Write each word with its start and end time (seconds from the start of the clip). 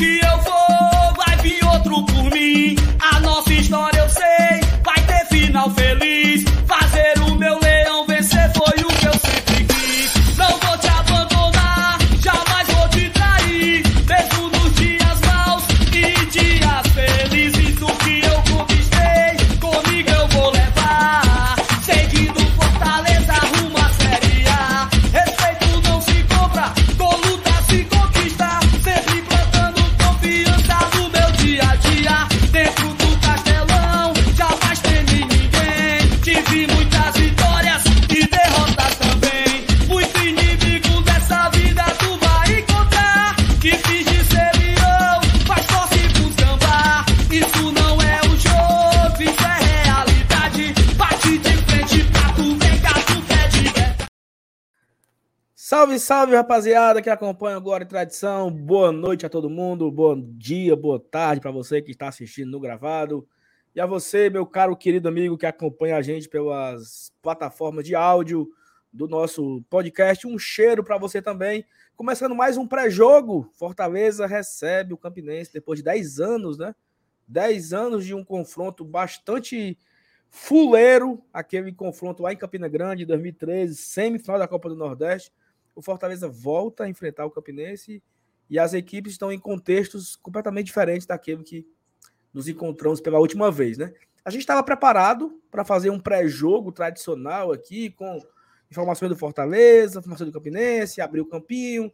que 0.00 0.18
eu 0.24 0.38
vou, 0.38 0.59
Salve, 55.90 55.98
salve, 55.98 56.34
rapaziada 56.36 57.02
que 57.02 57.10
acompanha 57.10 57.60
e 57.80 57.84
Tradição. 57.84 58.50
Boa 58.50 58.92
noite 58.92 59.26
a 59.26 59.28
todo 59.28 59.50
mundo, 59.50 59.90
bom 59.90 60.20
dia, 60.36 60.76
boa 60.76 61.00
tarde 61.00 61.40
para 61.40 61.50
você 61.50 61.82
que 61.82 61.90
está 61.90 62.06
assistindo 62.06 62.50
no 62.50 62.60
gravado. 62.60 63.26
E 63.74 63.80
a 63.80 63.86
você, 63.86 64.30
meu 64.30 64.46
caro 64.46 64.76
querido 64.76 65.08
amigo 65.08 65.36
que 65.36 65.46
acompanha 65.46 65.96
a 65.96 66.02
gente 66.02 66.28
pelas 66.28 67.12
plataformas 67.20 67.84
de 67.84 67.96
áudio 67.96 68.48
do 68.92 69.08
nosso 69.08 69.64
podcast. 69.68 70.28
Um 70.28 70.38
cheiro 70.38 70.84
para 70.84 70.96
você 70.96 71.20
também. 71.20 71.64
Começando 71.96 72.36
mais 72.36 72.56
um 72.56 72.68
pré-jogo. 72.68 73.50
Fortaleza 73.54 74.26
recebe 74.26 74.94
o 74.94 74.98
Campinense 74.98 75.52
depois 75.52 75.80
de 75.80 75.84
10 75.84 76.20
anos, 76.20 76.58
né? 76.58 76.72
10 77.26 77.72
anos 77.72 78.04
de 78.04 78.14
um 78.14 78.22
confronto 78.22 78.84
bastante 78.84 79.76
fuleiro, 80.28 81.20
aquele 81.32 81.72
confronto 81.72 82.22
lá 82.22 82.32
em 82.32 82.36
Campina 82.36 82.68
Grande, 82.68 83.04
2013, 83.04 83.74
semifinal 83.74 84.38
da 84.38 84.46
Copa 84.46 84.68
do 84.68 84.76
Nordeste 84.76 85.32
o 85.80 85.82
Fortaleza 85.82 86.28
volta 86.28 86.84
a 86.84 86.88
enfrentar 86.88 87.24
o 87.24 87.30
Campinense 87.30 88.02
e 88.50 88.58
as 88.58 88.74
equipes 88.74 89.12
estão 89.12 89.32
em 89.32 89.38
contextos 89.38 90.14
completamente 90.14 90.66
diferentes 90.66 91.06
daquele 91.06 91.42
que 91.42 91.66
nos 92.34 92.48
encontramos 92.48 93.00
pela 93.00 93.18
última 93.18 93.50
vez, 93.50 93.78
né? 93.78 93.94
A 94.22 94.30
gente 94.30 94.42
estava 94.42 94.62
preparado 94.62 95.40
para 95.50 95.64
fazer 95.64 95.88
um 95.88 95.98
pré-jogo 95.98 96.70
tradicional 96.70 97.50
aqui, 97.50 97.90
com 97.90 98.20
informações 98.70 99.08
do 99.08 99.16
Fortaleza, 99.16 99.98
informações 99.98 100.30
do 100.30 100.34
Campinense, 100.34 101.00
abrir 101.00 101.22
o 101.22 101.26
campinho, 101.26 101.90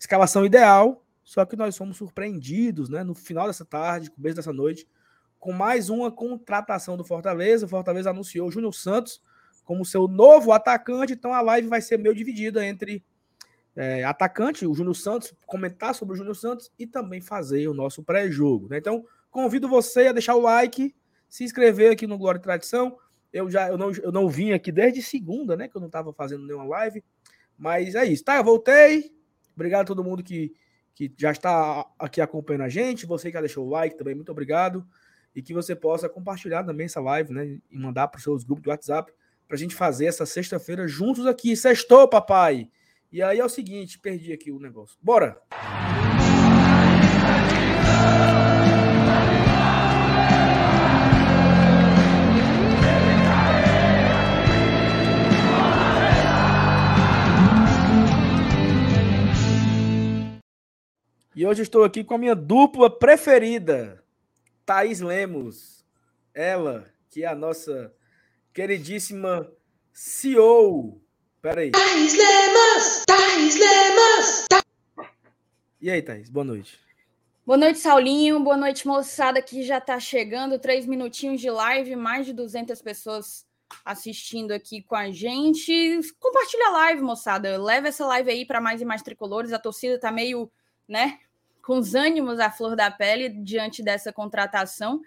escalação 0.00 0.46
ideal, 0.46 1.04
só 1.22 1.44
que 1.44 1.56
nós 1.56 1.76
fomos 1.76 1.98
surpreendidos, 1.98 2.88
né, 2.88 3.04
no 3.04 3.14
final 3.14 3.46
dessa 3.46 3.66
tarde, 3.66 4.10
começo 4.10 4.36
dessa 4.36 4.52
noite, 4.52 4.88
com 5.38 5.52
mais 5.52 5.90
uma 5.90 6.10
contratação 6.10 6.96
do 6.96 7.04
Fortaleza. 7.04 7.66
O 7.66 7.68
Fortaleza 7.68 8.08
anunciou 8.08 8.48
o 8.48 8.50
Júnior 8.50 8.72
Santos 8.74 9.20
como 9.62 9.84
seu 9.84 10.08
novo 10.08 10.52
atacante, 10.52 11.12
então 11.12 11.34
a 11.34 11.42
live 11.42 11.68
vai 11.68 11.82
ser 11.82 11.98
meio 11.98 12.14
dividida 12.14 12.64
entre 12.64 13.04
é, 13.76 14.02
atacante, 14.04 14.66
o 14.66 14.74
Júnior 14.74 14.96
Santos, 14.96 15.34
comentar 15.44 15.94
sobre 15.94 16.14
o 16.14 16.16
Júnior 16.16 16.34
Santos 16.34 16.72
e 16.78 16.86
também 16.86 17.20
fazer 17.20 17.68
o 17.68 17.74
nosso 17.74 18.02
pré-jogo. 18.02 18.68
Né? 18.68 18.78
Então, 18.78 19.04
convido 19.30 19.68
você 19.68 20.06
a 20.06 20.12
deixar 20.12 20.34
o 20.34 20.40
like, 20.40 20.94
se 21.28 21.44
inscrever 21.44 21.92
aqui 21.92 22.06
no 22.06 22.16
Glória 22.16 22.38
e 22.38 22.42
Tradição. 22.42 22.96
Eu 23.32 23.50
já 23.50 23.68
eu 23.68 23.76
não, 23.76 23.92
eu 23.92 24.10
não 24.10 24.28
vim 24.28 24.52
aqui 24.52 24.72
desde 24.72 25.02
segunda, 25.02 25.56
né? 25.56 25.68
Que 25.68 25.76
eu 25.76 25.80
não 25.80 25.88
estava 25.88 26.12
fazendo 26.12 26.46
nenhuma 26.46 26.64
live. 26.64 27.04
Mas 27.58 27.94
é 27.94 28.04
isso, 28.06 28.24
tá? 28.24 28.36
Eu 28.36 28.44
voltei. 28.44 29.12
Obrigado 29.54 29.82
a 29.82 29.86
todo 29.86 30.04
mundo 30.04 30.22
que, 30.22 30.54
que 30.94 31.12
já 31.18 31.32
está 31.32 31.86
aqui 31.98 32.20
acompanhando 32.20 32.62
a 32.62 32.68
gente. 32.68 33.04
Você 33.04 33.28
que 33.28 33.34
já 33.34 33.40
deixou 33.40 33.66
o 33.66 33.68
like 33.68 33.98
também, 33.98 34.14
muito 34.14 34.32
obrigado. 34.32 34.86
E 35.34 35.42
que 35.42 35.52
você 35.52 35.76
possa 35.76 36.08
compartilhar 36.08 36.64
também 36.64 36.86
essa 36.86 37.00
live, 37.00 37.34
né? 37.34 37.58
E 37.70 37.76
mandar 37.76 38.08
para 38.08 38.16
os 38.16 38.22
seus 38.22 38.42
grupos 38.42 38.64
do 38.64 38.70
WhatsApp 38.70 39.12
para 39.46 39.54
a 39.54 39.58
gente 39.58 39.74
fazer 39.74 40.06
essa 40.06 40.24
sexta-feira 40.24 40.88
juntos 40.88 41.26
aqui. 41.26 41.54
Sextou, 41.54 42.08
papai! 42.08 42.70
E 43.16 43.22
aí 43.22 43.38
é 43.38 43.44
o 43.46 43.48
seguinte, 43.48 43.98
perdi 43.98 44.30
aqui 44.30 44.52
o 44.52 44.58
negócio. 44.58 44.94
Bora! 45.00 45.40
E 61.34 61.46
hoje 61.46 61.62
estou 61.62 61.84
aqui 61.84 62.04
com 62.04 62.12
a 62.12 62.18
minha 62.18 62.34
dupla 62.34 62.90
preferida, 62.90 64.04
Thaís 64.66 65.00
Lemos. 65.00 65.86
Ela, 66.34 66.86
que 67.08 67.24
é 67.24 67.28
a 67.28 67.34
nossa 67.34 67.94
queridíssima 68.52 69.50
CEO. 69.90 71.05
Peraí. 71.46 71.70
Thaís 71.70 72.12
Lemos! 72.12 73.04
Thaís 73.06 73.54
Lemos! 73.54 74.46
E 75.80 75.88
aí, 75.88 76.02
Thaís? 76.02 76.28
Boa 76.28 76.42
noite. 76.42 76.76
Boa 77.46 77.56
noite, 77.56 77.78
Saulinho. 77.78 78.40
Boa 78.40 78.56
noite, 78.56 78.84
moçada 78.84 79.40
que 79.40 79.62
já 79.62 79.78
está 79.78 80.00
chegando. 80.00 80.58
Três 80.58 80.86
minutinhos 80.86 81.40
de 81.40 81.48
live, 81.48 81.94
mais 81.94 82.26
de 82.26 82.32
200 82.32 82.82
pessoas 82.82 83.46
assistindo 83.84 84.50
aqui 84.50 84.82
com 84.82 84.96
a 84.96 85.12
gente. 85.12 86.00
Compartilha 86.18 86.66
a 86.66 86.72
live, 86.72 87.02
moçada. 87.02 87.62
Leva 87.62 87.86
essa 87.86 88.04
live 88.04 88.28
aí 88.28 88.44
para 88.44 88.60
mais 88.60 88.82
e 88.82 88.84
mais 88.84 89.02
tricolores. 89.02 89.52
A 89.52 89.58
torcida 89.60 90.00
tá 90.00 90.10
meio, 90.10 90.50
né, 90.88 91.20
com 91.62 91.78
os 91.78 91.94
ânimos 91.94 92.40
à 92.40 92.50
flor 92.50 92.74
da 92.74 92.90
pele 92.90 93.28
diante 93.28 93.84
dessa 93.84 94.12
contratação. 94.12 95.00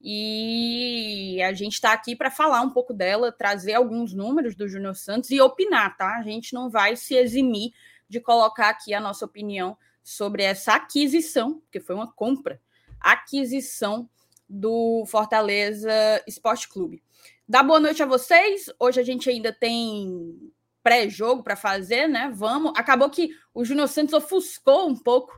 E 0.00 1.40
a 1.42 1.52
gente 1.52 1.74
está 1.74 1.92
aqui 1.92 2.14
para 2.14 2.30
falar 2.30 2.60
um 2.60 2.70
pouco 2.70 2.92
dela, 2.92 3.32
trazer 3.32 3.74
alguns 3.74 4.12
números 4.12 4.54
do 4.54 4.68
Júnior 4.68 4.94
Santos 4.94 5.30
e 5.30 5.40
opinar, 5.40 5.96
tá? 5.96 6.16
A 6.16 6.22
gente 6.22 6.52
não 6.54 6.70
vai 6.70 6.96
se 6.96 7.14
eximir 7.14 7.72
de 8.08 8.20
colocar 8.20 8.68
aqui 8.68 8.94
a 8.94 9.00
nossa 9.00 9.24
opinião 9.24 9.76
sobre 10.02 10.42
essa 10.42 10.74
aquisição, 10.74 11.60
porque 11.60 11.80
foi 11.80 11.96
uma 11.96 12.12
compra, 12.12 12.60
aquisição 13.00 14.08
do 14.48 15.04
Fortaleza 15.06 15.90
Esporte 16.26 16.68
Clube. 16.68 17.02
Dá 17.48 17.62
boa 17.62 17.80
noite 17.80 18.02
a 18.02 18.06
vocês. 18.06 18.66
Hoje 18.78 19.00
a 19.00 19.04
gente 19.04 19.28
ainda 19.28 19.52
tem 19.52 20.52
pré-jogo 20.82 21.42
para 21.42 21.56
fazer, 21.56 22.06
né? 22.06 22.30
Vamos. 22.32 22.72
Acabou 22.76 23.10
que 23.10 23.30
o 23.52 23.64
Júnior 23.64 23.88
Santos 23.88 24.14
ofuscou 24.14 24.88
um 24.88 24.94
pouco 24.94 25.36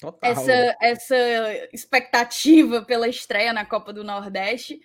Total. 0.00 0.30
essa, 0.30 0.76
essa 0.80 1.16
expectativa 1.72 2.82
pela 2.82 3.06
estreia 3.06 3.52
na 3.52 3.66
Copa 3.66 3.92
do 3.92 4.02
Nordeste. 4.02 4.80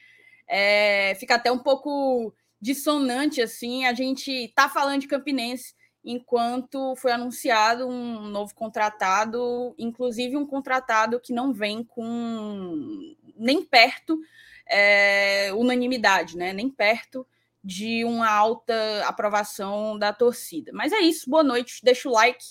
É, 0.47 1.15
fica 1.15 1.35
até 1.35 1.51
um 1.51 1.57
pouco 1.57 2.33
dissonante, 2.59 3.41
assim, 3.41 3.85
a 3.85 3.93
gente 3.93 4.51
tá 4.55 4.67
falando 4.67 5.01
de 5.01 5.07
Campinense 5.07 5.73
enquanto 6.03 6.95
foi 6.97 7.11
anunciado 7.11 7.87
um 7.87 8.27
novo 8.27 8.53
contratado, 8.53 9.73
inclusive 9.77 10.37
um 10.37 10.45
contratado 10.45 11.19
que 11.19 11.33
não 11.33 11.51
vem 11.51 11.83
com 11.83 13.15
nem 13.35 13.63
perto 13.63 14.19
é, 14.67 15.51
unanimidade, 15.53 16.37
né? 16.37 16.53
Nem 16.53 16.69
perto 16.69 17.25
de 17.63 18.05
uma 18.05 18.29
alta 18.29 18.75
aprovação 19.07 19.97
da 19.97 20.13
torcida. 20.13 20.71
Mas 20.73 20.91
é 20.91 20.99
isso, 20.99 21.29
boa 21.29 21.43
noite, 21.43 21.79
deixa 21.83 22.07
o 22.07 22.11
like. 22.11 22.43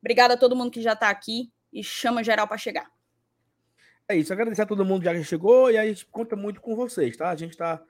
Obrigada 0.00 0.34
a 0.34 0.36
todo 0.36 0.54
mundo 0.54 0.70
que 0.70 0.82
já 0.82 0.92
está 0.92 1.10
aqui 1.10 1.50
e 1.72 1.82
chama 1.84 2.22
geral 2.24 2.46
para 2.48 2.58
chegar. 2.58 2.90
É 4.08 4.16
isso, 4.16 4.32
agradecer 4.32 4.62
a 4.62 4.66
todo 4.66 4.84
mundo 4.84 5.02
que 5.02 5.14
já 5.14 5.22
chegou 5.22 5.70
e 5.70 5.78
a 5.78 5.86
gente 5.86 6.04
conta 6.06 6.34
muito 6.34 6.60
com 6.60 6.74
vocês, 6.74 7.16
tá? 7.16 7.30
A 7.30 7.36
gente 7.36 7.56
tá. 7.56 7.80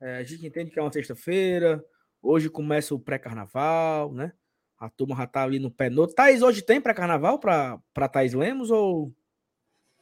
é, 0.00 0.16
a 0.18 0.22
gente 0.22 0.46
entende 0.46 0.70
que 0.70 0.78
é 0.78 0.82
uma 0.82 0.92
sexta-feira, 0.92 1.84
hoje 2.22 2.48
começa 2.48 2.94
o 2.94 2.98
pré-carnaval, 3.00 4.12
né? 4.12 4.32
A 4.78 4.88
turma 4.88 5.16
já 5.16 5.26
tá 5.26 5.42
ali 5.42 5.58
no 5.58 5.70
pé 5.70 5.88
no. 5.90 6.06
Thaís, 6.06 6.42
hoje 6.42 6.62
tem 6.62 6.80
pré-carnaval 6.80 7.38
pra 7.38 8.08
Thaís 8.10 8.32
Lemos 8.34 8.70
ou, 8.70 9.12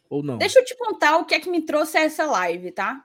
ou 0.09 0.23
não? 0.23 0.39
Deixa 0.39 0.59
eu 0.61 0.65
te 0.65 0.77
contar 0.77 1.17
o 1.19 1.25
que 1.25 1.35
é 1.35 1.41
que 1.41 1.51
me 1.51 1.65
trouxe 1.65 1.97
a 1.97 2.03
essa 2.03 2.25
live, 2.27 2.71
tá? 2.73 3.05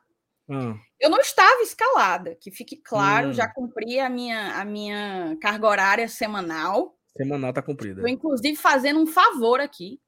Ah, 0.51 0.75
Eu 0.99 1.09
não 1.11 1.19
estava 1.19 1.61
escalada, 1.61 2.35
que 2.35 2.49
fique 2.51 2.75
claro, 2.77 3.29
Hum. 3.29 3.33
já 3.33 3.47
cumpri 3.47 3.99
a 3.99 4.09
minha, 4.09 4.59
a 4.59 4.65
minha 4.65 5.37
carga 5.41 5.67
horária 5.67 6.07
semanal. 6.07 6.97
semanal 7.15 7.53
tá 7.53 7.61
cumprida. 7.61 7.95
Estou, 8.01 8.07
inclusive, 8.09 8.55
fazendo 8.55 8.99
um 8.99 9.05
favor 9.07 9.59
aqui. 9.59 9.99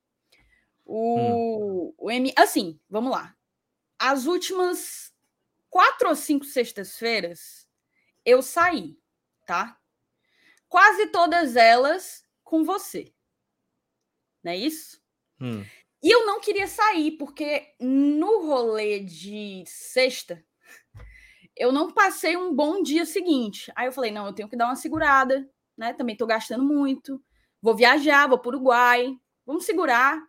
Hum. 0.86 1.34
O, 1.34 1.94
o 1.98 2.12
M. 2.12 2.34
Assim, 2.38 2.80
vamos 2.90 3.12
lá. 3.12 3.36
As 4.00 4.26
últimas 4.26 5.14
quatro 5.70 6.10
ou 6.10 6.16
cinco 6.16 6.46
sextas-feiras, 6.46 7.68
eu 8.26 8.42
saí, 8.42 8.98
tá? 9.46 9.80
Quase 10.68 11.08
todas 11.08 11.56
elas 11.56 12.26
com 12.44 12.64
você. 12.64 13.14
Não 14.44 14.52
é 14.52 14.58
isso? 14.58 15.02
Hum. 15.40 15.64
E 16.04 16.10
eu 16.10 16.26
não 16.26 16.40
queria 16.40 16.68
sair, 16.68 17.12
porque 17.12 17.76
no 17.80 18.46
rolê 18.46 19.00
de 19.00 19.64
sexta, 19.68 20.44
eu 21.56 21.72
não 21.72 21.92
passei 21.92 22.36
um 22.36 22.54
bom 22.56 22.82
dia 22.82 23.06
seguinte. 23.06 23.72
Aí 23.76 23.88
eu 23.88 23.92
falei, 23.92 24.12
não, 24.12 24.26
eu 24.26 24.34
tenho 24.34 24.50
que 24.50 24.58
dar 24.58 24.66
uma 24.66 24.76
segurada, 24.76 25.48
né? 25.78 25.94
Também 25.94 26.18
tô 26.18 26.26
gastando 26.26 26.64
muito. 26.64 27.24
Vou 27.62 27.76
viajar, 27.76 28.28
vou 28.28 28.40
para 28.40 28.50
o 28.50 28.54
Uruguai. 28.56 29.16
Vamos 29.46 29.66
segurar. 29.66 30.20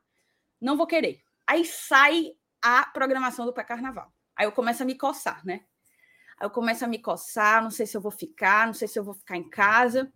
Não 0.63 0.77
vou 0.77 0.87
querer. 0.87 1.21
Aí 1.45 1.65
sai 1.65 2.31
a 2.63 2.87
programação 2.87 3.45
do 3.45 3.53
pré-carnaval. 3.53 4.13
Aí 4.37 4.47
eu 4.47 4.53
começo 4.53 4.83
a 4.83 4.87
me 4.87 4.95
coçar, 4.95 5.45
né? 5.45 5.63
Aí 6.39 6.47
eu 6.47 6.51
começo 6.51 6.85
a 6.85 6.89
me 6.89 7.01
coçar, 7.01 7.61
não 7.63 7.71
sei 7.71 7.85
se 7.85 7.97
eu 7.97 8.01
vou 8.01 8.13
ficar, 8.13 8.67
não 8.67 8.73
sei 8.73 8.87
se 8.87 8.99
eu 8.99 9.03
vou 9.03 9.13
ficar 9.13 9.37
em 9.37 9.51
casa. 9.51 10.11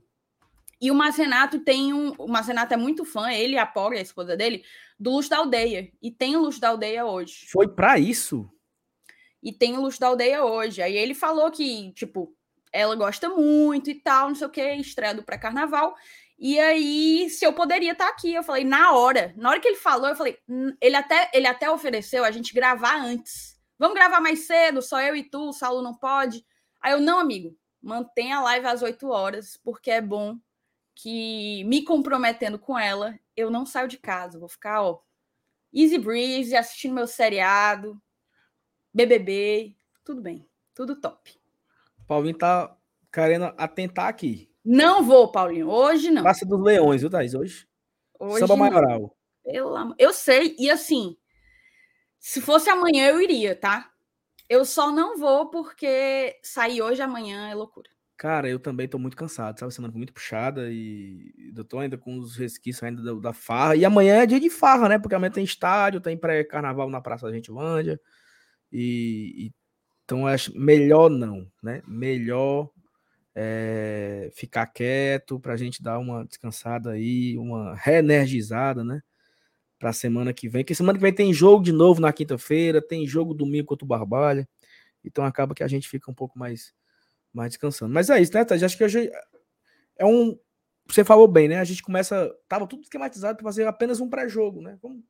E 0.81 0.91
o 0.91 0.95
Marcenato 0.95 1.59
tem 1.59 1.93
um. 1.93 2.13
O 2.19 2.29
Marcenato 2.29 2.73
é 2.73 2.77
muito 2.77 3.05
fã, 3.05 3.31
ele 3.33 3.55
e 3.55 3.59
a 3.59 3.67
Pobre, 3.67 3.99
a 3.99 4.03
esposa 4.03 4.37
dele, 4.37 4.63
do 4.99 5.11
Luz 5.11 5.29
da 5.29 5.39
Aldeia. 5.39 5.91
E 6.01 6.13
tem 6.13 6.37
o 6.37 6.41
Luz 6.41 6.61
da 6.61 6.69
Aldeia 6.69 7.05
hoje. 7.05 7.47
Foi 7.51 7.67
para 7.67 7.99
isso? 7.99 8.49
E 9.43 9.53
tem 9.53 9.77
o 9.77 9.81
Luz 9.81 9.99
da 9.99 10.07
Aldeia 10.07 10.45
hoje. 10.45 10.81
Aí 10.81 10.97
ele 10.97 11.15
falou 11.15 11.51
que, 11.51 11.93
tipo, 11.93 12.37
ela 12.73 12.95
gosta 12.95 13.29
muito 13.29 13.91
e 13.91 13.95
tal, 13.95 14.29
não 14.29 14.35
sei 14.35 14.47
o 14.47 14.51
que, 14.51 14.75
estreia 14.75 15.15
do 15.15 15.25
pré-carnaval. 15.25 15.95
E 16.39 16.59
aí, 16.61 17.31
se 17.31 17.47
eu 17.47 17.53
poderia 17.53 17.93
estar 17.93 18.09
aqui, 18.09 18.35
eu 18.35 18.43
falei, 18.43 18.65
na 18.65 18.93
hora. 18.93 19.33
Na 19.37 19.51
hora 19.51 19.61
que 19.61 19.69
ele 19.69 19.77
falou, 19.77 20.09
eu 20.09 20.17
falei, 20.17 20.39
ele 20.81 20.97
até, 20.97 21.31
ele 21.33 21.47
até 21.47 21.71
ofereceu 21.71 22.25
a 22.25 22.31
gente 22.31 22.53
gravar 22.53 22.97
antes. 22.97 23.59
Vamos 23.79 23.95
gravar 23.95 24.21
mais 24.21 24.47
cedo, 24.47 24.83
só 24.83 25.01
eu 25.01 25.17
e 25.17 25.23
tu, 25.23 25.49
o 25.49 25.53
Saulo 25.53 25.83
não 25.83 25.95
pode. 25.95 26.45
Aí 26.81 26.93
eu, 26.93 27.01
não, 27.01 27.19
amigo, 27.19 27.57
mantenha 27.83 28.39
a 28.39 28.43
live 28.43 28.67
às 28.67 28.83
8 28.83 29.09
horas, 29.09 29.59
porque 29.63 29.91
é 29.91 30.01
bom 30.01 30.39
que 30.95 31.63
me 31.65 31.85
comprometendo 31.85 32.59
com 32.59 32.79
ela, 32.79 33.19
eu 33.37 33.51
não 33.51 33.67
saio 33.67 33.87
de 33.87 33.99
casa, 33.99 34.39
vou 34.39 34.49
ficar, 34.49 34.83
ó, 34.83 35.03
easy 35.73 35.99
breeze, 35.99 36.57
assistindo 36.57 36.95
meu 36.95 37.07
seriado, 37.07 38.01
BBB, 38.95 39.77
tudo 40.03 40.23
bem, 40.23 40.49
tudo 40.75 40.99
top. 40.99 41.39
Paulinho 42.07 42.39
tá 42.39 42.75
querendo 43.13 43.53
atentar 43.59 44.09
aqui. 44.09 44.51
Não 44.67 45.05
vou, 45.05 45.31
Paulinho, 45.31 45.69
hoje 45.69 46.11
não. 46.11 46.23
Praça 46.23 46.45
dos 46.45 46.61
Leões, 46.61 47.01
viu, 47.01 47.09
Thaís, 47.09 47.35
hoje? 47.35 47.69
hoje 48.19 48.41
Samba 48.41 48.57
Maioral. 48.57 49.17
Pelo... 49.45 49.95
Eu 49.97 50.13
sei, 50.13 50.57
e 50.59 50.69
assim, 50.69 51.17
se 52.19 52.41
fosse 52.41 52.69
amanhã 52.69 53.07
eu 53.07 53.21
iria, 53.21 53.55
tá? 53.55 53.89
Eu 54.49 54.65
só 54.65 54.91
não 54.91 55.17
vou 55.17 55.51
porque 55.51 56.37
sair 56.43 56.83
hoje 56.83 57.01
amanhã 57.01 57.49
é 57.49 57.55
loucura. 57.55 57.89
Cara, 58.17 58.49
eu 58.49 58.59
também 58.59 58.89
tô 58.89 58.99
muito 58.99 59.17
cansado, 59.17 59.61
sabe? 59.61 59.73
Semana 59.73 59.95
muito 59.95 60.13
puxada 60.13 60.69
e 60.73 61.33
eu 61.55 61.65
tô 61.65 61.79
ainda 61.79 61.97
com 61.97 62.19
os 62.19 62.35
resquícios 62.35 62.83
ainda 62.83 63.03
da, 63.03 63.21
da, 63.21 63.33
farra. 63.33 63.77
E 63.77 63.85
amanhã 63.85 64.23
é 64.23 64.27
dia 64.27 64.41
de 64.41 64.51
farra, 64.51 64.89
né? 64.89 64.99
Porque 64.99 65.15
amanhã 65.15 65.31
tem 65.31 65.45
estádio, 65.45 66.01
tem 66.01 66.17
pré-carnaval 66.17 66.91
na 66.91 67.01
Praça 67.01 67.27
da 67.27 67.33
Gentilândia. 67.33 68.01
E, 68.73 69.47
e, 69.47 69.55
então 70.05 70.27
acho 70.27 70.57
melhor 70.59 71.11
não, 71.11 71.47
né? 71.63 71.83
Melhor 71.87 72.71
é, 73.39 74.31
ficar 74.33 74.67
quieto 74.67 75.39
pra 75.39 75.59
gente 75.59 75.83
dar 75.83 75.99
uma 75.99 76.25
descansada 76.25 76.93
aí, 76.93 77.37
uma 77.37 77.75
reenergizada, 77.75 78.83
né? 78.83 79.03
Pra 79.79 79.93
semana 79.93 80.33
que 80.33 80.49
vem. 80.49 80.63
Porque 80.63 80.75
semana 80.75 80.99
que 80.99 81.03
vem 81.03 81.13
tem 81.13 81.35
jogo 81.35 81.63
de 81.63 81.71
novo 81.71 82.01
na 82.01 82.15
quinta-feira, 82.15 82.81
tem 82.81 83.07
jogo 83.07 83.35
domingo 83.35 83.67
contra 83.67 83.85
o 83.85 83.89
Barbalha. 83.89 84.49
Então 85.05 85.23
acaba 85.23 85.55
que 85.55 85.63
a 85.63 85.69
gente 85.69 85.87
fica 85.87 86.11
um 86.11 86.15
pouco 86.15 86.39
mais 86.39 86.75
mais 87.31 87.51
descansando. 87.51 87.93
Mas 87.93 88.09
é 88.09 88.19
isso, 88.21 88.33
né, 88.33 88.43
Tati? 88.43 88.65
Acho 88.65 88.79
que 88.79 88.85
hoje 88.85 89.11
é 89.99 90.07
um. 90.07 90.39
Você 90.89 91.05
falou 91.05 91.29
bem, 91.29 91.49
né? 91.49 91.59
A 91.59 91.65
gente 91.65 91.83
começa. 91.83 92.35
Tava 92.49 92.67
tudo 92.67 92.83
esquematizado 92.83 93.37
para 93.37 93.45
fazer 93.45 93.67
apenas 93.67 94.01
um 94.01 94.09
pré-jogo, 94.09 94.63
né? 94.63 94.79
Vamos 94.83 95.05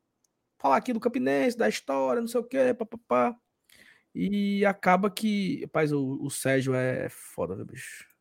falar 0.58 0.76
aqui 0.76 0.92
do 0.92 0.98
Campinense, 0.98 1.56
da 1.56 1.68
história, 1.68 2.20
não 2.20 2.28
sei 2.28 2.40
o 2.40 2.44
quê, 2.44 2.74
papapá. 2.74 3.36
E 4.12 4.66
acaba 4.66 5.08
que. 5.08 5.60
Rapaz, 5.62 5.92
o, 5.92 6.18
o 6.20 6.28
Sérgio 6.28 6.74
é 6.74 7.08
foda, 7.08 7.54
viu, 7.54 7.66
bicho? 7.66 8.15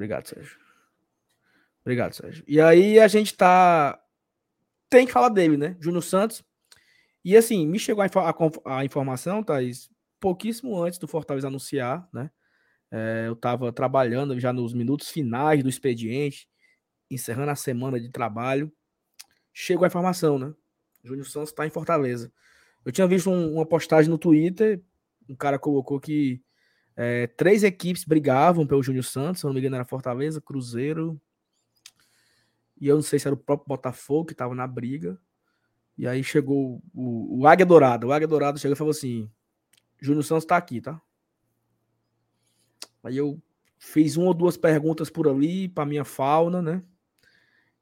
Obrigado, 0.00 0.26
Sérgio. 0.26 0.56
Obrigado, 1.82 2.14
Sérgio. 2.14 2.42
E 2.48 2.58
aí 2.58 2.98
a 2.98 3.06
gente 3.06 3.36
tá. 3.36 4.02
Tem 4.88 5.04
que 5.04 5.12
falar 5.12 5.28
dele, 5.28 5.58
né? 5.58 5.76
Júnior 5.78 6.02
Santos. 6.02 6.42
E 7.22 7.36
assim, 7.36 7.66
me 7.66 7.78
chegou 7.78 8.02
a, 8.02 8.06
a, 8.06 8.78
a 8.78 8.84
informação, 8.84 9.44
Thaís, 9.44 9.90
pouquíssimo 10.18 10.82
antes 10.82 10.98
do 10.98 11.06
Fortaleza 11.06 11.48
anunciar, 11.48 12.08
né? 12.14 12.30
É, 12.90 13.24
eu 13.26 13.34
estava 13.34 13.70
trabalhando 13.70 14.40
já 14.40 14.54
nos 14.54 14.72
minutos 14.72 15.10
finais 15.10 15.62
do 15.62 15.68
expediente, 15.68 16.48
encerrando 17.10 17.50
a 17.50 17.56
semana 17.56 18.00
de 18.00 18.08
trabalho. 18.08 18.72
Chegou 19.52 19.84
a 19.84 19.88
informação, 19.88 20.38
né? 20.38 20.54
Júnior 21.04 21.26
Santos 21.26 21.50
está 21.50 21.66
em 21.66 21.70
Fortaleza. 21.70 22.32
Eu 22.86 22.90
tinha 22.90 23.06
visto 23.06 23.28
um, 23.28 23.52
uma 23.52 23.66
postagem 23.66 24.10
no 24.10 24.16
Twitter, 24.16 24.82
um 25.28 25.36
cara 25.36 25.58
colocou 25.58 26.00
que 26.00 26.42
é, 26.96 27.26
três 27.26 27.62
equipes 27.62 28.04
brigavam 28.04 28.66
pelo 28.66 28.82
Júnior 28.82 29.04
Santos, 29.04 29.40
se 29.40 29.46
não 29.46 29.52
me 29.52 29.60
engano 29.60 29.76
era 29.76 29.84
Fortaleza, 29.84 30.40
Cruzeiro, 30.40 31.20
e 32.80 32.88
eu 32.88 32.96
não 32.96 33.02
sei 33.02 33.18
se 33.18 33.28
era 33.28 33.34
o 33.34 33.38
próprio 33.38 33.68
Botafogo 33.68 34.26
que 34.26 34.32
estava 34.32 34.54
na 34.54 34.66
briga. 34.66 35.20
E 35.98 36.06
aí 36.06 36.24
chegou 36.24 36.82
o, 36.94 37.40
o 37.40 37.46
Águia 37.46 37.66
Dourado. 37.66 38.06
O 38.06 38.12
Águia 38.12 38.26
Dourado 38.26 38.58
chegou 38.58 38.72
e 38.72 38.78
falou 38.78 38.90
assim: 38.90 39.30
Júnior 40.00 40.24
Santos 40.24 40.44
está 40.44 40.56
aqui, 40.56 40.80
tá? 40.80 41.00
Aí 43.02 43.18
eu 43.18 43.40
fiz 43.78 44.16
uma 44.16 44.28
ou 44.28 44.34
duas 44.34 44.56
perguntas 44.56 45.10
por 45.10 45.28
ali 45.28 45.68
para 45.68 45.84
minha 45.84 46.04
fauna, 46.04 46.62
né? 46.62 46.82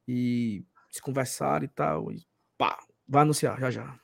E 0.06 0.64
se 0.90 1.00
conversaram 1.00 1.64
e 1.64 1.69
tal. 1.69 2.11
E 2.11 2.26
pá, 2.56 2.84
vai 3.06 3.22
anunciar 3.22 3.61
já 3.61 3.70
já. 3.70 4.00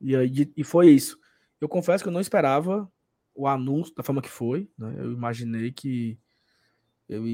E, 0.00 0.16
aí, 0.16 0.52
e 0.56 0.64
foi 0.64 0.90
isso. 0.90 1.18
Eu 1.60 1.68
confesso 1.68 2.02
que 2.02 2.08
eu 2.08 2.12
não 2.12 2.20
esperava 2.20 2.90
o 3.34 3.46
anúncio 3.46 3.94
da 3.94 4.02
forma 4.02 4.22
que 4.22 4.28
foi. 4.28 4.68
Né? 4.78 4.94
Eu 4.98 5.12
imaginei 5.12 5.72
que 5.72 6.18
eu 7.08 7.24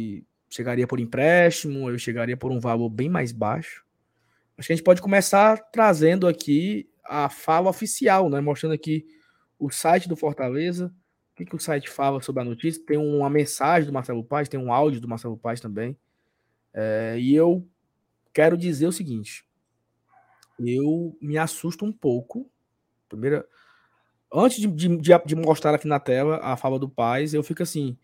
chegaria 0.48 0.86
por 0.86 1.00
empréstimo, 1.00 1.90
eu 1.90 1.98
chegaria 1.98 2.36
por 2.36 2.50
um 2.50 2.60
valor 2.60 2.88
bem 2.88 3.08
mais 3.08 3.32
baixo. 3.32 3.84
Acho 4.56 4.66
que 4.66 4.72
a 4.72 4.76
gente 4.76 4.84
pode 4.84 5.00
começar 5.00 5.58
trazendo 5.70 6.26
aqui 6.26 6.88
a 7.04 7.28
fala 7.28 7.70
oficial, 7.70 8.28
né? 8.28 8.40
Mostrando 8.40 8.72
aqui 8.72 9.06
o 9.58 9.70
site 9.70 10.08
do 10.08 10.16
Fortaleza, 10.16 10.92
que, 11.38 11.44
que 11.44 11.54
o 11.54 11.60
site 11.60 11.88
fala 11.88 12.20
sobre 12.20 12.42
a 12.42 12.44
notícia? 12.44 12.82
Tem 12.84 12.98
uma 12.98 13.30
mensagem 13.30 13.86
do 13.86 13.92
Marcelo 13.92 14.24
Paz, 14.24 14.48
tem 14.48 14.58
um 14.58 14.72
áudio 14.72 15.00
do 15.00 15.08
Marcelo 15.08 15.36
Paz 15.36 15.60
também. 15.60 15.96
É, 16.74 17.16
e 17.18 17.34
eu 17.34 17.66
quero 18.32 18.56
dizer 18.56 18.86
o 18.88 18.92
seguinte: 18.92 19.46
eu 20.58 21.16
me 21.20 21.38
assusto 21.38 21.84
um 21.84 21.92
pouco. 21.92 22.50
Primeiro, 23.08 23.44
antes 24.32 24.60
de, 24.60 24.66
de, 24.68 25.18
de, 25.24 25.36
mostrar 25.36 25.74
aqui 25.74 25.86
na 25.86 26.00
tela 26.00 26.38
a 26.38 26.56
fala 26.56 26.78
do 26.78 26.88
Paz, 26.88 27.34
eu 27.34 27.42
fico 27.42 27.62
assim. 27.62 27.96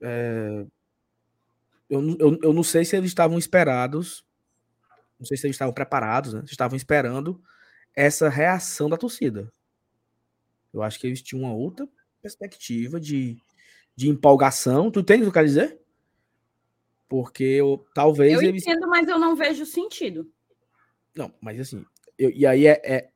É, 0.00 0.64
eu, 1.88 2.16
eu, 2.18 2.38
eu 2.42 2.52
não 2.52 2.62
sei 2.62 2.84
se 2.84 2.96
eles 2.96 3.10
estavam 3.10 3.38
esperados, 3.38 4.24
não 5.18 5.26
sei 5.26 5.36
se 5.36 5.46
eles 5.46 5.54
estavam 5.54 5.74
preparados, 5.74 6.32
né? 6.32 6.42
estavam 6.46 6.76
esperando 6.76 7.42
essa 7.94 8.28
reação 8.28 8.88
da 8.88 8.96
torcida. 8.96 9.52
Eu 10.72 10.82
acho 10.82 10.98
que 10.98 11.06
eles 11.06 11.20
tinham 11.20 11.44
uma 11.44 11.52
outra 11.52 11.88
perspectiva 12.22 13.00
de, 13.00 13.36
de 13.96 14.08
empolgação. 14.08 14.90
Tu 14.90 15.00
entende 15.00 15.22
o 15.22 15.24
que 15.24 15.28
eu 15.28 15.32
quero 15.32 15.46
dizer? 15.46 15.80
Porque 17.08 17.42
eu, 17.42 17.84
talvez. 17.92 18.34
Eu 18.34 18.42
eles... 18.42 18.62
entendo, 18.62 18.88
mas 18.88 19.08
eu 19.08 19.18
não 19.18 19.34
vejo 19.34 19.66
sentido. 19.66 20.30
Não, 21.14 21.34
mas 21.40 21.58
assim. 21.58 21.84
Eu, 22.16 22.30
e 22.30 22.46
aí 22.46 22.66
é, 22.66 22.80
é, 22.84 23.09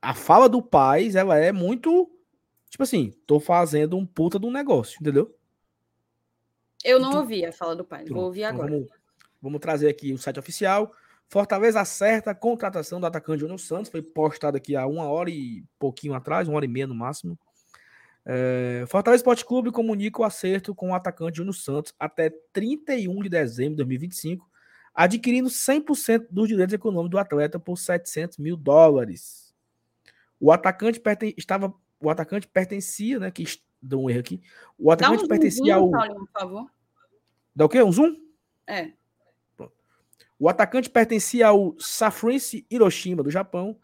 A 0.00 0.14
fala 0.14 0.48
do 0.48 0.62
Paz, 0.62 1.14
ela 1.14 1.38
é 1.38 1.52
muito. 1.52 2.10
Tipo 2.70 2.82
assim, 2.82 3.12
tô 3.26 3.40
fazendo 3.40 3.96
um 3.96 4.06
puta 4.06 4.38
de 4.38 4.46
um 4.46 4.50
negócio, 4.50 4.98
entendeu? 5.00 5.34
Eu 6.84 7.00
não 7.00 7.10
tu... 7.10 7.16
ouvi 7.18 7.44
a 7.44 7.52
fala 7.52 7.74
do 7.74 7.84
Paz, 7.84 8.08
vou 8.08 8.24
ouvir 8.24 8.42
então 8.42 8.54
agora. 8.54 8.70
Vamos, 8.70 8.88
vamos, 9.42 9.60
trazer 9.60 9.88
aqui 9.88 10.12
o 10.12 10.18
site 10.18 10.38
oficial. 10.38 10.92
Fortaleza 11.28 11.80
acerta 11.80 12.30
a 12.30 12.34
contratação 12.34 13.00
do 13.00 13.06
atacante 13.06 13.40
Júnior 13.40 13.58
Santos. 13.58 13.90
Foi 13.90 14.00
postado 14.00 14.56
aqui 14.56 14.76
há 14.76 14.86
uma 14.86 15.08
hora 15.08 15.30
e 15.30 15.64
pouquinho 15.78 16.14
atrás, 16.14 16.48
uma 16.48 16.56
hora 16.56 16.64
e 16.64 16.68
meia 16.68 16.86
no 16.86 16.94
máximo. 16.94 17.38
É, 18.24 18.84
Fortaleza 18.88 19.20
Esporte 19.20 19.44
Clube 19.44 19.70
comunica 19.70 20.20
o 20.20 20.24
acerto 20.24 20.74
com 20.74 20.90
o 20.90 20.94
atacante 20.94 21.38
Júnior 21.38 21.54
Santos 21.54 21.94
até 21.98 22.30
31 22.52 23.22
de 23.22 23.28
dezembro 23.28 23.70
de 23.70 23.76
2025, 23.76 24.46
adquirindo 24.94 25.48
100% 25.48 26.26
dos 26.30 26.48
direitos 26.48 26.74
econômicos 26.74 27.10
do 27.10 27.18
atleta 27.18 27.58
por 27.58 27.78
700 27.78 28.38
mil 28.38 28.56
dólares. 28.56 29.47
O 30.40 30.52
atacante 30.52 31.00
perten 31.00 31.34
estava, 31.36 31.72
o 32.00 32.10
atacante 32.10 32.46
pertencia, 32.46 33.18
né? 33.18 33.30
Que 33.30 33.44
deu 33.82 34.02
um 34.02 34.10
erro 34.10 34.20
aqui. 34.20 34.40
O 34.78 34.90
atacante 34.90 35.24
um 35.24 35.28
pertencia 35.28 35.74
ao. 35.74 35.90
Paulinho, 35.90 36.26
por 36.26 36.28
favor. 36.40 36.70
Dá 37.54 37.64
o 37.64 37.68
quê? 37.68 37.82
Um 37.82 37.92
zoom? 37.92 38.14
É. 38.66 38.92
Pronto. 39.56 39.72
O 40.38 40.48
atacante 40.48 40.88
pertencia 40.88 41.48
ao 41.48 41.74
Safrinse 41.78 42.66
Hiroshima 42.70 43.22
do 43.22 43.30
Japão 43.30 43.76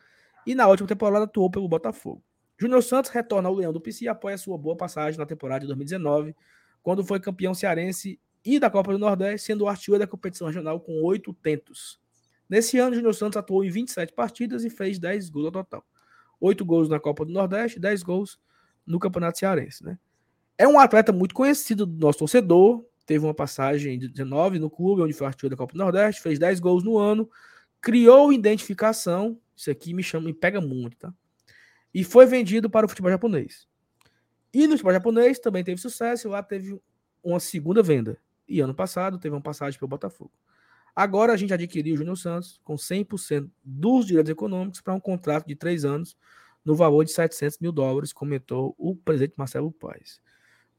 e 0.46 0.54
na 0.54 0.68
última 0.68 0.86
temporada 0.86 1.24
atuou 1.24 1.50
pelo 1.50 1.68
Botafogo. 1.68 2.22
Júnior 2.56 2.82
Santos 2.82 3.10
retorna 3.10 3.48
ao 3.48 3.54
Leão 3.54 3.72
do 3.72 3.80
PC 3.80 4.04
e 4.04 4.08
apoia 4.08 4.38
sua 4.38 4.56
boa 4.56 4.76
passagem 4.76 5.18
na 5.18 5.26
temporada 5.26 5.60
de 5.60 5.66
2019, 5.66 6.36
quando 6.82 7.04
foi 7.04 7.18
campeão 7.18 7.52
cearense 7.52 8.20
e 8.44 8.60
da 8.60 8.70
Copa 8.70 8.92
do 8.92 8.98
Nordeste, 8.98 9.46
sendo 9.46 9.64
o 9.64 9.68
artilheiro 9.68 10.04
da 10.04 10.06
competição 10.06 10.46
regional 10.46 10.78
com 10.78 11.02
oito 11.02 11.32
tentos. 11.32 11.98
Nesse 12.48 12.78
ano, 12.78 12.94
Júnior 12.94 13.14
Santos 13.14 13.36
atuou 13.36 13.64
em 13.64 13.70
27 13.70 14.12
partidas 14.12 14.64
e 14.64 14.70
fez 14.70 14.98
10 14.98 15.30
gols 15.30 15.46
no 15.46 15.52
total. 15.52 15.84
8 16.40 16.64
gols 16.64 16.88
na 16.88 17.00
Copa 17.00 17.24
do 17.24 17.32
Nordeste, 17.32 17.78
10 17.78 18.02
gols 18.02 18.38
no 18.86 18.98
Campeonato 18.98 19.38
Cearense, 19.38 19.84
né? 19.84 19.98
É 20.56 20.68
um 20.68 20.78
atleta 20.78 21.12
muito 21.12 21.34
conhecido 21.34 21.84
do 21.84 21.98
nosso 21.98 22.20
torcedor, 22.20 22.84
teve 23.06 23.24
uma 23.24 23.34
passagem 23.34 23.98
de 23.98 24.08
19 24.08 24.58
no 24.58 24.70
clube, 24.70 25.02
onde 25.02 25.12
foi 25.12 25.26
artilheiro 25.26 25.56
da 25.56 25.58
Copa 25.58 25.72
do 25.72 25.78
Nordeste, 25.78 26.22
fez 26.22 26.38
10 26.38 26.60
gols 26.60 26.84
no 26.84 26.96
ano, 26.98 27.28
criou 27.80 28.32
identificação, 28.32 29.38
isso 29.56 29.70
aqui 29.70 29.92
me 29.92 30.02
chama, 30.02 30.26
me 30.26 30.34
pega 30.34 30.60
muito, 30.60 30.96
tá? 30.96 31.12
E 31.92 32.02
foi 32.02 32.26
vendido 32.26 32.68
para 32.70 32.86
o 32.86 32.88
futebol 32.88 33.10
japonês. 33.10 33.66
E 34.52 34.66
no 34.66 34.72
futebol 34.72 34.92
japonês 34.92 35.38
também 35.38 35.64
teve 35.64 35.80
sucesso, 35.80 36.28
lá 36.28 36.42
teve 36.42 36.80
uma 37.22 37.40
segunda 37.40 37.82
venda. 37.82 38.18
E 38.46 38.60
ano 38.60 38.74
passado 38.74 39.18
teve 39.18 39.34
uma 39.34 39.40
passagem 39.40 39.78
para 39.78 39.86
o 39.86 39.88
Botafogo. 39.88 40.32
Agora 40.94 41.32
a 41.32 41.36
gente 41.36 41.52
adquiriu 41.52 41.94
o 41.94 41.98
Júnior 41.98 42.16
Santos 42.16 42.60
com 42.62 42.76
100% 42.76 43.50
dos 43.62 44.06
direitos 44.06 44.30
econômicos 44.30 44.80
para 44.80 44.94
um 44.94 45.00
contrato 45.00 45.46
de 45.46 45.56
três 45.56 45.84
anos 45.84 46.16
no 46.64 46.74
valor 46.74 47.04
de 47.04 47.12
700 47.12 47.58
mil 47.58 47.72
dólares, 47.72 48.12
comentou 48.12 48.74
o 48.78 48.96
presidente 48.96 49.34
Marcelo 49.36 49.70
Paes. 49.70 50.20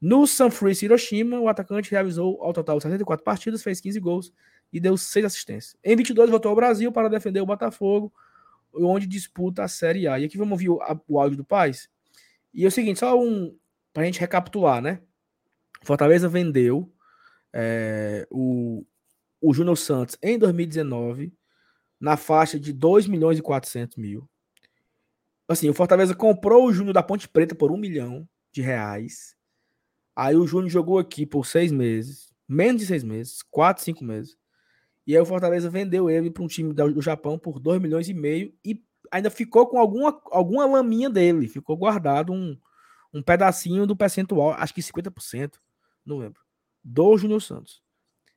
No 0.00 0.26
Sanfrecce 0.26 0.84
Hiroshima, 0.84 1.38
o 1.38 1.48
atacante 1.48 1.90
realizou 1.90 2.42
ao 2.42 2.52
total 2.52 2.80
64 2.80 3.24
partidas, 3.24 3.62
fez 3.62 3.80
15 3.80 4.00
gols 4.00 4.32
e 4.72 4.80
deu 4.80 4.96
6 4.96 5.24
assistências. 5.24 5.76
Em 5.82 5.96
22 5.96 6.28
voltou 6.28 6.50
ao 6.50 6.56
Brasil 6.56 6.90
para 6.90 7.08
defender 7.08 7.40
o 7.40 7.46
Botafogo, 7.46 8.12
onde 8.74 9.06
disputa 9.06 9.62
a 9.62 9.68
Série 9.68 10.08
A. 10.08 10.18
E 10.18 10.24
aqui 10.24 10.36
vamos 10.36 10.52
ouvir 10.52 10.68
o, 10.68 10.80
o 11.08 11.20
áudio 11.20 11.38
do 11.38 11.44
Paes. 11.44 11.88
E 12.52 12.64
é 12.64 12.68
o 12.68 12.70
seguinte, 12.70 12.98
só 12.98 13.18
um 13.18 13.56
para 13.92 14.02
a 14.02 14.06
gente 14.06 14.20
recapitular, 14.20 14.82
né? 14.82 15.00
Fortaleza 15.82 16.28
vendeu 16.28 16.92
é, 17.52 18.26
o, 18.30 18.84
o 19.40 19.52
Júnior 19.52 19.76
Santos 19.76 20.16
em 20.22 20.38
2019 20.38 21.32
na 22.00 22.16
faixa 22.16 22.58
de 22.58 22.72
2 22.72 23.06
milhões 23.06 23.38
e 23.38 23.42
400 23.42 23.96
mil. 23.96 24.28
Assim, 25.48 25.68
o 25.68 25.74
Fortaleza 25.74 26.14
comprou 26.14 26.66
o 26.66 26.72
Júnior 26.72 26.92
da 26.92 27.02
Ponte 27.02 27.28
Preta 27.28 27.54
por 27.54 27.70
um 27.70 27.76
milhão 27.76 28.28
de 28.52 28.60
reais. 28.60 29.36
Aí 30.14 30.34
o 30.34 30.46
Júnior 30.46 30.70
jogou 30.70 30.98
aqui 30.98 31.24
por 31.24 31.46
seis 31.46 31.70
meses, 31.70 32.32
menos 32.48 32.80
de 32.80 32.86
seis 32.86 33.04
meses, 33.04 33.42
quatro, 33.42 33.82
cinco 33.82 34.04
meses. 34.04 34.36
E 35.06 35.14
aí 35.14 35.22
o 35.22 35.26
Fortaleza 35.26 35.70
vendeu 35.70 36.10
ele 36.10 36.30
para 36.30 36.42
um 36.42 36.48
time 36.48 36.72
do 36.72 37.00
Japão 37.00 37.38
por 37.38 37.60
2 37.60 37.80
milhões 37.80 38.08
e 38.08 38.14
meio 38.14 38.52
e 38.64 38.82
ainda 39.10 39.30
ficou 39.30 39.66
com 39.68 39.78
alguma, 39.78 40.20
alguma 40.32 40.66
laminha 40.66 41.08
dele, 41.08 41.46
ficou 41.46 41.76
guardado 41.76 42.32
um, 42.32 42.58
um 43.14 43.22
pedacinho 43.22 43.86
do 43.86 43.94
percentual, 43.94 44.50
acho 44.52 44.74
que 44.74 44.80
50%, 44.82 45.54
não 46.04 46.18
lembro, 46.18 46.40
do 46.82 47.16
Júnior 47.16 47.40
Santos. 47.40 47.85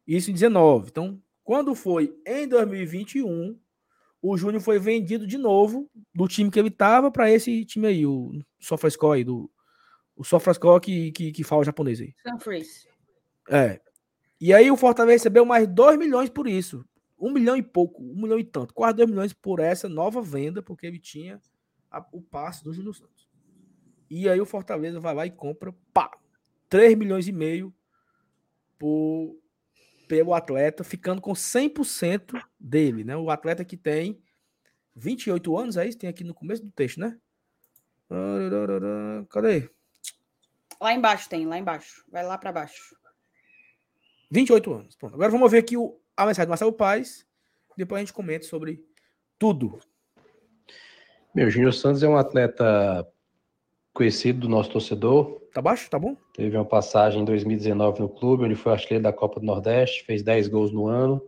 Isso 0.10 0.32
em 0.32 0.34
19. 0.34 0.88
Então, 0.90 1.22
quando 1.44 1.76
foi 1.76 2.20
em 2.26 2.48
2021, 2.48 3.56
o 4.20 4.36
Júnior 4.36 4.60
foi 4.60 4.80
vendido 4.80 5.28
de 5.28 5.38
novo 5.38 5.88
do 6.16 6.28
time 6.28 6.50
que 6.50 6.58
ele 6.58 6.70
estava 6.70 7.12
para 7.12 7.30
esse 7.30 7.64
time 7.64 7.86
aí, 7.86 8.08
o 8.08 8.44
Sofresco 8.60 9.12
aí, 9.12 9.24
do, 9.24 9.52
o 10.16 10.24
Sofresco 10.24 10.80
que, 10.80 11.12
que, 11.12 11.32
que 11.32 11.44
fala 11.44 11.64
japonês 11.64 12.02
aí. 12.02 12.16
Sanfrecce. 12.24 12.88
É. 13.48 13.80
E 14.42 14.52
aí 14.52 14.72
o 14.72 14.76
Fortaleza 14.76 15.14
recebeu 15.14 15.46
mais 15.46 15.68
2 15.68 16.00
milhões 16.00 16.32
por 16.32 16.48
isso. 16.48 16.84
Um 17.20 17.32
milhão 17.32 17.56
e 17.56 17.62
pouco, 17.62 18.02
um 18.02 18.20
milhão 18.20 18.40
e 18.40 18.44
tanto, 18.44 18.74
quase 18.74 18.98
2 18.98 19.12
milhões 19.12 19.32
por 19.32 19.60
essa 19.60 19.88
nova 19.88 20.24
venda, 20.24 20.64
porque 20.64 20.88
ele 20.88 20.98
tinha 20.98 21.40
a, 21.92 22.04
o 22.12 22.20
passe 22.20 22.64
do 22.64 22.74
Júnior 22.74 22.96
Santos. 22.96 23.30
E 24.10 24.28
aí 24.28 24.42
o 24.42 24.46
Fortaleza 24.46 25.00
vai 25.00 25.14
lá 25.14 25.28
e 25.28 25.30
compra, 25.30 25.72
pá, 25.94 26.10
3 26.68 26.98
milhões 26.98 27.28
e 27.28 27.32
meio 27.32 27.72
por, 28.80 29.38
pelo 30.10 30.34
atleta, 30.34 30.84
ficando 30.84 31.22
com 31.22 31.34
100% 31.34 32.44
dele, 32.60 33.04
né? 33.04 33.16
O 33.16 33.30
atleta 33.30 33.64
que 33.64 33.78
tem 33.78 34.20
28 34.96 35.56
anos, 35.56 35.78
é 35.78 35.88
isso? 35.88 36.00
Tem 36.00 36.10
aqui 36.10 36.24
no 36.24 36.34
começo 36.34 36.66
do 36.66 36.72
texto, 36.72 37.00
né? 37.00 37.16
Cadê? 39.30 39.70
Lá 40.82 40.94
embaixo 40.94 41.30
tem, 41.30 41.46
lá 41.46 41.60
embaixo. 41.60 42.04
Vai 42.12 42.26
lá 42.26 42.40
para 42.40 42.52
baixo. 42.52 42.96
28 44.32 44.74
anos. 44.74 44.96
Pronto. 44.96 45.14
Agora 45.14 45.30
vamos 45.30 45.52
ver 45.52 45.60
aqui 45.60 45.78
o, 45.78 46.02
a 46.18 46.26
mensagem 46.26 46.48
do 46.48 46.50
Marcelo 46.50 46.74
Paz. 46.74 47.24
Depois 47.78 48.00
a 48.00 48.04
gente 48.04 48.14
comenta 48.14 48.48
sobre 48.48 48.84
tudo. 49.38 49.80
Meu, 51.36 51.52
Júnior 51.52 51.74
Santos 51.74 52.02
é 52.02 52.10
um 52.10 52.18
atleta 52.18 53.08
conhecido 53.94 54.42
do 54.42 54.50
nosso 54.50 54.72
torcedor. 54.72 55.42
Tá 55.54 55.62
baixo? 55.62 55.90
Tá 55.90 55.98
bom? 55.98 56.16
Teve 56.34 56.56
uma 56.56 56.66
passagem 56.66 57.22
em 57.22 57.26
2019 57.26 58.00
no 58.02 58.10
clube, 58.10 58.44
onde 58.44 58.56
foi 58.56 58.72
artilheiro 58.72 59.04
da 59.04 59.14
Copa 59.14 59.40
do 59.40 59.46
Nordeste, 59.46 60.06
fez 60.06 60.22
10 60.22 60.48
gols 60.48 60.72
no 60.72 60.88
ano, 60.88 61.22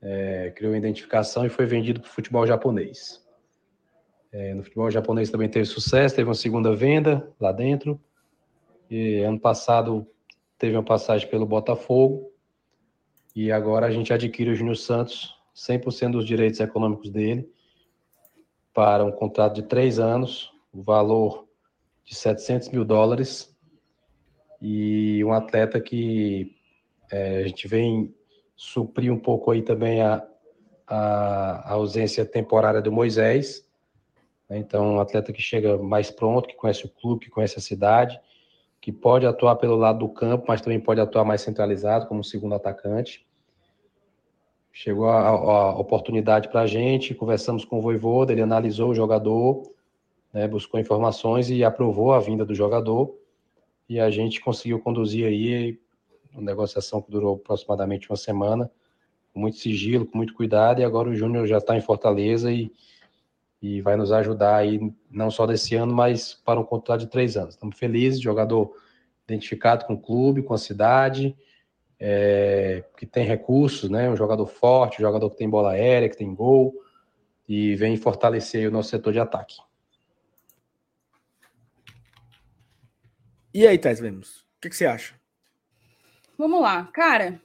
é, 0.00 0.52
criou 0.54 0.76
identificação 0.76 1.44
e 1.44 1.48
foi 1.48 1.66
vendido 1.66 2.00
para 2.00 2.08
o 2.08 2.12
futebol 2.12 2.46
japonês. 2.46 3.26
É, 4.30 4.52
no 4.52 4.62
futebol 4.62 4.90
japonês 4.90 5.30
também 5.30 5.48
teve 5.48 5.64
sucesso, 5.64 6.14
teve 6.14 6.28
uma 6.28 6.34
segunda 6.34 6.74
venda 6.74 7.32
lá 7.40 7.50
dentro. 7.50 8.00
E 8.90 9.20
ano 9.20 9.40
passado 9.40 10.06
teve 10.58 10.76
uma 10.76 10.82
passagem 10.82 11.28
pelo 11.28 11.46
Botafogo. 11.46 12.30
E 13.34 13.50
agora 13.50 13.86
a 13.86 13.90
gente 13.90 14.12
adquire 14.12 14.50
o 14.50 14.54
Júnior 14.54 14.76
Santos, 14.76 15.34
100% 15.54 16.12
dos 16.12 16.26
direitos 16.26 16.60
econômicos 16.60 17.10
dele, 17.10 17.48
para 18.74 19.04
um 19.04 19.12
contrato 19.12 19.54
de 19.54 19.62
três 19.62 19.98
anos, 19.98 20.52
o 20.78 20.82
valor 20.82 21.48
de 22.04 22.14
700 22.14 22.68
mil 22.68 22.84
dólares 22.84 23.52
e 24.62 25.24
um 25.24 25.32
atleta 25.32 25.80
que 25.80 26.54
é, 27.10 27.38
a 27.38 27.48
gente 27.48 27.66
vem 27.66 28.14
suprir 28.54 29.12
um 29.12 29.18
pouco 29.18 29.50
aí 29.50 29.60
também 29.60 30.00
a, 30.02 30.24
a, 30.86 31.70
a 31.70 31.72
ausência 31.72 32.24
temporária 32.24 32.80
do 32.80 32.92
Moisés. 32.92 33.68
Né? 34.48 34.58
Então, 34.58 34.94
um 34.94 35.00
atleta 35.00 35.32
que 35.32 35.42
chega 35.42 35.76
mais 35.78 36.12
pronto, 36.12 36.48
que 36.48 36.54
conhece 36.54 36.86
o 36.86 36.88
clube, 36.88 37.24
que 37.24 37.30
conhece 37.30 37.58
a 37.58 37.62
cidade, 37.62 38.20
que 38.80 38.92
pode 38.92 39.26
atuar 39.26 39.56
pelo 39.56 39.74
lado 39.74 39.98
do 39.98 40.08
campo, 40.08 40.44
mas 40.46 40.60
também 40.60 40.78
pode 40.78 41.00
atuar 41.00 41.24
mais 41.24 41.40
centralizado 41.40 42.06
como 42.06 42.22
segundo 42.22 42.54
atacante. 42.54 43.26
Chegou 44.72 45.08
a, 45.08 45.26
a 45.26 45.78
oportunidade 45.78 46.48
para 46.48 46.60
a 46.60 46.66
gente, 46.68 47.16
conversamos 47.16 47.64
com 47.64 47.80
o 47.80 47.82
Voivoda, 47.82 48.32
ele 48.32 48.42
analisou 48.42 48.90
o 48.90 48.94
jogador, 48.94 49.76
né, 50.32 50.46
buscou 50.46 50.78
informações 50.78 51.50
e 51.50 51.64
aprovou 51.64 52.12
a 52.12 52.20
vinda 52.20 52.44
do 52.44 52.54
jogador. 52.54 53.16
E 53.88 53.98
a 53.98 54.10
gente 54.10 54.40
conseguiu 54.40 54.78
conduzir 54.80 55.26
aí 55.26 55.78
uma 56.32 56.42
negociação 56.42 57.00
que 57.00 57.10
durou 57.10 57.36
aproximadamente 57.36 58.10
uma 58.10 58.16
semana, 58.16 58.70
com 59.32 59.40
muito 59.40 59.56
sigilo, 59.56 60.06
com 60.06 60.16
muito 60.16 60.34
cuidado. 60.34 60.80
E 60.80 60.84
agora 60.84 61.08
o 61.08 61.14
Júnior 61.14 61.46
já 61.46 61.58
está 61.58 61.76
em 61.76 61.80
Fortaleza 61.80 62.52
e, 62.52 62.70
e 63.62 63.80
vai 63.80 63.96
nos 63.96 64.12
ajudar 64.12 64.56
aí, 64.56 64.78
não 65.10 65.30
só 65.30 65.46
desse 65.46 65.74
ano, 65.74 65.94
mas 65.94 66.34
para 66.34 66.60
um 66.60 66.64
contrato 66.64 67.00
de 67.00 67.06
três 67.06 67.36
anos. 67.36 67.54
Estamos 67.54 67.78
felizes, 67.78 68.20
jogador 68.20 68.72
identificado 69.24 69.84
com 69.86 69.94
o 69.94 70.00
clube, 70.00 70.42
com 70.42 70.54
a 70.54 70.58
cidade, 70.58 71.36
é, 72.00 72.84
que 72.96 73.04
tem 73.04 73.26
recursos, 73.26 73.90
né? 73.90 74.08
Um 74.08 74.16
jogador 74.16 74.46
forte, 74.46 74.98
um 74.98 75.04
jogador 75.04 75.30
que 75.30 75.36
tem 75.36 75.48
bola 75.48 75.72
aérea, 75.72 76.08
que 76.08 76.16
tem 76.16 76.34
gol 76.34 76.74
e 77.48 77.74
vem 77.76 77.96
fortalecer 77.96 78.68
o 78.68 78.72
nosso 78.72 78.90
setor 78.90 79.12
de 79.12 79.18
ataque. 79.18 79.56
E 83.52 83.66
aí, 83.66 83.78
Thais 83.78 83.98
Lemos, 83.98 84.40
o 84.40 84.60
que, 84.60 84.68
que, 84.68 84.76
você 84.76 84.86
acha? 84.86 85.14
Vamos 86.36 86.60
lá, 86.60 86.84
cara. 86.92 87.40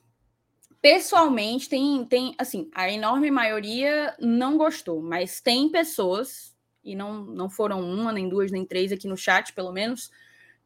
Pessoalmente, 0.82 1.70
tem, 1.70 2.06
tem, 2.06 2.36
assim, 2.38 2.70
a 2.76 2.92
enorme 2.92 3.32
maioria 3.32 4.14
não 4.20 4.58
gostou, 4.58 5.02
mas 5.02 5.40
tem 5.40 5.70
pessoas, 5.70 6.54
e 6.84 6.94
não, 6.94 7.24
não 7.24 7.50
foram 7.50 7.82
uma, 7.82 8.12
nem 8.12 8.28
duas, 8.28 8.52
nem 8.52 8.66
três 8.66 8.92
aqui 8.92 9.08
no 9.08 9.16
chat, 9.16 9.54
pelo 9.54 9.72
menos, 9.72 10.12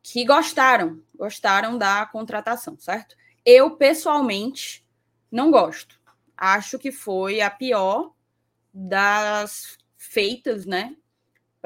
que 0.02 0.26
gostaram, 0.26 1.02
gostaram 1.16 1.78
da 1.78 2.06
contratação, 2.08 2.78
certo? 2.80 3.16
Eu, 3.46 3.78
pessoalmente, 3.78 4.84
não 5.32 5.52
gosto. 5.52 6.00
Acho 6.36 6.80
que 6.80 6.92
foi 6.92 7.42
a 7.42 7.50
pior 7.52 8.12
das 8.74 9.78
feitas, 9.98 10.66
né, 10.66 10.96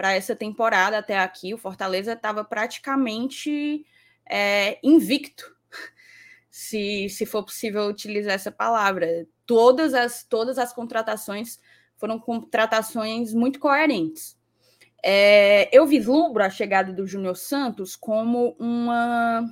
para 0.02 0.14
essa 0.14 0.36
temporada 0.36 0.98
até 0.98 1.20
aqui. 1.20 1.54
O 1.54 1.60
Fortaleza 1.60 2.14
estava 2.14 2.44
praticamente 2.44 3.86
é, 4.28 4.80
invicto, 4.82 5.56
se, 6.50 7.08
se 7.08 7.24
for 7.24 7.44
possível 7.44 7.84
utilizar 7.84 8.34
essa 8.34 8.52
palavra. 8.52 9.28
Todas 9.46 9.94
as, 9.94 10.24
todas 10.24 10.58
as 10.58 10.74
contratações 10.74 11.60
foram 11.98 12.20
contratações 12.20 13.32
muito 13.32 13.60
coerentes. 13.60 14.36
É, 15.04 15.70
eu 15.72 15.86
vislumbro 15.86 16.44
a 16.44 16.50
chegada 16.50 16.92
do 16.92 17.06
Júnior 17.06 17.38
Santos 17.38 17.96
como 17.96 18.56
uma 18.58 19.48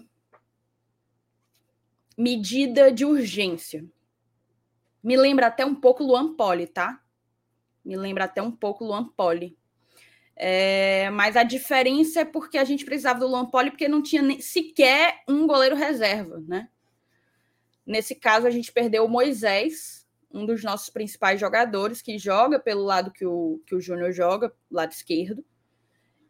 medida 2.17 2.91
de 2.91 3.05
urgência. 3.05 3.85
Me 5.03 5.15
lembra 5.15 5.45
até 5.45 5.63
um 5.63 5.75
pouco 5.75 6.03
Luan 6.03 6.33
Poli, 6.33 6.65
tá? 6.65 6.99
Me 7.85 7.95
lembra 7.95 8.23
até 8.23 8.41
um 8.41 8.51
pouco 8.51 8.83
Luan 8.83 9.05
Poli. 9.09 9.58
É, 10.41 11.09
mas 11.09 11.35
a 11.35 11.43
diferença 11.43 12.21
é 12.21 12.25
porque 12.25 12.57
a 12.57 12.63
gente 12.63 12.85
precisava 12.85 13.19
do 13.19 13.27
Luan 13.27 13.45
Poli 13.45 13.71
porque 13.71 13.89
não 13.89 14.01
tinha 14.01 14.21
nem, 14.21 14.39
sequer 14.39 15.21
um 15.27 15.45
goleiro 15.45 15.75
reserva, 15.75 16.41
né? 16.47 16.69
Nesse 17.85 18.15
caso, 18.15 18.47
a 18.47 18.49
gente 18.49 18.71
perdeu 18.71 19.03
o 19.03 19.09
Moisés, 19.09 20.07
um 20.31 20.45
dos 20.45 20.63
nossos 20.63 20.89
principais 20.89 21.41
jogadores, 21.41 22.01
que 22.01 22.17
joga 22.17 22.57
pelo 22.57 22.83
lado 22.83 23.11
que 23.11 23.25
o, 23.25 23.61
que 23.65 23.75
o 23.75 23.81
Júnior 23.81 24.13
joga, 24.13 24.53
lado 24.71 24.93
esquerdo. 24.93 25.43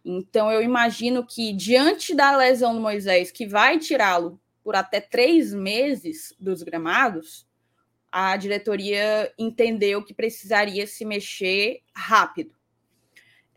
Então, 0.04 0.52
eu 0.52 0.64
imagino 0.64 1.24
que, 1.24 1.54
diante 1.54 2.16
da 2.16 2.36
lesão 2.36 2.74
do 2.74 2.82
Moisés, 2.82 3.30
que 3.30 3.46
vai 3.46 3.78
tirá-lo 3.78 4.42
por 4.64 4.76
até 4.76 5.00
três 5.00 5.54
meses 5.54 6.34
dos 6.40 6.64
gramados, 6.64 7.46
a 8.12 8.36
diretoria 8.38 9.32
entendeu 9.38 10.04
que 10.04 10.16
precisaria 10.16 10.88
se 10.88 11.06
mexer 11.06 11.82
rápido. 11.94 12.59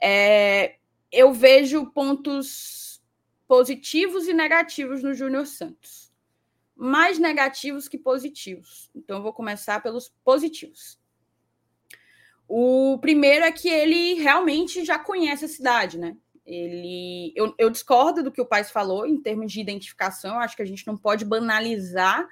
É, 0.02 0.76
eu 1.12 1.32
vejo 1.32 1.86
pontos 1.86 3.00
positivos 3.46 4.26
e 4.26 4.32
negativos 4.32 5.02
no 5.02 5.14
Júnior 5.14 5.46
Santos. 5.46 6.10
Mais 6.74 7.18
negativos 7.18 7.86
que 7.86 7.96
positivos. 7.96 8.90
Então, 8.94 9.18
eu 9.18 9.22
vou 9.22 9.32
começar 9.32 9.80
pelos 9.80 10.12
positivos. 10.24 10.98
O 12.48 12.98
primeiro 12.98 13.44
é 13.44 13.52
que 13.52 13.68
ele 13.68 14.14
realmente 14.14 14.84
já 14.84 14.98
conhece 14.98 15.44
a 15.44 15.48
cidade, 15.48 15.98
né? 15.98 16.16
Ele, 16.44 17.32
eu, 17.36 17.54
eu 17.56 17.70
discordo 17.70 18.22
do 18.22 18.32
que 18.32 18.40
o 18.40 18.46
Paz 18.46 18.70
falou 18.70 19.06
em 19.06 19.20
termos 19.20 19.52
de 19.52 19.60
identificação. 19.60 20.40
Acho 20.40 20.56
que 20.56 20.62
a 20.62 20.66
gente 20.66 20.86
não 20.86 20.96
pode 20.96 21.24
banalizar 21.24 22.26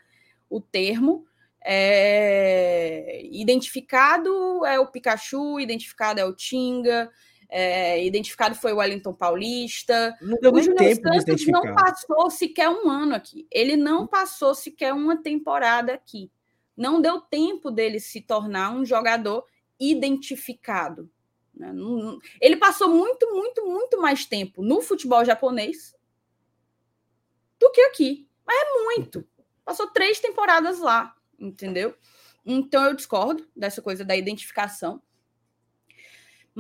o 0.49 0.61
termo. 0.61 1.25
É, 1.63 3.21
identificado 3.31 4.65
é 4.67 4.81
o 4.81 4.87
Pikachu, 4.89 5.61
identificado 5.61 6.19
é 6.19 6.25
o 6.25 6.35
Tinga, 6.35 7.11
é, 7.51 8.05
identificado 8.05 8.55
foi 8.55 8.73
o 8.73 8.77
Wellington 8.77 9.13
Paulista. 9.13 10.17
Não 10.21 10.39
deu 10.39 10.53
o 10.53 10.55
tempo 10.55 10.75
de 10.77 10.95
Santos 10.95 11.23
identificar. 11.23 11.65
não 11.65 11.75
passou 11.75 12.31
sequer 12.31 12.69
um 12.69 12.89
ano 12.89 13.15
aqui. 13.15 13.47
Ele 13.51 13.77
não 13.77 14.07
passou 14.07 14.55
sequer 14.55 14.93
uma 14.95 15.17
temporada 15.17 15.93
aqui. 15.93 16.31
Não 16.77 17.01
deu 17.01 17.21
tempo 17.21 17.71
dele 17.71 17.99
se 18.01 18.21
tornar 18.21 18.71
um 18.71 18.85
jogador 18.85 19.45
identificado. 19.79 21.11
né? 21.55 21.73
Ele 22.41 22.57
passou 22.57 22.89
muito, 22.89 23.31
muito, 23.35 23.67
muito 23.67 24.01
mais 24.01 24.25
tempo 24.25 24.63
no 24.63 24.81
futebol 24.81 25.25
japonês 25.25 25.95
do 27.59 27.71
que 27.71 27.81
aqui. 27.83 28.29
Mas 28.47 28.57
é 28.57 28.83
muito. 28.85 29.27
Passou 29.65 29.89
três 29.89 30.21
temporadas 30.21 30.79
lá, 30.79 31.15
entendeu? 31.39 31.95
Então 32.45 32.85
eu 32.87 32.95
discordo 32.95 33.47
dessa 33.55 33.83
coisa 33.83 34.05
da 34.05 34.17
identificação. 34.17 35.03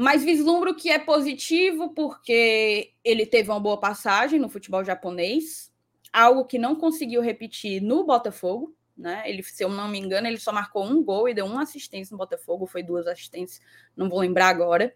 Mas 0.00 0.24
vislumbro 0.24 0.74
que 0.74 0.88
é 0.88 0.98
positivo 0.98 1.90
porque 1.90 2.94
ele 3.04 3.26
teve 3.26 3.50
uma 3.50 3.60
boa 3.60 3.78
passagem 3.78 4.40
no 4.40 4.48
futebol 4.48 4.82
japonês, 4.82 5.70
algo 6.10 6.46
que 6.46 6.58
não 6.58 6.74
conseguiu 6.74 7.20
repetir 7.20 7.82
no 7.82 8.02
Botafogo. 8.02 8.74
Né? 8.96 9.22
Ele, 9.26 9.42
se 9.42 9.62
eu 9.62 9.68
não 9.68 9.88
me 9.88 9.98
engano, 9.98 10.26
ele 10.26 10.38
só 10.38 10.52
marcou 10.52 10.86
um 10.86 11.04
gol 11.04 11.28
e 11.28 11.34
deu 11.34 11.44
uma 11.44 11.64
assistência 11.64 12.14
no 12.14 12.18
Botafogo, 12.18 12.66
foi 12.66 12.82
duas 12.82 13.06
assistências, 13.06 13.60
não 13.94 14.08
vou 14.08 14.20
lembrar 14.20 14.48
agora. 14.48 14.94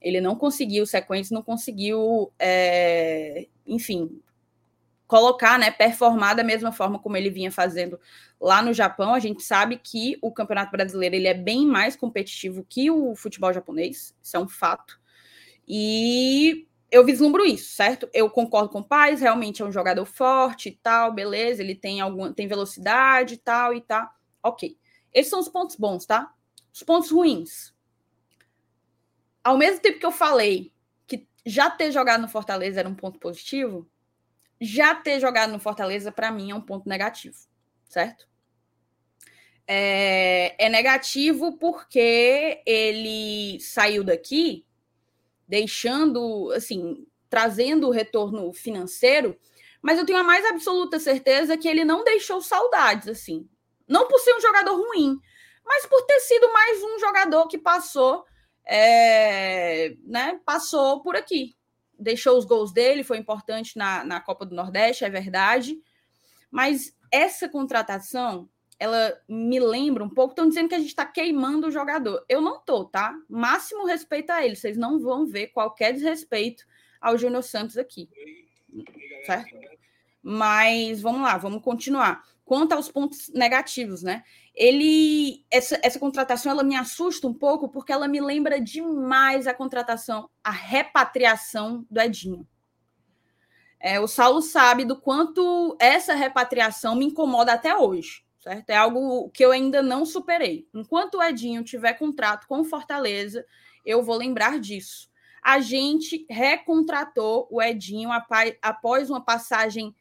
Ele 0.00 0.20
não 0.20 0.36
conseguiu 0.36 0.86
sequência, 0.86 1.34
não 1.34 1.42
conseguiu, 1.42 2.32
é, 2.38 3.48
enfim, 3.66 4.22
colocar, 5.08 5.58
né, 5.58 5.70
performar 5.70 6.36
da 6.36 6.44
mesma 6.44 6.70
forma 6.70 6.98
como 6.98 7.16
ele 7.16 7.30
vinha 7.30 7.50
fazendo 7.50 7.98
lá 8.38 8.60
no 8.60 8.74
Japão. 8.74 9.14
A 9.14 9.18
gente 9.18 9.42
sabe 9.42 9.78
que 9.78 10.18
o 10.20 10.30
Campeonato 10.30 10.70
Brasileiro 10.70 11.16
ele 11.16 11.26
é 11.26 11.34
bem 11.34 11.66
mais 11.66 11.96
competitivo 11.96 12.64
que 12.68 12.90
o 12.90 13.16
futebol 13.16 13.52
japonês, 13.52 14.14
isso 14.22 14.36
é 14.36 14.38
um 14.38 14.46
fato. 14.46 15.00
E 15.66 16.68
eu 16.90 17.04
vislumbro 17.04 17.44
isso, 17.44 17.74
certo? 17.74 18.08
Eu 18.12 18.28
concordo 18.28 18.68
com 18.68 18.80
o 18.80 18.84
Paz, 18.84 19.22
realmente 19.22 19.62
é 19.62 19.64
um 19.64 19.72
jogador 19.72 20.04
forte 20.04 20.68
e 20.68 20.72
tal, 20.72 21.12
beleza, 21.12 21.62
ele 21.62 21.74
tem 21.74 22.02
alguma 22.02 22.32
tem 22.32 22.46
velocidade 22.46 23.34
e 23.34 23.38
tal 23.38 23.72
e 23.72 23.80
tá. 23.80 24.14
OK. 24.42 24.78
Esses 25.12 25.30
são 25.30 25.40
os 25.40 25.48
pontos 25.48 25.74
bons, 25.76 26.04
tá? 26.04 26.34
Os 26.72 26.82
pontos 26.82 27.10
ruins. 27.10 27.74
Ao 29.42 29.56
mesmo 29.56 29.80
tempo 29.80 29.98
que 29.98 30.06
eu 30.06 30.12
falei 30.12 30.70
que 31.06 31.26
já 31.46 31.70
ter 31.70 31.90
jogado 31.92 32.20
no 32.20 32.28
Fortaleza 32.28 32.80
era 32.80 32.88
um 32.88 32.94
ponto 32.94 33.18
positivo, 33.18 33.88
já 34.60 34.94
ter 34.94 35.20
jogado 35.20 35.52
no 35.52 35.58
Fortaleza, 35.58 36.10
para 36.10 36.30
mim, 36.30 36.50
é 36.50 36.54
um 36.54 36.60
ponto 36.60 36.88
negativo, 36.88 37.36
certo? 37.88 38.28
É, 39.66 40.54
é, 40.58 40.68
negativo 40.68 41.58
porque 41.58 42.62
ele 42.64 43.60
saiu 43.60 44.02
daqui 44.02 44.64
deixando, 45.46 46.50
assim, 46.52 47.06
trazendo 47.28 47.88
o 47.88 47.92
retorno 47.92 48.50
financeiro, 48.52 49.38
mas 49.82 49.98
eu 49.98 50.06
tenho 50.06 50.18
a 50.18 50.24
mais 50.24 50.44
absoluta 50.46 50.98
certeza 50.98 51.56
que 51.56 51.68
ele 51.68 51.84
não 51.84 52.02
deixou 52.02 52.40
saudades, 52.40 53.08
assim. 53.08 53.48
Não 53.86 54.08
por 54.08 54.18
ser 54.20 54.34
um 54.34 54.40
jogador 54.40 54.74
ruim, 54.74 55.18
mas 55.64 55.86
por 55.86 56.02
ter 56.02 56.20
sido 56.20 56.50
mais 56.52 56.82
um 56.82 56.98
jogador 56.98 57.46
que 57.46 57.58
passou, 57.58 58.24
é, 58.64 59.94
né, 60.04 60.40
passou 60.44 61.02
por 61.02 61.14
aqui, 61.14 61.57
deixou 61.98 62.38
os 62.38 62.44
gols 62.44 62.72
dele, 62.72 63.02
foi 63.02 63.18
importante 63.18 63.76
na, 63.76 64.04
na 64.04 64.20
Copa 64.20 64.46
do 64.46 64.54
Nordeste, 64.54 65.04
é 65.04 65.10
verdade. 65.10 65.78
Mas 66.50 66.96
essa 67.10 67.48
contratação, 67.48 68.48
ela 68.78 69.20
me 69.28 69.58
lembra 69.58 70.04
um 70.04 70.08
pouco. 70.08 70.32
Estão 70.32 70.48
dizendo 70.48 70.68
que 70.68 70.74
a 70.74 70.78
gente 70.78 70.88
está 70.88 71.04
queimando 71.04 71.66
o 71.66 71.70
jogador. 71.70 72.24
Eu 72.28 72.40
não 72.40 72.60
tô, 72.60 72.84
tá? 72.84 73.14
Máximo 73.28 73.84
respeito 73.84 74.30
a 74.30 74.44
ele. 74.44 74.56
Vocês 74.56 74.76
não 74.76 75.00
vão 75.00 75.26
ver 75.26 75.48
qualquer 75.48 75.92
desrespeito 75.92 76.64
ao 77.00 77.18
Júnior 77.18 77.42
Santos 77.42 77.76
aqui. 77.76 78.08
Certo? 79.26 79.56
Mas 80.22 81.00
vamos 81.00 81.22
lá, 81.22 81.36
vamos 81.38 81.62
continuar. 81.62 82.22
Quanto 82.48 82.72
aos 82.72 82.90
pontos 82.90 83.30
negativos, 83.34 84.02
né? 84.02 84.24
Ele 84.54 85.44
essa, 85.50 85.78
essa 85.82 85.98
contratação 85.98 86.50
ela 86.50 86.62
me 86.62 86.74
assusta 86.74 87.26
um 87.26 87.34
pouco 87.34 87.68
porque 87.68 87.92
ela 87.92 88.08
me 88.08 88.22
lembra 88.22 88.58
demais 88.58 89.46
a 89.46 89.52
contratação, 89.52 90.30
a 90.42 90.50
repatriação 90.50 91.84
do 91.90 92.00
Edinho. 92.00 92.48
É, 93.78 94.00
o 94.00 94.08
Saulo 94.08 94.40
sabe 94.40 94.86
do 94.86 94.98
quanto 94.98 95.76
essa 95.78 96.14
repatriação 96.14 96.96
me 96.96 97.04
incomoda 97.04 97.52
até 97.52 97.76
hoje, 97.76 98.24
certo? 98.40 98.70
É 98.70 98.76
algo 98.78 99.28
que 99.28 99.44
eu 99.44 99.52
ainda 99.52 99.82
não 99.82 100.06
superei. 100.06 100.66
Enquanto 100.72 101.16
o 101.16 101.22
Edinho 101.22 101.62
tiver 101.62 101.98
contrato 101.98 102.48
com 102.48 102.64
Fortaleza, 102.64 103.44
eu 103.84 104.02
vou 104.02 104.16
lembrar 104.16 104.58
disso. 104.58 105.10
A 105.42 105.60
gente 105.60 106.24
recontratou 106.30 107.46
o 107.50 107.60
Edinho 107.60 108.08
após 108.62 109.10
uma 109.10 109.22
passagem 109.22 109.94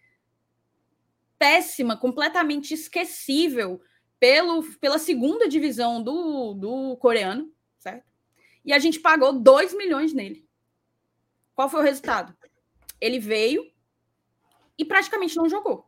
péssima, 1.38 1.98
completamente 1.98 2.74
esquecível 2.74 3.82
pelo, 4.20 4.64
pela 4.80 4.98
segunda 4.98 5.48
divisão 5.48 6.02
do, 6.02 6.54
do 6.54 6.98
coreano, 6.98 7.52
certo? 7.78 8.06
E 8.66 8.74
a 8.74 8.80
gente 8.80 9.00
pagou 9.00 9.34
2 9.34 9.76
milhões 9.76 10.14
nele. 10.14 10.48
Qual 11.54 11.70
foi 11.70 11.82
o 11.82 11.84
resultado? 11.84 12.36
Ele 13.00 13.20
veio 13.20 13.64
e 14.78 14.86
praticamente 14.86 15.36
não 15.36 15.50
jogou. 15.50 15.88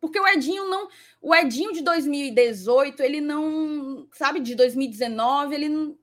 Porque 0.00 0.20
o 0.20 0.28
Edinho 0.28 0.68
não. 0.68 0.88
O 1.20 1.34
Edinho 1.34 1.72
de 1.72 1.82
2018, 1.82 3.02
ele 3.02 3.20
não. 3.22 4.06
Sabe, 4.12 4.38
de 4.38 4.54
2019, 4.54 5.54
ele 5.54 5.68
não, 5.68 5.98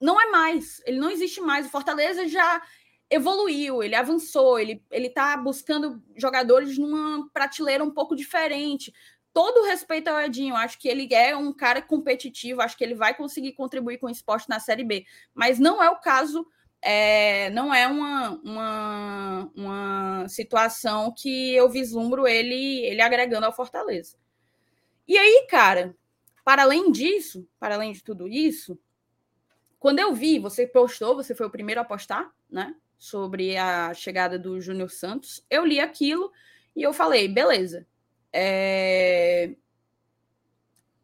não 0.00 0.20
é 0.20 0.30
mais. 0.30 0.80
Ele 0.86 1.00
não 1.00 1.10
existe 1.10 1.40
mais. 1.40 1.66
O 1.66 1.70
Fortaleza 1.70 2.28
já 2.28 2.62
evoluiu, 3.10 3.82
ele 3.82 3.96
avançou, 3.96 4.58
ele 4.58 4.80
está 4.90 5.36
buscando 5.36 6.00
jogadores 6.16 6.78
numa 6.78 7.28
prateleira 7.32 7.82
um 7.82 7.90
pouco 7.90 8.14
diferente. 8.14 8.94
Todo 9.32 9.64
respeito 9.64 10.08
ao 10.08 10.20
Edinho, 10.20 10.54
acho 10.54 10.78
que 10.78 10.88
ele 10.88 11.12
é 11.12 11.36
um 11.36 11.52
cara 11.52 11.82
competitivo, 11.82 12.62
acho 12.62 12.76
que 12.76 12.84
ele 12.84 12.94
vai 12.94 13.14
conseguir 13.14 13.52
contribuir 13.52 13.98
com 13.98 14.06
o 14.06 14.10
esporte 14.10 14.48
na 14.48 14.60
Série 14.60 14.84
B, 14.84 15.04
mas 15.34 15.58
não 15.58 15.82
é 15.82 15.90
o 15.90 16.00
caso, 16.00 16.46
é, 16.80 17.50
não 17.50 17.74
é 17.74 17.86
uma, 17.88 18.40
uma, 18.44 19.50
uma 19.54 20.28
situação 20.28 21.12
que 21.16 21.54
eu 21.54 21.68
vislumbro 21.68 22.26
ele, 22.28 22.84
ele 22.86 23.00
agregando 23.00 23.46
ao 23.46 23.52
Fortaleza. 23.52 24.16
E 25.06 25.18
aí, 25.18 25.46
cara, 25.48 25.96
para 26.44 26.62
além 26.62 26.92
disso, 26.92 27.46
para 27.58 27.74
além 27.74 27.92
de 27.92 28.02
tudo 28.02 28.28
isso, 28.28 28.78
quando 29.80 29.98
eu 29.98 30.14
vi, 30.14 30.38
você 30.38 30.66
postou, 30.66 31.16
você 31.16 31.34
foi 31.34 31.46
o 31.46 31.50
primeiro 31.50 31.80
a 31.80 31.84
postar, 31.84 32.30
né, 32.48 32.74
sobre 33.00 33.56
a 33.56 33.94
chegada 33.94 34.38
do 34.38 34.60
Júnior 34.60 34.90
Santos, 34.90 35.42
eu 35.48 35.64
li 35.64 35.80
aquilo 35.80 36.30
e 36.76 36.82
eu 36.82 36.92
falei, 36.92 37.26
beleza, 37.26 37.86
é... 38.30 39.56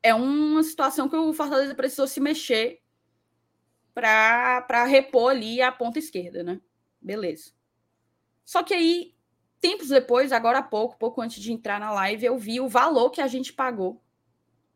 é 0.03 0.15
uma 0.15 0.63
situação 0.63 1.09
que 1.09 1.17
o 1.17 1.33
Fortaleza 1.33 1.75
precisou 1.75 2.07
se 2.07 2.21
mexer 2.21 2.83
para 3.95 4.85
repor 4.85 5.31
ali 5.31 5.63
a 5.63 5.73
ponta 5.73 5.99
esquerda, 5.99 6.43
né? 6.45 6.61
Beleza. 7.01 7.53
Só 8.45 8.63
que 8.63 8.75
aí, 8.75 9.15
tempos 9.59 9.89
depois, 9.89 10.33
agora 10.33 10.59
há 10.59 10.63
pouco, 10.63 10.99
pouco 10.99 11.23
antes 11.23 11.43
de 11.43 11.51
entrar 11.51 11.81
na 11.81 11.91
live, 11.93 12.27
eu 12.27 12.37
vi 12.37 12.61
o 12.61 12.69
valor 12.69 13.09
que 13.09 13.23
a 13.23 13.27
gente 13.27 13.55
pagou 13.55 14.05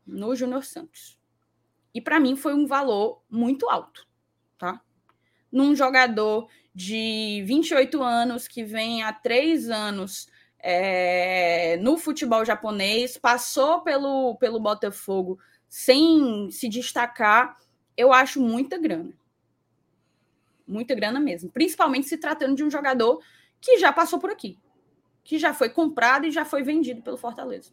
no 0.07 0.35
Júnior 0.35 0.65
Santos. 0.65 1.19
E 1.93 2.01
para 2.01 2.19
mim 2.19 2.35
foi 2.35 2.55
um 2.55 2.65
valor 2.65 3.21
muito 3.29 3.69
alto, 3.69 4.07
tá? 4.57 4.81
Num 5.51 5.75
jogador 5.75 6.49
de 6.73 7.43
28 7.45 8.01
anos 8.01 8.47
que 8.47 8.63
vem 8.63 9.03
há 9.03 9.11
três 9.11 9.69
anos 9.69 10.27
é, 10.59 11.77
no 11.77 11.97
futebol 11.97 12.45
japonês, 12.45 13.17
passou 13.17 13.81
pelo, 13.81 14.35
pelo 14.35 14.59
Botafogo 14.59 15.39
sem 15.67 16.51
se 16.51 16.67
destacar, 16.67 17.57
eu 17.95 18.11
acho 18.11 18.41
muita 18.41 18.77
grana. 18.77 19.13
Muita 20.67 20.93
grana 20.93 21.19
mesmo. 21.19 21.49
Principalmente 21.49 22.07
se 22.07 22.17
tratando 22.17 22.55
de 22.55 22.63
um 22.63 22.69
jogador 22.69 23.21
que 23.59 23.77
já 23.77 23.91
passou 23.91 24.19
por 24.19 24.29
aqui. 24.29 24.59
Que 25.23 25.39
já 25.39 25.53
foi 25.53 25.69
comprado 25.69 26.25
e 26.25 26.31
já 26.31 26.43
foi 26.43 26.61
vendido 26.61 27.01
pelo 27.01 27.17
Fortaleza. 27.17 27.71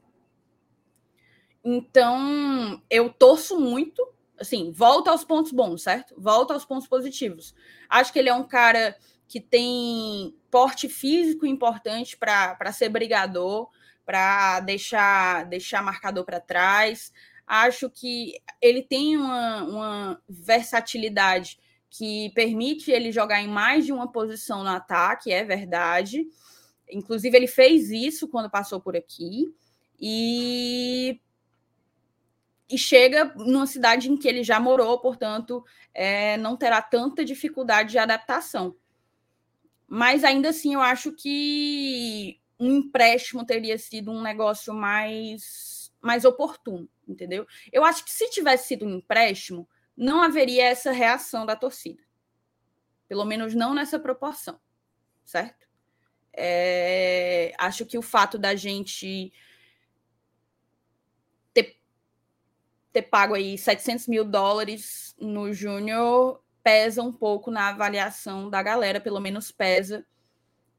Então, 1.64 2.80
eu 2.88 3.12
torço 3.12 3.58
muito. 3.58 4.06
Assim, 4.38 4.70
volta 4.72 5.10
aos 5.10 5.24
pontos 5.24 5.52
bons, 5.52 5.82
certo? 5.82 6.14
Volta 6.16 6.54
aos 6.54 6.64
pontos 6.64 6.86
positivos. 6.86 7.54
Acho 7.88 8.12
que 8.12 8.18
ele 8.18 8.28
é 8.28 8.34
um 8.34 8.46
cara 8.46 8.96
que 9.26 9.40
tem 9.40 10.34
porte 10.50 10.88
físico 10.88 11.44
importante 11.44 12.16
para 12.16 12.72
ser 12.72 12.88
brigador, 12.88 13.68
para 14.06 14.60
deixar, 14.60 15.44
deixar 15.44 15.82
marcador 15.82 16.24
para 16.24 16.40
trás. 16.40 17.12
Acho 17.46 17.90
que 17.90 18.34
ele 18.60 18.82
tem 18.82 19.16
uma, 19.16 19.64
uma 19.64 20.22
versatilidade 20.28 21.58
que 21.90 22.30
permite 22.34 22.90
ele 22.90 23.12
jogar 23.12 23.40
em 23.42 23.48
mais 23.48 23.84
de 23.84 23.92
uma 23.92 24.10
posição 24.10 24.62
no 24.62 24.70
ataque, 24.70 25.32
é 25.32 25.44
verdade. 25.44 26.26
Inclusive, 26.90 27.36
ele 27.36 27.46
fez 27.46 27.90
isso 27.90 28.28
quando 28.28 28.50
passou 28.50 28.80
por 28.80 28.96
aqui. 28.96 29.54
E, 30.00 31.20
e 32.70 32.76
chega 32.76 33.32
numa 33.36 33.66
cidade 33.66 34.10
em 34.10 34.16
que 34.16 34.28
ele 34.28 34.44
já 34.44 34.60
morou, 34.60 34.98
portanto, 35.00 35.64
é, 35.94 36.36
não 36.36 36.56
terá 36.56 36.82
tanta 36.82 37.24
dificuldade 37.24 37.92
de 37.92 37.98
adaptação. 37.98 38.76
Mas 39.86 40.22
ainda 40.22 40.50
assim, 40.50 40.74
eu 40.74 40.80
acho 40.80 41.12
que 41.12 42.38
um 42.60 42.76
empréstimo 42.76 43.44
teria 43.44 43.78
sido 43.78 44.10
um 44.10 44.20
negócio 44.20 44.74
mais, 44.74 45.92
mais 46.00 46.24
oportuno, 46.24 46.88
entendeu? 47.06 47.46
Eu 47.72 47.84
acho 47.84 48.04
que 48.04 48.10
se 48.10 48.28
tivesse 48.30 48.68
sido 48.68 48.84
um 48.84 48.96
empréstimo, 48.96 49.68
não 49.96 50.22
haveria 50.22 50.64
essa 50.64 50.92
reação 50.92 51.46
da 51.46 51.56
torcida. 51.56 52.02
Pelo 53.08 53.24
menos 53.24 53.54
não 53.54 53.74
nessa 53.74 53.98
proporção, 53.98 54.60
certo? 55.24 55.66
É, 56.32 57.52
acho 57.58 57.86
que 57.86 57.96
o 57.96 58.02
fato 58.02 58.38
da 58.38 58.54
gente 58.54 59.32
ter, 61.52 61.80
ter 62.92 63.02
pago 63.02 63.34
aí 63.34 63.56
700 63.56 64.06
mil 64.06 64.24
dólares 64.24 65.14
no 65.20 65.52
Júnior 65.52 66.42
pesa 66.62 67.02
um 67.02 67.12
pouco 67.12 67.50
na 67.50 67.68
avaliação 67.68 68.50
da 68.50 68.62
galera, 68.62 69.00
pelo 69.00 69.20
menos 69.20 69.50
pesa 69.50 70.04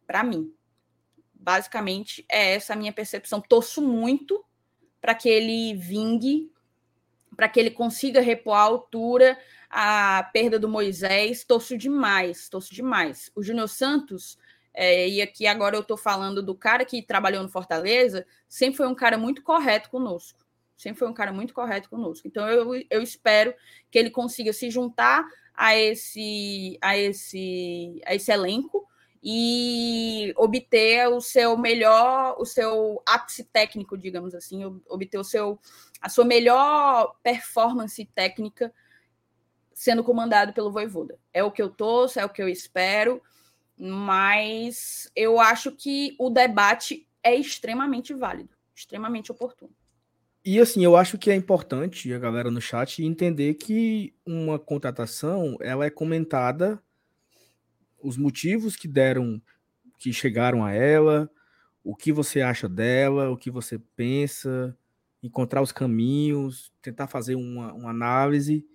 para 0.05 0.23
mim. 0.23 0.53
Basicamente, 1.33 2.25
é 2.29 2.53
essa 2.55 2.73
a 2.73 2.75
minha 2.75 2.93
percepção. 2.93 3.41
Torço 3.41 3.81
muito 3.81 4.43
para 4.99 5.15
que 5.15 5.29
ele 5.29 5.73
vingue, 5.75 6.51
para 7.35 7.47
que 7.47 7.59
ele 7.59 7.71
consiga 7.71 8.21
repor 8.21 8.55
a 8.55 8.61
altura, 8.61 9.39
a 9.69 10.29
perda 10.33 10.59
do 10.59 10.67
Moisés. 10.67 11.43
Torço 11.43 11.77
demais, 11.77 12.49
torço 12.49 12.73
demais. 12.73 13.31
O 13.35 13.41
Júnior 13.41 13.69
Santos, 13.69 14.37
é, 14.73 15.07
e 15.07 15.21
aqui 15.21 15.47
agora 15.47 15.75
eu 15.75 15.81
estou 15.81 15.97
falando 15.97 16.43
do 16.43 16.53
cara 16.53 16.83
que 16.85 17.01
trabalhou 17.01 17.41
no 17.41 17.49
Fortaleza, 17.49 18.25
sempre 18.47 18.77
foi 18.77 18.87
um 18.87 18.95
cara 18.95 19.17
muito 19.17 19.41
correto 19.41 19.89
conosco. 19.89 20.48
Sempre 20.79 20.99
foi 20.99 21.09
um 21.09 21.13
cara 21.13 21.33
muito 21.33 21.53
correto 21.53 21.89
conosco. 21.89 22.25
Então 22.25 22.47
eu, 22.47 22.73
eu 22.89 23.01
espero 23.01 23.53
que 23.91 23.99
ele 23.99 24.09
consiga 24.09 24.53
se 24.53 24.69
juntar 24.69 25.27
a 25.53 25.75
esse, 25.75 26.77
a 26.81 26.97
esse, 26.97 28.01
a 28.05 28.15
esse 28.15 28.31
elenco 28.31 28.87
e 29.21 30.33
obter 30.37 31.09
o 31.09 31.19
seu 31.19 31.57
melhor, 31.57 32.37
o 32.39 32.45
seu 32.45 33.03
ápice 33.05 33.43
técnico, 33.43 33.97
digamos 33.97 34.33
assim, 34.33 34.63
obter 34.87 35.17
o 35.17 35.23
seu, 35.23 35.59
a 35.99 36.07
sua 36.07 36.23
melhor 36.23 37.13
performance 37.21 38.05
técnica 38.15 38.73
sendo 39.73 40.01
comandado 40.01 40.53
pelo 40.53 40.71
Voivoda. 40.71 41.19
É 41.33 41.43
o 41.43 41.51
que 41.51 41.61
eu 41.61 41.69
torço, 41.69 42.21
é 42.21 42.25
o 42.25 42.29
que 42.29 42.41
eu 42.41 42.47
espero, 42.47 43.21
mas 43.77 45.11
eu 45.13 45.41
acho 45.41 45.73
que 45.73 46.15
o 46.17 46.29
debate 46.29 47.05
é 47.21 47.35
extremamente 47.35 48.13
válido, 48.13 48.55
extremamente 48.73 49.29
oportuno. 49.29 49.75
E 50.43 50.59
assim, 50.59 50.83
eu 50.83 50.95
acho 50.95 51.17
que 51.17 51.29
é 51.29 51.35
importante 51.35 52.13
a 52.13 52.19
galera 52.19 52.49
no 52.49 52.61
chat 52.61 53.03
entender 53.03 53.55
que 53.55 54.13
uma 54.25 54.57
contratação 54.57 55.57
ela 55.61 55.85
é 55.85 55.89
comentada 55.89 56.81
os 58.01 58.17
motivos 58.17 58.77
que 58.77 58.87
deram, 58.87 59.41
que 59.97 60.13
chegaram 60.13 60.63
a 60.63 60.71
ela, 60.71 61.29
o 61.83 61.93
que 61.95 62.11
você 62.11 62.41
acha 62.41 62.69
dela, 62.69 63.29
o 63.29 63.37
que 63.37 63.51
você 63.51 63.77
pensa, 63.95 64.77
encontrar 65.21 65.61
os 65.61 65.73
caminhos, 65.73 66.71
tentar 66.81 67.07
fazer 67.07 67.35
uma, 67.35 67.73
uma 67.73 67.89
análise. 67.89 68.65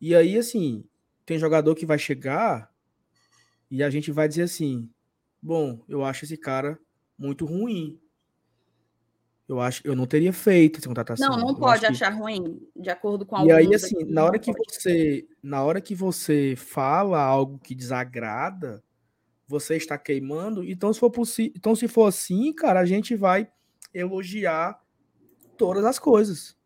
E 0.00 0.14
aí, 0.14 0.38
assim, 0.38 0.84
tem 1.26 1.38
jogador 1.38 1.74
que 1.74 1.86
vai 1.86 1.98
chegar 1.98 2.72
e 3.70 3.82
a 3.82 3.90
gente 3.90 4.10
vai 4.10 4.28
dizer 4.28 4.44
assim: 4.44 4.90
bom, 5.40 5.84
eu 5.88 6.04
acho 6.04 6.24
esse 6.24 6.36
cara 6.36 6.78
muito 7.18 7.44
ruim 7.44 8.00
eu 9.52 9.60
acho 9.60 9.82
eu 9.84 9.94
não 9.94 10.06
teria 10.06 10.32
feito 10.32 10.78
essa 10.78 10.88
contratação. 10.88 11.28
Não, 11.28 11.48
não 11.48 11.54
pode 11.54 11.84
achar 11.84 12.12
que... 12.12 12.18
ruim, 12.18 12.60
de 12.74 12.90
acordo 12.90 13.26
com 13.26 13.44
E 13.44 13.52
aí, 13.52 13.74
assim, 13.74 14.04
na 14.06 14.24
hora 14.24 14.38
que 14.38 14.52
você 14.52 15.26
na 15.42 15.62
hora 15.62 15.80
que 15.80 15.94
você 15.94 16.54
fala 16.56 17.20
algo 17.20 17.58
que 17.58 17.74
desagrada, 17.74 18.82
você 19.46 19.76
está 19.76 19.98
queimando. 19.98 20.64
Então, 20.64 20.92
se 20.92 20.98
for 20.98 21.10
possível, 21.10 21.52
então 21.56 21.76
se 21.76 21.86
for 21.86 22.06
assim, 22.06 22.52
cara, 22.52 22.80
a 22.80 22.86
gente 22.86 23.14
vai 23.14 23.48
elogiar 23.92 24.80
todas 25.56 25.84
as 25.84 25.98
coisas. 25.98 26.56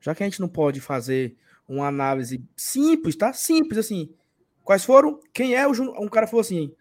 Já 0.00 0.14
que 0.14 0.22
a 0.22 0.26
gente 0.26 0.40
não 0.40 0.48
pode 0.48 0.80
fazer 0.80 1.36
uma 1.68 1.86
análise 1.86 2.42
simples, 2.56 3.14
tá? 3.14 3.32
Simples 3.32 3.78
assim. 3.78 4.12
Quais 4.64 4.84
foram? 4.84 5.20
Quem 5.32 5.54
é 5.54 5.66
o 5.66 5.74
Juno? 5.74 5.92
Um 6.00 6.08
cara 6.08 6.26
falou 6.26 6.40
assim: 6.40 6.74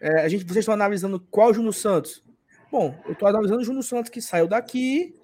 é, 0.00 0.22
a 0.22 0.28
gente, 0.28 0.44
vocês 0.44 0.58
estão 0.58 0.74
analisando 0.74 1.18
qual 1.30 1.48
é 1.48 1.50
o 1.50 1.54
Júnior 1.54 1.74
Santos? 1.74 2.22
Bom, 2.70 2.96
eu 3.04 3.12
estou 3.12 3.26
analisando 3.26 3.60
o 3.60 3.64
Júnior 3.64 3.82
Santos 3.82 4.10
que 4.10 4.22
saiu 4.22 4.46
daqui, 4.46 5.14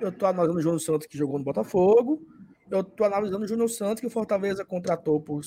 eu 0.00 0.08
estou 0.08 0.26
analisando 0.26 0.58
o 0.58 0.62
Júnior 0.62 0.80
Santos 0.80 1.06
que 1.06 1.18
jogou 1.18 1.38
no 1.38 1.44
Botafogo, 1.44 2.26
eu 2.70 2.80
estou 2.80 3.06
analisando 3.06 3.44
o 3.44 3.48
Júnior 3.48 3.68
Santos 3.68 4.00
que 4.00 4.06
o 4.06 4.10
Fortaleza 4.10 4.64
contratou 4.64 5.20
por 5.20 5.42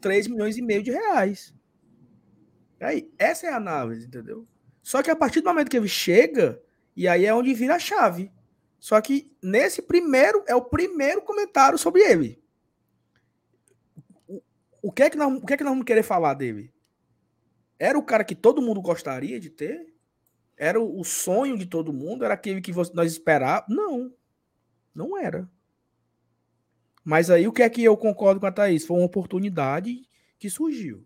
3 0.00 0.26
milhões 0.28 0.56
e 0.56 0.62
meio 0.62 0.82
de 0.82 0.90
reais. 0.90 1.54
Aí, 2.80 3.10
essa 3.18 3.46
é 3.46 3.50
a 3.50 3.56
análise, 3.56 4.06
entendeu? 4.06 4.46
Só 4.82 5.02
que 5.02 5.10
a 5.10 5.16
partir 5.16 5.40
do 5.40 5.48
momento 5.48 5.70
que 5.70 5.76
ele 5.76 5.88
chega, 5.88 6.60
e 6.96 7.06
aí 7.06 7.26
é 7.26 7.34
onde 7.34 7.52
vira 7.54 7.76
a 7.76 7.78
chave. 7.78 8.32
Só 8.78 9.00
que 9.00 9.30
nesse 9.42 9.80
primeiro, 9.82 10.44
é 10.46 10.54
o 10.54 10.64
primeiro 10.64 11.22
comentário 11.22 11.78
sobre 11.78 12.02
ele. 12.02 12.42
O, 14.26 14.42
o, 14.82 14.92
que, 14.92 15.02
é 15.02 15.10
que 15.10 15.16
nós, 15.16 15.42
o 15.42 15.44
que 15.44 15.54
é 15.54 15.56
que 15.56 15.64
nós 15.64 15.72
vamos 15.72 15.86
querer 15.86 16.02
falar 16.02 16.34
dele? 16.34 16.72
Era 17.78 17.98
o 17.98 18.02
cara 18.02 18.24
que 18.24 18.34
todo 18.34 18.62
mundo 18.62 18.80
gostaria 18.82 19.38
de 19.38 19.50
ter? 19.50 19.93
Era 20.56 20.80
o 20.80 21.02
sonho 21.04 21.58
de 21.58 21.66
todo 21.66 21.92
mundo? 21.92 22.24
Era 22.24 22.34
aquele 22.34 22.60
que 22.60 22.72
nós 22.72 23.12
esperávamos? 23.12 23.74
Não, 23.74 24.12
não 24.94 25.18
era. 25.18 25.48
Mas 27.04 27.28
aí 27.28 27.46
o 27.46 27.52
que 27.52 27.62
é 27.62 27.68
que 27.68 27.82
eu 27.82 27.96
concordo 27.96 28.40
com 28.40 28.46
a 28.46 28.52
Thaís? 28.52 28.86
Foi 28.86 28.96
uma 28.96 29.06
oportunidade 29.06 30.08
que 30.38 30.48
surgiu. 30.48 31.04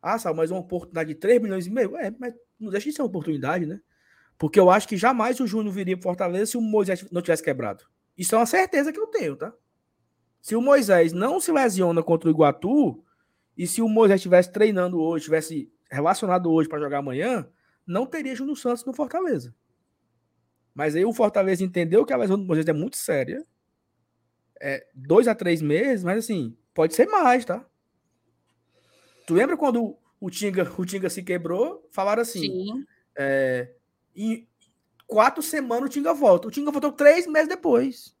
Ah, 0.00 0.18
sabe, 0.18 0.36
mas 0.36 0.50
uma 0.50 0.60
oportunidade 0.60 1.08
de 1.08 1.14
3 1.16 1.40
milhões 1.40 1.66
e 1.66 1.70
meio? 1.70 1.96
É, 1.96 2.12
mas 2.18 2.34
não 2.58 2.70
deixa 2.70 2.88
de 2.88 2.96
ser 2.96 3.02
uma 3.02 3.08
oportunidade, 3.08 3.66
né? 3.66 3.80
Porque 4.38 4.58
eu 4.58 4.70
acho 4.70 4.88
que 4.88 4.96
jamais 4.96 5.38
o 5.38 5.46
Júnior 5.46 5.72
viria 5.72 5.96
para 5.96 6.02
Fortaleza 6.02 6.46
se 6.46 6.56
o 6.56 6.60
Moisés 6.60 7.06
não 7.12 7.22
tivesse 7.22 7.42
quebrado. 7.42 7.84
Isso 8.16 8.34
é 8.34 8.38
uma 8.38 8.46
certeza 8.46 8.92
que 8.92 8.98
eu 8.98 9.06
tenho, 9.06 9.36
tá? 9.36 9.52
Se 10.40 10.56
o 10.56 10.62
Moisés 10.62 11.12
não 11.12 11.40
se 11.40 11.52
lesiona 11.52 12.02
contra 12.02 12.28
o 12.28 12.32
Iguatu, 12.32 13.04
e 13.56 13.66
se 13.66 13.80
o 13.82 13.88
Moisés 13.88 14.18
estivesse 14.18 14.50
treinando 14.50 15.00
hoje, 15.00 15.22
estivesse 15.22 15.72
relacionado 15.90 16.50
hoje 16.50 16.68
para 16.68 16.80
jogar 16.80 16.98
amanhã, 16.98 17.46
não 17.86 18.06
teria 18.06 18.34
Júnior 18.34 18.56
Santos 18.56 18.84
no 18.84 18.92
Fortaleza. 18.92 19.54
Mas 20.74 20.96
aí 20.96 21.04
o 21.04 21.12
Fortaleza 21.12 21.64
entendeu 21.64 22.04
que 22.04 22.12
a 22.12 22.16
lesão 22.16 22.38
do 22.38 22.44
Moisés 22.44 22.66
é 22.66 22.72
muito 22.72 22.96
séria. 22.96 23.44
É 24.60 24.86
dois 24.94 25.28
a 25.28 25.34
três 25.34 25.60
meses, 25.60 26.04
mas 26.04 26.18
assim, 26.18 26.56
pode 26.72 26.94
ser 26.94 27.06
mais, 27.06 27.44
tá? 27.44 27.66
Tu 29.26 29.34
lembra 29.34 29.56
quando 29.56 29.96
o 30.20 30.30
Tinga, 30.30 30.72
o 30.78 30.84
Tinga 30.84 31.10
se 31.10 31.22
quebrou? 31.22 31.86
Falaram 31.90 32.22
assim: 32.22 32.40
Sim. 32.40 32.84
É, 33.16 33.74
em 34.14 34.48
quatro 35.06 35.42
semanas 35.42 35.86
o 35.86 35.92
Tinga 35.92 36.14
volta. 36.14 36.48
O 36.48 36.50
Tinga 36.50 36.70
voltou 36.70 36.92
três 36.92 37.26
meses 37.26 37.48
depois. 37.48 38.16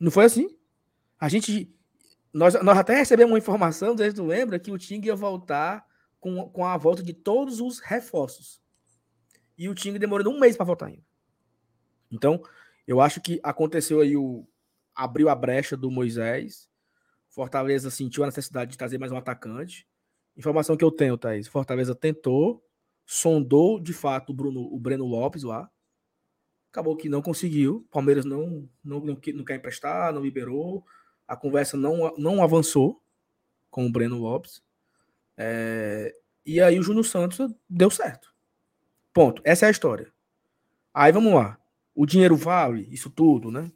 Não 0.00 0.10
foi 0.10 0.24
assim? 0.24 0.56
A 1.18 1.28
gente. 1.28 1.72
Nós, 2.32 2.54
nós 2.62 2.76
até 2.76 2.96
recebemos 2.96 3.30
uma 3.30 3.38
informação, 3.38 3.90
não 3.90 3.98
sei 3.98 4.10
se 4.10 4.16
tu 4.16 4.26
lembra, 4.26 4.58
que 4.58 4.72
o 4.72 4.78
Tinga 4.78 5.06
ia 5.06 5.14
voltar 5.14 5.86
com, 6.24 6.48
com 6.48 6.64
a 6.64 6.74
volta 6.78 7.02
de 7.02 7.12
todos 7.12 7.60
os 7.60 7.80
reforços. 7.80 8.58
E 9.58 9.68
o 9.68 9.74
time 9.74 9.98
demorou 9.98 10.32
um 10.32 10.40
mês 10.40 10.56
para 10.56 10.64
voltar 10.64 10.86
ainda. 10.86 11.04
Então, 12.10 12.42
eu 12.86 12.98
acho 12.98 13.20
que 13.20 13.38
aconteceu 13.42 14.00
aí 14.00 14.16
o. 14.16 14.48
abriu 14.94 15.28
a 15.28 15.34
brecha 15.34 15.76
do 15.76 15.90
Moisés. 15.90 16.66
Fortaleza 17.28 17.90
sentiu 17.90 18.22
a 18.22 18.26
necessidade 18.26 18.70
de 18.70 18.78
trazer 18.78 18.96
mais 18.96 19.12
um 19.12 19.18
atacante. 19.18 19.86
Informação 20.34 20.78
que 20.78 20.84
eu 20.84 20.90
tenho, 20.90 21.18
Thaís. 21.18 21.46
Fortaleza 21.46 21.94
tentou, 21.94 22.64
sondou 23.04 23.78
de 23.78 23.92
fato 23.92 24.30
o 24.30 24.34
Bruno, 24.34 24.62
o 24.72 24.80
Breno 24.80 25.04
Lopes 25.04 25.42
lá. 25.42 25.70
Acabou 26.70 26.96
que 26.96 27.06
não 27.06 27.20
conseguiu. 27.20 27.86
Palmeiras 27.90 28.24
não, 28.24 28.66
não, 28.82 29.00
não, 29.00 29.20
não 29.34 29.44
quer 29.44 29.56
emprestar, 29.56 30.10
não 30.10 30.22
liberou. 30.22 30.86
A 31.28 31.36
conversa 31.36 31.76
não, 31.76 32.14
não 32.16 32.42
avançou 32.42 33.02
com 33.70 33.84
o 33.84 33.92
Breno 33.92 34.16
Lopes. 34.16 34.63
É, 35.36 36.14
e 36.44 36.60
aí 36.60 36.78
o 36.78 36.82
Júnior 36.82 37.04
Santos 37.04 37.38
deu 37.68 37.90
certo. 37.90 38.32
Ponto. 39.12 39.40
Essa 39.44 39.66
é 39.66 39.68
a 39.68 39.70
história. 39.70 40.12
Aí 40.92 41.12
vamos 41.12 41.32
lá. 41.32 41.58
O 41.94 42.04
dinheiro 42.04 42.36
vale 42.36 42.88
isso 42.90 43.08
tudo, 43.10 43.50
né? 43.50 43.70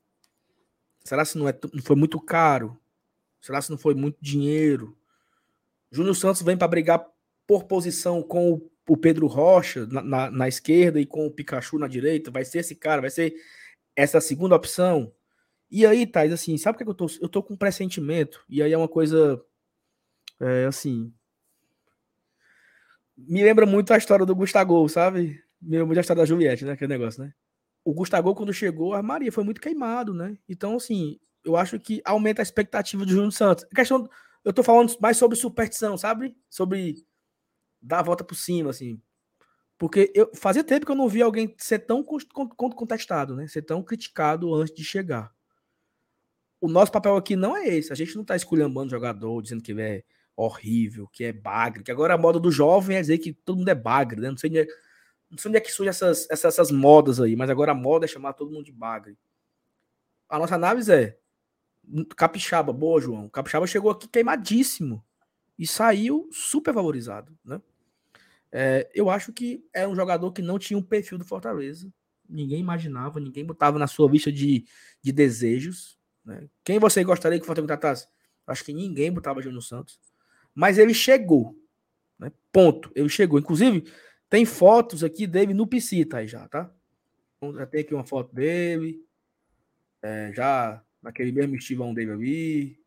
Será 1.04 1.24
se 1.24 1.38
não, 1.38 1.48
é, 1.48 1.58
não 1.72 1.82
foi 1.82 1.96
muito 1.96 2.20
caro? 2.20 2.78
Será 3.40 3.62
se 3.62 3.70
não 3.70 3.78
foi 3.78 3.94
muito 3.94 4.18
dinheiro? 4.20 4.96
Júnior 5.90 6.14
Santos 6.14 6.42
vem 6.42 6.56
para 6.56 6.68
brigar 6.68 7.06
por 7.46 7.64
posição 7.64 8.22
com 8.22 8.52
o, 8.52 8.70
o 8.88 8.96
Pedro 8.96 9.26
Rocha 9.26 9.86
na, 9.86 10.02
na, 10.02 10.30
na, 10.30 10.48
esquerda 10.48 11.00
e 11.00 11.06
com 11.06 11.26
o 11.26 11.30
Pikachu 11.30 11.78
na 11.78 11.88
direita. 11.88 12.30
Vai 12.30 12.44
ser 12.44 12.58
esse 12.58 12.74
cara, 12.74 13.00
vai 13.00 13.10
ser 13.10 13.34
essa 13.96 14.20
segunda 14.20 14.54
opção. 14.54 15.12
E 15.70 15.86
aí, 15.86 16.06
Thais, 16.06 16.32
assim, 16.32 16.58
sabe 16.58 16.74
o 16.74 16.78
que, 16.78 16.82
é 16.82 16.86
que 16.86 16.90
eu 16.90 16.94
tô? 16.94 17.06
Eu 17.20 17.28
tô 17.28 17.42
com 17.42 17.54
um 17.54 17.56
pressentimento. 17.56 18.44
E 18.48 18.62
aí 18.62 18.72
é 18.72 18.78
uma 18.78 18.88
coisa. 18.88 19.42
É, 20.40 20.66
assim. 20.66 21.12
Me 23.18 23.42
lembra 23.42 23.66
muito 23.66 23.92
a 23.92 23.98
história 23.98 24.24
do 24.24 24.34
Gustavo, 24.34 24.88
sabe? 24.88 25.42
Me 25.60 25.72
lembra 25.72 25.86
muito 25.86 25.98
a 25.98 26.00
história 26.00 26.22
da 26.22 26.26
Juliette, 26.26 26.64
né? 26.64 26.72
Aquele 26.72 26.92
negócio, 26.96 27.22
né? 27.22 27.32
o 27.88 27.94
Gustavo, 27.94 28.34
quando 28.34 28.52
chegou, 28.52 28.92
a 28.92 29.02
Maria 29.02 29.32
foi 29.32 29.42
muito 29.42 29.62
queimado, 29.62 30.12
né? 30.12 30.36
Então, 30.46 30.76
assim, 30.76 31.18
eu 31.42 31.56
acho 31.56 31.80
que 31.80 32.02
aumenta 32.04 32.42
a 32.42 32.44
expectativa 32.44 33.02
do 33.02 33.10
Júnior 33.10 33.32
Santos. 33.32 33.64
A 33.64 33.74
questão, 33.74 34.06
eu 34.44 34.52
tô 34.52 34.62
falando 34.62 34.94
mais 35.00 35.16
sobre 35.16 35.38
superstição, 35.38 35.96
sabe? 35.96 36.36
Sobre 36.50 36.96
dar 37.80 38.00
a 38.00 38.02
volta 38.02 38.22
por 38.22 38.34
cima, 38.34 38.68
assim. 38.68 39.00
Porque 39.78 40.12
eu 40.14 40.30
fazia 40.34 40.62
tempo 40.62 40.84
que 40.84 40.92
eu 40.92 40.96
não 40.96 41.08
vi 41.08 41.22
alguém 41.22 41.54
ser 41.56 41.78
tão 41.78 42.04
contestado, 42.04 43.34
né? 43.34 43.46
Ser 43.46 43.62
tão 43.62 43.82
criticado 43.82 44.54
antes 44.54 44.74
de 44.74 44.84
chegar. 44.84 45.32
O 46.60 46.68
nosso 46.68 46.92
papel 46.92 47.16
aqui 47.16 47.36
não 47.36 47.56
é 47.56 47.68
esse. 47.68 47.90
A 47.90 47.96
gente 47.96 48.14
não 48.16 48.24
tá 48.24 48.36
esculhambando 48.36 48.90
jogador, 48.90 49.40
dizendo 49.40 49.62
que 49.62 49.72
ele 49.72 49.80
é 49.80 50.04
horrível, 50.38 51.08
que 51.08 51.24
é 51.24 51.32
bagre. 51.32 51.82
Que 51.82 51.90
agora 51.90 52.14
a 52.14 52.18
moda 52.18 52.38
do 52.38 52.50
jovem 52.50 52.96
é 52.96 53.00
dizer 53.00 53.18
que 53.18 53.32
todo 53.32 53.58
mundo 53.58 53.68
é 53.68 53.74
bagre, 53.74 54.20
né? 54.20 54.30
Não 54.30 54.36
sei 54.36 54.50
não 55.30 55.36
sei 55.36 55.50
onde 55.50 55.58
é 55.58 55.60
que 55.60 55.72
surgem 55.72 55.90
essas, 55.90 56.26
essas, 56.30 56.54
essas 56.54 56.70
modas 56.70 57.20
aí, 57.20 57.36
mas 57.36 57.50
agora 57.50 57.72
a 57.72 57.74
moda 57.74 58.06
é 58.06 58.08
chamar 58.08 58.32
todo 58.32 58.50
mundo 58.50 58.64
de 58.64 58.72
bagre. 58.72 59.18
A 60.28 60.38
nossa 60.38 60.54
análise 60.54 60.92
é 60.92 61.18
Capixaba, 62.16 62.72
boa, 62.72 63.00
João. 63.00 63.28
Capixaba 63.28 63.66
chegou 63.66 63.90
aqui 63.90 64.08
queimadíssimo 64.08 65.04
e 65.58 65.66
saiu 65.66 66.28
super 66.32 66.72
valorizado, 66.72 67.36
né? 67.44 67.60
É, 68.50 68.90
eu 68.94 69.10
acho 69.10 69.32
que 69.32 69.62
é 69.74 69.86
um 69.86 69.94
jogador 69.94 70.32
que 70.32 70.40
não 70.40 70.58
tinha 70.58 70.78
um 70.78 70.82
perfil 70.82 71.18
do 71.18 71.24
Fortaleza. 71.24 71.92
Ninguém 72.26 72.60
imaginava, 72.60 73.20
ninguém 73.20 73.44
botava 73.44 73.78
na 73.78 73.86
sua 73.86 74.10
lista 74.10 74.32
de, 74.32 74.64
de 75.02 75.12
desejos. 75.12 75.98
Né? 76.24 76.48
Quem 76.64 76.78
você 76.78 77.04
gostaria 77.04 77.38
que 77.38 77.42
o 77.42 77.46
Fortaleza 77.46 77.66
contratasse? 77.66 78.08
Acho 78.46 78.64
que 78.64 78.72
ninguém 78.72 79.12
botava 79.12 79.42
Júnior 79.42 79.62
Santos. 79.62 80.00
Mas 80.58 80.76
ele 80.76 80.92
chegou. 80.92 81.56
Né? 82.18 82.32
Ponto. 82.50 82.90
Ele 82.92 83.08
chegou. 83.08 83.38
Inclusive, 83.38 83.88
tem 84.28 84.44
fotos 84.44 85.04
aqui 85.04 85.24
dele 85.24 85.54
no 85.54 85.68
Piscita 85.68 86.16
aí 86.16 86.26
já, 86.26 86.48
tá? 86.48 86.68
Então, 87.36 87.54
já 87.54 87.64
tem 87.64 87.82
aqui 87.82 87.94
uma 87.94 88.04
foto 88.04 88.34
dele. 88.34 89.00
É, 90.02 90.32
já 90.34 90.82
naquele 91.00 91.30
mesmo 91.30 91.54
estivão 91.54 91.94
dele 91.94 92.10
ali. 92.10 92.80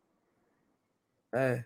É. 1.32 1.64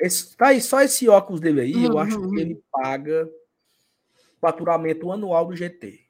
Esse, 0.00 0.34
tá 0.34 0.48
aí, 0.48 0.62
só 0.62 0.80
esse 0.80 1.06
óculos 1.10 1.42
dele 1.42 1.60
aí, 1.60 1.74
uhum. 1.74 1.84
eu 1.84 1.98
acho 1.98 2.18
que 2.18 2.26
uhum. 2.26 2.38
ele 2.38 2.62
paga 2.72 3.30
faturamento 4.40 5.12
anual 5.12 5.46
do 5.46 5.54
GT. 5.54 6.06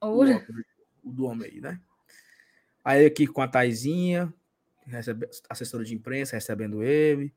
O, 0.00 0.24
o 1.04 1.12
do 1.12 1.26
homem 1.26 1.50
aí, 1.50 1.60
né? 1.60 1.78
Aí 2.82 3.04
aqui 3.04 3.26
com 3.26 3.42
a 3.42 3.48
Taizinha, 3.48 4.32
recebe, 4.86 5.28
assessora 5.50 5.84
de 5.84 5.94
imprensa, 5.94 6.36
recebendo 6.36 6.82
ele 6.82 7.30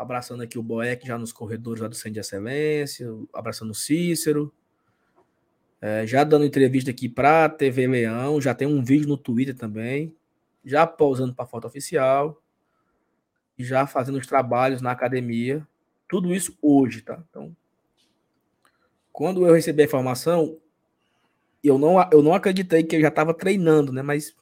abraçando 0.00 0.42
aqui 0.42 0.58
o 0.58 0.62
Boeck 0.62 1.06
já 1.06 1.18
nos 1.18 1.32
corredores 1.32 1.82
lá 1.82 1.88
do 1.88 1.94
Centro 1.94 2.12
de 2.12 2.20
Excelência, 2.20 3.06
abraçando 3.34 3.70
o 3.70 3.74
Cícero, 3.74 4.52
é, 5.80 6.06
já 6.06 6.24
dando 6.24 6.46
entrevista 6.46 6.90
aqui 6.90 7.08
para 7.08 7.48
TV 7.50 7.86
Leão, 7.86 8.40
já 8.40 8.54
tem 8.54 8.66
um 8.66 8.82
vídeo 8.82 9.08
no 9.08 9.18
Twitter 9.18 9.54
também, 9.54 10.14
já 10.64 10.86
pausando 10.86 11.34
para 11.34 11.46
foto 11.46 11.66
oficial, 11.66 12.42
já 13.58 13.86
fazendo 13.86 14.18
os 14.18 14.26
trabalhos 14.26 14.80
na 14.80 14.90
academia, 14.90 15.66
tudo 16.08 16.34
isso 16.34 16.56
hoje, 16.62 17.02
tá? 17.02 17.22
Então, 17.28 17.54
quando 19.12 19.46
eu 19.46 19.54
recebi 19.54 19.82
a 19.82 19.86
informação, 19.86 20.58
eu 21.62 21.78
não, 21.78 21.96
eu 22.10 22.22
não 22.22 22.32
acreditei 22.32 22.82
que 22.82 22.96
eu 22.96 23.00
já 23.02 23.08
estava 23.08 23.34
treinando, 23.34 23.92
né? 23.92 24.00
Mas 24.00 24.34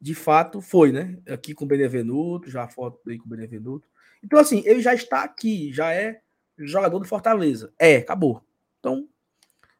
de 0.00 0.14
fato 0.14 0.60
foi, 0.60 0.90
né? 0.90 1.16
Aqui 1.28 1.54
com 1.54 1.64
o 1.64 1.68
Benevenuto, 1.68 2.50
já 2.50 2.64
a 2.64 2.68
foto 2.68 3.08
aí 3.08 3.18
com 3.18 3.26
o 3.26 3.28
Benevenuto. 3.28 3.86
Então, 4.22 4.38
assim, 4.38 4.62
ele 4.64 4.80
já 4.80 4.94
está 4.94 5.22
aqui, 5.22 5.72
já 5.72 5.92
é 5.92 6.20
jogador 6.58 6.98
do 6.98 7.04
Fortaleza. 7.04 7.72
É, 7.78 7.96
acabou. 7.96 8.42
Então, 8.78 9.08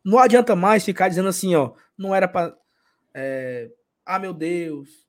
não 0.05 0.19
adianta 0.19 0.55
mais 0.55 0.85
ficar 0.85 1.09
dizendo 1.09 1.29
assim, 1.29 1.55
ó, 1.55 1.75
não 1.97 2.15
era 2.15 2.29
para. 2.29 2.57
É, 3.15 3.71
ah, 4.05 4.19
meu 4.19 4.33
Deus. 4.33 5.07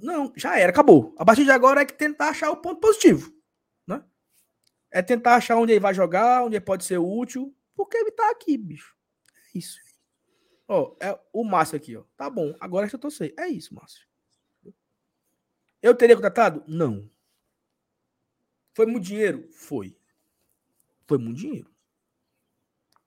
Não, 0.00 0.32
já 0.36 0.58
era, 0.58 0.70
acabou. 0.70 1.14
A 1.18 1.24
partir 1.24 1.44
de 1.44 1.50
agora 1.50 1.82
é 1.82 1.84
que 1.84 1.94
tentar 1.94 2.28
achar 2.28 2.50
o 2.50 2.56
ponto 2.56 2.80
positivo. 2.80 3.32
Né? 3.86 4.02
É 4.90 5.02
tentar 5.02 5.34
achar 5.34 5.56
onde 5.56 5.72
ele 5.72 5.80
vai 5.80 5.92
jogar, 5.92 6.44
onde 6.44 6.56
ele 6.56 6.64
pode 6.64 6.84
ser 6.84 6.98
útil, 6.98 7.54
porque 7.74 7.96
ele 7.96 8.12
tá 8.12 8.30
aqui, 8.30 8.56
bicho. 8.56 8.94
É 9.36 9.58
isso. 9.58 9.78
Ó, 10.66 10.96
é 11.00 11.18
o 11.32 11.44
Márcio 11.44 11.76
aqui, 11.76 11.96
ó. 11.96 12.04
Tá 12.16 12.30
bom, 12.30 12.54
agora 12.60 12.88
eu 12.90 12.98
tô 12.98 13.10
sei. 13.10 13.34
É 13.38 13.48
isso, 13.48 13.74
Márcio. 13.74 14.06
Eu 15.82 15.94
teria 15.94 16.14
contratado? 16.16 16.64
Não. 16.66 17.10
Foi 18.74 18.86
muito 18.86 19.04
dinheiro? 19.04 19.48
Foi. 19.52 19.96
Foi 21.06 21.16
muito 21.16 21.38
dinheiro. 21.38 21.70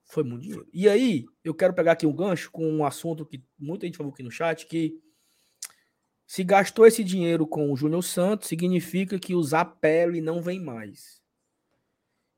Foi 0.04 0.24
muito 0.24 0.42
dinheiro. 0.42 0.66
E 0.72 0.88
aí, 0.88 1.26
eu 1.44 1.54
quero 1.54 1.74
pegar 1.74 1.92
aqui 1.92 2.06
um 2.06 2.16
gancho 2.16 2.50
com 2.50 2.66
um 2.66 2.84
assunto 2.84 3.26
que 3.26 3.44
muita 3.58 3.86
gente 3.86 3.98
falou 3.98 4.12
aqui 4.12 4.22
no 4.22 4.30
chat, 4.30 4.66
que 4.66 4.98
se 6.26 6.42
gastou 6.42 6.86
esse 6.86 7.04
dinheiro 7.04 7.46
com 7.46 7.70
o 7.70 7.76
Júnior 7.76 8.02
Santos, 8.02 8.48
significa 8.48 9.18
que 9.18 9.34
o 9.34 9.42
Zapelli 9.42 10.22
não 10.22 10.40
vem 10.40 10.58
mais. 10.58 11.22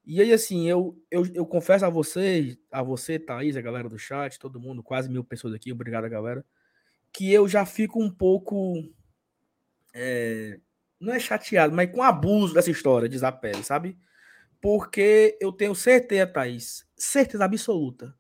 E 0.05 0.21
aí, 0.21 0.33
assim, 0.33 0.69
eu, 0.69 1.01
eu, 1.09 1.25
eu 1.35 1.47
confesso 1.47 1.85
a 1.85 1.91
você, 1.91 2.59
a 2.71 2.83
você, 2.83 3.17
Thaís, 3.17 3.57
a 3.57 3.61
galera 3.61 3.89
do 3.89 3.99
chat, 3.99 4.41
todo 4.41 4.59
mundo, 4.59 4.83
quase 4.83 5.09
mil 5.09 5.23
pessoas 5.23 5.55
aqui, 5.55 5.71
obrigado, 5.71 6.09
galera, 6.09 6.45
que 7.13 7.33
eu 7.33 7.47
já 7.47 7.65
fico 7.65 8.03
um 8.03 8.11
pouco 8.11 8.83
é, 9.95 10.59
não 11.01 11.15
é 11.15 11.19
chateado, 11.19 11.75
mas 11.75 11.91
com 11.91 12.03
abuso 12.03 12.53
dessa 12.53 12.71
história 12.71 13.09
de 13.09 13.17
Zapelli, 13.17 13.65
sabe? 13.65 13.99
Porque 14.61 15.39
eu 15.41 15.51
tenho 15.51 15.75
certeza, 15.75 16.27
Thaís, 16.27 16.87
certeza 16.95 17.45
absoluta, 17.45 18.15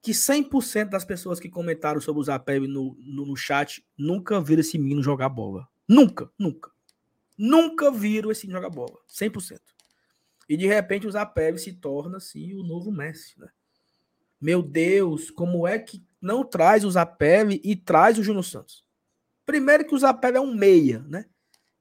que 0.00 0.12
100% 0.12 0.90
das 0.90 1.04
pessoas 1.04 1.40
que 1.40 1.48
comentaram 1.48 2.00
sobre 2.00 2.20
o 2.20 2.24
Zapelli 2.24 2.68
no, 2.68 2.96
no, 3.00 3.26
no, 3.26 3.36
chat 3.36 3.84
nunca 3.98 4.40
viram 4.40 4.60
esse 4.60 4.78
menino 4.78 5.02
jogar 5.02 5.28
bola. 5.28 5.66
Nunca, 5.88 6.30
nunca. 6.38 6.70
Nunca 7.36 7.90
viram 7.90 8.30
esse 8.30 8.46
menino 8.46 8.62
jogar 8.62 8.74
bola. 8.74 8.96
100%. 9.08 9.58
E 10.48 10.56
de 10.56 10.66
repente 10.66 11.06
o 11.06 11.10
Zapelli 11.10 11.58
se 11.58 11.72
torna 11.72 12.18
assim 12.18 12.54
o 12.54 12.62
novo 12.62 12.92
Messi, 12.92 13.40
né? 13.40 13.48
Meu 14.40 14.62
Deus, 14.62 15.30
como 15.30 15.66
é 15.66 15.78
que 15.78 16.04
não 16.20 16.44
traz 16.44 16.84
o 16.84 16.90
Zapelli 16.90 17.60
e 17.64 17.74
traz 17.74 18.18
o 18.18 18.22
Júnior 18.22 18.44
Santos? 18.44 18.84
Primeiro 19.46 19.86
que 19.86 19.94
o 19.94 19.98
Zapelli 19.98 20.36
é 20.36 20.40
um 20.40 20.54
meia, 20.54 21.00
né? 21.08 21.24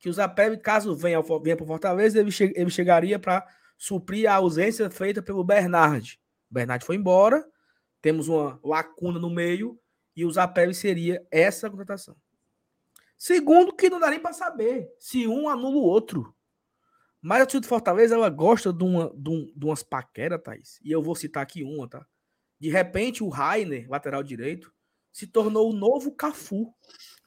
Que 0.04 0.10
o 0.10 0.14
Zapelli, 0.14 0.58
caso 0.58 0.94
venha, 0.94 1.22
venha 1.42 1.56
para 1.56 1.66
Fortaleza, 1.66 2.20
ele, 2.20 2.30
che 2.30 2.52
ele 2.58 2.70
chegaria 2.70 3.18
para 3.18 3.48
suprir 3.78 4.30
a 4.30 4.34
ausência 4.34 4.90
feita 4.90 5.22
pelo 5.22 5.46
Bernard. 5.46 6.20
O 6.52 6.54
Bernard 6.54 6.84
foi 6.84 6.98
embora, 6.98 7.50
temos 8.02 8.28
uma 8.28 8.60
lacuna 8.62 9.18
no 9.18 9.30
meio 9.30 9.80
e 10.14 10.26
o 10.26 10.30
Zapelli 10.30 10.74
seria 10.74 11.26
essa 11.32 11.70
contratação. 11.70 12.18
Segundo, 13.18 13.74
que 13.74 13.90
não 13.90 13.98
dá 13.98 14.10
nem 14.10 14.20
para 14.20 14.34
saber 14.34 14.94
se 15.00 15.26
um 15.26 15.48
anula 15.48 15.78
o 15.78 15.84
outro. 15.84 16.36
Mas 17.22 17.42
a 17.42 17.46
torcida 17.46 17.66
Fortaleza, 17.70 18.16
ela 18.16 18.30
gosta 18.30 18.74
de, 18.74 18.84
uma, 18.84 19.10
de, 19.16 19.30
um, 19.30 19.54
de 19.56 19.66
umas 19.66 19.84
paqueras, 19.84 20.42
Thaís. 20.44 20.82
E 20.84 20.92
eu 20.92 21.02
vou 21.02 21.16
citar 21.16 21.42
aqui 21.42 21.64
uma, 21.64 21.88
tá? 21.88 22.06
De 22.60 22.70
repente, 22.70 23.24
o 23.24 23.30
Rainer, 23.30 23.90
lateral 23.90 24.22
direito, 24.22 24.73
se 25.14 25.28
tornou 25.28 25.70
o 25.70 25.74
novo 25.74 26.12
Cafu. 26.12 26.74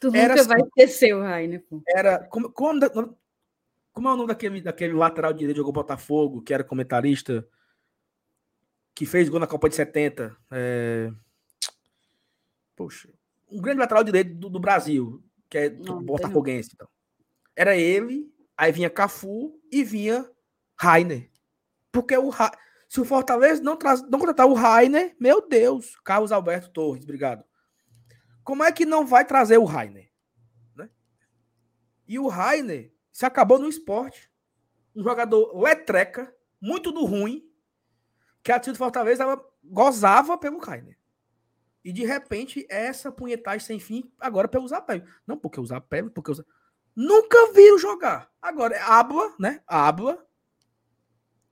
Tu 0.00 0.08
era 0.08 0.34
nunca 0.34 0.40
assim, 0.40 0.48
vai 0.48 0.60
esquecer 0.60 1.14
o 1.14 1.22
Rainer. 1.22 1.64
Pô. 1.64 1.80
Era. 1.88 2.18
Como, 2.26 2.50
como, 2.50 2.80
como 3.92 4.08
é 4.08 4.12
o 4.12 4.16
nome 4.16 4.28
daquele, 4.28 4.60
daquele 4.60 4.92
lateral 4.92 5.32
direito 5.32 5.56
jogou 5.56 5.72
Botafogo, 5.72 6.42
que 6.42 6.52
era 6.52 6.64
comentarista, 6.64 7.48
que 8.94 9.06
fez 9.06 9.28
gol 9.28 9.40
na 9.40 9.46
Copa 9.46 9.68
de 9.68 9.76
70? 9.76 10.36
É... 10.50 11.10
Poxa. 12.74 13.08
Um 13.48 13.62
grande 13.62 13.78
lateral 13.78 14.02
direito 14.02 14.34
do, 14.34 14.50
do 14.50 14.58
Brasil, 14.58 15.22
que 15.48 15.56
é 15.56 15.70
do 15.70 16.00
Botafoguense. 16.02 16.72
Então. 16.74 16.88
Era 17.54 17.76
ele, 17.76 18.30
aí 18.56 18.72
vinha 18.72 18.90
Cafu 18.90 19.58
e 19.70 19.84
vinha 19.84 20.28
Rainer. 20.74 21.30
Porque 21.92 22.18
o 22.18 22.28
Ra... 22.28 22.50
se 22.88 23.00
o 23.00 23.04
Fortaleza 23.04 23.62
não, 23.62 23.76
traz, 23.76 24.02
não 24.02 24.18
contratar 24.18 24.46
o 24.46 24.54
Rainer, 24.54 25.14
meu 25.18 25.46
Deus, 25.46 25.96
Carlos 26.04 26.32
Alberto 26.32 26.68
Torres, 26.70 27.04
obrigado. 27.04 27.44
Como 28.46 28.62
é 28.62 28.70
que 28.70 28.86
não 28.86 29.04
vai 29.04 29.24
trazer 29.24 29.58
o 29.58 29.64
Rainer? 29.64 30.08
Né? 30.76 30.88
E 32.06 32.16
o 32.16 32.28
Rainer 32.28 32.94
se 33.10 33.26
acabou 33.26 33.58
no 33.58 33.68
esporte. 33.68 34.30
Um 34.94 35.02
jogador 35.02 35.60
letreca, 35.60 36.32
muito 36.60 36.92
do 36.92 37.04
ruim, 37.04 37.44
que 38.44 38.52
a 38.52 38.54
torcida 38.54 38.74
do 38.74 38.78
Fortaleza 38.78 39.24
ela 39.24 39.44
gozava 39.64 40.38
pelo 40.38 40.60
Rainer. 40.60 40.96
E 41.84 41.92
de 41.92 42.06
repente, 42.06 42.64
essa 42.70 43.10
punhetagem 43.10 43.66
sem 43.66 43.80
fim, 43.80 44.12
agora 44.20 44.46
pelo 44.46 44.68
Zapelli. 44.68 45.02
Não 45.26 45.36
porque 45.36 45.58
o 45.58 45.66
Zapelli, 45.66 46.08
porque 46.08 46.32
Nunca 46.94 47.52
viram 47.52 47.78
jogar. 47.78 48.30
Agora, 48.40 48.76
é 48.76 48.80
habla, 48.80 49.34
né? 49.40 49.60
Habla. 49.66 50.24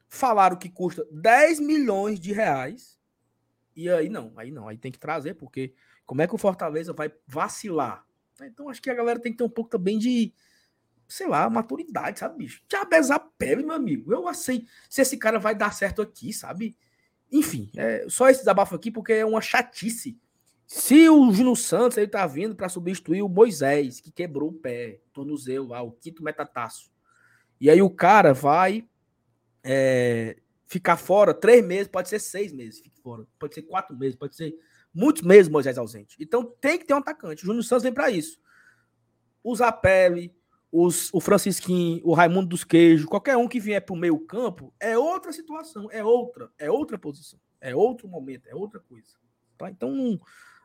Falaram 0.09 0.57
que 0.57 0.71
custa 0.71 1.05
10 1.11 1.59
milhões 1.59 2.21
de 2.21 2.33
reais. 2.33 3.01
E 3.75 3.91
aí 3.91 4.09
não, 4.09 4.33
aí 4.37 4.53
não, 4.53 4.69
aí 4.69 4.79
tem 4.79 4.93
que 4.93 4.99
trazer, 4.99 5.35
porque 5.35 5.75
como 6.07 6.23
é 6.23 6.27
que 6.27 6.35
o 6.35 6.39
Fortaleza 6.39 6.93
vai 6.93 7.13
vacilar? 7.27 8.05
Então 8.43 8.69
acho 8.69 8.83
que 8.83 8.91
a 8.91 8.95
galera 8.95 9.21
tem 9.21 9.33
que 9.33 9.39
ter 9.39 9.45
um 9.45 9.49
pouco 9.49 9.71
também 9.71 9.99
de, 9.99 10.33
sei 11.09 11.27
lá, 11.27 11.49
maturidade, 11.49 12.19
sabe, 12.19 12.39
bicho? 12.39 12.63
Já 12.71 12.85
besar 12.85 13.21
pele, 13.39 13.63
meu 13.63 13.75
amigo. 13.75 14.13
Eu 14.13 14.33
sei 14.35 14.67
se 14.89 15.01
esse 15.01 15.17
cara 15.17 15.39
vai 15.39 15.55
dar 15.55 15.73
certo 15.73 16.03
aqui, 16.03 16.33
sabe? 16.33 16.77
Enfim, 17.31 17.71
é 17.77 18.07
só 18.09 18.29
esse 18.29 18.41
desabafo 18.41 18.75
aqui 18.75 18.91
porque 18.91 19.13
é 19.13 19.25
uma 19.25 19.41
chatice 19.41 20.19
se 20.67 21.09
o 21.09 21.31
Júnior 21.33 21.57
Santos 21.57 21.99
ele 21.99 22.09
tá 22.09 22.27
vindo 22.27 22.55
para 22.55 22.69
substituir 22.69 23.23
o 23.23 23.29
Moisés, 23.29 24.01
que 24.01 24.11
quebrou 24.11 24.49
o 24.49 24.53
pé, 24.53 25.01
tornozelo 25.13 25.69
lá, 25.69 25.83
o 25.83 25.93
quinto 25.93 26.23
metataço. 26.23 26.91
E 27.61 27.69
aí 27.69 27.83
o 27.83 27.91
cara 27.91 28.33
vai 28.33 28.89
é, 29.63 30.37
ficar 30.67 30.97
fora 30.97 31.35
três 31.35 31.65
meses, 31.65 31.89
pode 31.89 32.09
ser 32.09 32.19
seis 32.19 32.53
meses, 32.53 32.83
fora, 33.03 33.27
pode 33.39 33.55
ser 33.55 33.63
quatro 33.63 33.97
meses, 33.97 34.17
pode 34.17 34.35
ser 34.35 34.55
muitos 34.95 35.23
meses 35.23 35.51
Moisés 35.51 35.77
ausente. 35.77 36.17
Então 36.21 36.45
tem 36.61 36.79
que 36.79 36.85
ter 36.87 36.95
um 36.95 36.99
atacante. 36.99 37.43
O 37.43 37.47
Júnior 37.47 37.65
Santos 37.65 37.83
vem 37.83 37.93
para 37.93 38.11
isso. 38.11 38.39
O 39.43 39.55
Zapelli, 39.55 40.35
os, 40.71 41.13
o 41.13 41.21
Francisquinho, 41.21 42.01
o 42.05 42.15
Raimundo 42.15 42.49
dos 42.49 42.65
Queijos, 42.65 43.07
qualquer 43.07 43.37
um 43.37 43.49
que 43.49 43.61
vier 43.61 43.85
para 43.85 43.95
o 43.95 43.99
meio 43.99 44.19
campo, 44.21 44.73
é 44.81 44.97
outra 44.97 45.33
situação, 45.33 45.89
é 45.91 46.03
outra, 46.03 46.51
é 46.59 46.71
outra 46.71 46.99
posição, 46.99 47.39
é 47.61 47.75
outro 47.75 48.09
momento, 48.09 48.47
é 48.49 48.55
outra 48.55 48.81
coisa. 48.81 49.17
Tá? 49.59 49.71
Então 49.71 50.19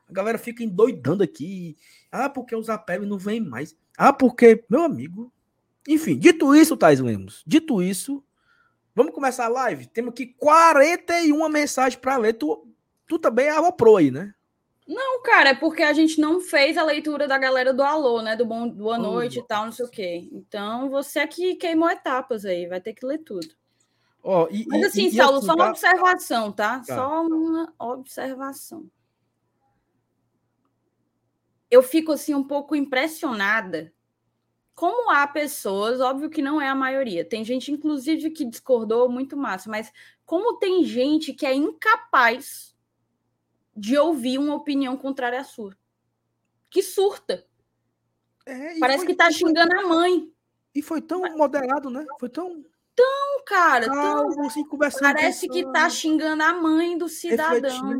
a 0.09 0.13
galera 0.13 0.37
fica 0.37 0.63
endoidando 0.63 1.23
aqui. 1.23 1.77
Ah, 2.11 2.29
porque 2.29 2.55
o 2.55 2.63
Zapelli 2.63 3.05
não 3.05 3.17
vem 3.17 3.39
mais. 3.39 3.77
Ah, 3.97 4.11
porque, 4.11 4.63
meu 4.69 4.83
amigo. 4.83 5.31
Enfim, 5.87 6.17
dito 6.17 6.55
isso, 6.55 6.75
Thais 6.75 6.99
Lemos, 6.99 7.43
dito 7.47 7.81
isso, 7.81 8.23
vamos 8.93 9.13
começar 9.13 9.45
a 9.45 9.49
live. 9.49 9.87
Temos 9.87 10.11
aqui 10.11 10.27
41 10.37 11.49
mensagens 11.49 11.99
para 11.99 12.17
ler. 12.17 12.33
Tu, 12.33 12.67
tu 13.09 13.19
também 13.19 13.49
aloprou 13.49 13.97
aí, 13.97 14.09
né? 14.09 14.33
Não, 14.87 15.21
cara, 15.21 15.49
é 15.49 15.53
porque 15.53 15.83
a 15.83 15.91
gente 15.91 16.21
não 16.21 16.39
fez 16.39 16.77
a 16.77 16.83
leitura 16.83 17.27
da 17.27 17.37
galera 17.37 17.73
do 17.73 17.83
alô, 17.83 18.21
né? 18.21 18.37
Do 18.37 18.45
bom, 18.45 18.69
boa 18.69 18.97
noite 18.97 19.39
e 19.39 19.43
tal, 19.43 19.65
não 19.65 19.71
sei 19.71 19.85
o 19.85 19.89
quê. 19.89 20.29
Então, 20.31 20.89
você 20.89 21.27
que 21.27 21.55
queimou 21.55 21.89
etapas 21.89 22.45
aí, 22.45 22.65
vai 22.67 22.79
ter 22.79 22.93
que 22.93 23.05
ler 23.05 23.17
tudo. 23.19 23.47
Oh, 24.23 24.47
e, 24.49 24.65
Mas 24.67 24.85
assim, 24.85 25.07
e, 25.07 25.11
Saulo, 25.11 25.35
e 25.35 25.37
assim, 25.39 25.45
só 25.47 25.53
uma 25.53 25.65
tá... 25.65 25.69
observação, 25.71 26.51
tá? 26.51 26.79
tá? 26.79 26.95
Só 26.95 27.21
uma 27.23 27.73
observação 27.77 28.89
eu 31.69 31.83
fico 31.83 32.11
assim 32.11 32.33
um 32.33 32.43
pouco 32.43 32.75
impressionada 32.75 33.93
como 34.73 35.11
há 35.11 35.27
pessoas, 35.27 35.99
óbvio 35.99 36.29
que 36.29 36.41
não 36.41 36.61
é 36.61 36.69
a 36.69 36.75
maioria, 36.75 37.25
tem 37.25 37.43
gente, 37.43 37.69
inclusive, 37.69 38.29
que 38.31 38.45
discordou 38.45 39.09
muito 39.09 39.35
massa, 39.35 39.69
mas 39.69 39.91
como 40.25 40.57
tem 40.57 40.85
gente 40.85 41.33
que 41.33 41.45
é 41.45 41.53
incapaz 41.53 42.68
de 43.79 43.97
ouvir 43.97 44.37
uma 44.37 44.55
opinião 44.55 44.97
contrária 44.97 45.39
à 45.39 45.43
sua, 45.43 45.75
que 46.69 46.83
surta. 46.83 47.45
É, 48.45 48.79
Parece 48.79 48.99
foi, 48.99 49.07
que 49.07 49.15
tá 49.15 49.31
xingando 49.31 49.71
foi, 49.71 49.83
a 49.83 49.87
mãe. 49.87 50.33
E 50.75 50.81
foi 50.81 51.01
tão 51.01 51.21
moderado, 51.37 51.89
né? 51.89 52.05
Foi 52.19 52.29
tão. 52.29 52.63
Tão, 52.95 53.43
cara, 53.45 53.85
tão. 53.85 54.45
Assim, 54.45 54.65
parece 54.99 55.47
que 55.47 55.63
tá 55.71 55.89
xingando 55.89 56.43
a 56.43 56.51
mãe 56.51 56.97
do 56.97 57.07
cidadão. 57.07 57.97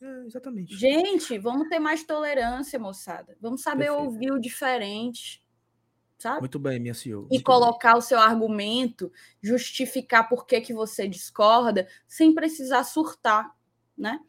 É, 0.00 0.26
exatamente. 0.26 0.76
Gente, 0.76 1.36
vamos 1.38 1.68
ter 1.68 1.80
mais 1.80 2.04
tolerância, 2.04 2.78
moçada. 2.78 3.36
Vamos 3.40 3.62
saber 3.62 3.86
Perfeito. 3.86 4.04
ouvir 4.04 4.32
o 4.32 4.38
diferente. 4.38 5.42
Sabe? 6.18 6.40
Muito 6.40 6.58
bem, 6.58 6.78
minha 6.78 6.94
senhora. 6.94 7.26
E 7.32 7.42
colocar 7.42 7.92
bem. 7.92 7.98
o 7.98 8.02
seu 8.02 8.18
argumento, 8.18 9.10
justificar 9.42 10.28
por 10.28 10.46
que, 10.46 10.60
que 10.60 10.72
você 10.72 11.08
discorda, 11.08 11.88
sem 12.06 12.32
precisar 12.32 12.84
surtar, 12.84 13.52
né? 13.96 14.20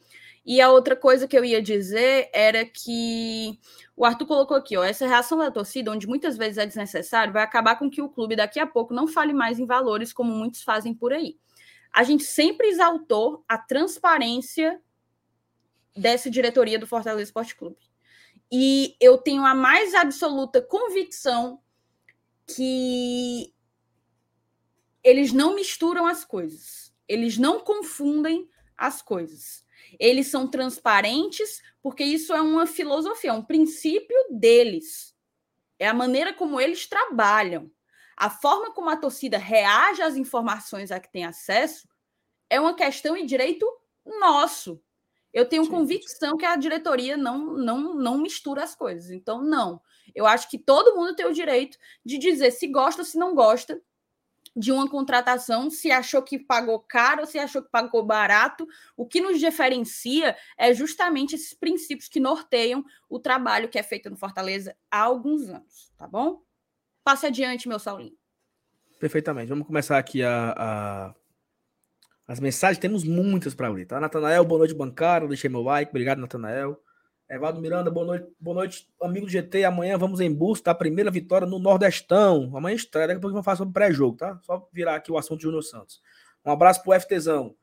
E 0.50 0.60
a 0.62 0.72
outra 0.72 0.96
coisa 0.96 1.28
que 1.28 1.38
eu 1.38 1.46
ia 1.46 1.62
dizer 1.62 2.28
era 2.34 2.66
que 2.66 3.60
o 3.96 4.04
Arthur 4.04 4.26
colocou 4.26 4.58
aqui, 4.58 4.76
ó, 4.76 4.84
essa 4.84 5.06
reação 5.06 5.38
da 5.38 5.52
torcida, 5.52 5.92
onde 5.92 6.08
muitas 6.08 6.38
vezes 6.38 6.58
é 6.58 6.66
desnecessário, 6.66 7.32
vai 7.32 7.44
acabar 7.44 7.76
com 7.76 7.88
que 7.88 8.02
o 8.02 8.10
clube 8.10 8.36
daqui 8.36 8.60
a 8.60 8.66
pouco 8.66 8.92
não 8.92 9.08
fale 9.08 9.32
mais 9.32 9.60
em 9.60 9.66
valores 9.68 10.12
como 10.12 10.34
muitos 10.34 10.64
fazem 10.64 10.92
por 10.92 11.14
aí. 11.14 11.38
A 11.94 12.04
gente 12.04 12.24
sempre 12.24 12.68
exaltou 12.68 13.46
a 13.48 13.60
transparência 13.60 14.82
dessa 15.96 16.32
diretoria 16.32 16.80
do 16.80 16.88
Fortaleza 16.88 17.26
Esporte 17.26 17.56
Clube. 17.56 17.78
E 18.52 18.96
eu 19.00 19.20
tenho 19.20 19.46
a 19.46 19.54
mais 19.54 19.94
absoluta 19.94 20.64
convicção 20.64 21.62
que 22.48 23.54
eles 25.04 25.32
não 25.32 25.54
misturam 25.54 26.08
as 26.08 26.26
coisas. 26.26 26.92
Eles 27.08 27.38
não 27.38 27.60
confundem 27.60 28.50
as 28.76 29.00
coisas 29.00 29.69
eles 30.00 30.28
são 30.28 30.48
transparentes, 30.48 31.62
porque 31.82 32.04
isso 32.04 32.34
é 32.34 32.42
uma 32.42 32.66
filosofia, 32.66 33.30
é 33.30 33.34
um 33.34 33.44
princípio 33.44 34.18
deles. 34.30 35.16
É 35.78 35.88
a 35.88 35.94
maneira 35.94 36.34
como 36.34 36.60
eles 36.60 36.88
trabalham. 36.88 37.72
A 38.18 38.30
forma 38.30 38.74
como 38.74 38.90
a 38.90 38.98
torcida 38.98 39.38
reage 39.38 40.02
às 40.02 40.18
informações 40.18 40.92
a 40.92 41.00
que 41.00 41.12
tem 41.12 41.24
acesso 41.24 41.88
é 42.50 42.60
uma 42.60 42.76
questão 42.76 43.16
e 43.16 43.26
direito 43.26 43.66
nosso. 44.20 44.82
Eu 45.32 45.48
tenho 45.48 45.64
Sim. 45.64 45.72
convicção 45.72 46.36
que 46.36 46.46
a 46.46 46.56
diretoria 46.56 47.16
não, 47.16 47.54
não, 47.54 47.94
não 47.94 48.18
mistura 48.18 48.64
as 48.64 48.76
coisas. 48.76 49.12
Então, 49.12 49.42
não. 49.42 49.82
Eu 50.14 50.26
acho 50.26 50.50
que 50.50 50.58
todo 50.58 50.96
mundo 50.96 51.16
tem 51.16 51.26
o 51.26 51.34
direito 51.34 51.78
de 52.04 52.18
dizer 52.18 52.52
se 52.52 52.68
gosta 52.68 53.04
ou 53.04 53.06
se 53.06 53.18
não 53.18 53.36
gosta 53.36 53.82
de 54.56 54.72
uma 54.72 54.90
contratação, 54.90 55.70
se 55.70 55.92
achou 55.92 56.22
que 56.22 56.38
pagou 56.38 56.80
caro, 56.80 57.26
se 57.26 57.38
achou 57.38 57.62
que 57.62 57.70
pagou 57.70 58.04
barato. 58.04 58.68
O 58.96 59.06
que 59.06 59.22
nos 59.22 59.40
diferencia 59.40 60.36
é 60.58 60.74
justamente 60.74 61.36
esses 61.36 61.54
princípios 61.54 62.08
que 62.08 62.20
norteiam 62.20 62.84
o 63.10 63.20
trabalho 63.20 63.70
que 63.70 63.80
é 63.80 63.84
feito 63.84 64.10
no 64.10 64.18
Fortaleza 64.18 64.76
há 64.92 65.00
alguns 65.02 65.50
anos, 65.50 65.92
tá 65.98 66.08
bom? 66.08 66.44
Passe 67.04 67.28
adiante, 67.28 67.68
meu 67.68 67.80
Saulinho. 67.80 68.18
Perfeitamente. 69.00 69.50
Vamos 69.50 69.66
começar 69.66 69.98
aqui 69.98 70.22
a, 70.22 70.54
a... 70.58 71.16
as 72.28 72.40
mensagens. 72.40 72.78
Temos 72.78 73.04
muitas 73.04 73.56
para 73.56 73.70
ler, 73.70 73.86
tá? 73.86 74.00
Natanael, 74.00 74.44
boa 74.44 74.60
noite, 74.60 74.74
bancário. 74.74 75.28
Deixei 75.28 75.50
meu 75.50 75.62
like. 75.62 75.90
Obrigado, 75.90 76.20
Natanael. 76.20 76.80
Evaldo 77.30 77.62
Miranda, 77.62 77.92
boa 77.92 78.08
noite, 78.08 78.28
boa 78.40 78.56
noite, 78.56 78.90
amigo 79.00 79.28
do 79.28 79.32
GT. 79.32 79.64
Amanhã 79.64 80.00
vamos 80.00 80.20
em 80.20 80.34
busca 80.34 80.72
da 80.72 80.74
primeira 80.74 81.12
vitória 81.12 81.46
no 81.46 81.60
Nordestão. 81.60 82.52
Amanhã 82.58 82.76
estreia, 82.76 83.08
daqui 83.08 83.20
a 83.20 83.22
pouco 83.22 83.34
vamos 83.34 83.46
falar 83.46 83.58
sobre 83.58 83.72
pré-jogo, 83.72 84.18
tá? 84.18 84.40
Só 84.42 84.68
virar 84.74 84.96
aqui 84.96 85.12
o 85.12 85.18
assunto 85.18 85.38
de 85.38 85.44
Júnior 85.44 85.62
Santos. 85.62 86.02
Um 86.44 86.52
abraço 86.52 86.82
pro 86.82 87.00
FTzão. 87.00 87.56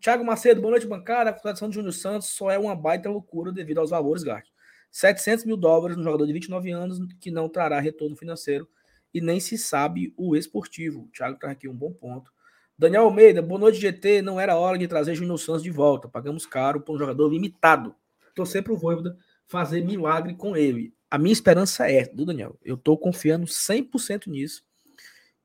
Thiago 0.00 0.24
Macedo, 0.24 0.62
boa 0.62 0.70
noite, 0.70 0.86
bancada. 0.86 1.28
A 1.28 1.32
contratação 1.34 1.68
de 1.68 1.74
Júnior 1.74 1.92
Santos 1.92 2.28
só 2.28 2.50
é 2.50 2.58
uma 2.58 2.74
baita 2.74 3.10
loucura 3.10 3.52
devido 3.52 3.76
aos 3.76 3.90
valores 3.90 4.22
gastos. 4.22 4.54
700 4.90 5.44
mil 5.44 5.58
dólares 5.58 5.98
no 5.98 6.02
jogador 6.02 6.24
de 6.24 6.32
29 6.32 6.70
anos 6.70 6.98
que 7.20 7.30
não 7.30 7.46
trará 7.46 7.78
retorno 7.78 8.16
financeiro 8.16 8.66
e 9.12 9.20
nem 9.20 9.38
se 9.38 9.58
sabe 9.58 10.14
o 10.16 10.34
esportivo. 10.34 11.02
O 11.02 11.08
Thiago 11.08 11.38
traz 11.38 11.52
aqui 11.52 11.68
um 11.68 11.76
bom 11.76 11.92
ponto. 11.92 12.32
Daniel 12.78 13.02
Almeida, 13.02 13.42
boa 13.42 13.60
noite, 13.60 13.78
GT. 13.78 14.22
Não 14.22 14.40
era 14.40 14.56
hora 14.56 14.78
de 14.78 14.88
trazer 14.88 15.14
Júnior 15.14 15.38
Santos 15.38 15.62
de 15.62 15.70
volta. 15.70 16.08
Pagamos 16.08 16.46
caro 16.46 16.80
por 16.80 16.96
um 16.96 16.98
jogador 16.98 17.28
limitado 17.28 17.94
torcer 18.34 18.62
para 18.62 18.72
o 18.72 18.76
Voivoda 18.76 19.16
fazer 19.46 19.84
milagre 19.84 20.34
com 20.34 20.56
ele. 20.56 20.94
A 21.10 21.18
minha 21.18 21.32
esperança 21.32 21.90
é, 21.90 22.06
do 22.06 22.24
Daniel, 22.24 22.58
eu 22.64 22.76
estou 22.76 22.96
confiando 22.96 23.46
100% 23.46 24.28
nisso, 24.28 24.62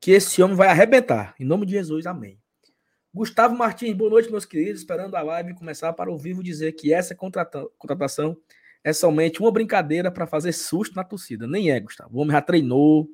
que 0.00 0.12
esse 0.12 0.40
homem 0.42 0.56
vai 0.56 0.68
arrebentar. 0.68 1.34
Em 1.40 1.44
nome 1.44 1.66
de 1.66 1.72
Jesus, 1.72 2.06
amém. 2.06 2.38
Gustavo 3.12 3.56
Martins, 3.56 3.94
boa 3.94 4.10
noite, 4.10 4.30
meus 4.30 4.44
queridos. 4.44 4.80
Esperando 4.80 5.14
a 5.16 5.22
live 5.22 5.54
começar 5.54 5.92
para 5.94 6.12
o 6.12 6.18
vivo 6.18 6.42
dizer 6.42 6.72
que 6.72 6.92
essa 6.92 7.16
contratação 7.16 8.36
é 8.84 8.92
somente 8.92 9.40
uma 9.40 9.50
brincadeira 9.50 10.10
para 10.10 10.26
fazer 10.26 10.52
susto 10.52 10.94
na 10.94 11.02
torcida. 11.02 11.46
Nem 11.46 11.70
é, 11.70 11.80
Gustavo. 11.80 12.16
O 12.16 12.20
homem 12.20 12.32
já 12.32 12.42
treinou, 12.42 13.08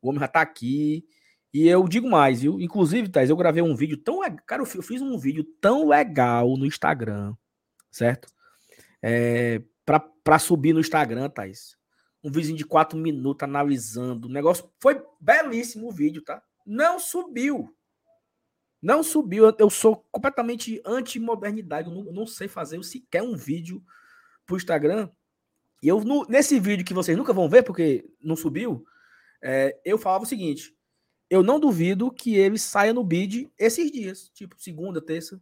o 0.00 0.08
homem 0.08 0.20
já 0.20 0.26
está 0.26 0.40
aqui. 0.40 1.04
E 1.52 1.66
eu 1.68 1.86
digo 1.88 2.08
mais, 2.08 2.40
viu? 2.40 2.60
Inclusive, 2.60 3.08
Thais, 3.08 3.28
eu 3.28 3.36
gravei 3.36 3.62
um 3.62 3.74
vídeo 3.74 3.96
tão. 3.96 4.20
Cara, 4.46 4.62
eu 4.62 4.66
fiz 4.66 5.02
um 5.02 5.18
vídeo 5.18 5.44
tão 5.60 5.88
legal 5.88 6.56
no 6.56 6.64
Instagram, 6.64 7.34
certo? 7.90 8.28
É, 9.02 9.62
para 10.22 10.38
subir 10.38 10.72
no 10.72 10.80
Instagram, 10.80 11.28
Thaís. 11.30 11.76
Um 12.22 12.30
vídeo 12.30 12.54
de 12.54 12.64
quatro 12.64 12.98
minutos 12.98 13.42
analisando. 13.42 14.28
O 14.28 14.30
negócio 14.30 14.70
foi 14.80 15.02
belíssimo 15.20 15.88
o 15.88 15.92
vídeo, 15.92 16.22
tá? 16.22 16.42
Não 16.66 16.98
subiu. 16.98 17.74
Não 18.82 19.02
subiu. 19.02 19.54
Eu 19.58 19.70
sou 19.70 20.04
completamente 20.12 20.80
anti-modernidade. 20.84 21.88
Eu 21.88 21.94
não, 21.94 22.12
não 22.12 22.26
sei 22.26 22.46
fazer 22.48 22.82
sequer 22.84 23.22
um 23.22 23.36
vídeo 23.36 23.82
pro 24.46 24.56
Instagram. 24.56 25.10
E 25.82 25.88
eu, 25.88 26.00
no- 26.04 26.26
nesse 26.28 26.60
vídeo 26.60 26.84
que 26.84 26.92
vocês 26.94 27.16
nunca 27.16 27.32
vão 27.32 27.48
ver, 27.48 27.62
porque 27.62 28.04
não 28.22 28.36
subiu, 28.36 28.84
é, 29.42 29.80
eu 29.84 29.96
falava 29.96 30.24
o 30.24 30.26
seguinte: 30.26 30.76
eu 31.30 31.42
não 31.42 31.58
duvido 31.58 32.10
que 32.10 32.34
ele 32.36 32.58
saia 32.58 32.92
no 32.92 33.02
bid 33.02 33.50
esses 33.58 33.90
dias, 33.90 34.28
tipo 34.34 34.54
segunda, 34.58 35.00
terça, 35.00 35.40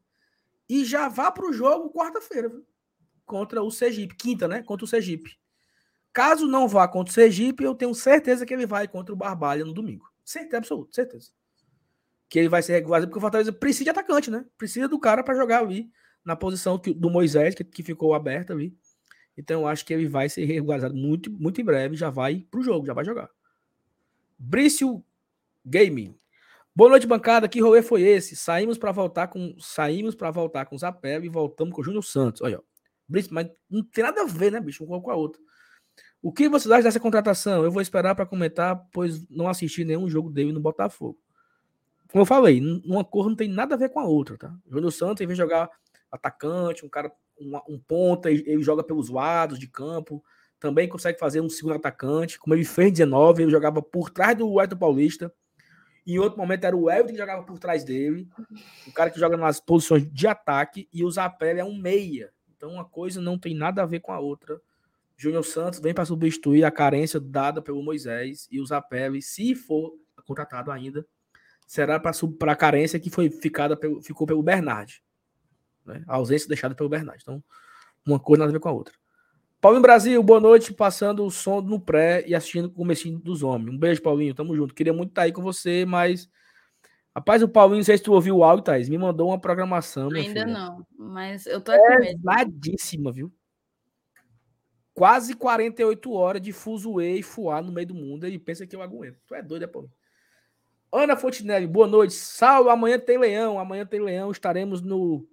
e 0.68 0.84
já 0.84 1.08
vá 1.08 1.32
pro 1.32 1.52
jogo 1.52 1.92
quarta-feira, 1.92 2.48
viu? 2.48 2.64
Contra 3.28 3.62
o 3.62 3.70
Sergipe, 3.70 4.16
quinta, 4.16 4.48
né? 4.48 4.62
Contra 4.62 4.84
o 4.84 4.88
Sergipe. 4.88 5.38
Caso 6.12 6.48
não 6.48 6.66
vá 6.66 6.88
contra 6.88 7.10
o 7.12 7.14
Sergipe, 7.14 7.62
eu 7.62 7.74
tenho 7.74 7.94
certeza 7.94 8.44
que 8.44 8.52
ele 8.52 8.66
vai 8.66 8.88
contra 8.88 9.12
o 9.14 9.16
Barbalha 9.16 9.64
no 9.64 9.72
domingo. 9.72 10.08
Certeza 10.24 10.56
absoluta, 10.56 10.92
certeza. 10.92 11.30
Que 12.28 12.38
ele 12.38 12.48
vai 12.48 12.62
ser 12.62 12.72
regularizado, 12.72 13.10
porque 13.10 13.18
o 13.18 13.20
Fortaleza 13.20 13.52
precisa 13.52 13.84
de 13.84 13.90
atacante, 13.90 14.30
né? 14.30 14.44
Precisa 14.56 14.88
do 14.88 14.98
cara 14.98 15.22
para 15.22 15.34
jogar 15.36 15.60
ali 15.60 15.90
na 16.24 16.34
posição 16.34 16.78
que- 16.78 16.92
do 16.92 17.08
Moisés, 17.08 17.54
que, 17.54 17.62
que 17.62 17.82
ficou 17.82 18.14
aberta 18.14 18.52
ali. 18.52 18.76
Então 19.36 19.60
eu 19.62 19.68
acho 19.68 19.84
que 19.86 19.94
ele 19.94 20.08
vai 20.08 20.28
ser 20.28 20.44
regularizado 20.44 20.94
muito, 20.94 21.30
muito 21.30 21.60
em 21.60 21.64
breve, 21.64 21.94
já 21.94 22.10
vai 22.10 22.44
pro 22.50 22.62
jogo, 22.62 22.84
já 22.86 22.92
vai 22.92 23.04
jogar. 23.04 23.30
Brício 24.38 25.04
Gaming. 25.64 26.18
Boa 26.74 26.90
noite, 26.90 27.06
bancada. 27.06 27.48
Que 27.48 27.60
rolê 27.60 27.82
foi 27.82 28.02
esse? 28.02 28.36
Saímos 28.36 28.78
para 28.78 28.92
voltar 28.92 29.28
com 29.28 29.54
saímos 29.58 30.14
para 30.14 30.30
voltar 30.30 30.64
com 30.66 30.76
o 30.76 30.78
Zapelli 30.78 31.26
e 31.26 31.30
voltamos 31.30 31.74
com 31.74 31.80
o 31.80 31.84
Júnior 31.84 32.04
Santos. 32.04 32.40
Olha, 32.42 32.58
ó. 32.58 32.62
Brício, 33.08 33.32
mas 33.32 33.48
não 33.70 33.82
tem 33.82 34.04
nada 34.04 34.22
a 34.22 34.26
ver, 34.26 34.52
né, 34.52 34.60
bicho, 34.60 34.84
um 34.84 35.00
com 35.00 35.10
a 35.10 35.16
outra. 35.16 35.40
O 36.20 36.32
que 36.32 36.48
vocês 36.48 36.70
acham 36.70 36.84
dessa 36.84 37.00
contratação? 37.00 37.64
Eu 37.64 37.70
vou 37.70 37.80
esperar 37.80 38.14
para 38.14 38.26
comentar, 38.26 38.76
pois 38.92 39.28
não 39.28 39.48
assisti 39.48 39.84
nenhum 39.84 40.08
jogo 40.08 40.30
dele 40.30 40.52
no 40.52 40.60
Botafogo. 40.60 41.18
Como 42.10 42.22
eu 42.22 42.26
falei, 42.26 42.60
uma 42.84 43.04
cor 43.04 43.28
não 43.28 43.36
tem 43.36 43.48
nada 43.48 43.74
a 43.74 43.78
ver 43.78 43.90
com 43.90 44.00
a 44.00 44.04
outra, 44.04 44.36
tá? 44.36 44.52
Júnior 44.68 44.92
Santos, 44.92 45.20
em 45.20 45.26
vez 45.26 45.36
de 45.36 45.42
jogar 45.42 45.70
atacante, 46.10 46.84
um 46.84 46.88
cara, 46.88 47.12
um, 47.38 47.74
um 47.74 47.78
ponta, 47.78 48.30
ele 48.30 48.42
ele 48.46 48.62
joga 48.62 48.82
pelos 48.82 49.10
lados 49.10 49.58
de 49.58 49.68
campo, 49.68 50.24
também 50.58 50.88
consegue 50.88 51.18
fazer 51.18 51.40
um 51.40 51.48
segundo 51.48 51.74
atacante, 51.74 52.38
como 52.38 52.54
ele 52.54 52.64
fez 52.64 52.88
em 52.88 52.92
19, 52.92 53.42
ele 53.42 53.50
jogava 53.50 53.82
por 53.82 54.10
trás 54.10 54.36
do 54.36 54.58
Everton 54.58 54.76
Paulista. 54.76 55.32
Em 56.06 56.18
outro 56.18 56.38
momento 56.38 56.64
era 56.64 56.74
o 56.74 56.90
Everton 56.90 57.12
que 57.12 57.18
jogava 57.18 57.42
por 57.44 57.58
trás 57.58 57.84
dele, 57.84 58.26
o 58.86 58.92
cara 58.92 59.10
que 59.10 59.20
joga 59.20 59.36
nas 59.36 59.60
posições 59.60 60.10
de 60.10 60.26
ataque, 60.26 60.88
e 60.92 61.04
o 61.04 61.10
Zapelli 61.10 61.60
é 61.60 61.64
um 61.64 61.76
meia. 61.76 62.32
Então 62.58 62.72
uma 62.72 62.84
coisa 62.84 63.20
não 63.20 63.38
tem 63.38 63.54
nada 63.54 63.82
a 63.82 63.86
ver 63.86 64.00
com 64.00 64.12
a 64.12 64.18
outra. 64.18 64.60
Júnior 65.16 65.44
Santos 65.44 65.78
vem 65.80 65.94
para 65.94 66.04
substituir 66.04 66.64
a 66.64 66.70
carência 66.70 67.18
dada 67.18 67.62
pelo 67.62 67.82
Moisés 67.82 68.46
e 68.50 68.60
o 68.60 68.66
Zapelli, 68.66 69.22
se 69.22 69.54
for 69.54 69.94
contratado 70.26 70.70
ainda, 70.70 71.06
será 71.66 71.98
para 71.98 72.12
a 72.52 72.56
carência 72.56 73.00
que 73.00 73.10
foi 73.10 73.30
ficada 73.30 73.76
pelo, 73.76 74.02
ficou 74.02 74.26
pelo 74.26 74.42
Bernard. 74.42 75.02
Né? 75.86 76.04
A 76.06 76.16
ausência 76.16 76.48
deixada 76.48 76.74
pelo 76.74 76.88
Bernard. 76.88 77.20
Então, 77.22 77.42
uma 78.04 78.18
coisa 78.18 78.40
nada 78.40 78.50
a 78.50 78.52
ver 78.52 78.60
com 78.60 78.68
a 78.68 78.72
outra. 78.72 78.94
Paulinho 79.60 79.82
Brasil, 79.82 80.22
boa 80.22 80.38
noite, 80.38 80.72
passando 80.72 81.24
o 81.24 81.30
som 81.30 81.60
no 81.60 81.80
pré 81.80 82.24
e 82.26 82.34
assistindo 82.34 82.66
o 82.66 82.70
comecinho 82.70 83.18
dos 83.18 83.42
homens. 83.42 83.74
Um 83.74 83.78
beijo, 83.78 84.02
Paulinho, 84.02 84.34
tamo 84.34 84.54
junto. 84.54 84.74
Queria 84.74 84.92
muito 84.92 85.10
estar 85.10 85.22
aí 85.22 85.32
com 85.32 85.42
você, 85.42 85.84
mas. 85.84 86.28
Rapaz, 87.18 87.42
o 87.42 87.48
Paulinho, 87.48 87.78
não 87.78 87.84
sei 87.84 87.98
se 87.98 88.04
tu 88.04 88.12
ouviu 88.12 88.36
o 88.36 88.44
áudio, 88.44 88.64
Thaís, 88.64 88.88
me 88.88 88.96
mandou 88.96 89.26
uma 89.26 89.40
programação. 89.40 90.04
Ainda 90.04 90.22
filha. 90.22 90.46
não, 90.46 90.86
mas 90.96 91.46
eu 91.46 91.60
tô 91.60 91.72
com 91.72 91.98
medo. 91.98 92.20
Pesadíssima, 92.22 93.10
viu? 93.10 93.32
Quase 94.94 95.34
48 95.34 96.12
horas 96.12 96.40
de 96.40 96.52
fuzuê 96.52 97.16
e 97.16 97.22
fuar 97.24 97.60
no 97.60 97.72
meio 97.72 97.88
do 97.88 97.94
mundo. 97.94 98.24
Ele 98.24 98.38
pensa 98.38 98.64
que 98.68 98.76
eu 98.76 98.80
aguento. 98.80 99.18
Tu 99.26 99.34
é 99.34 99.42
doido, 99.42 99.64
é, 99.64 99.66
Paulinho? 99.66 99.92
Ana 100.92 101.16
Fontinelli, 101.16 101.66
boa 101.66 101.88
noite. 101.88 102.14
Salve, 102.14 102.70
amanhã 102.70 103.00
tem 103.00 103.18
leão. 103.18 103.58
Amanhã 103.58 103.84
tem 103.84 103.98
leão. 103.98 104.30
Estaremos 104.30 104.80
no, 104.80 105.28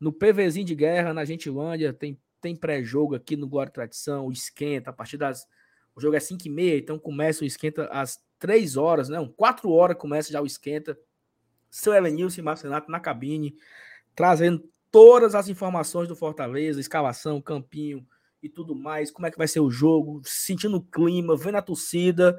no 0.00 0.12
PVzinho 0.12 0.66
de 0.66 0.74
guerra, 0.74 1.14
na 1.14 1.24
Gentilândia. 1.24 1.92
Tem, 1.92 2.20
tem 2.40 2.56
pré-jogo 2.56 3.14
aqui 3.14 3.36
no 3.36 3.46
Glória 3.46 3.70
Tradição. 3.70 4.26
O 4.26 4.32
esquenta 4.32 4.90
a 4.90 4.92
partir 4.92 5.16
das. 5.16 5.46
O 5.94 6.00
jogo 6.00 6.16
é 6.16 6.20
5 6.20 6.44
e 6.44 6.50
meia, 6.50 6.76
então 6.76 6.98
começa 6.98 7.44
o 7.44 7.46
esquenta 7.46 7.84
às 7.86 8.18
3 8.40 8.76
horas, 8.76 9.08
não, 9.08 9.28
4 9.28 9.70
horas 9.70 9.96
começa 9.96 10.32
já 10.32 10.40
o 10.40 10.46
esquenta. 10.46 10.98
Seu 11.70 11.94
Elenilson 11.94 12.42
Marcenato 12.42 12.90
na 12.90 13.00
cabine, 13.00 13.54
trazendo 14.14 14.68
todas 14.90 15.34
as 15.34 15.48
informações 15.48 16.08
do 16.08 16.16
Fortaleza, 16.16 16.80
escalação, 16.80 17.40
campinho 17.40 18.04
e 18.42 18.48
tudo 18.48 18.74
mais, 18.74 19.10
como 19.10 19.26
é 19.26 19.30
que 19.30 19.38
vai 19.38 19.46
ser 19.46 19.60
o 19.60 19.70
jogo, 19.70 20.20
sentindo 20.24 20.78
o 20.78 20.82
clima, 20.82 21.36
vendo 21.36 21.56
a 21.56 21.62
torcida. 21.62 22.38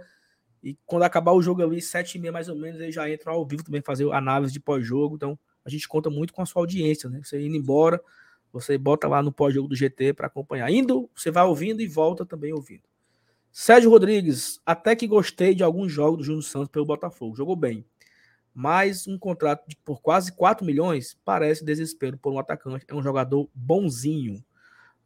E 0.64 0.78
quando 0.86 1.04
acabar 1.04 1.32
o 1.32 1.42
jogo 1.42 1.64
ali, 1.64 1.82
sete 1.82 2.18
e 2.18 2.22
meia 2.22 2.32
mais 2.32 2.50
ou 2.50 2.56
menos, 2.56 2.82
aí 2.82 2.92
já 2.92 3.10
entra 3.10 3.32
ao 3.32 3.46
vivo 3.46 3.64
também 3.64 3.82
fazer 3.82 4.12
análise 4.12 4.52
de 4.52 4.60
pós-jogo. 4.60 5.16
Então, 5.16 5.40
a 5.64 5.70
gente 5.70 5.88
conta 5.88 6.10
muito 6.10 6.34
com 6.34 6.42
a 6.42 6.46
sua 6.46 6.62
audiência, 6.62 7.10
né? 7.10 7.22
Você 7.24 7.40
indo 7.42 7.56
embora, 7.56 8.02
você 8.52 8.78
bota 8.78 9.08
lá 9.08 9.24
no 9.24 9.32
pós-jogo 9.32 9.68
do 9.68 9.76
GT 9.76 10.14
para 10.14 10.28
acompanhar. 10.28 10.70
Indo, 10.72 11.10
você 11.16 11.32
vai 11.32 11.46
ouvindo 11.46 11.82
e 11.82 11.88
volta 11.88 12.26
também 12.26 12.52
ouvindo. 12.52 12.84
Sérgio 13.52 13.90
Rodrigues, 13.90 14.60
até 14.66 14.96
que 14.96 15.08
gostei 15.08 15.54
de 15.54 15.64
alguns 15.64 15.92
jogos 15.92 16.20
do 16.20 16.24
Júnior 16.24 16.44
Santos 16.44 16.70
pelo 16.70 16.86
Botafogo. 16.86 17.36
Jogou 17.36 17.56
bem. 17.56 17.86
Mas 18.54 19.08
um 19.08 19.18
contrato 19.18 19.68
de, 19.68 19.78
por 19.78 20.02
quase 20.02 20.32
4 20.34 20.66
milhões 20.66 21.18
parece 21.24 21.64
desespero 21.64 22.18
por 22.18 22.34
um 22.34 22.40
atacante. 22.40 22.86
É 22.88 22.94
um 22.94 23.02
jogador 23.02 23.50
bonzinho. 23.54 24.44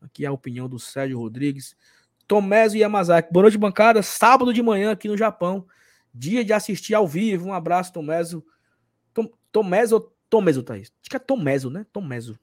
Aqui 0.01 0.25
é 0.25 0.27
a 0.27 0.31
opinião 0.31 0.67
do 0.67 0.79
Sérgio 0.79 1.19
Rodrigues. 1.19 1.75
Tomésio 2.27 2.79
Yamazaki. 2.79 3.31
Boa 3.31 3.43
noite, 3.43 3.57
bancada. 3.57 4.01
Sábado 4.01 4.51
de 4.51 4.61
manhã 4.63 4.91
aqui 4.91 5.07
no 5.07 5.17
Japão. 5.17 5.67
Dia 6.13 6.43
de 6.43 6.53
assistir 6.53 6.95
ao 6.95 7.07
vivo. 7.07 7.47
Um 7.47 7.53
abraço, 7.53 7.93
Tomésio. 7.93 8.43
Tom, 9.13 9.29
Tomésio 9.51 9.97
ou 9.97 10.15
Tomeso, 10.29 10.63
Thaís? 10.63 10.91
Acho 11.01 11.09
que 11.09 11.15
é 11.15 11.19
Tomésio, 11.19 11.69
né? 11.69 11.85
Tomésio. 11.93 12.37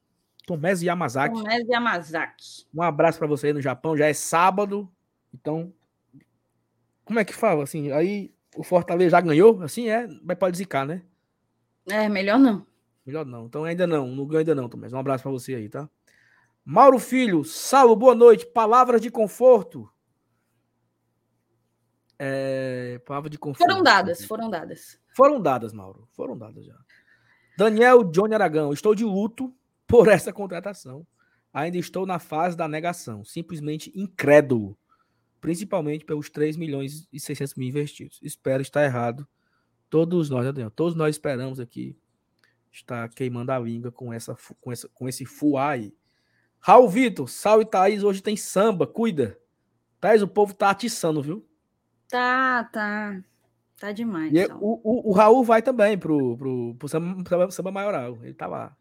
Tomésio 0.47 0.87
Yamazaki. 0.87 1.35
Tomés 1.35 1.69
Yamazaki. 1.69 2.67
Um 2.75 2.83
abraço 2.83 3.19
para 3.19 3.27
você 3.27 3.49
aí 3.49 3.53
no 3.53 3.61
Japão. 3.61 3.97
Já 3.97 4.07
é 4.07 4.15
sábado. 4.15 4.91
Então, 5.35 5.73
como 7.05 7.19
é 7.19 7.25
que 7.25 7.35
fala? 7.35 7.63
Assim, 7.65 7.91
aí 7.93 8.33
o 8.57 8.63
Fortaleza 8.63 9.11
já 9.11 9.21
ganhou? 9.21 9.63
Assim 9.63 9.89
é, 9.89 10.07
mas 10.23 10.39
pode 10.39 10.57
zicar, 10.57 10.87
né? 10.87 11.03
É, 11.89 12.09
melhor 12.09 12.39
não. 12.39 12.67
Melhor 13.05 13.27
não. 13.27 13.47
Então 13.47 13.65
ainda 13.65 13.87
não, 13.87 14.07
não 14.07 14.27
ganho 14.27 14.41
ainda 14.41 14.55
não, 14.55 14.69
Tomás. 14.69 14.93
Um 14.93 14.99
abraço 14.99 15.23
para 15.23 15.33
você 15.33 15.55
aí, 15.55 15.69
tá? 15.69 15.89
Mauro 16.65 16.99
Filho, 16.99 17.45
Saulo, 17.45 17.97
boa 17.97 18.15
noite. 18.15 18.47
Palavras 18.47 19.01
de 19.01 19.11
conforto. 19.11 19.91
É, 22.19 23.01
palavra 23.05 23.29
de 23.29 23.37
conforto. 23.37 23.69
Foram 23.69 23.83
dadas, 23.83 24.25
foram 24.25 24.49
dadas. 24.49 25.01
Foram 25.17 25.41
dadas, 25.41 25.73
Mauro. 25.73 26.09
Foram 26.13 26.39
dadas 26.39 26.65
já. 26.65 26.77
Daniel 27.59 28.05
Johnny 28.05 28.35
Aragão, 28.35 28.73
estou 28.73 28.95
de 28.95 29.05
luto 29.05 29.53
por 29.87 30.09
essa 30.09 30.33
contratação. 30.33 31.07
Ainda 31.53 31.77
estou 31.77 32.07
na 32.07 32.19
fase 32.19 32.57
da 32.57 32.67
negação, 32.67 33.25
simplesmente 33.25 33.93
incrédulo, 33.95 34.79
principalmente 35.43 36.05
pelos 36.05 36.31
3 36.31 36.57
milhões 36.57 37.09
e 37.13 37.19
600 37.19 37.57
mil 37.57 37.69
investidos. 37.69 38.21
Espero 38.23 38.63
estar 38.63 38.85
errado. 38.85 39.27
Todos 39.91 40.31
nós, 40.31 40.47
Daniel? 40.47 40.71
Todos 40.71 40.95
nós 40.95 41.17
esperamos 41.17 41.59
aqui 41.59 41.99
estar 42.71 43.09
queimando 43.09 43.51
a 43.51 43.59
língua 43.59 43.91
com, 43.91 44.13
essa, 44.13 44.37
com, 44.61 44.71
essa, 44.71 44.89
com 44.95 45.09
esse 45.09 45.27
fuá 45.27 45.71
aí. 45.71 45.93
Raul 46.61 46.89
Vitor, 46.89 47.29
Sal 47.29 47.61
e 47.61 47.65
Thaís, 47.65 48.05
hoje 48.05 48.23
tem 48.23 48.37
samba, 48.37 48.87
cuida. 48.87 49.37
Thaís, 50.01 50.23
o 50.23 50.29
povo 50.29 50.55
tá 50.55 50.71
atiçando, 50.71 51.21
viu? 51.21 51.45
Tá, 52.09 52.63
tá. 52.73 53.21
Tá 53.81 53.91
demais. 53.91 54.33
E 54.33 54.47
Sal. 54.47 54.59
o, 54.63 54.81
o, 54.85 55.11
o 55.11 55.13
Raul 55.13 55.43
vai 55.43 55.61
também 55.61 55.99
pro, 55.99 56.39
pro, 56.39 56.77
pro 56.77 56.89
samba, 56.89 57.29
samba, 57.29 57.51
samba 57.51 57.73
maioral. 57.73 58.17
Ele 58.23 58.33
tá 58.33 58.47
lá. 58.47 58.77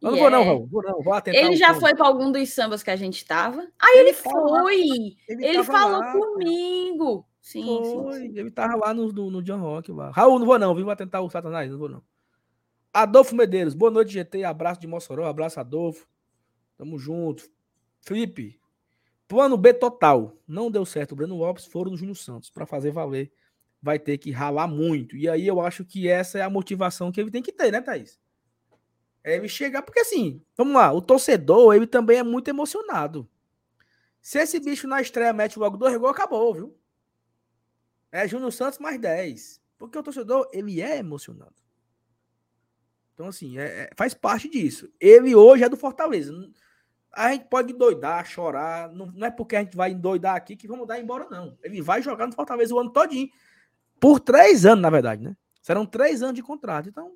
Eu 0.00 0.12
não 0.12 0.18
vou, 0.18 0.30
não, 0.30 0.40
é- 0.40 0.44
Raul. 0.44 0.66
Vou, 0.66 0.82
não. 0.82 1.02
Vou 1.02 1.12
atentar 1.12 1.42
Ele 1.42 1.56
já 1.56 1.74
foi 1.74 1.94
para 1.94 2.06
algum 2.06 2.30
dos 2.30 2.48
sambas 2.50 2.82
que 2.82 2.90
a 2.90 2.96
gente 2.96 3.24
tava. 3.24 3.66
Aí 3.78 3.98
ele, 3.98 4.12
lá. 4.12 4.16
foi. 4.18 5.16
Ele, 5.28 5.54
tava 5.54 5.64
falou 5.64 6.00
lá, 6.00 6.12
comigo. 6.12 7.26
Sim, 7.40 7.62
sim, 7.62 8.02
Foi. 8.02 8.20
sim. 8.20 8.38
Ele 8.38 8.50
tava 8.50 8.76
lá 8.76 8.94
no, 8.94 9.10
no, 9.12 9.30
no 9.30 9.42
John 9.42 9.60
Rock. 9.60 9.90
Lá. 9.90 10.10
Raul, 10.10 10.38
não 10.38 10.46
vou, 10.46 10.58
não. 10.58 10.74
Viu? 10.74 10.84
Vou 10.84 10.92
atentar 10.92 11.22
o 11.22 11.30
Satanás. 11.30 11.70
Não 11.70 11.78
vou, 11.78 11.88
não. 11.88 12.02
Adolfo 12.92 13.34
Medeiros. 13.34 13.74
Boa 13.74 13.90
noite, 13.90 14.12
GT. 14.12 14.44
Abraço 14.44 14.80
de 14.80 14.86
Mossoró. 14.86 15.26
Abraço, 15.26 15.58
Adolfo. 15.58 16.06
Tamo 16.76 16.98
junto. 16.98 17.48
Felipe. 18.02 18.60
Plano 19.26 19.56
B 19.56 19.74
total. 19.74 20.36
Não 20.46 20.70
deu 20.70 20.86
certo. 20.86 21.12
O 21.12 21.16
Breno 21.16 21.36
Lopes 21.36 21.64
foram 21.64 21.90
no 21.90 21.96
Júnior 21.96 22.16
Santos. 22.16 22.50
Para 22.50 22.66
fazer 22.66 22.92
valer, 22.92 23.32
vai 23.82 23.98
ter 23.98 24.18
que 24.18 24.30
ralar 24.30 24.68
muito. 24.68 25.16
E 25.16 25.28
aí 25.28 25.46
eu 25.46 25.60
acho 25.60 25.84
que 25.84 26.08
essa 26.08 26.38
é 26.38 26.42
a 26.42 26.50
motivação 26.50 27.10
que 27.10 27.20
ele 27.20 27.30
tem 27.30 27.42
que 27.42 27.52
ter, 27.52 27.72
né, 27.72 27.80
Thaís? 27.80 28.18
É 29.28 29.36
ele 29.36 29.48
chegar. 29.48 29.82
Porque 29.82 30.00
assim, 30.00 30.42
vamos 30.56 30.74
lá. 30.74 30.90
O 30.92 31.02
torcedor, 31.02 31.74
ele 31.74 31.86
também 31.86 32.18
é 32.18 32.22
muito 32.22 32.48
emocionado. 32.48 33.28
Se 34.20 34.38
esse 34.38 34.58
bicho 34.58 34.88
na 34.88 35.00
estreia 35.02 35.32
mete 35.32 35.58
logo 35.58 35.76
dois 35.76 35.96
gols, 35.96 36.12
acabou, 36.12 36.54
viu? 36.54 36.78
É 38.10 38.26
Júnior 38.26 38.52
Santos 38.52 38.78
mais 38.78 38.98
10. 38.98 39.60
Porque 39.76 39.98
o 39.98 40.02
torcedor, 40.02 40.48
ele 40.52 40.80
é 40.80 40.96
emocionado. 40.96 41.54
Então, 43.12 43.26
assim, 43.26 43.58
é- 43.58 43.82
é- 43.82 43.90
faz 43.96 44.14
parte 44.14 44.48
disso. 44.48 44.90
Ele 44.98 45.34
hoje 45.34 45.62
é 45.62 45.68
do 45.68 45.76
Fortaleza. 45.76 46.32
A 47.12 47.32
gente 47.32 47.46
pode 47.48 47.74
doidar, 47.74 48.24
chorar. 48.26 48.90
Não, 48.92 49.06
não 49.06 49.26
é 49.26 49.30
porque 49.30 49.56
a 49.56 49.60
gente 49.60 49.76
vai 49.76 49.90
endoidar 49.90 50.36
aqui 50.36 50.56
que 50.56 50.66
vamos 50.68 50.86
dar 50.86 50.98
embora, 50.98 51.26
não. 51.30 51.58
Ele 51.62 51.82
vai 51.82 52.00
jogar 52.00 52.26
no 52.26 52.32
Fortaleza 52.32 52.74
o 52.74 52.78
ano 52.78 52.90
todinho. 52.90 53.28
Por 54.00 54.20
três 54.20 54.64
anos, 54.64 54.80
na 54.80 54.90
verdade, 54.90 55.22
né? 55.22 55.36
Serão 55.60 55.84
três 55.84 56.22
anos 56.22 56.34
de 56.34 56.42
contrato. 56.42 56.88
Então, 56.88 57.14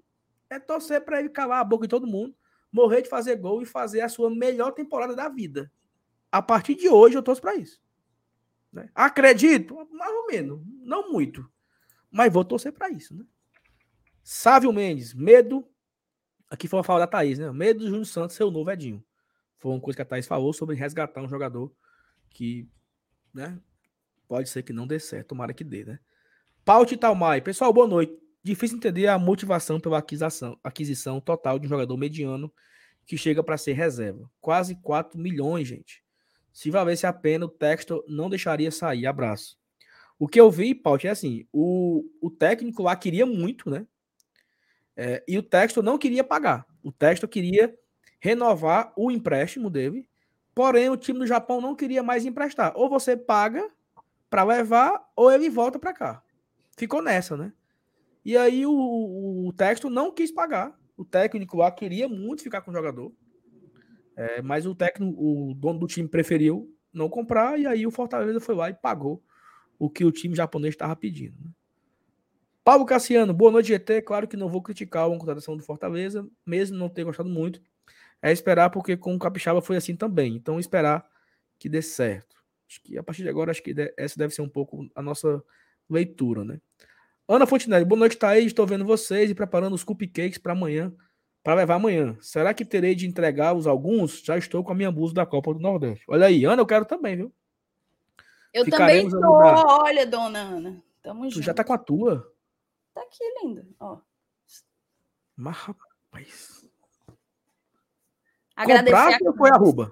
é 0.53 0.61
torcer 0.61 1.05
para 1.05 1.21
ele 1.21 1.29
calar 1.29 1.61
a 1.61 1.65
boca 1.65 1.87
de 1.87 1.91
todo 1.91 2.07
mundo, 2.07 2.35
morrer 2.71 3.03
de 3.03 3.09
fazer 3.09 3.37
gol 3.37 3.63
e 3.63 3.67
fazer 3.67 4.01
a 4.01 4.09
sua 4.09 4.31
melhor 4.31 4.73
temporada 4.73 5.15
da 5.15 5.29
vida. 5.29 5.71
a 6.31 6.41
partir 6.41 6.75
de 6.75 6.89
hoje 6.89 7.15
eu 7.17 7.23
torço 7.23 7.43
para 7.43 7.55
isso. 7.55 7.81
Né? 8.73 8.89
Acredito, 8.95 9.87
mais 9.93 10.15
ou 10.15 10.27
menos, 10.27 10.63
não 10.83 11.13
muito, 11.13 11.47
mas 12.11 12.33
vou 12.33 12.43
torcer 12.43 12.73
para 12.73 12.89
isso. 12.89 13.15
Né? 13.15 13.25
Sávio 14.23 14.73
Mendes, 14.73 15.13
medo. 15.13 15.69
Aqui 16.49 16.69
foi 16.69 16.79
uma 16.79 16.85
fala 16.85 17.01
da 17.01 17.07
Thaís, 17.07 17.39
né? 17.39 17.51
Medo 17.51 17.81
do 17.81 17.87
Júnior 17.87 18.07
Santos 18.07 18.37
ser 18.37 18.45
o 18.45 18.51
novo 18.51 18.71
Edinho. 18.71 19.03
Foi 19.59 19.73
uma 19.73 19.81
coisa 19.81 19.97
que 19.97 20.03
a 20.03 20.05
Thaís 20.05 20.27
falou 20.27 20.53
sobre 20.53 20.77
resgatar 20.77 21.23
um 21.23 21.29
jogador 21.29 21.75
que, 22.31 22.69
né? 23.33 23.59
Pode 24.29 24.49
ser 24.49 24.63
que 24.63 24.73
não 24.73 24.87
dê 24.87 24.99
certo, 24.99 25.29
tomara 25.29 25.55
que 25.55 25.65
dê, 25.65 25.85
né? 25.85 25.99
Paute 26.65 26.97
Talmai. 26.97 27.41
Pessoal, 27.41 27.73
boa 27.73 27.87
noite. 27.87 28.22
Difícil 28.43 28.77
entender 28.77 29.07
a 29.07 29.19
motivação 29.19 29.79
pela 29.79 29.99
aquisição, 29.99 30.59
aquisição 30.65 31.21
total 31.21 31.59
de 31.59 31.67
um 31.67 31.71
jogador 31.71 31.97
mediano 31.97 32.53
que 33.07 33.17
chega 33.17 33.43
para 33.43 33.57
ser 33.57 33.73
reserva. 33.73 34.31
Quase 34.41 34.75
4 34.77 35.19
milhões, 35.19 35.69
gente. 35.69 36.03
Se 36.53 36.71
valesse 36.71 37.07
a 37.07 37.13
pena, 37.13 37.47
o 37.47 37.49
texto 37.49 38.05
não 38.09 38.29
deixaria 38.29 38.71
sair. 38.71 39.07
Abraço. 39.07 39.57
O 40.19 40.29
que 40.29 40.41
eu 40.41 40.51
vi, 40.51 40.75
Paute, 40.75 41.07
é 41.07 41.11
assim: 41.11 41.47
o, 41.53 42.05
o 42.21 42.31
técnico 42.31 42.83
lá 42.83 42.95
queria 42.95 43.25
muito, 43.27 43.71
né? 43.71 43.87
É, 44.97 45.23
e 45.27 45.39
o 45.39 45.43
texto 45.43 45.83
não 45.83 45.97
queria 45.97 46.23
pagar. 46.23 46.67
O 46.83 46.93
texto 46.93 47.27
queria 47.27 47.75
renovar 48.21 48.93
o 48.97 49.11
empréstimo 49.11 49.71
dele, 49.71 50.09
porém 50.55 50.91
o 50.91 50.97
time 50.97 51.19
do 51.19 51.27
Japão 51.27 51.61
não 51.61 51.75
queria 51.75 52.03
mais 52.03 52.25
emprestar. 52.25 52.73
Ou 52.77 52.89
você 52.89 53.17
paga 53.17 53.69
para 54.29 54.45
levar, 54.45 55.11
ou 55.17 55.31
ele 55.31 55.49
volta 55.49 55.79
para 55.79 55.93
cá. 55.93 56.23
Ficou 56.77 57.03
nessa, 57.03 57.37
né? 57.37 57.53
E 58.25 58.37
aí 58.37 58.65
o, 58.67 59.47
o 59.47 59.53
texto 59.53 59.91
não 59.91 60.13
quis 60.13 60.31
pagar. 60.31 60.79
O 60.97 61.05
técnico 61.05 61.57
lá 61.57 61.71
queria 61.71 62.09
muito 62.09 62.43
ficar 62.43 62.61
com 62.61 62.71
o 62.71 62.75
jogador. 62.75 63.13
É, 64.17 64.43
mas 64.43 64.67
o 64.67 64.75
técnico, 64.75 65.15
o 65.19 65.55
dono 65.55 65.79
do 65.79 65.87
time 65.87 66.09
preferiu 66.09 66.73
não 66.93 67.09
comprar, 67.09 67.59
e 67.59 67.67
aí 67.67 67.87
o 67.87 67.91
Fortaleza 67.91 68.39
foi 68.39 68.55
lá 68.55 68.69
e 68.69 68.75
pagou 68.75 69.23
o 69.79 69.89
que 69.89 70.05
o 70.05 70.13
time 70.13 70.37
japonês 70.37 70.75
estava 70.75 70.95
pedindo. 70.95 71.35
Né? 71.43 71.51
Paulo 72.63 72.85
Cassiano, 72.85 73.35
boa 73.35 73.51
noite, 73.51 73.69
GT. 73.69 74.03
Claro 74.03 74.29
que 74.29 74.37
não 74.37 74.49
vou 74.49 74.63
criticar 74.63 75.07
a 75.07 75.19
contratação 75.19 75.57
do 75.57 75.63
Fortaleza, 75.65 76.29
mesmo 76.47 76.77
não 76.77 76.89
ter 76.89 77.03
gostado 77.03 77.29
muito. 77.29 77.61
É 78.21 78.31
esperar, 78.31 78.71
porque 78.71 78.97
com 78.97 79.15
o 79.15 79.19
Capixaba 79.19 79.61
foi 79.61 79.77
assim 79.77 79.97
também. 79.97 80.37
Então, 80.37 80.61
esperar 80.61 81.05
que 81.59 81.69
dê 81.69 81.83
certo. 81.83 82.37
Acho 82.69 82.81
que 82.83 82.97
a 82.97 83.03
partir 83.03 83.23
de 83.23 83.29
agora, 83.29 83.51
acho 83.51 83.63
que 83.63 83.75
essa 83.97 84.17
deve 84.17 84.33
ser 84.33 84.43
um 84.43 84.49
pouco 84.49 84.89
a 84.95 85.03
nossa 85.03 85.43
leitura, 85.91 86.45
né? 86.45 86.61
Ana 87.35 87.47
Fontenelle, 87.47 87.87
boa 87.87 87.99
noite, 87.99 88.19
Thaís. 88.19 88.49
Estou 88.49 88.67
vendo 88.67 88.85
vocês 88.85 89.31
e 89.31 89.35
preparando 89.35 89.73
os 89.73 89.83
cupcakes 89.83 90.37
para 90.37 90.53
amanhã, 90.53 90.95
para 91.43 91.55
levar 91.55 91.77
amanhã. 91.77 92.15
Será 92.21 92.53
que 92.53 92.63
terei 92.63 92.95
de 92.95 93.07
entregá-los 93.07 93.67
alguns? 93.67 94.21
Já 94.23 94.37
estou 94.37 94.63
com 94.63 94.71
a 94.71 94.75
minha 94.75 94.93
blusa 94.93 95.15
da 95.15 95.25
Copa 95.25 95.55
do 95.55 95.59
Nordeste. 95.59 96.05
Olha 96.09 96.27
aí, 96.27 96.45
Ana, 96.45 96.61
eu 96.61 96.67
quero 96.67 96.85
também, 96.85 97.17
viu? 97.17 97.35
Eu 98.53 98.67
Ficaremos 98.67 99.15
também 99.15 99.31
estou. 99.31 99.83
Olha, 99.83 100.07
dona 100.07 100.41
Ana. 100.41 100.85
Tamo 101.01 101.23
tu 101.23 101.31
junto. 101.31 101.43
já 101.43 101.55
tá 101.55 101.65
com 101.65 101.73
a 101.73 101.79
tua? 101.79 102.31
Tá 102.93 103.01
aqui, 103.01 103.25
lindo. 103.43 103.67
Ó. 103.81 103.99
Mas, 105.35 105.57
rapaz. 105.57 106.67
Agradecer 108.55 109.27
a... 109.27 109.33
foi 109.33 109.49
arroba? 109.49 109.91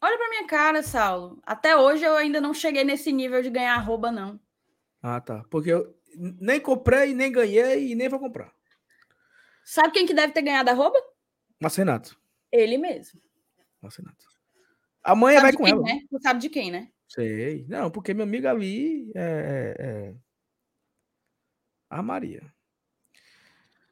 Olha 0.00 0.16
pra 0.16 0.30
minha 0.30 0.46
cara, 0.46 0.82
Saulo. 0.82 1.38
Até 1.42 1.76
hoje 1.76 2.02
eu 2.02 2.16
ainda 2.16 2.40
não 2.40 2.54
cheguei 2.54 2.82
nesse 2.82 3.12
nível 3.12 3.42
de 3.42 3.50
ganhar 3.50 3.74
arroba, 3.74 4.10
não. 4.10 4.40
Ah, 5.02 5.20
tá. 5.20 5.44
Porque 5.50 5.70
eu 5.70 5.94
nem 6.16 6.60
comprei, 6.60 7.14
nem 7.14 7.32
ganhei 7.32 7.92
e 7.92 7.94
nem 7.94 8.08
vou 8.08 8.18
comprar. 8.18 8.52
Sabe 9.64 9.92
quem 9.92 10.06
que 10.06 10.14
deve 10.14 10.32
ter 10.32 10.42
ganhado 10.42 10.70
arroba? 10.70 10.98
Marcenato. 11.60 12.18
Ele 12.50 12.76
mesmo. 12.76 13.20
Marcenato. 13.80 14.26
Amanhã 15.02 15.40
sabe 15.40 15.52
vai 15.52 15.56
com 15.56 15.64
quem, 15.64 15.72
ela. 15.72 15.82
Né? 15.82 16.00
Tu 16.10 16.22
sabe 16.22 16.40
de 16.40 16.48
quem, 16.48 16.70
né? 16.70 16.90
Sei. 17.08 17.64
Não, 17.68 17.90
porque 17.90 18.12
meu 18.12 18.24
amigo 18.24 18.46
ali 18.48 19.10
é, 19.14 19.76
é, 19.78 19.84
é 19.84 20.14
a 21.88 22.02
Maria. 22.02 22.42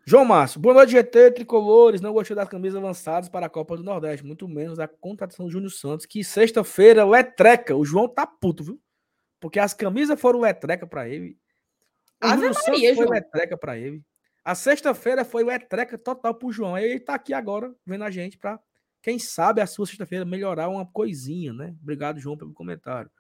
João 0.05 0.25
Márcio, 0.25 0.59
boa 0.59 0.75
noite, 0.75 0.93
GT, 0.93 1.33
tricolores. 1.33 2.01
Não 2.01 2.13
gostei 2.13 2.35
das 2.35 2.49
camisas 2.49 2.83
lançadas 2.83 3.29
para 3.29 3.45
a 3.47 3.51
Copa 3.51 3.77
do 3.77 3.83
Nordeste, 3.83 4.25
muito 4.25 4.49
menos 4.49 4.79
a 4.79 4.89
contratação 4.89 5.47
do 5.47 5.53
Júnior 5.53 5.71
Santos, 5.71 6.07
que 6.07 6.25
sexta-feira 6.25 7.05
letreca. 7.05 7.77
O 7.77 7.85
João 7.85 8.09
tá 8.09 8.27
puto, 8.27 8.65
viu? 8.65 8.81
Porque 9.41 9.59
as 9.59 9.73
camisas 9.73 10.21
foram 10.21 10.41
letreca 10.41 10.87
para 10.87 11.09
ele. 11.09 11.39
O 12.23 12.27
Ave 12.27 12.51
Maria, 12.51 12.95
foi 12.95 13.07
letreca 13.07 13.57
para 13.57 13.79
ele. 13.79 14.03
A 14.45 14.55
sexta-feira 14.55 15.25
foi 15.25 15.45
letreca 15.45 15.97
total 15.97 16.35
pro 16.35 16.51
João. 16.51 16.75
Aí 16.75 16.85
ele 16.85 17.01
tá 17.01 17.15
aqui 17.15 17.33
agora 17.33 17.75
vendo 17.85 18.05
a 18.05 18.11
gente 18.11 18.39
para 18.39 18.59
quem 19.03 19.19
sabe 19.19 19.61
a 19.61 19.67
sua 19.67 19.87
sexta-feira 19.87 20.25
melhorar 20.25 20.69
uma 20.69 20.85
coisinha, 20.87 21.53
né? 21.53 21.77
Obrigado, 21.81 22.19
João, 22.19 22.37
pelo 22.37 22.53
comentário. 22.53 23.11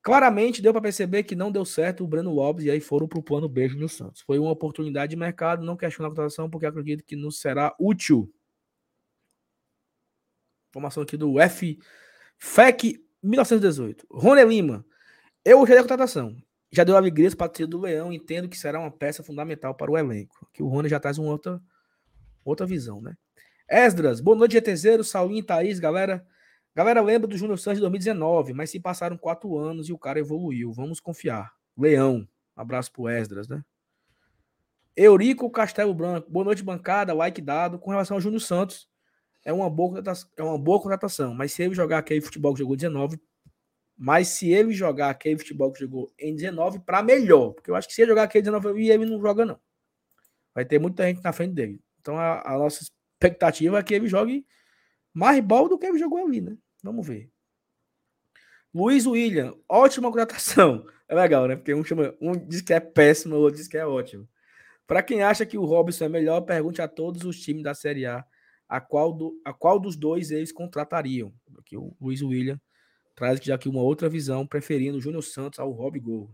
Claramente 0.00 0.62
deu 0.62 0.72
para 0.72 0.80
perceber 0.80 1.24
que 1.24 1.36
não 1.36 1.52
deu 1.52 1.64
certo 1.64 2.02
o 2.02 2.06
Breno 2.06 2.32
Lopes 2.32 2.64
e 2.64 2.70
aí 2.70 2.80
foram 2.80 3.06
para 3.06 3.18
o 3.18 3.22
plano 3.22 3.48
beijo 3.48 3.78
no 3.78 3.88
Santos. 3.88 4.22
Foi 4.22 4.38
uma 4.38 4.50
oportunidade 4.50 5.10
de 5.10 5.16
mercado, 5.16 5.64
não 5.64 5.76
questiono 5.76 6.06
a 6.06 6.10
contratação 6.10 6.48
porque 6.48 6.64
acredito 6.64 7.04
que 7.04 7.14
nos 7.14 7.40
será 7.40 7.74
útil. 7.78 8.32
Informação 10.70 11.02
aqui 11.02 11.16
do 11.16 11.38
F 11.38 11.78
FEC 12.38 13.04
1918. 13.22 14.06
Rony 14.10 14.44
Lima. 14.44 14.84
Eu 15.44 15.58
gostei 15.58 15.76
da 15.76 15.82
contratação. 15.82 16.36
Já 16.70 16.84
deu 16.84 16.96
alegria 16.96 17.30
para 17.34 17.64
o 17.64 17.66
do 17.66 17.80
Leão. 17.80 18.12
Entendo 18.12 18.48
que 18.48 18.58
será 18.58 18.78
uma 18.78 18.90
peça 18.90 19.22
fundamental 19.22 19.74
para 19.74 19.90
o 19.90 19.98
elenco. 19.98 20.48
Que 20.52 20.62
o 20.62 20.68
Rony 20.68 20.88
já 20.88 21.00
traz 21.00 21.18
uma 21.18 21.30
outra, 21.30 21.60
outra 22.44 22.66
visão, 22.66 23.00
né? 23.00 23.16
Esdras, 23.68 24.20
boa 24.20 24.36
noite, 24.36 24.52
GTZero, 24.52 25.04
Saulinho, 25.04 25.44
Thaís, 25.44 25.78
galera. 25.78 26.26
Galera, 26.74 27.02
lembra 27.02 27.26
do 27.26 27.36
Júnior 27.36 27.58
Santos 27.58 27.78
de 27.78 27.80
2019, 27.82 28.54
mas 28.54 28.70
se 28.70 28.78
passaram 28.78 29.18
quatro 29.18 29.58
anos 29.58 29.88
e 29.88 29.92
o 29.92 29.98
cara 29.98 30.20
evoluiu. 30.20 30.72
Vamos 30.72 31.00
confiar. 31.00 31.52
Leão. 31.76 32.26
Abraço 32.56 32.92
pro 32.92 33.08
Esdras, 33.08 33.48
né? 33.48 33.64
Eurico 34.96 35.50
Castelo 35.50 35.94
Branco. 35.94 36.30
Boa 36.30 36.44
noite, 36.44 36.62
bancada. 36.62 37.12
Like 37.12 37.40
dado. 37.40 37.78
Com 37.78 37.90
relação 37.90 38.16
ao 38.16 38.20
Júnior 38.20 38.40
Santos, 38.40 38.88
é 39.44 39.52
uma 39.52 39.70
boa 39.70 39.88
contratação, 39.90 40.30
é 40.36 40.42
uma 40.42 40.58
boa 40.58 40.80
contratação. 40.80 41.34
Mas 41.34 41.52
se 41.52 41.62
ele 41.62 41.74
jogar 41.74 41.98
aquele 41.98 42.20
futebol 42.20 42.52
que 42.52 42.60
jogou 42.60 42.76
19, 42.76 43.20
mas 43.96 44.28
se 44.28 44.50
ele 44.50 44.72
jogar 44.72 45.10
aquele 45.10 45.38
futebol 45.38 45.72
que 45.72 45.80
jogou 45.80 46.12
em 46.18 46.34
19, 46.34 46.80
para 46.80 47.02
melhor. 47.02 47.52
Porque 47.52 47.70
eu 47.70 47.74
acho 47.74 47.88
que 47.88 47.94
se 47.94 48.02
ele 48.02 48.10
jogar 48.10 48.24
aquele 48.24 48.42
19 48.42 48.80
e 48.80 48.90
ele 48.90 49.06
não 49.06 49.20
joga, 49.20 49.44
não. 49.44 49.58
Vai 50.54 50.64
ter 50.64 50.78
muita 50.78 51.04
gente 51.04 51.22
na 51.22 51.32
frente 51.32 51.54
dele. 51.54 51.80
Então 52.00 52.16
a, 52.16 52.54
a 52.54 52.58
nossa 52.58 52.82
expectativa 52.82 53.78
é 53.78 53.82
que 53.82 53.94
ele 53.94 54.08
jogue 54.08 54.46
mais 55.12 55.42
bola 55.42 55.68
do 55.68 55.78
que 55.78 55.86
ele 55.86 55.98
jogou 55.98 56.24
ali, 56.24 56.40
né? 56.40 56.56
Vamos 56.82 57.06
ver. 57.06 57.30
Luiz 58.72 59.06
William, 59.06 59.54
ótima 59.68 60.08
contratação. 60.08 60.86
É 61.08 61.14
legal, 61.14 61.48
né? 61.48 61.56
Porque 61.56 61.74
um 61.74 61.82
chama, 61.82 62.14
um 62.20 62.32
diz 62.32 62.60
que 62.60 62.72
é 62.72 62.78
péssimo, 62.78 63.34
o 63.34 63.40
outro 63.40 63.56
diz 63.56 63.66
que 63.66 63.78
é 63.78 63.86
ótimo. 63.86 64.28
Para 64.86 65.02
quem 65.02 65.22
acha 65.22 65.44
que 65.44 65.58
o 65.58 65.64
Robson 65.64 66.04
é 66.04 66.08
melhor, 66.08 66.42
pergunte 66.42 66.80
a 66.80 66.86
todos 66.86 67.24
os 67.24 67.40
times 67.40 67.62
da 67.62 67.74
Série 67.74 68.06
A 68.06 68.24
a 68.68 68.80
qual, 68.80 69.12
do, 69.12 69.40
a 69.44 69.52
qual 69.52 69.80
dos 69.80 69.96
dois 69.96 70.30
eles 70.30 70.52
contratariam. 70.52 71.32
Aqui 71.58 71.76
o 71.76 71.96
Luiz 72.00 72.20
William 72.22 72.60
traz 73.14 73.40
já 73.40 73.54
aqui 73.54 73.68
uma 73.68 73.82
outra 73.82 74.08
visão, 74.08 74.46
preferindo 74.46 74.98
o 74.98 75.00
Júnior 75.00 75.22
Santos 75.22 75.58
ao 75.58 75.72
Rob 75.72 75.98
Gol. 75.98 76.30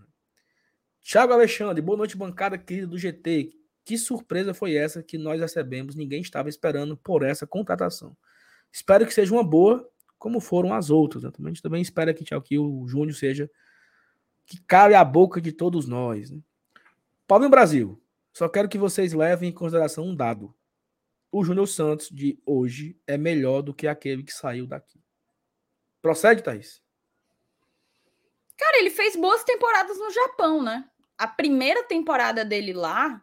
Thiago 1.02 1.32
Alexandre, 1.32 1.80
boa 1.80 1.96
noite, 1.96 2.16
bancada 2.16 2.58
querida 2.58 2.86
do 2.86 2.98
GT. 2.98 3.52
Que 3.84 3.98
surpresa 3.98 4.52
foi 4.54 4.74
essa 4.74 5.02
que 5.02 5.16
nós 5.18 5.40
recebemos? 5.40 5.94
Ninguém 5.94 6.22
estava 6.22 6.48
esperando 6.48 6.96
por 6.96 7.22
essa 7.22 7.46
contratação. 7.46 8.16
Espero 8.72 9.06
que 9.06 9.14
seja 9.14 9.32
uma 9.32 9.44
boa 9.44 9.88
como 10.18 10.40
foram 10.40 10.72
as 10.72 10.88
outras. 10.88 11.22
Né? 11.22 11.30
A 11.38 11.48
gente 11.48 11.62
também 11.62 11.82
espera 11.82 12.14
que, 12.14 12.24
que 12.24 12.58
o 12.58 12.88
Júnior 12.88 13.14
seja 13.14 13.50
que 14.46 14.58
cabe 14.62 14.94
a 14.94 15.04
boca 15.04 15.40
de 15.40 15.52
todos 15.52 15.86
nós. 15.86 16.30
Né? 16.30 16.40
Paulinho 17.26 17.50
Brasil, 17.50 18.02
só 18.32 18.48
quero 18.48 18.68
que 18.68 18.78
vocês 18.78 19.12
levem 19.12 19.50
em 19.50 19.52
consideração 19.52 20.06
um 20.06 20.14
dado. 20.14 20.54
O 21.36 21.42
Júnior 21.42 21.66
Santos 21.66 22.08
de 22.10 22.40
hoje 22.46 22.96
é 23.08 23.18
melhor 23.18 23.60
do 23.60 23.74
que 23.74 23.88
aquele 23.88 24.22
que 24.22 24.32
saiu 24.32 24.68
daqui. 24.68 25.00
Procede, 26.00 26.44
Thaís? 26.44 26.80
Cara, 28.56 28.78
ele 28.78 28.90
fez 28.90 29.16
boas 29.16 29.42
temporadas 29.42 29.98
no 29.98 30.12
Japão, 30.12 30.62
né? 30.62 30.88
A 31.18 31.26
primeira 31.26 31.82
temporada 31.88 32.44
dele 32.44 32.72
lá, 32.72 33.20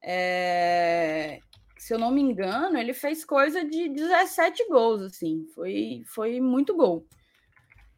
é 0.00 1.40
se 1.76 1.92
eu 1.92 1.98
não 1.98 2.12
me 2.12 2.20
engano, 2.20 2.78
ele 2.78 2.94
fez 2.94 3.24
coisa 3.24 3.64
de 3.64 3.88
17 3.88 4.68
gols, 4.68 5.02
assim, 5.02 5.44
foi, 5.52 6.04
foi 6.06 6.40
muito 6.40 6.76
gol. 6.76 7.08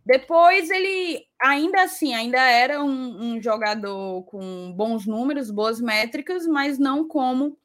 Depois 0.06 0.70
ele, 0.70 1.22
ainda 1.38 1.82
assim, 1.82 2.14
ainda 2.14 2.40
era 2.40 2.82
um, 2.82 3.34
um 3.34 3.42
jogador 3.42 4.22
com 4.24 4.72
bons 4.72 5.06
números, 5.06 5.50
boas 5.50 5.82
métricas, 5.82 6.46
mas 6.46 6.78
não 6.78 7.06
como 7.06 7.59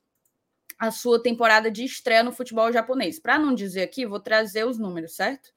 a 0.78 0.91
sua 0.91 1.21
temporada 1.21 1.71
de 1.71 1.84
estreia 1.84 2.23
no 2.23 2.32
futebol 2.32 2.71
japonês. 2.71 3.19
Para 3.19 3.39
não 3.39 3.53
dizer 3.53 3.84
aqui, 3.84 4.05
vou 4.05 4.19
trazer 4.19 4.65
os 4.65 4.78
números, 4.78 5.15
certo? 5.15 5.53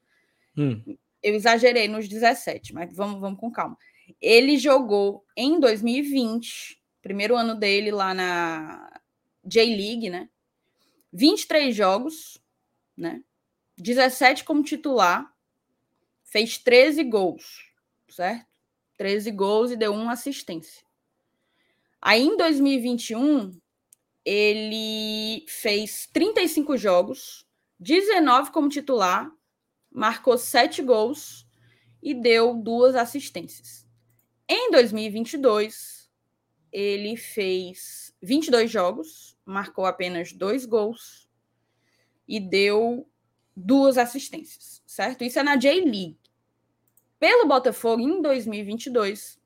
Hum. 0.57 0.97
Eu 1.23 1.35
exagerei 1.35 1.89
nos 1.89 2.09
17, 2.09 2.73
mas 2.73 2.95
vamos, 2.95 3.21
vamos 3.21 3.41
com 3.41 3.51
calma. 3.51 3.77
Ele 4.21 4.57
jogou 4.57 5.25
em 5.37 5.59
2020, 5.59 6.81
primeiro 7.03 7.37
ano 7.37 7.55
dele 7.55 7.91
lá 7.91 8.14
na 8.14 9.01
J-League, 9.45 10.09
né? 10.09 10.29
23 11.12 11.75
jogos, 11.75 12.41
né? 12.97 13.23
17 13.77 14.45
como 14.45 14.62
titular, 14.62 15.33
fez 16.25 16.59
13 16.59 17.05
gols, 17.05 17.64
certo? 18.09 18.47
13 18.97 19.31
gols 19.31 19.71
e 19.71 19.77
deu 19.77 19.95
uma 19.95 20.12
assistência. 20.12 20.85
Aí 22.01 22.23
em 22.23 22.37
2021, 22.37 23.59
ele 24.31 25.47
fez 25.49 26.07
35 26.12 26.76
jogos, 26.76 27.47
19 27.81 28.51
como 28.51 28.68
titular, 28.68 29.33
marcou 29.91 30.37
7 30.37 30.83
gols 30.83 31.49
e 32.03 32.12
deu 32.12 32.53
duas 32.53 32.95
assistências. 32.95 33.87
Em 34.47 34.70
2022, 34.70 36.11
ele 36.70 37.16
fez 37.16 38.14
22 38.20 38.70
jogos, 38.70 39.35
marcou 39.47 39.87
apenas 39.87 40.31
dois 40.31 40.66
gols 40.66 41.26
e 42.29 42.39
deu 42.39 43.09
duas 43.57 43.97
assistências, 43.97 44.83
certo? 44.85 45.24
Isso 45.24 45.39
é 45.39 45.43
na 45.43 45.57
J-League. 45.57 46.18
Pelo 47.18 47.49
Botafogo, 47.49 48.03
em 48.03 48.20
2022, 48.20 49.41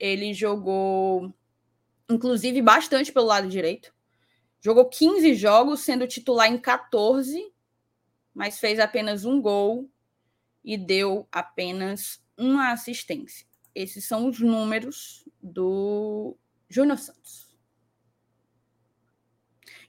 ele 0.00 0.32
jogou, 0.32 1.34
inclusive, 2.08 2.62
bastante 2.62 3.12
pelo 3.12 3.26
lado 3.26 3.46
direito. 3.46 3.92
Jogou 4.62 4.88
15 4.88 5.34
jogos, 5.34 5.80
sendo 5.80 6.06
titular 6.06 6.46
em 6.46 6.56
14, 6.56 7.52
mas 8.32 8.60
fez 8.60 8.78
apenas 8.78 9.24
um 9.24 9.42
gol 9.42 9.90
e 10.64 10.76
deu 10.76 11.26
apenas 11.32 12.22
uma 12.38 12.70
assistência. 12.70 13.44
Esses 13.74 14.04
são 14.04 14.28
os 14.28 14.38
números 14.38 15.28
do 15.42 16.36
Júnior 16.68 16.98
Santos. 16.98 17.50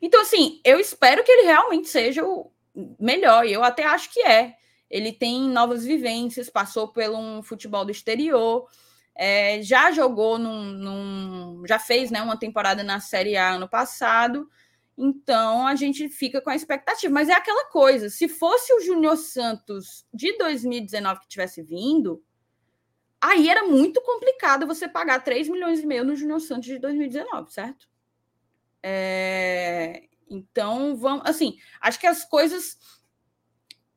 Então, 0.02 0.22
assim, 0.22 0.60
eu 0.66 0.80
espero 0.80 1.24
que 1.24 1.32
ele 1.32 1.44
realmente 1.44 1.88
seja 1.88 2.26
o 2.26 2.52
melhor, 3.00 3.46
e 3.46 3.54
eu 3.54 3.64
até 3.64 3.86
acho 3.86 4.12
que 4.12 4.22
é. 4.22 4.58
Ele 4.90 5.14
tem 5.14 5.48
novas 5.50 5.86
vivências, 5.86 6.50
passou 6.50 6.88
pelo 6.88 7.18
um 7.18 7.44
futebol 7.44 7.86
do 7.86 7.92
exterior, 7.92 8.68
é, 9.16 9.62
já 9.62 9.92
jogou 9.92 10.40
num, 10.40 10.64
num, 10.64 11.68
já 11.68 11.78
fez 11.78 12.10
né, 12.10 12.22
uma 12.22 12.38
temporada 12.38 12.84
na 12.84 13.00
Série 13.00 13.38
A 13.38 13.52
ano 13.54 13.70
passado, 13.70 14.50
então 14.98 15.66
a 15.66 15.76
gente 15.76 16.08
fica 16.10 16.41
com 16.41 16.50
a 16.50 16.56
expectativa. 16.56 17.14
Mas 17.14 17.30
é 17.30 17.34
aquela 17.34 17.66
coisa: 17.66 18.10
se 18.10 18.28
fosse 18.28 18.74
o 18.74 18.82
Júnior 18.82 19.18
Santos 19.18 20.06
de 20.14 20.38
2019 20.38 21.22
que 21.22 21.28
tivesse 21.28 21.62
vindo, 21.62 22.24
aí 23.20 23.50
era 23.50 23.64
muito 23.64 24.02
complicado 24.02 24.68
você 24.68 24.88
pagar 24.88 25.24
3 25.24 25.50
milhões 25.50 25.80
e 25.80 25.86
meio 25.86 26.04
no 26.04 26.16
Júnior 26.16 26.41
Santos 26.41 26.66
de 26.66 26.80
2019, 26.80 27.52
certo? 27.52 27.88
É, 28.82 30.04
então, 30.30 30.96
vamos. 30.96 31.24
Assim, 31.26 31.58
acho 31.82 32.00
que 32.00 32.08
as 32.08 32.26
coisas 32.26 32.78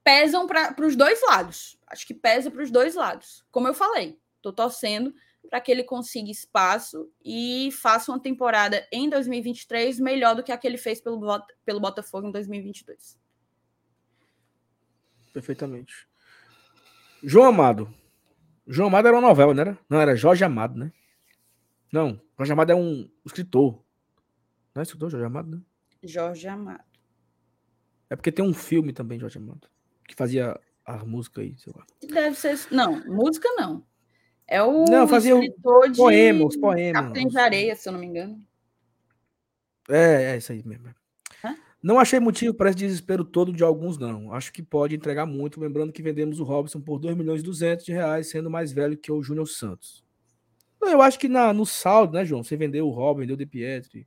pesam 0.03 0.47
para 0.47 0.75
os 0.87 0.97
dois 0.97 1.21
lados. 1.23 1.79
Acho 1.87 2.07
que 2.07 2.15
pesa 2.15 2.51
para 2.51 2.63
os 2.63 2.71
dois 2.71 2.95
lados. 2.95 3.45
Como 3.51 3.69
eu 3.69 3.75
falei, 3.75 4.19
estou 4.37 4.53
torcendo 4.53 5.13
para 5.49 5.61
que 5.61 5.71
ele 5.71 5.85
consiga 5.85 6.31
espaço 6.31 7.11
e 7.25 7.71
faça 7.73 8.11
uma 8.11 8.21
temporada 8.21 8.87
em 8.93 9.09
2023 9.09 9.99
melhor 10.01 10.35
do 10.35 10.43
que 10.43 10.53
a 10.53 10.59
que 10.59 10.67
ele 10.67 10.79
fez 10.79 11.01
pelo, 11.01 11.21
pelo 11.65 11.81
Botafogo 11.81 12.29
em 12.29 12.33
2022. 12.33 13.19
Perfeitamente. 15.33 16.09
João 17.23 17.47
Amado. 17.47 17.93
João 18.67 18.89
Amado 18.89 19.09
era 19.09 19.17
uma 19.17 19.29
novela, 19.29 19.55
não 19.55 19.61
era? 19.61 19.79
Não, 19.89 20.01
era 20.01 20.17
Jorge 20.17 20.45
Amado, 20.45 20.79
né? 20.79 20.93
Não, 21.93 22.21
Jorge 22.37 22.53
Amado 22.53 22.73
é 22.73 22.75
um 22.75 23.09
escritor. 23.25 23.83
Não 24.75 24.81
é 24.81 24.83
escritor, 24.83 25.11
Jorge 25.11 25.27
Amado, 25.27 25.51
né? 25.57 25.63
Jorge 26.03 26.49
Amado. 26.49 26.85
É 28.11 28.17
porque 28.17 28.33
tem 28.33 28.45
um 28.45 28.55
filme 28.55 28.93
também, 28.93 29.19
Jorge 29.19 29.39
Amado, 29.39 29.69
que 30.07 30.15
fazia 30.15 30.59
a 30.85 31.05
música 31.05 31.41
aí, 31.41 31.57
sei 31.59 31.73
lá. 31.77 31.85
Deve 32.03 32.37
ser. 32.37 32.59
Não, 32.71 33.05
música 33.07 33.49
não. 33.57 33.85
É 34.49 34.63
o 34.63 34.85
não, 34.85 35.09
fazia 35.09 35.35
escritor 35.35 35.91
de 35.91 35.97
poemas, 35.97 36.57
poemas. 36.57 37.03
Capitães 37.03 37.33
de 37.33 37.39
Areia, 37.39 37.75
se 37.75 37.89
eu 37.89 37.93
não 37.93 38.01
me 38.01 38.07
engano. 38.07 38.41
É, 39.89 40.35
é 40.35 40.37
isso 40.37 40.53
aí 40.53 40.63
mesmo. 40.65 40.95
Hã? 41.45 41.57
Não 41.83 41.99
achei 41.99 42.21
motivo 42.21 42.55
para 42.55 42.71
esse 42.71 42.79
desespero 42.79 43.25
todo 43.25 43.53
de 43.53 43.65
alguns, 43.65 43.99
não. 43.99 44.33
Acho 44.33 44.53
que 44.53 44.63
pode 44.63 44.95
entregar 44.95 45.27
muito, 45.27 45.61
lembrando 45.61 45.93
que 45.93 46.03
vendemos 46.03 46.39
o 46.39 46.45
Robson 46.45 46.81
por 46.81 46.99
2 46.99 47.17
milhões 47.17 47.41
e 47.41 47.45
200 47.45 47.85
de 47.85 47.93
reais, 47.93 48.29
sendo 48.29 48.49
mais 48.49 48.73
velho 48.73 48.97
que 48.97 49.11
o 49.11 49.23
Júnior 49.23 49.49
Santos. 49.49 50.05
Eu 50.81 51.03
acho 51.03 51.19
que 51.19 51.29
na, 51.29 51.53
no 51.53 51.67
saldo, 51.67 52.15
né, 52.15 52.25
João? 52.25 52.45
Você 52.45 52.57
vendeu 52.57 52.87
o 52.87 52.91
Robin, 52.91 53.21
vendeu 53.21 53.35
o 53.35 53.39
De 53.39 53.47
Pietri. 53.47 54.07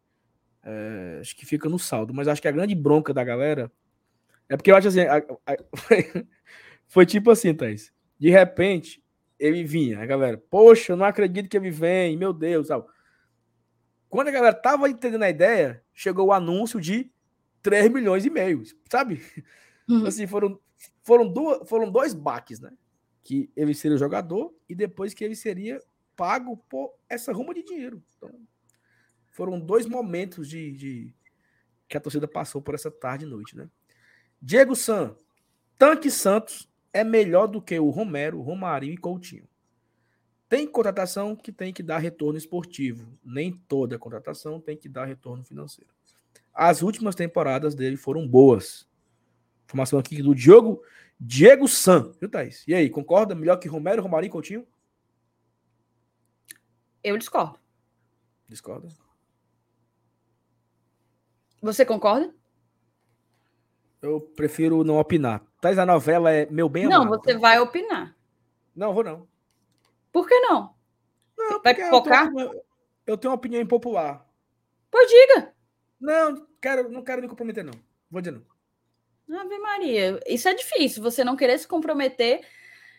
É, 0.64 1.18
acho 1.20 1.36
que 1.36 1.46
fica 1.46 1.68
no 1.68 1.80
saldo. 1.80 2.14
Mas 2.14 2.28
acho 2.28 2.42
que 2.42 2.48
a 2.48 2.52
grande 2.52 2.76
bronca 2.76 3.14
da 3.14 3.24
galera 3.24 3.72
é 4.48 4.58
porque 4.58 4.72
eu 4.72 4.76
acho 4.76 4.88
assim. 4.88 5.02
A, 5.02 5.18
a, 5.18 5.58
foi 6.88 7.06
tipo 7.06 7.30
assim, 7.30 7.54
Thaís. 7.54 7.92
De 8.18 8.30
repente, 8.30 9.02
ele 9.40 9.64
vinha, 9.64 10.02
a 10.02 10.06
galera, 10.06 10.38
poxa, 10.38 10.92
eu 10.92 10.98
não 10.98 11.06
acredito 11.06 11.48
que 11.48 11.56
ele 11.56 11.72
vem, 11.72 12.18
meu 12.18 12.34
Deus, 12.34 12.68
sabe? 12.68 12.86
Quando 14.10 14.28
a 14.28 14.32
galera 14.32 14.54
tava 14.54 14.90
entendendo 14.90 15.24
a 15.24 15.30
ideia, 15.30 15.84
chegou 15.94 16.28
o 16.28 16.34
anúncio 16.34 16.82
de 16.82 17.12
3 17.62 17.92
milhões 17.92 18.26
e 18.26 18.30
meio, 18.30 18.64
sabe? 18.92 19.22
Uhum. 19.88 20.06
Assim, 20.06 20.28
foram, 20.28 20.60
foram, 21.02 21.32
duas, 21.32 21.68
foram 21.68 21.90
dois 21.90 22.14
baques, 22.14 22.60
né? 22.60 22.72
Que 23.24 23.50
ele 23.56 23.74
seria 23.74 23.96
o 23.96 24.00
jogador 24.00 24.54
e 24.68 24.76
depois 24.76 25.14
que 25.14 25.24
ele 25.24 25.36
seria 25.36 25.82
pago 26.16 26.58
por 26.70 26.94
essa 27.08 27.32
ruma 27.34 27.54
de 27.54 27.64
dinheiro. 27.64 28.04
Então, 28.18 28.30
foram 29.32 29.60
dois 29.60 29.86
momentos 29.88 30.50
de, 30.50 30.72
de, 30.74 31.16
que 31.88 31.98
a 31.98 32.00
torcida 32.00 32.28
passou 32.28 32.62
por 32.62 32.76
essa 32.76 32.92
tarde 32.92 33.26
e 33.26 33.28
noite, 33.28 33.56
né? 33.58 33.70
Diego 34.42 34.76
San, 34.76 35.16
Tanque 35.78 36.12
Santos 36.12 36.69
é 36.92 37.04
melhor 37.04 37.48
do 37.48 37.62
que 37.62 37.80
o 37.80 37.90
Romero, 37.90 38.42
Romarinho 38.42 38.94
e 38.94 38.98
Coutinho. 38.98 39.48
Tem 40.48 40.68
contratação 40.68 41.36
que 41.36 41.52
tem 41.52 41.72
que 41.72 41.84
dar 41.84 42.00
retorno 42.00 42.38
esportivo. 42.38 43.18
Nem 43.24 43.52
toda 43.68 44.00
contratação 44.00 44.60
tem 44.60 44.76
que 44.76 44.90
dar 44.90 45.06
retorno 45.06 45.44
financeiro. 45.44 45.92
As 46.54 46.82
últimas 46.82 47.16
temporadas 47.16 47.76
dele 47.76 47.96
foram 47.96 48.28
boas. 48.28 48.90
Informação 49.66 50.00
aqui 50.00 50.22
do 50.24 50.34
Diogo 50.34 50.82
Diego 51.20 51.68
San, 51.68 52.14
viu, 52.20 52.30
Thaís? 52.30 52.64
E 52.66 52.74
aí, 52.74 52.90
concorda? 52.90 53.36
Melhor 53.36 53.58
que 53.58 53.68
Romero, 53.68 54.02
Romarinho 54.02 54.30
e 54.30 54.32
Coutinho? 54.32 54.68
Eu 57.04 57.18
discordo. 57.18 57.60
Discorda? 58.48 58.88
Você 61.62 61.86
concorda? 61.86 62.34
Eu 64.02 64.22
prefiro 64.22 64.84
não 64.84 64.98
opinar. 64.98 65.44
Thaís, 65.60 65.78
a 65.78 65.86
novela 65.86 66.32
é 66.32 66.46
meu 66.50 66.70
bem 66.70 66.88
Não, 66.88 67.04
amado. 67.04 67.22
você 67.22 67.38
vai 67.38 67.60
opinar. 67.60 68.16
Não, 68.76 68.94
vou 68.94 69.04
não. 69.04 69.28
Por 70.12 70.28
que 70.28 70.40
não? 70.40 70.74
Não, 71.38 71.62
vai 71.62 71.76
focar? 71.90 72.28
Eu 72.28 72.34
tenho, 72.34 72.62
eu 73.08 73.18
tenho 73.18 73.32
uma 73.32 73.38
opinião 73.38 73.62
impopular. 73.62 74.26
Pois 74.90 75.10
diga. 75.10 75.54
Não, 76.00 76.48
quero, 76.62 76.90
não 76.90 77.04
quero 77.04 77.22
me 77.22 77.28
comprometer, 77.28 77.64
não. 77.64 77.74
Vou 78.10 78.22
dizer 78.22 78.32
não. 78.32 79.40
Ave 79.40 79.60
Maria, 79.60 80.20
isso 80.26 80.50
é 80.50 80.54
difícil. 80.54 81.04
Você 81.04 81.24
não 81.24 81.36
querer 81.36 81.58
se 81.60 81.68
comprometer. 81.68 82.42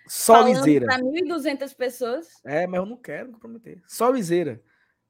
Só 0.07 0.43
liseira. 0.43 0.87
Para 0.87 1.03
1.200 1.03 1.75
pessoas. 1.75 2.29
É, 2.45 2.67
mas 2.67 2.79
eu 2.79 2.87
não 2.87 2.97
quero 2.97 3.29
me 3.29 3.35
comprometer. 3.35 3.83
Só 3.87 4.11
liseira. 4.11 4.63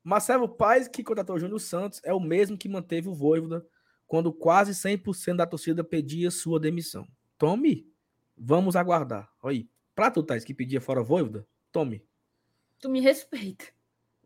Marcelo 0.02 0.48
Paes, 0.48 0.88
que 0.88 1.04
contratou 1.04 1.36
o 1.36 1.38
Júnior 1.38 1.60
Santos, 1.60 2.00
é 2.04 2.12
o 2.12 2.20
mesmo 2.20 2.56
que 2.56 2.68
manteve 2.68 3.08
o 3.08 3.14
Voivoda 3.14 3.66
quando 4.10 4.32
quase 4.32 4.72
100% 4.72 5.36
da 5.36 5.46
torcida 5.46 5.84
pedia 5.84 6.32
sua 6.32 6.58
demissão. 6.58 7.06
Tome, 7.38 7.88
vamos 8.36 8.74
aguardar. 8.74 9.30
Aí, 9.40 9.70
pra 9.94 10.10
tu, 10.10 10.20
Thais, 10.20 10.42
que 10.42 10.52
pedia 10.52 10.80
fora 10.80 11.00
Voivoda, 11.00 11.46
tome. 11.70 12.04
Tu 12.80 12.88
me 12.88 13.00
respeita. 13.00 13.66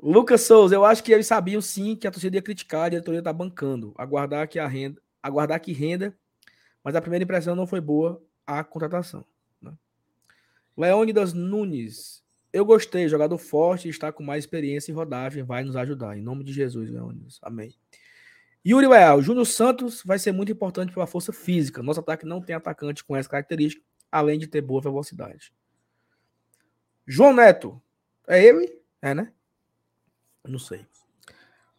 Lucas 0.02 0.40
Souza, 0.40 0.74
eu 0.74 0.86
acho 0.86 1.04
que 1.04 1.12
eles 1.12 1.26
sabiam 1.26 1.60
sim 1.60 1.94
que 1.94 2.06
a 2.06 2.10
torcida 2.10 2.34
ia 2.34 2.40
criticar, 2.40 2.86
a 2.86 2.88
diretoria 2.88 3.22
tá 3.22 3.30
bancando. 3.30 3.92
Aguardar 3.98 4.48
que 4.48 4.58
a 4.58 4.66
renda, 4.66 5.02
aguardar 5.22 5.60
que 5.60 5.74
renda, 5.74 6.16
mas 6.82 6.94
a 6.94 7.02
primeira 7.02 7.24
impressão 7.24 7.54
não 7.54 7.66
foi 7.66 7.82
boa 7.82 8.24
a 8.46 8.64
contratação. 8.64 9.22
Né? 9.60 9.74
Leônidas 10.74 11.34
Nunes, 11.34 12.24
eu 12.50 12.64
gostei, 12.64 13.06
jogador 13.06 13.36
forte, 13.36 13.90
está 13.90 14.10
com 14.10 14.22
mais 14.22 14.44
experiência 14.44 14.90
em 14.90 14.94
rodagem, 14.94 15.42
vai 15.42 15.62
nos 15.62 15.76
ajudar. 15.76 16.16
Em 16.16 16.22
nome 16.22 16.42
de 16.42 16.54
Jesus, 16.54 16.88
Leônidas. 16.88 17.38
Amém. 17.42 17.74
Yuri 18.66 18.86
Leal, 18.86 19.20
Júnior 19.20 19.46
Santos 19.46 20.02
vai 20.04 20.18
ser 20.18 20.32
muito 20.32 20.50
importante 20.50 20.92
pela 20.92 21.06
força 21.06 21.32
física. 21.32 21.82
Nosso 21.82 22.00
ataque 22.00 22.24
não 22.24 22.40
tem 22.40 22.56
atacante 22.56 23.04
com 23.04 23.14
essa 23.14 23.28
característica, 23.28 23.84
além 24.10 24.38
de 24.38 24.46
ter 24.46 24.62
boa 24.62 24.80
velocidade. 24.80 25.52
João 27.06 27.34
Neto, 27.34 27.80
é 28.26 28.42
ele? 28.42 28.80
É, 29.02 29.12
né? 29.12 29.30
Não 30.42 30.58
sei. 30.58 30.86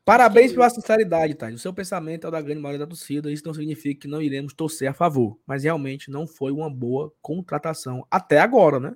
Parabéns 0.04 0.54
pela 0.54 0.70
sinceridade, 0.70 1.34
tá? 1.34 1.48
O 1.48 1.58
seu 1.58 1.74
pensamento 1.74 2.26
é 2.26 2.28
o 2.28 2.32
da 2.32 2.40
grande 2.40 2.62
maioria 2.62 2.86
da 2.86 2.88
torcida. 2.88 3.32
Isso 3.32 3.44
não 3.44 3.56
significa 3.56 4.02
que 4.02 4.08
não 4.08 4.22
iremos 4.22 4.54
torcer 4.54 4.88
a 4.88 4.94
favor, 4.94 5.40
mas 5.48 5.64
realmente 5.64 6.12
não 6.12 6.28
foi 6.28 6.52
uma 6.52 6.70
boa 6.70 7.12
contratação 7.20 8.06
até 8.12 8.40
agora, 8.40 8.80
né? 8.80 8.96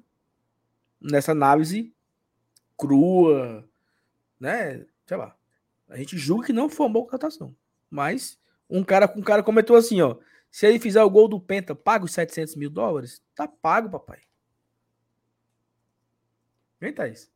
Nessa 1.02 1.32
análise 1.32 1.92
crua, 2.78 3.68
né? 4.40 4.86
Sei 5.08 5.18
lá. 5.18 5.36
A 5.88 5.98
gente 5.98 6.16
julga 6.16 6.46
que 6.46 6.54
não 6.54 6.70
foi 6.70 6.86
uma 6.86 6.94
boa 6.94 7.06
contratação. 7.06 7.56
Mas 7.90 8.38
um 8.70 8.84
cara, 8.84 9.12
um 9.16 9.22
cara 9.22 9.42
comentou 9.44 9.76
assim, 9.76 10.02
ó. 10.02 10.16
Se 10.52 10.66
ele 10.68 10.80
fizer 10.80 11.04
o 11.04 11.10
gol 11.10 11.28
do 11.28 11.40
Penta, 11.40 11.76
paga 11.76 12.06
os 12.06 12.12
700 12.14 12.56
mil 12.56 12.70
dólares? 12.70 13.22
Tá 13.36 13.48
pago, 13.48 13.90
papai. 13.90 14.20
Vem, 16.80 16.94
Thaís. 16.94 17.32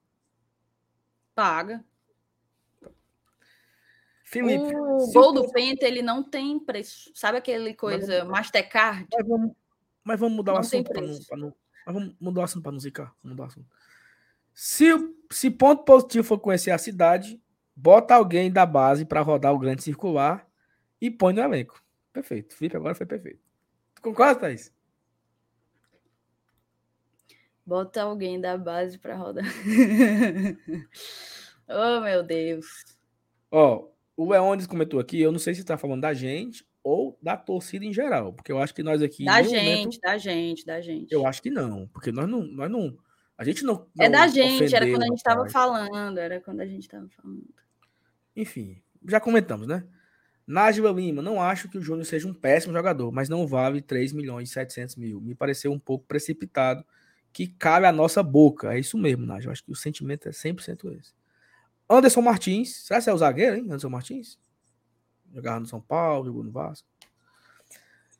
Paga. 1.35 1.83
Felipe. 4.23 4.75
O 4.75 5.11
gol 5.11 5.29
o- 5.29 5.31
do 5.33 5.51
Penta, 5.51 5.85
ele 5.85 6.01
não 6.01 6.23
tem 6.23 6.59
preço. 6.59 7.11
Sabe 7.13 7.37
aquele 7.37 7.73
coisa 7.73 8.23
Mastercard? 8.25 9.07
Mas 9.13 9.27
vamos, 9.27 9.51
mas 10.03 10.19
vamos 10.19 10.35
mudar 10.37 10.53
o 10.53 10.55
Não 10.55 10.61
tem 10.61 10.79
assunto 10.81 10.91
para 10.93 11.01
não, 11.01 11.19
pra 11.25 11.37
não. 11.37 11.55
Mas 11.85 11.93
vamos 11.95 12.15
mudar 12.19 12.41
o 12.41 12.43
assunto 12.43 12.63
para 12.63 12.71
não 12.71 12.79
zicar. 12.79 13.13
Vamos 13.21 13.35
mudar 13.37 13.43
o 13.43 13.47
assunto. 13.47 13.67
Se, 14.53 14.93
o- 14.93 15.15
se 15.31 15.51
ponto 15.51 15.83
positivo 15.83 16.23
for 16.27 16.39
conhecer 16.39 16.71
a 16.71 16.77
cidade, 16.77 17.39
bota 17.75 18.15
alguém 18.15 18.51
da 18.51 18.65
base 18.65 19.05
para 19.05 19.21
rodar 19.21 19.53
o 19.53 19.59
grande 19.59 19.83
circular 19.83 20.47
e 21.01 21.09
põe 21.09 21.33
no 21.33 21.41
elenco. 21.41 21.83
Perfeito. 22.11 22.55
Felipe 22.55 22.77
agora 22.77 22.95
foi 22.95 23.05
perfeito. 23.05 23.39
Tu 23.95 24.01
concorda, 24.01 24.41
Thaís? 24.41 24.71
Bota 27.65 28.03
alguém 28.03 28.39
da 28.39 28.57
base 28.57 28.99
para 28.99 29.15
rodar. 29.15 29.45
oh, 31.67 32.01
meu 32.01 32.21
Deus. 32.21 32.65
Ó, 33.49 33.87
o 34.17 34.29
Leones 34.29 34.67
comentou 34.67 34.99
aqui, 34.99 35.21
eu 35.21 35.31
não 35.31 35.39
sei 35.39 35.55
se 35.55 35.63
tá 35.63 35.77
falando 35.77 36.01
da 36.01 36.13
gente 36.13 36.65
ou 36.83 37.17
da 37.21 37.37
torcida 37.37 37.85
em 37.85 37.93
geral, 37.93 38.33
porque 38.33 38.51
eu 38.51 38.59
acho 38.59 38.75
que 38.75 38.83
nós 38.83 39.01
aqui. 39.01 39.23
Da 39.23 39.41
gente, 39.41 39.53
momento- 39.53 39.99
da 40.01 40.17
gente, 40.17 40.65
da 40.65 40.81
gente. 40.81 41.11
eu 41.11 41.25
acho 41.25 41.41
que 41.41 41.49
não, 41.49 41.87
porque 41.87 42.11
nós 42.11 42.27
não. 42.27 42.43
Nós 42.43 42.69
não 42.69 42.97
a 43.37 43.43
gente 43.43 43.63
não. 43.63 43.87
É 43.97 44.03
não 44.03 44.11
da 44.11 44.27
gente, 44.27 44.75
era 44.75 44.85
quando 44.85 45.03
a 45.03 45.07
gente 45.07 45.17
estava 45.17 45.49
falando, 45.49 46.17
era 46.17 46.39
quando 46.39 46.59
a 46.59 46.65
gente 46.65 46.83
estava 46.83 47.07
falando. 47.09 47.62
Enfim, 48.35 48.81
já 49.07 49.19
comentamos, 49.19 49.67
né? 49.67 49.83
Nájila 50.45 50.91
Lima, 50.91 51.21
não 51.21 51.41
acho 51.41 51.69
que 51.69 51.77
o 51.77 51.81
Júnior 51.81 52.05
seja 52.05 52.27
um 52.27 52.33
péssimo 52.33 52.73
jogador, 52.73 53.11
mas 53.11 53.29
não 53.29 53.47
vale 53.47 53.81
3 53.81 54.11
milhões 54.11 54.49
e 54.49 54.53
700 54.53 54.95
mil. 54.97 55.21
Me 55.21 55.33
pareceu 55.33 55.71
um 55.71 55.79
pouco 55.79 56.05
precipitado, 56.05 56.85
que 57.31 57.47
cabe 57.47 57.85
à 57.85 57.91
nossa 57.91 58.21
boca. 58.21 58.73
É 58.73 58.79
isso 58.79 58.97
mesmo, 58.97 59.25
Nájila. 59.25 59.53
Acho 59.53 59.63
que 59.63 59.71
o 59.71 59.75
sentimento 59.75 60.27
é 60.27 60.31
100% 60.31 60.99
esse. 60.99 61.13
Anderson 61.89 62.21
Martins, 62.21 62.75
será 62.85 63.01
que 63.01 63.09
é 63.09 63.13
o 63.13 63.17
zagueiro, 63.17 63.55
hein? 63.55 63.65
Anderson 63.65 63.89
Martins? 63.89 64.37
Jogava 65.33 65.59
no 65.59 65.65
São 65.65 65.81
Paulo, 65.81 66.25
jogou 66.25 66.43
no 66.43 66.51
Vasco. 66.51 66.87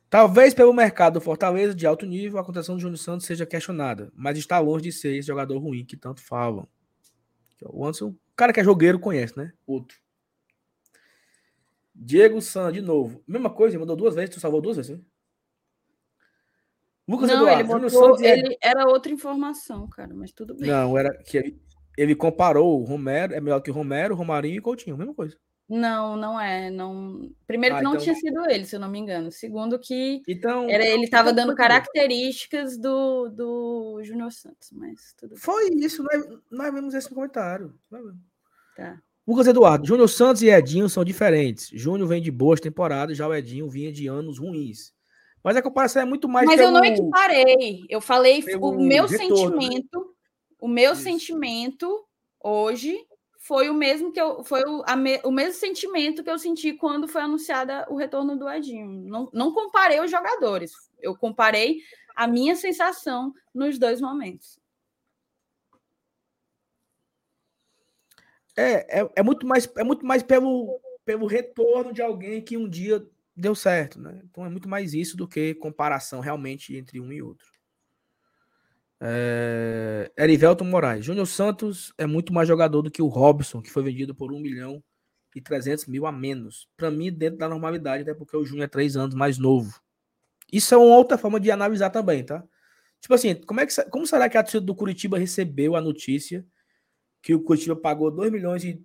Talvez 0.08 0.54
pelo 0.54 0.72
mercado 0.72 1.14
do 1.14 1.20
Fortaleza 1.20 1.74
de 1.74 1.86
alto 1.86 2.06
nível, 2.06 2.38
a 2.38 2.44
contratação 2.44 2.76
do 2.76 2.80
Júnior 2.80 2.98
Santos 2.98 3.26
seja 3.26 3.44
questionada, 3.44 4.12
mas 4.14 4.38
está 4.38 4.58
longe 4.60 4.84
de 4.84 4.92
ser 4.92 5.16
esse 5.16 5.26
jogador 5.26 5.58
ruim 5.58 5.84
que 5.84 5.96
tanto 5.96 6.22
falam. 6.22 6.68
O 7.62 7.84
Anderson, 7.84 8.08
o 8.08 8.18
cara 8.36 8.52
que 8.52 8.60
é 8.60 8.64
jogueiro 8.64 8.98
conhece, 8.98 9.36
né? 9.36 9.52
Outro. 9.66 10.03
Diego 11.94 12.40
San, 12.42 12.72
de 12.72 12.80
novo. 12.80 13.22
Mesma 13.26 13.50
coisa, 13.50 13.74
ele 13.76 13.80
mandou 13.80 13.96
duas 13.96 14.14
vezes, 14.14 14.34
tu 14.34 14.40
salvou 14.40 14.60
duas 14.60 14.76
vezes, 14.76 14.96
né? 14.98 15.04
Lucas 17.06 17.28
Não, 17.28 17.36
Eduardo, 17.36 17.60
ele 17.60 17.90
botou, 17.90 18.24
ele 18.24 18.58
era 18.62 18.86
outra 18.88 19.12
informação, 19.12 19.86
cara, 19.88 20.14
mas 20.14 20.32
tudo 20.32 20.54
bem. 20.54 20.70
Não, 20.70 20.96
era 20.96 21.14
que 21.22 21.36
ele, 21.36 21.62
ele 21.98 22.14
comparou 22.16 22.80
o 22.80 22.84
Romero, 22.84 23.34
é 23.34 23.40
melhor 23.40 23.60
que 23.60 23.70
o 23.70 23.74
Romero, 23.74 24.14
Romarinho 24.14 24.56
e 24.56 24.60
Coutinho, 24.60 24.96
mesma 24.96 25.14
coisa. 25.14 25.36
Não, 25.68 26.16
não 26.16 26.38
é. 26.38 26.70
Não... 26.70 27.30
Primeiro 27.46 27.76
Ah, 27.76 27.78
que 27.78 27.84
não 27.84 27.92
então- 27.92 28.02
tinha 28.02 28.14
sido 28.14 28.50
ele, 28.50 28.66
se 28.66 28.76
eu 28.76 28.80
não 28.80 28.90
me 28.90 28.98
engano. 28.98 29.32
Segundo 29.32 29.78
que 29.78 30.22
Então, 30.28 30.68
era, 30.68 30.84
ele 30.84 31.04
estava 31.04 31.30
então, 31.30 31.46
dando 31.46 31.56
características 31.56 32.76
do, 32.78 33.28
do 33.30 34.00
Júnior 34.02 34.30
Santos, 34.30 34.70
mas 34.72 35.14
tudo 35.16 35.30
bem. 35.30 35.38
Foi 35.38 35.70
isso, 35.74 36.02
nós, 36.02 36.26
nós 36.50 36.74
vimos 36.74 36.94
esse 36.94 37.08
comentário. 37.08 37.74
Tá. 38.76 39.00
Lucas 39.26 39.46
Eduardo, 39.46 39.86
Júnior 39.86 40.08
Santos 40.08 40.42
e 40.42 40.48
Edinho 40.50 40.88
são 40.88 41.02
diferentes. 41.04 41.68
Júnior 41.72 42.08
vem 42.08 42.20
de 42.20 42.30
boas 42.30 42.60
temporadas, 42.60 43.16
já 43.16 43.26
o 43.26 43.34
Edinho 43.34 43.68
vinha 43.68 43.90
de 43.92 44.06
anos 44.06 44.38
ruins. 44.38 44.92
Mas 45.42 45.56
a 45.56 45.62
comparação 45.62 46.02
é 46.02 46.04
muito 46.04 46.28
mais 46.28 46.46
Mas 46.46 46.60
eu 46.60 46.70
não 46.70 46.80
pelo- 46.80 46.94
equiparei. 46.94 47.84
Eu 47.88 48.00
falei 48.00 48.42
pelo 48.42 48.70
o 48.70 48.82
meu 48.82 49.06
retorno, 49.06 49.56
né? 49.56 49.60
sentimento, 49.62 50.14
o 50.60 50.68
meu 50.68 50.92
Isso. 50.92 51.02
sentimento 51.02 52.04
hoje 52.42 52.96
foi 53.38 53.68
o 53.68 53.74
mesmo 53.74 54.10
que 54.10 54.20
eu 54.20 54.42
foi 54.44 54.62
o, 54.64 54.82
me- 54.96 55.20
o 55.24 55.30
mesmo 55.30 55.54
sentimento 55.54 56.22
que 56.24 56.30
eu 56.30 56.38
senti 56.38 56.72
quando 56.72 57.06
foi 57.08 57.20
anunciada 57.22 57.86
o 57.90 57.96
retorno 57.96 58.36
do 58.38 58.48
Edinho. 58.48 58.86
Não, 59.06 59.28
não 59.32 59.52
comparei 59.52 60.00
os 60.00 60.10
jogadores. 60.10 60.72
Eu 61.00 61.14
comparei 61.14 61.78
a 62.16 62.26
minha 62.26 62.56
sensação 62.56 63.34
nos 63.54 63.78
dois 63.78 64.00
momentos. 64.00 64.58
É, 68.56 69.00
é, 69.00 69.10
é 69.16 69.22
muito 69.22 69.46
mais, 69.46 69.68
é 69.76 69.84
muito 69.84 70.06
mais 70.06 70.22
pelo, 70.22 70.80
pelo 71.04 71.26
retorno 71.26 71.92
de 71.92 72.00
alguém 72.00 72.40
que 72.40 72.56
um 72.56 72.68
dia 72.68 73.04
deu 73.36 73.54
certo, 73.54 74.00
né? 74.00 74.20
Então 74.24 74.44
é 74.44 74.48
muito 74.48 74.68
mais 74.68 74.94
isso 74.94 75.16
do 75.16 75.26
que 75.26 75.54
comparação 75.54 76.20
realmente 76.20 76.76
entre 76.76 77.00
um 77.00 77.12
e 77.12 77.20
outro. 77.20 77.46
É, 79.00 80.10
Erivelton 80.16 80.64
Moraes. 80.64 81.04
Júnior 81.04 81.26
Santos 81.26 81.92
é 81.98 82.06
muito 82.06 82.32
mais 82.32 82.48
jogador 82.48 82.82
do 82.82 82.90
que 82.90 83.02
o 83.02 83.08
Robson, 83.08 83.60
que 83.60 83.70
foi 83.70 83.82
vendido 83.82 84.14
por 84.14 84.32
1 84.32 84.40
milhão 84.40 84.82
e 85.34 85.40
300 85.40 85.86
mil 85.86 86.06
a 86.06 86.12
menos. 86.12 86.68
Para 86.76 86.90
mim, 86.90 87.12
dentro 87.12 87.38
da 87.38 87.48
normalidade, 87.48 88.02
até 88.02 88.14
porque 88.14 88.36
o 88.36 88.44
Júnior 88.44 88.64
é 88.64 88.68
três 88.68 88.96
anos 88.96 89.14
mais 89.14 89.36
novo. 89.36 89.80
Isso 90.52 90.72
é 90.72 90.78
uma 90.78 90.96
outra 90.96 91.18
forma 91.18 91.40
de 91.40 91.50
analisar 91.50 91.90
também, 91.90 92.24
tá? 92.24 92.42
Tipo 93.00 93.14
assim, 93.14 93.34
como, 93.34 93.60
é 93.60 93.66
que, 93.66 93.82
como 93.90 94.06
será 94.06 94.28
que 94.28 94.38
a 94.38 94.42
torcida 94.42 94.64
do 94.64 94.74
Curitiba 94.74 95.18
recebeu 95.18 95.74
a 95.76 95.80
notícia 95.80 96.46
que 97.24 97.34
o 97.34 97.40
Curitiba 97.40 97.74
pagou 97.74 98.10
2 98.10 98.30
milhões 98.30 98.62
e 98.64 98.84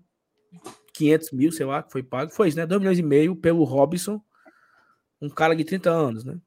500 0.93 1.31
mil, 1.31 1.51
sei 1.51 1.65
lá, 1.65 1.83
que 1.83 1.91
foi 1.91 2.01
pago. 2.01 2.31
Foi 2.31 2.47
isso, 2.47 2.55
né? 2.57 2.65
2 2.65 2.79
milhões 2.79 2.97
e 2.97 3.03
meio 3.03 3.35
pelo 3.35 3.65
Robson, 3.65 4.21
um 5.21 5.29
cara 5.29 5.53
de 5.53 5.65
30 5.65 5.89
anos, 5.91 6.23
né? 6.23 6.39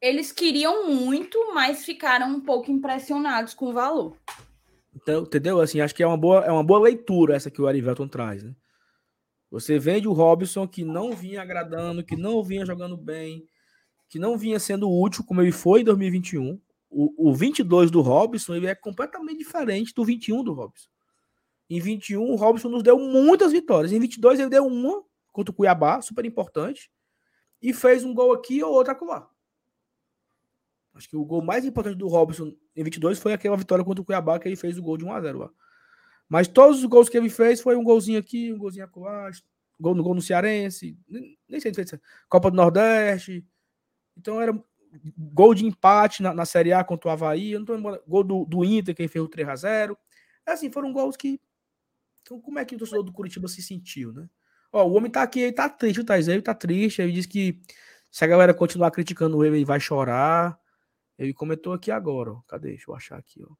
Eles 0.00 0.32
queriam 0.32 0.88
muito, 0.88 1.54
mas 1.54 1.84
ficaram 1.84 2.28
um 2.28 2.40
pouco 2.40 2.72
impressionados 2.72 3.54
com 3.54 3.66
o 3.66 3.72
valor. 3.72 4.16
Então, 4.96 5.22
entendeu? 5.22 5.60
Assim, 5.60 5.80
acho 5.80 5.94
que 5.94 6.02
é 6.02 6.06
uma 6.06 6.16
boa, 6.16 6.44
é 6.44 6.50
uma 6.50 6.64
boa 6.64 6.80
leitura 6.80 7.36
essa 7.36 7.52
que 7.52 7.62
o 7.62 7.68
Arivelton 7.68 8.08
traz, 8.08 8.42
né? 8.42 8.52
Você 9.52 9.78
vende 9.78 10.08
o 10.08 10.12
Robson 10.12 10.66
que 10.66 10.84
não 10.84 11.12
vinha 11.12 11.40
agradando, 11.40 12.02
que 12.02 12.16
não 12.16 12.42
vinha 12.42 12.66
jogando 12.66 12.96
bem, 12.96 13.48
que 14.08 14.18
não 14.18 14.36
vinha 14.36 14.58
sendo 14.58 14.90
útil 14.90 15.22
como 15.22 15.40
ele 15.40 15.52
foi 15.52 15.82
em 15.82 15.84
2021. 15.84 16.60
O, 16.96 17.30
o 17.30 17.34
22 17.34 17.90
do 17.90 18.00
Robson 18.00 18.54
ele 18.54 18.68
é 18.68 18.74
completamente 18.74 19.38
diferente 19.38 19.92
do 19.92 20.04
21 20.04 20.44
do 20.44 20.52
Robson. 20.52 20.88
Em 21.68 21.80
21, 21.80 22.22
o 22.22 22.36
Robson 22.36 22.68
nos 22.68 22.84
deu 22.84 22.98
muitas 22.98 23.50
vitórias. 23.50 23.90
Em 23.90 23.98
22, 23.98 24.38
ele 24.38 24.48
deu 24.48 24.64
uma 24.64 25.02
contra 25.32 25.50
o 25.50 25.54
Cuiabá, 25.54 26.00
super 26.00 26.24
importante, 26.24 26.88
e 27.60 27.72
fez 27.72 28.04
um 28.04 28.14
gol 28.14 28.32
aqui 28.32 28.62
ou 28.62 28.72
outro 28.72 28.92
acolá. 28.92 29.28
Acho 30.94 31.08
que 31.08 31.16
o 31.16 31.24
gol 31.24 31.42
mais 31.42 31.64
importante 31.64 31.96
do 31.96 32.06
Robson 32.06 32.54
em 32.76 32.84
22 32.84 33.18
foi 33.18 33.32
aquela 33.32 33.56
vitória 33.56 33.84
contra 33.84 34.00
o 34.00 34.04
Cuiabá, 34.04 34.38
que 34.38 34.46
ele 34.46 34.54
fez 34.54 34.78
o 34.78 34.82
gol 34.82 34.96
de 34.96 35.04
1 35.04 35.12
a 35.12 35.20
0 35.20 35.38
lá. 35.38 35.50
Mas 36.28 36.46
todos 36.46 36.78
os 36.78 36.84
gols 36.84 37.08
que 37.08 37.16
ele 37.16 37.28
fez 37.28 37.60
foi 37.60 37.74
um 37.74 37.82
golzinho 37.82 38.20
aqui, 38.20 38.52
um 38.52 38.58
golzinho 38.58 38.84
acolá, 38.84 39.30
gol 39.80 39.96
no 39.96 40.04
gol 40.04 40.14
no 40.14 40.22
Cearense, 40.22 40.96
nem 41.08 41.60
sei 41.60 41.74
se 41.74 41.84
fez 41.84 42.00
Copa 42.28 42.50
do 42.50 42.56
Nordeste. 42.56 43.44
Então 44.16 44.40
era 44.40 44.52
gol 45.16 45.54
de 45.54 45.64
empate 45.64 46.22
na, 46.22 46.32
na 46.34 46.44
Série 46.44 46.72
A 46.72 46.84
contra 46.84 47.08
o 47.08 47.12
Havaí, 47.12 47.52
eu 47.52 47.60
não 47.60 47.66
tô 47.66 47.74
lembrando, 47.74 48.02
gol 48.06 48.24
do, 48.24 48.44
do 48.44 48.64
Inter, 48.64 48.94
quem 48.94 49.08
fez 49.08 49.24
o 49.24 49.28
3 49.28 49.48
a 49.48 49.56
0 49.56 49.98
é 50.46 50.52
Assim, 50.52 50.70
foram 50.70 50.92
gols 50.92 51.16
que. 51.16 51.40
Então, 52.22 52.40
como 52.40 52.58
é 52.58 52.64
que 52.64 52.74
o 52.74 52.78
torcedor 52.78 53.02
do 53.02 53.12
Curitiba 53.12 53.48
se 53.48 53.62
sentiu, 53.62 54.12
né? 54.12 54.28
Ó, 54.72 54.84
o 54.84 54.94
homem 54.94 55.10
tá 55.10 55.22
aqui, 55.22 55.40
ele 55.40 55.52
tá 55.52 55.68
triste, 55.68 56.00
o 56.00 56.04
Thais, 56.04 56.28
ele 56.28 56.42
tá 56.42 56.54
triste. 56.54 57.00
Ele 57.00 57.12
disse 57.12 57.28
que 57.28 57.60
se 58.10 58.24
a 58.24 58.26
galera 58.26 58.54
continuar 58.54 58.90
criticando 58.90 59.44
ele, 59.44 59.58
ele 59.58 59.64
vai 59.64 59.78
chorar. 59.78 60.58
Ele 61.18 61.32
comentou 61.32 61.72
aqui 61.72 61.90
agora, 61.90 62.32
ó. 62.32 62.40
Cadê? 62.48 62.70
Deixa 62.70 62.90
eu 62.90 62.94
achar 62.94 63.18
aqui, 63.18 63.42
ó. 63.44 63.54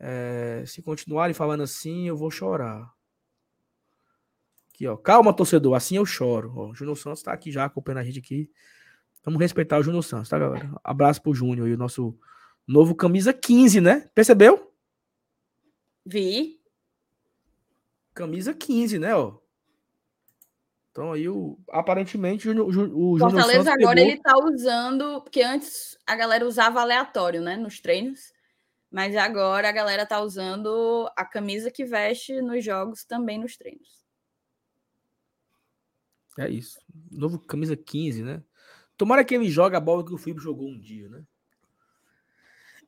É, 0.00 0.64
se 0.66 0.80
continuarem 0.82 1.34
falando 1.34 1.62
assim, 1.62 2.08
eu 2.08 2.16
vou 2.16 2.30
chorar. 2.30 2.90
Aqui, 4.72 4.86
ó. 4.86 4.96
Calma, 4.96 5.34
torcedor, 5.34 5.74
assim 5.74 5.96
eu 5.96 6.06
choro. 6.06 6.52
Ó, 6.56 6.70
o 6.70 6.74
Júnior 6.74 6.96
Santos 6.96 7.22
tá 7.22 7.32
aqui 7.32 7.50
já 7.50 7.64
acompanhando 7.64 7.98
a 7.98 8.04
gente 8.04 8.20
aqui. 8.20 8.50
Vamos 9.28 9.42
respeitar 9.42 9.78
o 9.78 9.82
Júnior 9.82 10.02
Santos, 10.02 10.30
tá, 10.30 10.38
galera? 10.38 10.70
Abraço 10.82 11.20
pro 11.20 11.34
Júnior 11.34 11.66
aí, 11.66 11.74
o 11.74 11.76
nosso 11.76 12.18
novo 12.66 12.94
camisa 12.94 13.30
15, 13.30 13.78
né? 13.78 14.08
Percebeu? 14.14 14.72
Vi. 16.06 16.58
Camisa 18.14 18.54
15, 18.54 18.98
né, 18.98 19.14
ó. 19.14 19.36
Então 20.90 21.12
aí 21.12 21.28
o 21.28 21.58
aparentemente 21.68 22.48
o, 22.48 22.52
o 22.52 23.18
Júnior 23.18 23.18
Fortaleza 23.18 23.64
Santos 23.64 23.66
agora 23.82 23.96
pegou- 23.96 24.12
ele 24.12 24.22
tá 24.22 24.38
usando, 24.38 25.20
porque 25.20 25.42
antes 25.42 25.98
a 26.06 26.16
galera 26.16 26.46
usava 26.46 26.80
aleatório, 26.80 27.42
né, 27.42 27.54
nos 27.54 27.80
treinos, 27.80 28.32
mas 28.90 29.14
agora 29.14 29.68
a 29.68 29.72
galera 29.72 30.06
tá 30.06 30.22
usando 30.22 31.06
a 31.14 31.22
camisa 31.26 31.70
que 31.70 31.84
veste 31.84 32.40
nos 32.40 32.64
jogos 32.64 33.04
também 33.04 33.38
nos 33.38 33.58
treinos. 33.58 34.06
É 36.38 36.48
isso. 36.48 36.80
Novo 37.10 37.38
camisa 37.38 37.76
15, 37.76 38.22
né? 38.22 38.42
Tomara 38.98 39.24
que 39.24 39.34
ele 39.34 39.48
jogue 39.48 39.76
a 39.76 39.80
bola 39.80 40.04
que 40.04 40.12
o 40.12 40.18
Felipe 40.18 40.42
jogou 40.42 40.68
um 40.68 40.78
dia, 40.78 41.08
né? 41.08 41.22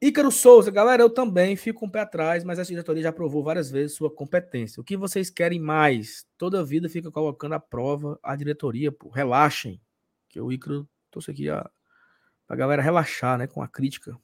Ícaro 0.03 0.33
Souza, 0.33 0.71
galera, 0.71 1.03
eu 1.03 1.11
também 1.11 1.55
fico 1.57 1.81
com 1.81 1.87
o 1.87 1.91
pé 1.91 2.01
atrás, 2.01 2.43
mas 2.43 2.59
a 2.59 2.65
diretoria 2.65 3.03
já 3.03 3.13
provou 3.13 3.45
várias 3.45 3.71
vezes 3.71 3.97
sua 3.97 4.11
competência. 4.11 4.81
O 4.81 4.85
que 4.85 4.97
vocês 4.97 5.31
querem 5.31 5.61
mais? 5.61 6.27
Toda 6.37 6.65
vida 6.65 6.89
fica 6.89 7.11
colocando 7.13 7.53
à 7.53 7.61
prova 7.61 8.19
a 8.23 8.35
diretoria, 8.35 8.91
pô. 8.91 9.09
Relaxem. 9.09 9.81
Que 10.29 10.41
o 10.41 10.51
Icaro 10.51 10.89
trouxe 11.11 11.31
aqui 11.31 11.49
a, 11.49 11.69
pra 12.47 12.57
galera 12.57 12.83
relaxar, 12.83 13.39
né? 13.39 13.47
Com 13.47 13.63
a 13.63 13.69
crítica. 13.69 14.19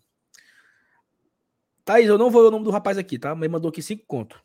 Thaís, 1.84 2.08
eu 2.08 2.18
não 2.18 2.30
vou 2.30 2.42
ler 2.42 2.48
o 2.48 2.50
nome 2.50 2.64
do 2.64 2.70
rapaz 2.70 2.98
aqui, 2.98 3.18
tá? 3.18 3.34
Mas 3.34 3.48
mandou 3.48 3.68
aqui 3.68 3.80
cinco 3.82 4.04
conto. 4.06 4.42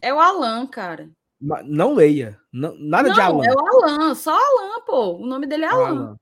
É 0.00 0.12
o 0.12 0.18
Alan, 0.18 0.66
cara. 0.66 1.10
Não 1.40 1.94
leia. 1.94 2.40
Não- 2.50 2.74
nada 2.76 3.08
não, 3.08 3.14
de 3.14 3.20
Alan. 3.20 3.44
é 3.44 3.52
o 3.52 3.58
Alan, 3.60 4.14
só 4.14 4.32
Alan, 4.32 4.80
pô. 4.86 5.18
O 5.18 5.26
nome 5.26 5.46
dele 5.46 5.64
é 5.64 5.68
Alan. 5.68 5.88
Alan. 5.88 6.20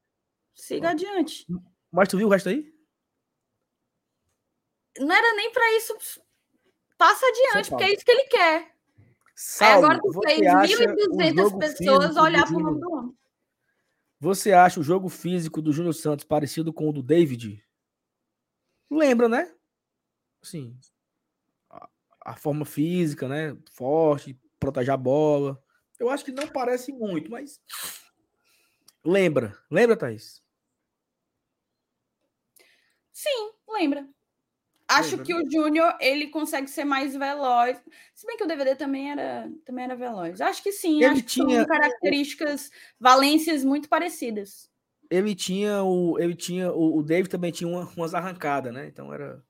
Siga 0.59 0.91
adiante. 0.91 1.47
Mas 1.91 2.09
tu 2.09 2.19
viu 2.19 2.27
o 2.27 2.31
resto 2.31 2.49
aí? 2.49 2.75
Não 4.99 5.15
era 5.15 5.37
nem 5.37 5.53
pra 5.53 5.77
isso. 5.77 5.97
Passa 6.99 7.25
adiante, 7.27 7.71
porque 7.71 7.85
é 7.85 7.95
isso 7.95 8.05
que 8.05 8.11
ele 8.11 8.25
quer. 8.25 8.57
Aí 8.57 8.73
Saulo, 9.37 9.87
agora 9.87 10.01
tu 10.01 10.13
você 10.13 10.29
fez 10.29 10.47
acha 10.49 10.83
o 10.83 10.97
1.200 10.97 11.35
jogo 11.37 11.59
pessoas 11.61 12.07
físico 12.07 12.25
olhar 12.25 12.47
pro 12.47 12.59
nome 12.59 12.81
do 12.81 12.93
homem. 12.93 13.19
Você 14.19 14.53
acha 14.53 14.81
o 14.81 14.83
jogo 14.83 15.09
físico 15.09 15.63
do 15.63 15.73
Júnior 15.73 15.95
Santos 15.95 16.25
parecido 16.25 16.73
com 16.73 16.89
o 16.89 16.93
do 16.93 17.05
David? 17.05 17.65
Lembra, 18.91 19.29
né? 19.29 19.55
Assim, 20.43 20.77
a, 21.71 21.89
a 22.21 22.37
forma 22.37 22.65
física, 22.65 23.29
né? 23.29 23.57
Forte, 23.71 24.37
proteger 24.59 24.93
a 24.93 24.97
bola. 24.97 25.63
Eu 26.01 26.11
acho 26.11 26.25
que 26.25 26.33
não 26.33 26.49
parece 26.49 26.93
muito, 26.93 27.31
mas 27.31 27.61
lembra. 29.05 29.57
Lembra, 29.71 29.97
Thaís? 29.97 30.43
Sim, 33.19 33.51
lembra. 33.69 34.07
Acho 34.87 35.17
Lembra, 35.17 35.25
que 35.27 35.35
o 35.35 35.51
Júnior, 35.51 35.97
ele 36.01 36.29
consegue 36.29 36.71
ser 36.71 36.85
mais 36.85 37.17
veloz. 37.17 37.77
Se 38.15 38.25
bem 38.25 38.37
que 38.37 38.45
o 38.45 38.47
DVD 38.47 38.77
também 38.77 39.11
era, 39.11 39.51
também 39.65 39.85
era 39.85 39.97
veloz. 39.97 40.41
Acho 40.41 40.63
que 40.63 40.71
sim, 40.71 40.99
Ele 40.99 41.07
acho 41.07 41.23
que 41.25 41.29
tinha- 41.29 41.67
características, 41.67 42.71
valências 42.99 43.65
muito 43.65 43.89
parecidas. 43.89 44.71
Ele 45.11 45.35
tinha 45.35 45.83
o. 45.83 46.17
Ele 46.21 46.37
tinha. 46.37 46.73
O, 46.73 46.99
o 46.99 47.03
David 47.03 47.29
também 47.29 47.51
tinha 47.51 47.67
uma- 47.69 47.91
umas 47.97 48.15
arrancadas, 48.15 48.73
né? 48.73 48.87
Então 48.87 49.13
era. 49.13 49.43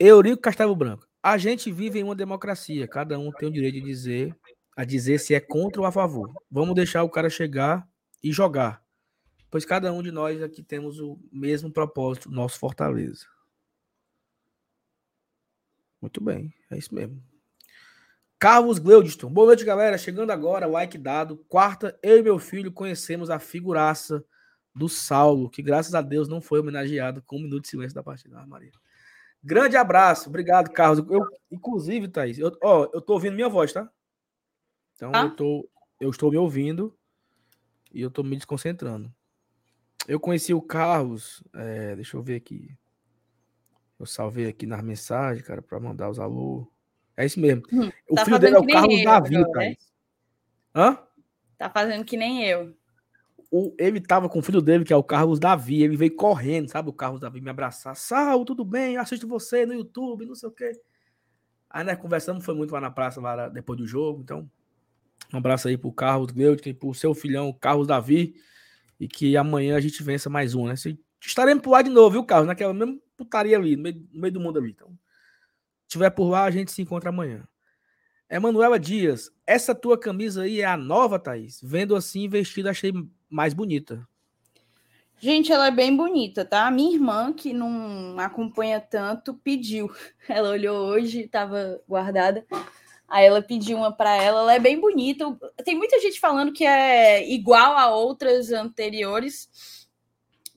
Eurico 0.00 0.40
Castelo 0.40 0.74
Branco. 0.74 1.06
A 1.22 1.36
gente 1.36 1.70
vive 1.70 1.98
em 1.98 2.02
uma 2.02 2.14
democracia. 2.14 2.88
Cada 2.88 3.18
um 3.18 3.30
tem 3.30 3.50
o 3.50 3.52
direito 3.52 3.74
de 3.74 3.82
dizer, 3.82 4.34
a 4.74 4.84
dizer 4.86 5.18
se 5.18 5.34
é 5.34 5.40
contra 5.40 5.82
ou 5.82 5.86
a 5.86 5.92
favor. 5.92 6.32
Vamos 6.50 6.74
deixar 6.74 7.02
o 7.02 7.10
cara 7.10 7.28
chegar 7.28 7.86
e 8.22 8.32
jogar. 8.32 8.82
Pois 9.54 9.64
cada 9.64 9.92
um 9.92 10.02
de 10.02 10.10
nós 10.10 10.42
aqui 10.42 10.64
temos 10.64 10.98
o 10.98 11.16
mesmo 11.30 11.70
propósito, 11.70 12.28
nosso 12.28 12.58
Fortaleza. 12.58 13.24
Muito 16.02 16.20
bem, 16.20 16.52
é 16.72 16.76
isso 16.76 16.92
mesmo. 16.92 17.22
Carlos 18.36 18.80
Gleudiston. 18.80 19.30
Boa 19.30 19.46
noite, 19.46 19.64
galera. 19.64 19.96
Chegando 19.96 20.32
agora, 20.32 20.66
like 20.66 20.98
dado. 20.98 21.36
Quarta, 21.48 21.96
eu 22.02 22.18
e 22.18 22.22
meu 22.24 22.36
filho 22.40 22.72
conhecemos 22.72 23.30
a 23.30 23.38
figuraça 23.38 24.24
do 24.74 24.88
Saulo, 24.88 25.48
que 25.48 25.62
graças 25.62 25.94
a 25.94 26.02
Deus 26.02 26.26
não 26.26 26.40
foi 26.40 26.58
homenageado 26.58 27.22
com 27.22 27.36
um 27.36 27.42
minuto 27.42 27.62
de 27.62 27.68
silêncio 27.68 27.94
da 27.94 28.02
partida. 28.02 28.40
Ah, 28.40 28.46
Maria. 28.48 28.72
Grande 29.40 29.76
abraço. 29.76 30.30
Obrigado, 30.30 30.72
Carlos. 30.72 31.08
Eu, 31.08 31.28
inclusive, 31.48 32.08
Thaís, 32.08 32.40
eu, 32.40 32.50
ó, 32.60 32.90
eu 32.92 33.00
tô 33.00 33.12
ouvindo 33.12 33.36
minha 33.36 33.48
voz, 33.48 33.72
tá? 33.72 33.88
Então, 34.96 35.12
Tá. 35.12 35.22
eu, 35.22 35.36
tô, 35.36 35.70
eu 36.00 36.10
estou 36.10 36.28
me 36.32 36.38
ouvindo 36.38 36.92
e 37.92 38.00
eu 38.00 38.10
tô 38.10 38.24
me 38.24 38.34
desconcentrando. 38.34 39.14
Eu 40.06 40.20
conheci 40.20 40.52
o 40.52 40.60
Carlos, 40.60 41.42
é, 41.54 41.94
deixa 41.96 42.16
eu 42.16 42.22
ver 42.22 42.36
aqui. 42.36 42.76
Eu 43.98 44.06
salvei 44.06 44.46
aqui 44.46 44.66
nas 44.66 44.82
mensagens, 44.82 45.46
cara, 45.46 45.62
para 45.62 45.80
mandar 45.80 46.10
os 46.10 46.18
alô. 46.18 46.70
É 47.16 47.24
isso 47.24 47.40
mesmo. 47.40 47.62
Hum, 47.72 47.90
o 48.08 48.14
tá 48.16 48.24
filho 48.24 48.38
dele 48.38 48.56
é 48.56 48.58
o 48.58 48.66
Carlos 48.66 48.98
eu 48.98 49.04
Davi, 49.04 49.36
agora, 49.36 49.52
Thaís. 49.52 49.92
Hã? 50.74 50.98
Tá 51.56 51.70
fazendo 51.70 52.04
que 52.04 52.16
nem 52.16 52.44
eu. 52.44 52.74
o, 53.50 53.72
ele 53.78 54.00
tava 54.00 54.28
com 54.28 54.40
o 54.40 54.42
filho 54.42 54.60
dele, 54.60 54.84
que 54.84 54.92
é 54.92 54.96
o 54.96 55.02
Carlos 55.02 55.38
Davi, 55.38 55.82
ele 55.82 55.96
veio 55.96 56.16
correndo, 56.16 56.68
sabe? 56.68 56.90
O 56.90 56.92
Carlos 56.92 57.20
Davi 57.20 57.40
me 57.40 57.50
abraçar. 57.50 57.94
Sal, 57.94 58.44
tudo 58.44 58.64
bem? 58.64 58.96
Eu 58.96 59.00
assisto 59.00 59.28
você 59.28 59.64
no 59.64 59.72
YouTube, 59.72 60.26
não 60.26 60.34
sei 60.34 60.48
o 60.48 60.52
quê. 60.52 60.72
Aí 61.70 61.84
nós 61.84 61.96
conversamos, 61.98 62.44
foi 62.44 62.54
muito 62.54 62.72
lá 62.72 62.80
na 62.80 62.90
praça, 62.90 63.20
lá 63.20 63.48
depois 63.48 63.78
do 63.78 63.86
jogo. 63.86 64.20
Então, 64.20 64.50
um 65.32 65.38
abraço 65.38 65.68
aí 65.68 65.78
pro 65.78 65.92
Carlos 65.92 66.32
Gleudson 66.32 66.68
e 66.68 66.74
pro 66.74 66.92
seu 66.94 67.14
filhão, 67.14 67.52
Carlos 67.52 67.86
Davi. 67.86 68.34
E 69.04 69.08
que 69.08 69.36
amanhã 69.36 69.76
a 69.76 69.80
gente 69.80 70.02
vença 70.02 70.30
mais 70.30 70.54
um, 70.54 70.66
né? 70.66 70.76
Se- 70.76 70.98
Estaremos 71.22 71.62
por 71.62 71.72
lá 71.72 71.82
de 71.82 71.90
novo, 71.90 72.12
viu, 72.12 72.24
Carlos? 72.24 72.46
Naquela 72.46 72.72
mesma 72.72 72.98
putaria 73.18 73.56
ali, 73.56 73.76
no 73.76 73.82
meio, 73.82 74.08
no 74.12 74.20
meio 74.20 74.32
do 74.32 74.40
mundo 74.40 74.58
ali. 74.58 74.70
Então, 74.70 74.88
se 75.82 75.88
tiver 75.88 76.08
por 76.08 76.30
lá, 76.30 76.44
a 76.44 76.50
gente 76.50 76.72
se 76.72 76.80
encontra 76.80 77.10
amanhã. 77.10 77.46
Emanuela 78.30 78.78
Dias, 78.78 79.30
essa 79.46 79.74
tua 79.74 79.98
camisa 79.98 80.42
aí 80.42 80.60
é 80.62 80.64
a 80.64 80.76
nova, 80.76 81.18
Thaís? 81.18 81.60
Vendo 81.62 81.94
assim, 81.94 82.28
vestida, 82.28 82.70
achei 82.70 82.92
mais 83.28 83.52
bonita. 83.52 84.06
Gente, 85.20 85.52
ela 85.52 85.66
é 85.66 85.70
bem 85.70 85.94
bonita, 85.94 86.44
tá? 86.44 86.66
A 86.66 86.70
minha 86.70 86.94
irmã, 86.94 87.32
que 87.32 87.52
não 87.52 88.18
acompanha 88.18 88.80
tanto, 88.80 89.34
pediu. 89.34 89.90
Ela 90.28 90.50
olhou 90.50 90.76
hoje, 90.88 91.20
estava 91.20 91.80
guardada. 91.88 92.44
Aí 93.14 93.26
ela 93.26 93.40
pediu 93.40 93.76
uma 93.76 93.92
para 93.92 94.20
ela. 94.20 94.40
Ela 94.40 94.54
é 94.54 94.58
bem 94.58 94.80
bonita. 94.80 95.24
Tem 95.64 95.76
muita 95.76 96.00
gente 96.00 96.18
falando 96.18 96.52
que 96.52 96.66
é 96.66 97.24
igual 97.30 97.76
a 97.76 97.94
outras 97.94 98.50
anteriores. 98.50 99.48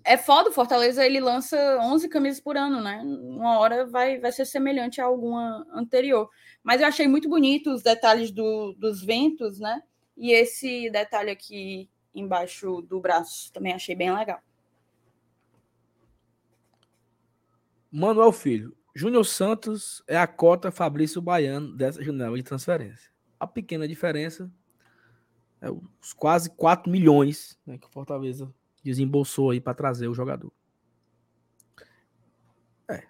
É 0.04 0.18
foda, 0.18 0.50
o 0.50 0.52
Fortaleza 0.52 1.06
ele 1.06 1.20
lança 1.20 1.56
11 1.84 2.10
camisas 2.10 2.40
por 2.40 2.58
ano, 2.58 2.82
né? 2.82 3.00
Uma 3.06 3.60
hora 3.60 3.86
vai, 3.86 4.18
vai 4.20 4.32
ser 4.32 4.44
semelhante 4.44 5.00
a 5.00 5.06
alguma 5.06 5.68
anterior. 5.72 6.32
Mas 6.64 6.82
eu 6.82 6.88
achei 6.88 7.08
muito 7.08 7.30
bonito 7.30 7.70
os 7.72 7.84
detalhes 7.84 8.32
do, 8.32 8.74
dos 8.74 9.04
ventos, 9.04 9.60
né? 9.60 9.84
E 10.18 10.32
esse 10.32 10.90
detalhe 10.90 11.30
aqui 11.30 11.88
embaixo 12.16 12.82
do 12.82 13.00
braço 13.00 13.54
também 13.54 13.74
achei 13.74 13.96
bem 13.96 14.12
legal. 14.12 14.42
Manuel 17.92 18.32
Filho, 18.32 18.76
Júnior 18.98 19.28
Santos 19.28 20.04
é 20.08 20.18
a 20.18 20.26
cota 20.26 20.72
Fabrício 20.72 21.22
Baiano 21.22 21.72
dessa 21.78 22.04
janela 22.04 22.36
de 22.36 22.42
transferência. 22.42 23.12
A 23.40 23.46
pequena 23.46 23.88
diferença 23.88 24.52
é 25.62 25.70
os 25.70 26.14
quase 26.14 26.50
4 26.50 26.92
milhões 26.92 27.60
né, 27.64 27.78
que 27.78 27.86
o 27.86 27.92
Fortaleza 27.92 28.52
desembolsou 28.84 29.52
aí 29.52 29.62
para 29.62 29.76
trazer 29.76 30.08
o 30.08 30.16
jogador. 30.16 30.52
É. 32.90 33.04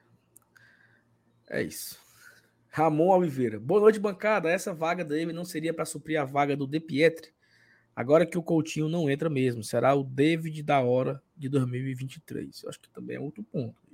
É 1.49 1.63
isso. 1.63 1.97
Ramon 2.67 3.07
Oliveira. 3.07 3.57
Boa 3.57 3.79
noite, 3.79 3.97
bancada. 3.97 4.49
Essa 4.49 4.73
vaga 4.73 5.05
dele 5.05 5.31
não 5.31 5.45
seria 5.45 5.73
para 5.73 5.85
suprir 5.85 6.19
a 6.19 6.25
vaga 6.25 6.57
do 6.57 6.67
De 6.67 6.81
Pietri? 6.81 7.31
Agora 7.95 8.25
que 8.25 8.37
o 8.37 8.43
Coutinho 8.43 8.89
não 8.89 9.09
entra 9.09 9.29
mesmo, 9.29 9.63
será 9.63 9.95
o 9.95 10.03
David 10.03 10.63
da 10.63 10.81
hora 10.81 11.23
de 11.33 11.47
2023. 11.47 12.63
Eu 12.63 12.69
acho 12.69 12.81
que 12.81 12.89
também 12.89 13.15
é 13.15 13.19
outro 13.21 13.41
ponto? 13.41 13.86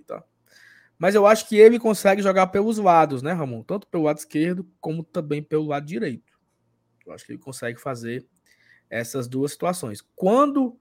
Mas 0.97 1.15
eu 1.15 1.25
acho 1.25 1.47
que 1.47 1.57
ele 1.57 1.79
consegue 1.79 2.21
jogar 2.21 2.47
pelos 2.47 2.77
lados, 2.77 3.21
né, 3.21 3.33
Ramon? 3.33 3.63
Tanto 3.63 3.87
pelo 3.87 4.03
lado 4.03 4.17
esquerdo 4.17 4.65
como 4.79 5.03
também 5.03 5.41
pelo 5.41 5.67
lado 5.67 5.85
direito. 5.85 6.33
Eu 7.05 7.13
acho 7.13 7.25
que 7.25 7.33
ele 7.33 7.39
consegue 7.39 7.79
fazer 7.79 8.25
essas 8.89 9.27
duas 9.27 9.51
situações. 9.51 10.01
Quando 10.15 10.77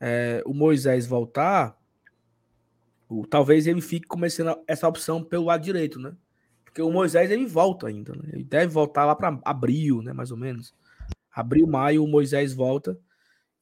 é, 0.00 0.42
o 0.46 0.54
Moisés 0.54 1.06
voltar, 1.06 1.76
o, 3.08 3.26
talvez 3.26 3.66
ele 3.66 3.80
fique 3.80 4.06
começando 4.06 4.56
essa 4.66 4.86
opção 4.86 5.22
pelo 5.22 5.46
lado 5.46 5.62
direito, 5.62 5.98
né? 5.98 6.16
Porque 6.64 6.80
o 6.80 6.92
Moisés 6.92 7.30
ele 7.30 7.46
volta 7.46 7.88
ainda, 7.88 8.14
né? 8.14 8.30
Ele 8.32 8.44
deve 8.44 8.72
voltar 8.72 9.04
lá 9.04 9.16
para 9.16 9.40
abril, 9.44 10.02
né? 10.02 10.12
Mais 10.12 10.30
ou 10.30 10.36
menos. 10.36 10.74
Abril, 11.32 11.66
maio, 11.66 12.04
o 12.04 12.08
Moisés 12.08 12.52
volta. 12.52 12.98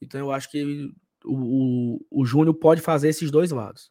Então 0.00 0.20
eu 0.20 0.30
acho 0.30 0.50
que 0.50 0.58
ele, 0.58 0.94
o, 1.24 1.34
o, 1.34 2.06
o 2.22 2.26
Júnior 2.26 2.54
pode 2.54 2.80
fazer 2.80 3.08
esses 3.08 3.30
dois 3.30 3.50
lados. 3.50 3.90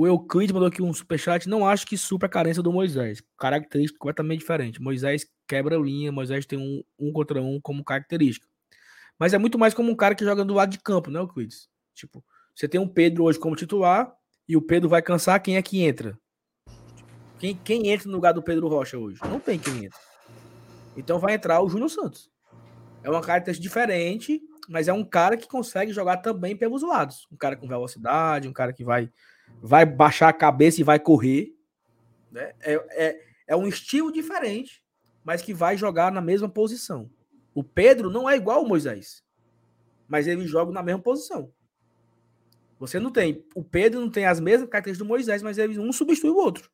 O 0.00 0.06
Euclides 0.06 0.52
mandou 0.52 0.68
aqui 0.68 0.80
um 0.80 0.94
superchat. 0.94 1.48
Não 1.48 1.66
acho 1.66 1.84
que 1.84 1.98
supra 1.98 2.28
a 2.28 2.30
carência 2.30 2.62
do 2.62 2.72
Moisés. 2.72 3.20
Característica 3.36 3.98
completamente 3.98 4.38
diferente. 4.38 4.80
Moisés 4.80 5.26
quebra 5.44 5.76
linha, 5.76 6.12
Moisés 6.12 6.46
tem 6.46 6.56
um, 6.56 6.84
um 6.96 7.12
contra 7.12 7.42
um 7.42 7.60
como 7.60 7.82
característica. 7.82 8.46
Mas 9.18 9.34
é 9.34 9.38
muito 9.38 9.58
mais 9.58 9.74
como 9.74 9.90
um 9.90 9.96
cara 9.96 10.14
que 10.14 10.24
joga 10.24 10.44
do 10.44 10.54
lado 10.54 10.70
de 10.70 10.78
campo, 10.78 11.10
né, 11.10 11.18
Euclides? 11.18 11.68
Tipo, 11.96 12.24
você 12.54 12.68
tem 12.68 12.80
um 12.80 12.86
Pedro 12.86 13.24
hoje 13.24 13.40
como 13.40 13.56
titular 13.56 14.14
e 14.48 14.56
o 14.56 14.62
Pedro 14.62 14.88
vai 14.88 15.02
cansar, 15.02 15.42
quem 15.42 15.56
é 15.56 15.62
que 15.62 15.82
entra? 15.82 16.16
Quem, 17.40 17.56
quem 17.56 17.88
entra 17.88 18.06
no 18.06 18.14
lugar 18.14 18.32
do 18.32 18.40
Pedro 18.40 18.68
Rocha 18.68 18.96
hoje? 18.96 19.18
Não 19.24 19.40
tem 19.40 19.58
quem 19.58 19.86
entra. 19.86 19.98
Então 20.96 21.18
vai 21.18 21.34
entrar 21.34 21.60
o 21.60 21.68
Júnior 21.68 21.90
Santos. 21.90 22.30
É 23.02 23.10
uma 23.10 23.20
característica 23.20 23.68
diferente, 23.68 24.40
mas 24.68 24.86
é 24.86 24.92
um 24.92 25.04
cara 25.04 25.36
que 25.36 25.48
consegue 25.48 25.92
jogar 25.92 26.18
também 26.18 26.56
pelos 26.56 26.82
lados. 26.82 27.26
Um 27.32 27.36
cara 27.36 27.56
com 27.56 27.66
velocidade, 27.66 28.46
um 28.46 28.52
cara 28.52 28.72
que 28.72 28.84
vai, 28.84 29.10
vai 29.60 29.84
baixar 29.84 30.28
a 30.28 30.32
cabeça 30.32 30.80
e 30.80 30.84
vai 30.84 30.98
correr. 30.98 31.54
Né? 32.30 32.52
É, 32.60 32.74
é, 32.90 33.20
é 33.48 33.56
um 33.56 33.66
estilo 33.66 34.12
diferente, 34.12 34.82
mas 35.24 35.42
que 35.42 35.54
vai 35.54 35.76
jogar 35.76 36.12
na 36.12 36.20
mesma 36.20 36.48
posição. 36.48 37.10
O 37.54 37.64
Pedro 37.64 38.10
não 38.10 38.28
é 38.28 38.36
igual 38.36 38.58
ao 38.58 38.68
Moisés, 38.68 39.24
mas 40.06 40.26
ele 40.26 40.46
joga 40.46 40.72
na 40.72 40.82
mesma 40.82 41.02
posição. 41.02 41.52
Você 42.78 43.00
não 43.00 43.10
tem. 43.10 43.44
O 43.54 43.64
Pedro 43.64 44.00
não 44.00 44.10
tem 44.10 44.24
as 44.26 44.38
mesmas 44.38 44.68
características 44.68 45.06
do 45.06 45.08
Moisés, 45.08 45.42
mas 45.42 45.58
ele 45.58 45.78
um 45.78 45.92
substitui 45.92 46.30
o 46.30 46.36
outro. 46.36 46.70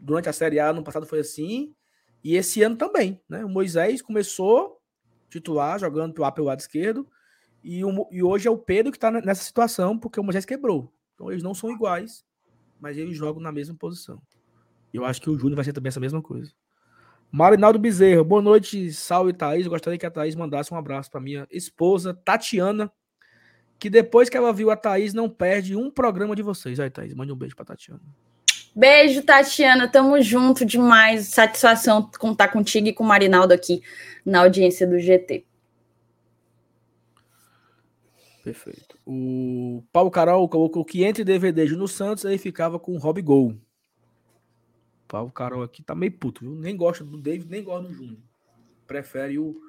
Durante 0.00 0.28
a 0.28 0.32
Série 0.32 0.58
A, 0.58 0.72
no 0.72 0.82
passado 0.82 1.06
foi 1.06 1.20
assim, 1.20 1.74
e 2.22 2.34
esse 2.36 2.62
ano 2.62 2.76
também. 2.76 3.20
Né? 3.28 3.44
O 3.44 3.48
Moisés 3.48 4.02
começou 4.02 4.80
titular, 5.28 5.78
jogando 5.78 6.14
pelo 6.14 6.46
lado 6.46 6.60
esquerdo, 6.60 7.08
E, 7.62 7.84
o, 7.84 8.08
e 8.10 8.22
hoje 8.22 8.46
é 8.46 8.50
o 8.50 8.58
Pedro 8.58 8.92
que 8.92 8.96
está 8.96 9.10
nessa 9.10 9.42
situação, 9.42 9.98
porque 9.98 10.20
o 10.20 10.24
Moisés 10.24 10.44
quebrou. 10.44 10.92
Então 11.16 11.32
eles 11.32 11.42
não 11.42 11.54
são 11.54 11.72
iguais, 11.72 12.24
mas 12.78 12.96
eles 12.96 13.16
jogam 13.16 13.42
na 13.42 13.50
mesma 13.50 13.74
posição. 13.74 14.20
Eu 14.92 15.04
acho 15.04 15.20
que 15.20 15.30
o 15.30 15.36
Júnior 15.36 15.56
vai 15.56 15.64
ser 15.64 15.72
também 15.72 15.88
essa 15.88 15.98
mesma 15.98 16.22
coisa. 16.22 16.52
Marinaldo 17.32 17.78
Bezerra, 17.78 18.22
boa 18.22 18.40
noite, 18.40 18.92
salve 18.92 19.32
Thaís. 19.32 19.64
Eu 19.64 19.70
gostaria 19.70 19.98
que 19.98 20.06
a 20.06 20.10
Thaís 20.10 20.36
mandasse 20.36 20.72
um 20.72 20.76
abraço 20.76 21.10
para 21.10 21.20
minha 21.20 21.46
esposa, 21.50 22.14
Tatiana, 22.14 22.92
que 23.78 23.90
depois 23.90 24.28
que 24.28 24.36
ela 24.36 24.52
viu 24.52 24.70
a 24.70 24.76
Thaís, 24.76 25.12
não 25.12 25.28
perde 25.28 25.74
um 25.74 25.90
programa 25.90 26.36
de 26.36 26.42
vocês. 26.42 26.78
Aí, 26.78 26.90
Thaís, 26.90 27.14
mande 27.14 27.32
um 27.32 27.36
beijo 27.36 27.56
para 27.56 27.64
Tatiana. 27.64 28.00
Beijo, 28.74 29.22
Tatiana. 29.22 29.88
Tamo 29.88 30.20
junto 30.20 30.64
demais. 30.64 31.28
Satisfação 31.28 32.10
contar 32.18 32.48
contigo 32.48 32.88
e 32.88 32.92
com 32.92 33.04
o 33.04 33.06
Marinaldo 33.06 33.54
aqui 33.54 33.82
na 34.24 34.40
audiência 34.40 34.86
do 34.86 34.98
GT. 34.98 35.46
Perfeito. 38.46 38.96
O 39.04 39.82
Paulo 39.90 40.08
Carol 40.08 40.48
colocou 40.48 40.84
que 40.84 41.02
entre 41.02 41.24
DVD 41.24 41.66
no 41.70 41.88
Santos, 41.88 42.24
aí 42.24 42.38
ficava 42.38 42.78
com 42.78 42.92
o 42.92 42.96
Rob 42.96 43.20
Gol. 43.20 43.56
Paulo 45.08 45.32
Carol 45.32 45.64
aqui 45.64 45.82
tá 45.82 45.96
meio 45.96 46.12
puto, 46.12 46.42
viu? 46.42 46.54
Nem 46.54 46.76
gosta 46.76 47.02
do 47.02 47.18
David, 47.18 47.50
nem 47.50 47.64
gosta 47.64 47.88
do 47.88 47.92
Júnior. 47.92 48.20
Prefere 48.86 49.36
o 49.36 49.60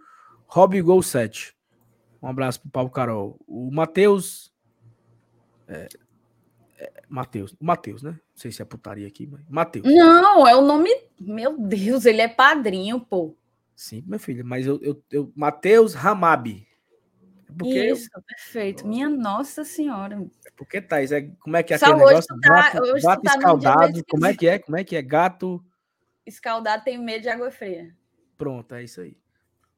Rob 0.45 0.79
Gol 0.79 1.01
7. 1.01 1.55
Um 2.21 2.27
abraço 2.27 2.61
pro 2.61 2.69
Paulo 2.69 2.91
Carol. 2.91 3.39
O 3.47 3.71
Matheus. 3.71 4.53
É, 5.67 5.87
é, 6.77 6.91
Matheus. 7.09 7.53
O 7.53 7.65
Matheus, 7.65 8.03
né? 8.03 8.11
Não 8.11 8.19
sei 8.35 8.51
se 8.51 8.61
é 8.61 8.65
putaria 8.65 9.07
aqui, 9.07 9.25
mas. 9.25 9.41
Matheus. 9.49 9.87
Não, 9.87 10.47
é 10.47 10.55
o 10.55 10.61
nome. 10.61 10.91
Meu 11.19 11.59
Deus, 11.59 12.05
ele 12.05 12.21
é 12.21 12.27
padrinho, 12.27 12.99
pô. 12.99 13.35
Sim, 13.75 14.03
minha 14.05 14.19
filha. 14.19 14.43
Mas 14.43 14.67
eu. 14.67 14.79
eu, 14.83 15.03
eu 15.09 15.33
Matheus 15.35 15.95
Ramabi. 15.95 16.66
Porque 17.55 17.91
Isso, 17.91 18.09
eu... 18.13 18.21
perfeito. 18.21 18.87
Minha 18.87 19.09
Nossa 19.09 19.63
Senhora. 19.63 20.25
Porque, 20.55 20.81
Thais, 20.81 21.11
é, 21.11 21.29
como 21.39 21.55
é 21.55 21.63
que 21.63 21.73
é 21.73 21.77
aquele 21.77 21.93
negócio? 21.93 22.39
Tá, 22.41 22.49
gato, 22.49 22.93
gato 23.01 23.21
tá 23.21 23.35
escaldado, 23.35 24.05
como 24.09 24.25
é 24.25 24.35
que 24.35 24.47
é? 24.47 24.59
Como 24.59 24.77
é 24.77 24.83
que 24.83 24.95
é? 24.95 25.01
Gato... 25.01 25.63
Escaldado 26.25 26.83
tem 26.83 26.97
medo 26.97 27.21
de 27.21 27.29
água 27.29 27.49
fria. 27.49 27.95
Pronto, 28.37 28.75
é 28.75 28.83
isso 28.83 29.01
aí. 29.01 29.15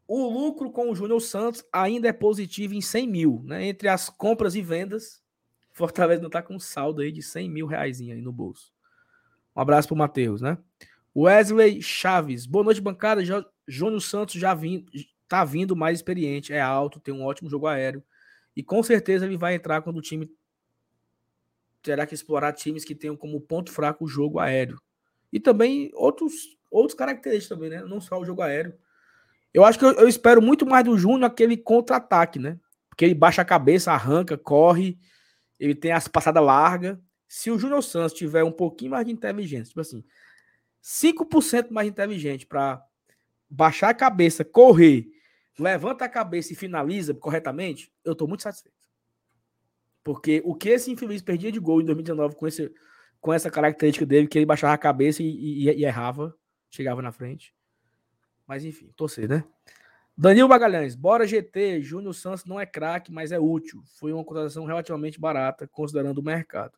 O 0.08 0.28
lucro 0.28 0.72
com 0.72 0.90
o 0.90 0.96
Júnior 0.96 1.22
Santos 1.22 1.64
ainda 1.72 2.08
é 2.08 2.14
positivo 2.14 2.74
em 2.74 2.82
100 2.82 3.08
mil, 3.08 3.44
né? 3.46 3.68
Entre 3.68 3.88
as 3.88 4.10
compras 4.10 4.56
e 4.56 4.62
vendas, 4.62 5.22
Fortaleza 5.72 6.22
não 6.22 6.28
está 6.28 6.42
com 6.42 6.60
saldo 6.60 7.02
aí 7.02 7.12
de 7.12 7.22
100 7.22 7.50
mil 7.50 7.68
reais 7.68 8.02
aí 8.02 8.20
no 8.20 8.32
bolso. 8.32 8.74
Um 9.56 9.62
abraço 9.62 9.88
pro 9.88 9.96
Matheus, 9.96 10.42
né? 10.42 10.58
Wesley 11.16 11.82
Chaves, 11.82 12.46
boa 12.46 12.64
noite, 12.64 12.82
bancada. 12.82 13.22
Júnior 13.68 14.02
Santos 14.02 14.36
já 14.36 14.54
vim, 14.56 14.86
tá 15.30 15.46
vindo 15.46 15.76
mais 15.76 16.00
experiente, 16.00 16.52
é 16.52 16.60
alto, 16.60 17.00
tem 17.00 17.14
um 17.14 17.24
ótimo 17.24 17.50
jogo 17.50 17.68
aéreo. 17.68 18.04
E 18.56 18.64
com 18.64 18.82
certeza 18.82 19.26
ele 19.26 19.38
vai 19.38 19.54
entrar 19.54 19.82
quando 19.82 19.98
o 19.98 20.02
time 20.02 20.30
terá 21.84 22.06
que 22.06 22.16
explorar 22.16 22.52
times 22.52 22.84
que 22.84 22.96
tenham 22.96 23.16
como 23.16 23.40
ponto 23.40 23.72
fraco 23.72 24.04
o 24.04 24.08
jogo 24.08 24.40
aéreo. 24.40 24.82
E 25.32 25.40
também 25.40 25.92
outros, 25.94 26.58
outros 26.70 26.98
características 26.98 27.56
também, 27.56 27.70
né? 27.70 27.84
Não 27.84 28.02
só 28.02 28.20
o 28.20 28.26
jogo 28.26 28.42
aéreo. 28.42 28.74
Eu 29.54 29.64
acho 29.64 29.78
que 29.78 29.86
eu, 29.86 29.92
eu 29.94 30.08
espero 30.08 30.42
muito 30.42 30.66
mais 30.66 30.84
do 30.84 30.98
Júnior 30.98 31.26
aquele 31.26 31.56
contra-ataque, 31.56 32.40
né? 32.40 32.60
Porque 32.90 33.06
ele 33.06 33.14
baixa 33.14 33.44
a 33.44 33.46
cabeça, 33.46 33.92
arranca, 33.92 34.36
corre, 34.36 34.98
ele 35.60 35.76
tem 35.76 35.92
as 35.92 36.08
passadas 36.08 36.44
largas. 36.44 36.98
Se 37.28 37.52
o 37.52 37.60
Júnior 37.60 37.84
Santos 37.84 38.18
tiver 38.18 38.44
um 38.44 38.52
pouquinho 38.52 38.92
mais 38.92 39.06
de 39.06 39.12
inteligência, 39.12 39.70
tipo 39.70 39.80
assim, 39.80 40.04
5% 40.84 41.70
mais 41.70 41.88
inteligente 41.88 42.48
para 42.48 42.84
baixar 43.48 43.90
a 43.90 43.94
cabeça, 43.94 44.44
correr 44.44 45.08
levanta 45.60 46.06
a 46.06 46.10
cabeça 46.10 46.54
e 46.54 46.56
finaliza 46.56 47.14
corretamente, 47.14 47.92
eu 48.04 48.14
estou 48.14 48.28
muito 48.28 48.44
satisfeito. 48.44 48.78
Porque 50.04 50.42
o 50.46 50.56
que 50.56 50.70
esse 50.70 50.92
infeliz 50.92 51.22
perdia 51.22 51.52
de 51.52 51.60
gol 51.60 51.82
em 51.82 51.86
2019 51.86 52.36
com, 52.36 52.48
esse, 52.48 52.74
com 53.20 53.34
essa 53.34 53.52
característica 53.52 54.06
dele, 54.06 54.28
que 54.28 54.38
ele 54.38 54.46
baixava 54.46 54.74
a 54.74 54.78
cabeça 54.78 55.22
e, 55.22 55.28
e, 55.28 55.70
e 55.70 55.86
errava, 55.86 56.36
chegava 56.70 57.02
na 57.02 57.12
frente. 57.12 57.54
Mas 58.48 58.64
enfim, 58.64 58.92
torcer, 58.96 59.28
né? 59.28 59.44
Danilo 60.18 60.50
Magalhães, 60.50 60.96
bora 60.96 61.28
GT, 61.28 61.82
Júnior 61.82 62.14
Santos 62.14 62.44
não 62.44 62.60
é 62.60 62.66
craque, 62.66 63.12
mas 63.12 63.32
é 63.32 63.40
útil. 63.40 63.82
Foi 64.00 64.12
uma 64.12 64.24
contratação 64.24 64.66
relativamente 64.66 65.20
barata, 65.20 65.68
considerando 65.68 66.18
o 66.18 66.24
mercado. 66.24 66.74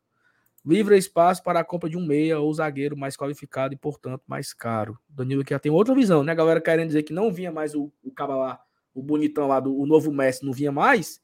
Livra 0.64 0.96
espaço 0.96 1.42
para 1.42 1.58
a 1.58 1.64
compra 1.64 1.90
de 1.90 1.96
um 1.96 2.06
meia 2.06 2.38
ou 2.38 2.54
zagueiro 2.54 2.96
mais 2.96 3.16
qualificado 3.16 3.74
e, 3.74 3.76
portanto, 3.76 4.22
mais 4.28 4.54
caro. 4.54 4.96
Danilo 5.08 5.42
que 5.42 5.50
já 5.50 5.58
tem 5.58 5.72
outra 5.72 5.92
visão, 5.92 6.22
né? 6.22 6.30
A 6.30 6.36
galera 6.36 6.60
querendo 6.60 6.86
dizer 6.86 7.02
que 7.02 7.12
não 7.12 7.32
vinha 7.32 7.50
mais 7.50 7.74
o, 7.74 7.90
o 8.04 8.12
lá 8.28 8.62
o 8.94 9.02
bonitão 9.02 9.48
lá 9.48 9.60
do 9.60 9.76
o 9.76 9.86
novo 9.86 10.12
Messi 10.12 10.44
não 10.44 10.52
vinha 10.52 10.72
mais, 10.72 11.22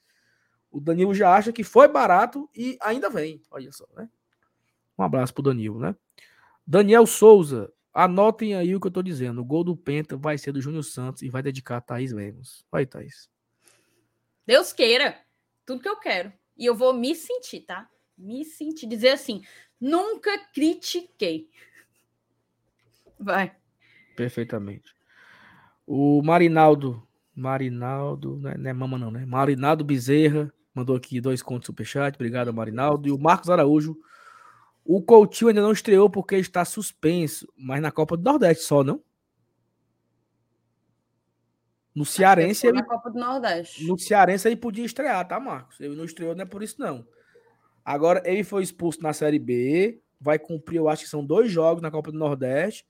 o 0.70 0.80
Danilo 0.80 1.14
já 1.14 1.34
acha 1.34 1.52
que 1.52 1.64
foi 1.64 1.88
barato 1.88 2.48
e 2.54 2.76
ainda 2.80 3.08
vem. 3.08 3.42
Olha 3.50 3.72
só, 3.72 3.86
né? 3.96 4.08
Um 4.98 5.02
abraço 5.02 5.32
pro 5.32 5.42
Danilo, 5.42 5.78
né? 5.78 5.94
Daniel 6.66 7.06
Souza, 7.06 7.72
anotem 7.94 8.54
aí 8.54 8.74
o 8.74 8.80
que 8.80 8.86
eu 8.86 8.90
tô 8.90 9.02
dizendo. 9.02 9.40
O 9.40 9.44
gol 9.44 9.64
do 9.64 9.76
Penta 9.76 10.16
vai 10.16 10.36
ser 10.36 10.52
do 10.52 10.60
Júnior 10.60 10.84
Santos 10.84 11.22
e 11.22 11.30
vai 11.30 11.42
dedicar 11.42 11.78
a 11.78 11.80
Thaís 11.80 12.12
Lemos. 12.12 12.66
Vai, 12.70 12.84
Thaís. 12.84 13.30
Deus 14.46 14.72
queira. 14.72 15.18
Tudo 15.64 15.82
que 15.82 15.88
eu 15.88 15.98
quero. 15.98 16.32
E 16.56 16.66
eu 16.66 16.74
vou 16.74 16.92
me 16.92 17.14
sentir, 17.14 17.60
tá? 17.60 17.88
Me 18.16 18.44
sentir. 18.44 18.86
Dizer 18.86 19.10
assim, 19.10 19.42
nunca 19.80 20.36
critiquei. 20.52 21.48
Vai. 23.18 23.54
Perfeitamente. 24.14 24.94
O 25.86 26.22
Marinaldo 26.22 27.07
Marinaldo, 27.38 28.36
né? 28.38 28.56
não 28.58 28.70
é 28.70 28.72
mama 28.72 28.98
não, 28.98 29.10
né? 29.10 29.24
Marinaldo 29.24 29.84
Bezerra 29.84 30.52
mandou 30.74 30.96
aqui 30.96 31.20
dois 31.20 31.40
contos 31.42 31.66
superchat, 31.66 32.16
obrigado 32.16 32.52
Marinaldo. 32.52 33.08
E 33.08 33.12
o 33.12 33.18
Marcos 33.18 33.48
Araújo, 33.48 33.96
o 34.84 35.00
Coutinho 35.02 35.48
ainda 35.48 35.62
não 35.62 35.72
estreou 35.72 36.10
porque 36.10 36.36
está 36.36 36.64
suspenso, 36.64 37.46
mas 37.56 37.80
na 37.80 37.92
Copa 37.92 38.16
do 38.16 38.24
Nordeste 38.24 38.64
só, 38.64 38.82
não? 38.82 39.02
No 41.94 42.04
Cearense 42.04 42.66
ele, 42.66 42.78
na 42.78 42.84
Copa 42.84 43.10
do 43.10 43.18
Nordeste. 43.18 43.86
No 43.86 43.98
Cearense 43.98 44.48
ele 44.48 44.56
podia 44.56 44.84
estrear, 44.84 45.26
tá, 45.26 45.38
Marcos? 45.38 45.80
Ele 45.80 45.96
não 45.96 46.04
estreou, 46.04 46.34
não 46.34 46.42
é 46.42 46.46
por 46.46 46.62
isso 46.62 46.76
não. 46.78 47.06
Agora 47.84 48.22
ele 48.24 48.44
foi 48.44 48.62
expulso 48.62 49.02
na 49.02 49.12
Série 49.12 49.38
B, 49.38 50.00
vai 50.20 50.38
cumprir, 50.38 50.78
eu 50.78 50.88
acho 50.88 51.04
que 51.04 51.10
são 51.10 51.24
dois 51.24 51.50
jogos 51.50 51.82
na 51.82 51.90
Copa 51.90 52.10
do 52.12 52.18
Nordeste, 52.18 52.86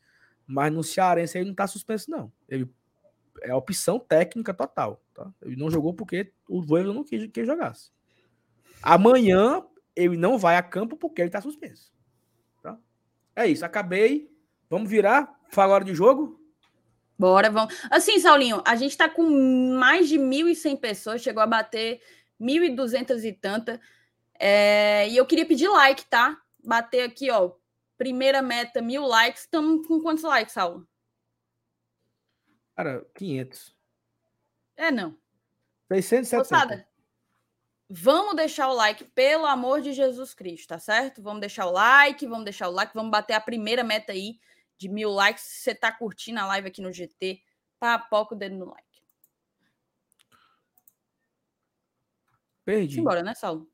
mas 0.46 0.72
no 0.72 0.82
Cearense 0.82 1.38
ele 1.38 1.48
não 1.48 1.54
tá 1.54 1.66
suspenso 1.66 2.10
não. 2.10 2.32
Ele 2.48 2.68
é 3.42 3.54
opção 3.54 3.98
técnica 3.98 4.52
total. 4.54 5.02
Tá? 5.14 5.30
Ele 5.42 5.56
não 5.56 5.70
jogou 5.70 5.94
porque 5.94 6.32
o 6.48 6.62
Voivoda 6.62 6.94
não 6.94 7.04
quis 7.04 7.26
que 7.30 7.44
jogasse. 7.44 7.90
Amanhã 8.82 9.64
ele 9.94 10.16
não 10.16 10.38
vai 10.38 10.56
a 10.56 10.62
campo 10.62 10.96
porque 10.96 11.20
ele 11.20 11.28
está 11.28 11.40
suspenso. 11.40 11.92
Tá? 12.62 12.78
É 13.34 13.46
isso, 13.46 13.64
acabei. 13.64 14.30
Vamos 14.70 14.88
virar? 14.88 15.38
Falar 15.50 15.66
agora 15.66 15.84
de 15.84 15.94
jogo? 15.94 16.38
Bora, 17.18 17.50
vamos. 17.50 17.74
Assim, 17.90 18.20
Saulinho, 18.20 18.62
a 18.64 18.76
gente 18.76 18.92
está 18.92 19.08
com 19.08 19.22
mais 19.76 20.08
de 20.08 20.18
1.100 20.18 20.78
pessoas, 20.78 21.20
chegou 21.20 21.42
a 21.42 21.46
bater 21.46 22.00
1.200 22.40 23.24
e 23.24 23.32
tanta. 23.32 23.80
É... 24.38 25.08
E 25.08 25.16
eu 25.16 25.26
queria 25.26 25.44
pedir 25.44 25.68
like, 25.68 26.06
tá? 26.06 26.40
Bater 26.62 27.02
aqui, 27.02 27.28
ó. 27.30 27.52
Primeira 27.96 28.40
meta, 28.40 28.80
mil 28.80 29.04
likes. 29.04 29.42
Estamos 29.42 29.84
com 29.86 30.00
quantos 30.00 30.22
likes, 30.22 30.54
Saulo? 30.54 30.86
Cara, 32.78 33.04
500. 33.16 33.76
É, 34.76 34.88
não. 34.92 35.18
670. 35.90 36.38
Moçada, 36.38 36.88
vamos 37.90 38.36
deixar 38.36 38.68
o 38.68 38.72
like, 38.72 39.02
pelo 39.02 39.46
amor 39.46 39.80
de 39.80 39.92
Jesus 39.92 40.32
Cristo, 40.32 40.68
tá 40.68 40.78
certo? 40.78 41.20
Vamos 41.20 41.40
deixar 41.40 41.66
o 41.66 41.72
like, 41.72 42.24
vamos 42.24 42.44
deixar 42.44 42.68
o 42.68 42.70
like, 42.70 42.94
vamos 42.94 43.10
bater 43.10 43.34
a 43.34 43.40
primeira 43.40 43.82
meta 43.82 44.12
aí 44.12 44.38
de 44.76 44.88
mil 44.88 45.10
likes. 45.10 45.42
Se 45.42 45.62
você 45.62 45.74
tá 45.74 45.90
curtindo 45.90 46.38
a 46.38 46.46
live 46.46 46.68
aqui 46.68 46.80
no 46.80 46.92
GT, 46.92 47.42
papoca 47.80 48.36
o 48.36 48.38
dedo 48.38 48.54
no 48.54 48.66
like. 48.66 49.02
Perdi. 52.64 53.00
Embora, 53.00 53.24
né, 53.24 53.34
Saulo? 53.34 53.68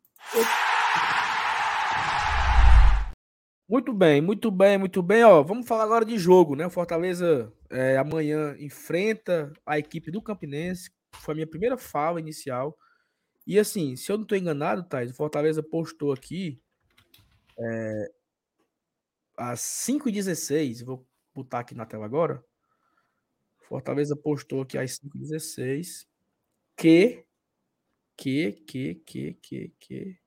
Muito 3.66 3.94
bem, 3.94 4.20
muito 4.20 4.50
bem, 4.50 4.76
muito 4.76 5.02
bem. 5.02 5.24
Ó, 5.24 5.42
vamos 5.42 5.66
falar 5.66 5.84
agora 5.84 6.04
de 6.04 6.18
jogo, 6.18 6.54
né? 6.54 6.66
O 6.66 6.70
Fortaleza 6.70 7.50
é, 7.70 7.96
amanhã 7.96 8.54
enfrenta 8.58 9.52
a 9.64 9.78
equipe 9.78 10.10
do 10.10 10.20
Campinense. 10.20 10.90
Foi 11.14 11.32
a 11.32 11.36
minha 11.36 11.46
primeira 11.46 11.78
fala 11.78 12.20
inicial. 12.20 12.76
E 13.46 13.58
assim, 13.58 13.96
se 13.96 14.12
eu 14.12 14.16
não 14.18 14.24
estou 14.24 14.36
enganado, 14.36 14.84
Thais, 14.84 15.10
o 15.10 15.14
Fortaleza 15.14 15.62
postou 15.62 16.12
aqui 16.12 16.60
é, 17.58 18.12
às 19.36 19.60
5h16. 19.60 20.84
Vou 20.84 21.06
botar 21.34 21.60
aqui 21.60 21.74
na 21.74 21.86
tela 21.86 22.04
agora. 22.04 22.44
Fortaleza 23.60 24.14
postou 24.14 24.60
aqui 24.62 24.76
às 24.76 24.98
5h16 25.00 26.06
que, 26.76 27.24
que, 28.16 28.52
que, 28.66 28.94
que, 28.96 29.34
que, 29.34 29.74
que 29.80 30.23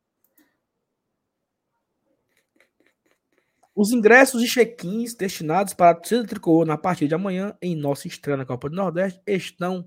Os 3.79 3.91
ingressos 3.91 4.41
e 4.41 4.47
check-ins 4.47 5.13
destinados 5.13 5.71
para 5.75 5.91
a 5.91 5.93
torcida 5.93 6.25
tricolor 6.25 6.65
na 6.65 6.79
partida 6.79 7.09
de 7.09 7.13
amanhã, 7.13 7.55
em 7.61 7.75
nossa 7.75 8.07
estreia 8.07 8.35
na 8.35 8.43
Copa 8.43 8.67
do 8.71 8.75
Nordeste, 8.75 9.21
estão 9.27 9.85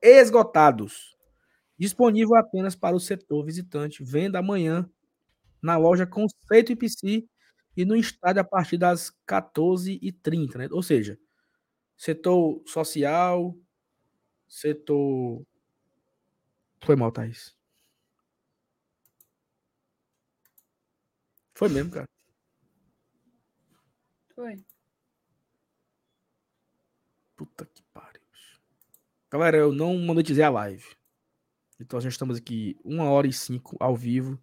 esgotados. 0.00 1.16
Disponível 1.78 2.36
apenas 2.36 2.76
para 2.76 2.96
o 2.96 3.00
setor 3.00 3.44
visitante. 3.44 4.04
Venda 4.04 4.38
amanhã 4.38 4.88
na 5.62 5.76
loja 5.76 6.06
Conceito 6.06 6.72
e 6.72 6.76
PC 6.76 7.26
e 7.76 7.84
no 7.84 7.96
estádio 7.96 8.42
a 8.42 8.44
partir 8.44 8.78
das 8.78 9.10
14h30, 9.26 10.58
né? 10.58 10.68
Ou 10.72 10.82
seja, 10.82 11.18
setor 11.96 12.62
social, 12.66 13.56
setor. 14.48 15.44
Foi 16.84 16.96
mal, 16.96 17.10
Thaís. 17.10 17.56
Foi 21.54 21.68
mesmo, 21.68 21.90
cara. 21.92 22.11
Foi. 24.42 24.58
Puta 27.36 27.64
que 27.64 27.80
pariu. 27.94 28.20
Galera, 29.30 29.56
eu 29.56 29.72
não 29.72 29.96
monetizei 29.98 30.42
a 30.42 30.50
live. 30.50 30.84
Então 31.78 32.00
já 32.00 32.08
estamos 32.08 32.38
aqui 32.38 32.76
uma 32.84 33.04
hora 33.04 33.28
e 33.28 33.32
cinco 33.32 33.76
ao 33.78 33.94
vivo. 33.94 34.42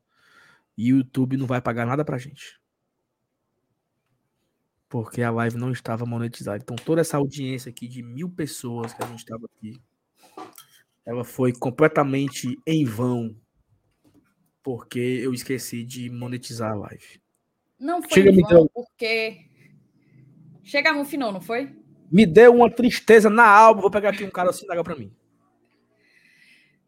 E 0.77 0.93
o 0.93 0.99
YouTube 0.99 1.35
não 1.35 1.45
vai 1.45 1.61
pagar 1.61 1.85
nada 1.85 2.05
pra 2.05 2.17
gente. 2.17 2.61
Porque 4.87 5.21
a 5.21 5.31
live 5.31 5.57
não 5.57 5.69
estava 5.69 6.05
monetizada. 6.05 6.59
Então 6.63 6.77
toda 6.77 7.01
essa 7.01 7.17
audiência 7.17 7.69
aqui 7.69 7.85
de 7.85 8.01
mil 8.01 8.29
pessoas 8.29 8.93
que 8.93 9.03
a 9.03 9.05
gente 9.05 9.19
estava 9.19 9.47
aqui, 9.47 9.81
ela 11.05 11.25
foi 11.25 11.51
completamente 11.51 12.57
em 12.65 12.85
vão. 12.85 13.35
Porque 14.63 14.97
eu 14.97 15.33
esqueci 15.33 15.83
de 15.83 16.09
monetizar 16.09 16.71
a 16.71 16.75
live. 16.75 17.21
Não 17.77 18.01
foi 18.01 18.13
Chega, 18.13 18.29
em 18.29 18.41
vão, 18.43 18.65
porque. 18.73 19.48
Chega 20.69 20.91
no 20.93 21.03
final, 21.03 21.31
não 21.31 21.41
foi? 21.41 21.75
Me 22.11 22.27
deu 22.27 22.53
uma 22.53 22.69
tristeza 22.69 23.27
na 23.27 23.43
alma. 23.47 23.81
Vou 23.81 23.89
pegar 23.89 24.09
aqui 24.09 24.23
um 24.23 24.29
cara 24.29 24.51
assim 24.51 24.69
água 24.69 24.83
pra 24.83 24.95
mim. 24.95 25.11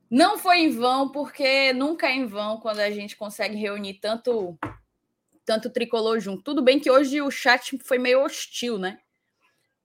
Não 0.10 0.38
foi 0.38 0.60
em 0.60 0.70
vão, 0.70 1.10
porque 1.10 1.74
nunca 1.74 2.08
é 2.08 2.12
em 2.14 2.26
vão 2.28 2.58
quando 2.60 2.80
a 2.80 2.92
gente 2.92 3.16
consegue 3.16 3.56
reunir 3.56 3.96
tanto 3.96 4.56
tanto 5.44 5.72
tricolor 5.72 6.20
junto. 6.20 6.44
Tudo 6.44 6.62
bem 6.62 6.80
que 6.80 6.92
hoje 6.92 7.22
o 7.22 7.32
chat 7.32 7.76
foi 7.84 7.98
meio 7.98 8.24
hostil, 8.24 8.78
né? 8.78 9.00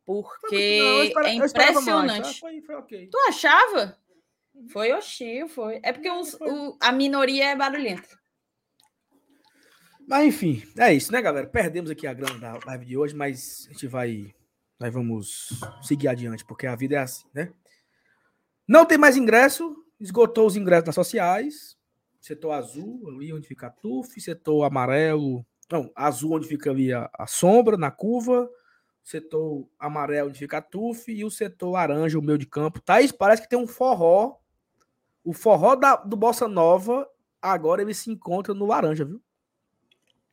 Porque 0.04 0.78
Não, 1.14 1.22
é 1.24 1.34
impressionante. 1.34 2.22
tá? 2.22 2.32
Foi, 2.34 2.60
foi 2.60 2.74
ok. 2.74 3.08
Tu 3.10 3.18
achava? 3.28 3.96
Foi 4.68 4.92
hostil, 4.92 5.48
foi. 5.48 5.80
É 5.82 5.92
porque 5.92 6.10
os- 6.10 6.34
o- 6.34 6.76
a 6.80 6.92
minoria 6.92 7.46
é 7.46 7.56
barulhenta. 7.56 8.08
Mas 10.06 10.24
enfim, 10.24 10.62
é 10.78 10.94
isso, 10.94 11.10
né, 11.10 11.20
galera? 11.20 11.48
Perdemos 11.48 11.90
aqui 11.90 12.06
a 12.06 12.14
grana 12.14 12.38
da 12.38 12.60
live 12.64 12.84
de 12.84 12.96
hoje, 12.96 13.14
mas 13.14 13.66
a 13.68 13.72
gente 13.72 13.88
vai. 13.88 14.32
Nós 14.78 14.92
vamos 14.92 15.60
seguir 15.82 16.06
adiante, 16.06 16.44
porque 16.44 16.66
a 16.66 16.76
vida 16.76 16.94
é 16.94 16.98
assim, 16.98 17.26
né? 17.34 17.52
Não 18.68 18.84
tem 18.84 18.96
mais 18.96 19.16
ingresso, 19.16 19.76
esgotou 19.98 20.46
os 20.46 20.56
ingressos 20.56 20.86
nas 20.86 20.94
sociais. 20.94 21.76
Setor 22.20 22.52
azul, 22.52 23.08
ali 23.08 23.32
onde 23.32 23.48
fica 23.48 23.66
a 23.66 23.70
TUF, 23.70 24.20
setor 24.20 24.64
amarelo. 24.64 25.44
Não, 25.70 25.90
azul 25.94 26.34
onde 26.34 26.46
fica 26.46 26.70
ali 26.70 26.92
a, 26.92 27.10
a 27.14 27.26
sombra, 27.26 27.76
na 27.76 27.90
curva. 27.90 28.48
Setor 29.02 29.68
amarelo 29.78 30.28
onde 30.28 30.38
fica 30.38 30.58
a 30.58 30.62
TUF 30.62 31.10
e 31.10 31.24
o 31.24 31.30
setor 31.30 31.70
laranja, 31.70 32.18
o 32.18 32.22
meio 32.22 32.38
de 32.38 32.46
campo. 32.46 32.80
Thaís, 32.80 33.10
parece 33.10 33.42
que 33.42 33.48
tem 33.48 33.58
um 33.58 33.66
forró. 33.66 34.36
O 35.24 35.32
forró 35.32 35.74
da, 35.74 35.96
do 35.96 36.16
Bossa 36.16 36.46
Nova, 36.46 37.08
agora 37.42 37.82
ele 37.82 37.94
se 37.94 38.10
encontra 38.10 38.54
no 38.54 38.66
laranja, 38.66 39.04
viu? 39.04 39.20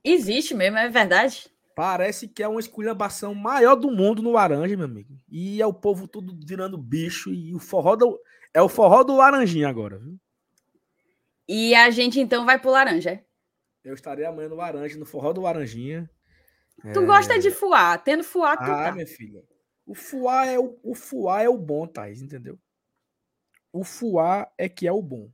Existe 0.03 0.53
mesmo, 0.53 0.77
é 0.77 0.89
verdade. 0.89 1.49
Parece 1.75 2.27
que 2.27 2.43
é 2.43 2.47
uma 2.47 2.59
esculhambação 2.59 3.33
maior 3.33 3.75
do 3.75 3.89
mundo 3.89 4.21
no 4.21 4.31
laranja, 4.31 4.75
meu 4.77 4.85
amigo. 4.85 5.17
E 5.29 5.61
é 5.61 5.65
o 5.65 5.73
povo 5.73 6.07
tudo 6.07 6.37
virando 6.45 6.77
bicho 6.77 7.33
e 7.33 7.53
o 7.55 7.59
forró 7.59 7.95
do 7.95 8.19
é 8.53 8.61
o 8.61 8.69
forró 8.69 9.03
do 9.03 9.15
laranjinha 9.15 9.67
agora, 9.67 9.97
viu? 9.97 10.19
E 11.47 11.73
a 11.73 11.89
gente 11.89 12.19
então 12.19 12.45
vai 12.45 12.59
pro 12.59 12.69
laranja. 12.69 13.11
é? 13.11 13.23
Eu 13.83 13.93
estarei 13.95 14.25
amanhã 14.25 14.49
no 14.49 14.55
laranja, 14.55 14.97
no 14.99 15.05
forró 15.05 15.33
do 15.33 15.41
laranjinha. 15.41 16.09
Tu 16.93 17.05
gosta 17.05 17.39
de 17.39 17.49
fuar, 17.49 18.03
tendo 18.03 18.23
fuar, 18.23 18.57
tu 18.57 18.63
Ah, 18.63 18.85
tá. 18.85 18.91
minha 18.91 19.07
filha. 19.07 19.43
O 19.85 19.93
fuá 19.95 20.45
é 20.45 20.59
o, 20.59 20.77
o 20.83 20.93
fuá 20.95 21.41
é 21.41 21.49
o 21.49 21.57
bom, 21.57 21.87
Thais, 21.87 22.21
entendeu? 22.21 22.57
O 23.71 23.83
fuá 23.83 24.49
é 24.57 24.69
que 24.69 24.87
é 24.87 24.91
o 24.91 25.01
bom. 25.01 25.31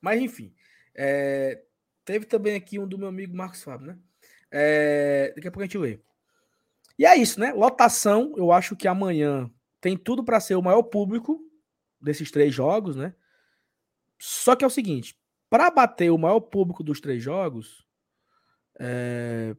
Mas 0.00 0.20
enfim, 0.20 0.54
é, 0.94 1.62
teve 2.08 2.24
também 2.24 2.56
aqui 2.56 2.78
um 2.78 2.88
do 2.88 2.96
meu 2.96 3.06
amigo 3.06 3.36
Marcos 3.36 3.62
Fábio, 3.62 3.88
né? 3.88 3.98
É, 4.50 5.30
daqui 5.36 5.46
a 5.46 5.50
pouco 5.50 5.60
a 5.62 5.66
gente 5.66 5.76
lê. 5.76 6.00
E 6.98 7.04
é 7.04 7.14
isso, 7.14 7.38
né? 7.38 7.52
Lotação, 7.52 8.32
eu 8.34 8.50
acho 8.50 8.74
que 8.74 8.88
amanhã 8.88 9.50
tem 9.78 9.94
tudo 9.94 10.24
para 10.24 10.40
ser 10.40 10.54
o 10.54 10.62
maior 10.62 10.82
público 10.84 11.38
desses 12.00 12.30
três 12.30 12.54
jogos, 12.54 12.96
né? 12.96 13.14
Só 14.18 14.56
que 14.56 14.64
é 14.64 14.66
o 14.66 14.70
seguinte, 14.70 15.20
para 15.50 15.70
bater 15.70 16.08
o 16.08 16.16
maior 16.16 16.40
público 16.40 16.82
dos 16.82 16.98
três 16.98 17.22
jogos, 17.22 17.86
é, 18.80 19.54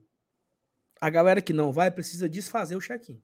a 1.00 1.08
galera 1.12 1.44
que 1.44 1.54
não 1.54 1.72
vai 1.72 1.92
precisa 1.92 2.28
desfazer 2.28 2.76
o 2.76 2.82
check-in. 2.82 3.22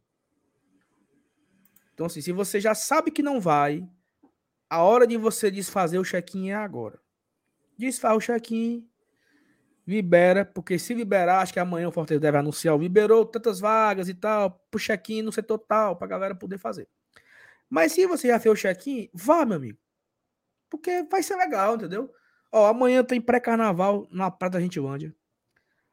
Então, 1.95 2.05
assim, 2.05 2.21
se 2.21 2.31
você 2.31 2.61
já 2.61 2.75
sabe 2.75 3.09
que 3.09 3.23
não 3.23 3.41
vai, 3.41 3.89
a 4.69 4.83
hora 4.83 5.07
de 5.07 5.17
você 5.17 5.49
desfazer 5.49 5.97
o 5.97 6.05
check-in 6.05 6.51
é 6.51 6.55
agora. 6.55 7.01
Desfaz 7.75 8.15
o 8.15 8.19
check-in, 8.19 8.87
libera, 9.87 10.43
porque 10.43 10.79
se 10.79 10.93
liberar, 10.93 11.41
acho 11.41 11.53
que 11.53 11.59
amanhã 11.59 11.87
o 11.87 11.91
Fortaleza 11.91 12.21
deve 12.21 12.37
anunciar, 12.37 12.77
liberou 12.77 13.25
tantas 13.25 13.59
vagas 13.59 14.09
e 14.09 14.13
tal, 14.13 14.51
pro 14.71 14.79
check-in 14.79 15.21
no 15.21 15.31
setor 15.31 15.59
tal, 15.59 15.95
pra 15.95 16.07
galera 16.07 16.33
poder 16.33 16.57
fazer. 16.57 16.87
Mas 17.69 17.91
se 17.91 18.05
você 18.07 18.27
já 18.29 18.39
fez 18.39 18.53
o 18.53 18.57
check-in, 18.57 19.09
vá, 19.13 19.45
meu 19.45 19.57
amigo. 19.57 19.77
Porque 20.69 21.03
vai 21.03 21.21
ser 21.21 21.35
legal, 21.35 21.75
entendeu? 21.75 22.11
Ó, 22.51 22.67
amanhã 22.67 23.03
tem 23.03 23.21
pré-carnaval 23.21 24.07
na 24.11 24.31
Prata 24.31 24.59
Gentilândia. 24.59 25.15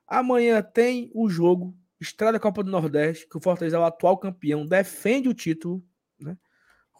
Amanhã 0.06 0.62
tem 0.62 1.10
o 1.14 1.28
jogo 1.28 1.76
Estrada 2.00 2.38
Copa 2.40 2.62
do 2.62 2.70
Nordeste, 2.70 3.28
que 3.28 3.36
o 3.36 3.40
Fortaleza 3.40 3.76
é 3.76 3.80
o 3.80 3.84
atual 3.84 4.18
campeão, 4.18 4.66
defende 4.66 5.28
o 5.28 5.34
título. 5.34 5.82
Né? 6.18 6.36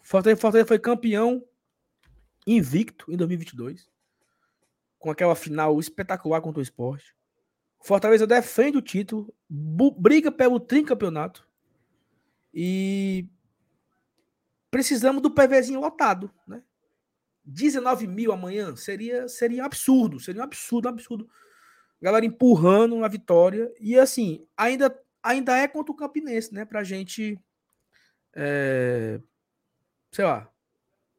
O 0.00 0.06
Fortaleza, 0.06 0.40
Fortaleza 0.40 0.68
foi 0.68 0.78
campeão 0.78 1.44
invicto 2.46 3.10
em 3.10 3.16
2022, 3.16 3.88
com 5.02 5.10
aquela 5.10 5.34
final 5.34 5.80
espetacular 5.80 6.40
contra 6.40 6.60
o 6.60 6.62
esporte. 6.62 7.12
Fortaleza 7.82 8.24
defende 8.24 8.78
o 8.78 8.82
título, 8.82 9.34
briga 9.50 10.30
pelo 10.30 10.60
tricampeonato 10.60 11.44
e 12.54 13.26
precisamos 14.70 15.20
do 15.20 15.32
PVzinho 15.32 15.80
lotado. 15.80 16.32
Né? 16.46 16.62
19 17.44 18.06
mil 18.06 18.32
amanhã 18.32 18.76
seria, 18.76 19.26
seria 19.26 19.64
um 19.64 19.66
absurdo, 19.66 20.20
seria 20.20 20.40
um 20.40 20.44
absurdo, 20.44 20.86
um 20.86 20.90
absurdo 20.90 21.28
galera 22.00 22.24
empurrando 22.24 22.94
uma 22.94 23.08
vitória. 23.08 23.74
E 23.80 23.98
assim, 23.98 24.46
ainda, 24.56 24.96
ainda 25.20 25.56
é 25.56 25.66
contra 25.66 25.92
o 25.92 25.96
Campinense, 25.96 26.54
né? 26.54 26.64
Pra 26.64 26.84
gente, 26.84 27.36
é, 28.36 29.20
sei 30.12 30.24
lá, 30.24 30.48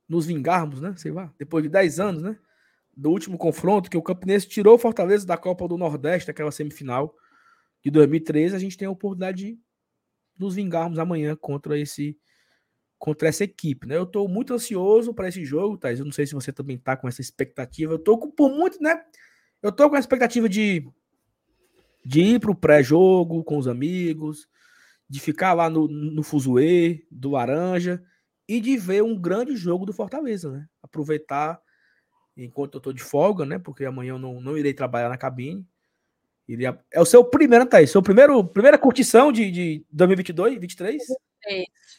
nos 0.07 0.25
vingarmos, 0.25 0.79
né? 0.79 0.95
Sei 0.95 1.11
lá, 1.11 1.33
depois 1.37 1.63
de 1.63 1.69
10 1.69 1.99
anos, 1.99 2.23
né? 2.23 2.39
Do 2.95 3.09
último 3.09 3.37
confronto, 3.37 3.89
que 3.89 3.97
o 3.97 4.01
Campinense 4.01 4.47
tirou 4.47 4.75
o 4.75 4.79
Fortaleza 4.79 5.25
da 5.25 5.37
Copa 5.37 5.67
do 5.67 5.77
Nordeste, 5.77 6.29
aquela 6.29 6.51
semifinal 6.51 7.15
de 7.83 7.91
2013, 7.91 8.55
a 8.55 8.59
gente 8.59 8.77
tem 8.77 8.87
a 8.87 8.91
oportunidade 8.91 9.43
de 9.43 9.59
nos 10.37 10.55
vingarmos 10.55 10.99
amanhã 10.99 11.35
contra 11.35 11.77
esse 11.77 12.17
contra 12.97 13.27
essa 13.27 13.43
equipe, 13.43 13.85
né? 13.85 13.97
Eu 13.97 14.05
tô 14.05 14.29
muito 14.29 14.53
ansioso 14.53 15.13
para 15.13 15.27
esse 15.27 15.43
jogo, 15.43 15.77
Thais. 15.77 15.99
Eu 15.99 16.05
não 16.05 16.13
sei 16.13 16.25
se 16.25 16.33
você 16.33 16.53
também 16.53 16.77
tá 16.77 16.95
com 16.95 17.05
essa 17.05 17.19
expectativa. 17.19 17.91
Eu 17.91 17.99
tô 17.99 18.17
com, 18.17 18.31
por 18.31 18.49
muito, 18.49 18.81
né? 18.81 19.03
Eu 19.61 19.73
tô 19.73 19.89
com 19.89 19.97
a 19.97 19.99
expectativa 19.99 20.47
de, 20.47 20.87
de 22.05 22.21
ir 22.21 22.39
pro 22.39 22.55
pré-jogo 22.55 23.43
com 23.43 23.57
os 23.57 23.67
amigos, 23.67 24.47
de 25.09 25.19
ficar 25.19 25.51
lá 25.51 25.69
no, 25.69 25.85
no 25.85 26.23
Fuzuê, 26.23 27.05
do 27.11 27.31
Laranja, 27.31 28.01
e 28.47 28.61
de 28.61 28.77
ver 28.77 29.03
um 29.03 29.19
grande 29.19 29.53
jogo 29.57 29.85
do 29.85 29.91
Fortaleza, 29.91 30.49
né? 30.49 30.65
Aproveitar 30.81 31.59
enquanto 32.35 32.75
eu 32.75 32.81
tô 32.81 32.91
de 32.93 33.01
folga, 33.03 33.45
né? 33.45 33.59
Porque 33.59 33.85
amanhã 33.85 34.11
eu 34.13 34.19
não, 34.19 34.41
não 34.41 34.57
irei 34.57 34.73
trabalhar 34.73 35.09
na 35.09 35.17
cabine. 35.17 35.65
Iria... 36.47 36.77
É 36.91 36.99
o 36.99 37.05
seu 37.05 37.23
primeiro, 37.23 37.65
Thaís? 37.65 37.89
Seu 37.91 38.01
primeiro, 38.01 38.43
primeira 38.43 38.77
curtição 38.77 39.31
de, 39.31 39.49
de 39.51 39.85
2022, 39.91 40.59
23? 40.59 41.01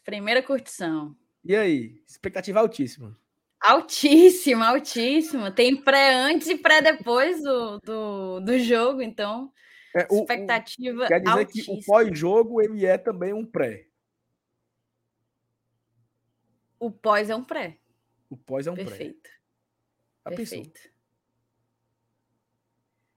Primeira 0.04 0.42
curtição. 0.42 1.16
E 1.44 1.54
aí? 1.56 2.02
Expectativa 2.06 2.60
altíssima. 2.60 3.16
Altíssima, 3.60 4.66
altíssima. 4.68 5.50
Tem 5.50 5.74
pré 5.74 6.14
antes 6.14 6.48
e 6.48 6.56
pré 6.58 6.82
depois 6.82 7.42
do, 7.42 7.78
do, 7.80 8.40
do 8.40 8.58
jogo, 8.58 9.00
então 9.00 9.50
É, 9.96 10.06
o- 10.10 10.16
o- 10.16 10.20
expectativa 10.20 11.06
quer 11.06 11.20
dizer 11.20 11.38
altíssima. 11.38 11.76
que 11.76 11.82
o 11.82 11.84
pós-jogo 11.86 12.60
ele 12.60 12.84
é 12.84 12.98
também 12.98 13.32
um 13.32 13.46
pré. 13.46 13.86
O 16.78 16.90
pós 16.90 17.30
é 17.30 17.36
um 17.36 17.44
pré. 17.44 17.78
O 18.28 18.36
pós 18.36 18.66
é 18.66 18.70
um 18.70 18.74
pré. 18.74 18.84
Perfeito. 18.84 19.30
Já 20.24 20.30
pensou? 20.30 20.58
Perfeito. 20.58 20.80
Aí? 20.84 20.94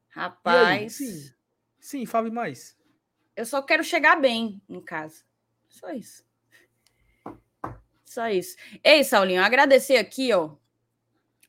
Rapaz, 0.10 0.96
Sim. 0.96 1.32
Sim, 1.80 2.06
fale 2.06 2.32
mais. 2.32 2.76
eu 3.36 3.46
só 3.46 3.62
quero 3.62 3.84
chegar 3.84 4.20
bem 4.20 4.62
em 4.68 4.82
casa. 4.82 5.24
Só 5.70 5.92
isso. 5.92 6.26
Só 8.04 8.28
isso. 8.30 8.56
Ei, 8.84 9.04
Saulinho, 9.04 9.44
agradecer 9.44 9.98
aqui, 9.98 10.34
ó, 10.34 10.56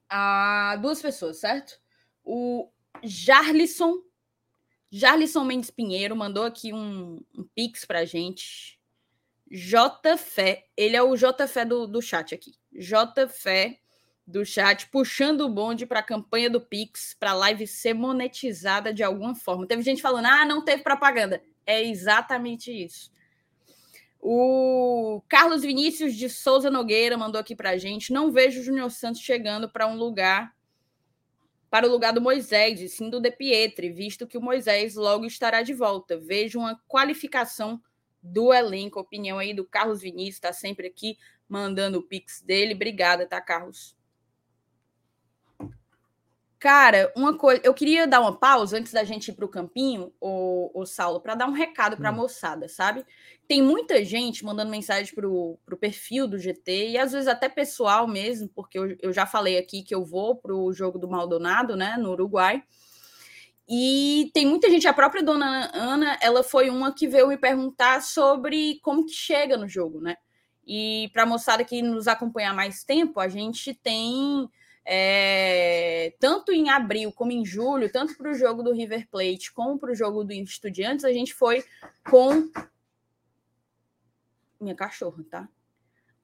a 0.09 0.77
duas 0.77 1.01
pessoas, 1.01 1.39
certo? 1.39 1.81
O 2.23 2.71
Jarlisson, 3.03 4.03
Jarlisson 4.91 5.45
Mendes 5.45 5.71
Pinheiro 5.71 6.15
mandou 6.15 6.45
aqui 6.45 6.73
um, 6.73 7.25
um 7.35 7.45
pix 7.55 7.85
pra 7.85 8.05
gente. 8.05 8.79
JFé, 9.51 10.69
ele 10.77 10.95
é 10.95 11.03
o 11.03 11.17
JFé 11.17 11.65
do, 11.65 11.87
do 11.87 12.03
chat 12.03 12.35
aqui. 12.35 12.55
JFé 12.73 13.81
do 14.29 14.45
chat, 14.45 14.87
puxando 14.89 15.41
o 15.41 15.49
bonde 15.49 15.87
para 15.87 16.01
a 16.01 16.03
campanha 16.03 16.51
do 16.51 16.61
Pix, 16.61 17.17
para 17.19 17.31
a 17.31 17.35
live 17.35 17.67
ser 17.67 17.95
monetizada 17.95 18.93
de 18.93 19.03
alguma 19.03 19.35
forma. 19.35 19.67
Teve 19.67 19.83
gente 19.83 20.03
falando, 20.03 20.27
ah, 20.27 20.45
não 20.45 20.63
teve 20.63 20.83
propaganda. 20.83 21.43
É 21.65 21.83
exatamente 21.83 22.71
isso. 22.71 23.11
O 24.21 25.23
Carlos 25.29 25.63
Vinícius 25.63 26.15
de 26.15 26.29
Souza 26.29 26.71
Nogueira 26.71 27.17
mandou 27.17 27.41
aqui 27.41 27.57
para 27.57 27.71
a 27.71 27.79
gente. 27.79 28.13
Não 28.13 28.31
vejo 28.31 28.61
o 28.61 28.63
Júnior 28.63 28.91
Santos 28.91 29.23
chegando 29.23 29.67
para 29.67 29.87
um 29.87 29.97
lugar, 29.97 30.55
para 31.71 31.87
o 31.87 31.91
lugar 31.91 32.13
do 32.13 32.21
Moisés, 32.21 32.83
e 32.83 32.89
sim 32.89 33.09
do 33.09 33.21
De 33.21 33.31
Pietri, 33.31 33.91
visto 33.91 34.27
que 34.27 34.37
o 34.37 34.43
Moisés 34.43 34.95
logo 34.95 35.25
estará 35.25 35.63
de 35.63 35.73
volta. 35.73 36.19
Vejo 36.19 36.59
uma 36.59 36.79
qualificação 36.87 37.81
do 38.23 38.53
elenco. 38.53 39.01
Opinião 39.01 39.39
aí 39.39 39.55
do 39.55 39.65
Carlos 39.65 40.03
Vinícius, 40.03 40.35
está 40.35 40.53
sempre 40.53 40.87
aqui 40.87 41.17
mandando 41.49 41.99
o 41.99 42.03
pix 42.03 42.43
dele. 42.43 42.75
Obrigada, 42.75 43.27
tá, 43.27 43.41
Carlos? 43.41 43.98
Cara, 46.59 47.13
uma 47.17 47.39
coisa, 47.39 47.63
eu 47.65 47.73
queria 47.73 48.05
dar 48.05 48.21
uma 48.21 48.37
pausa 48.37 48.77
antes 48.77 48.93
da 48.93 49.05
gente 49.05 49.29
ir 49.29 49.35
para 49.35 49.45
o 49.45 49.49
campinho, 49.49 50.13
o, 50.21 50.73
o 50.75 50.85
Saulo, 50.85 51.21
para 51.21 51.37
dar 51.37 51.47
um 51.47 51.53
recado 51.53 51.97
para 51.97 52.09
a 52.09 52.13
hum. 52.13 52.17
moçada, 52.17 52.69
sabe? 52.69 53.07
Tem 53.47 53.63
muita 53.63 54.05
gente 54.05 54.45
mandando 54.45 54.71
mensagem 54.71 55.15
para 55.15 55.29
o 55.29 55.57
perfil 55.81 56.27
do 56.27 56.37
GT 56.37 56.91
e 56.91 56.99
às 56.99 57.13
vezes 57.13 57.29
até 57.29 57.49
pessoal 57.49 58.09
mesmo, 58.09 58.49
porque 58.49 58.77
eu, 58.77 58.97
eu 59.01 59.13
já 59.13 59.25
falei 59.25 59.57
aqui 59.57 59.85
que 59.85 59.95
eu 59.95 60.05
vou 60.05 60.35
para 60.35 60.53
o 60.53 60.73
jogo 60.73 60.99
do 60.99 61.09
Maldonado, 61.09 61.77
né, 61.77 61.97
no 61.97 62.11
Uruguai. 62.11 62.63
E 63.69 64.31
tem 64.35 64.45
muita 64.45 64.69
gente, 64.69 64.89
a 64.89 64.93
própria 64.93 65.23
dona 65.23 65.71
Ana, 65.73 66.19
ela 66.21 66.43
foi 66.43 66.71
uma 66.71 66.93
que 66.93 67.07
veio 67.07 67.29
me 67.29 67.37
perguntar 67.37 68.03
sobre 68.03 68.81
como 68.83 69.07
que 69.07 69.13
chega 69.13 69.57
no 69.57 69.69
jogo, 69.69 70.01
né? 70.01 70.17
E 70.67 71.09
para 71.13 71.23
a 71.23 71.27
moçada 71.27 71.63
que 71.63 71.83
nos 71.83 72.09
acompanha 72.09 72.51
há 72.51 72.55
mais 72.55 72.83
tempo, 72.83 73.21
a 73.21 73.29
gente 73.29 73.75
tem 73.75 74.49
é, 74.91 76.15
tanto 76.19 76.51
em 76.51 76.71
abril 76.71 77.13
como 77.13 77.31
em 77.31 77.45
julho, 77.45 77.93
tanto 77.93 78.17
para 78.17 78.31
o 78.31 78.35
jogo 78.35 78.63
do 78.63 78.73
River 78.73 79.07
Plate 79.11 79.53
como 79.53 79.79
para 79.79 79.93
o 79.93 79.95
jogo 79.95 80.25
do 80.25 80.33
Estudiantes, 80.33 81.05
a 81.05 81.13
gente 81.13 81.35
foi 81.35 81.63
com 82.09 82.51
minha 84.59 84.75
cachorra, 84.75 85.23
tá? 85.31 85.47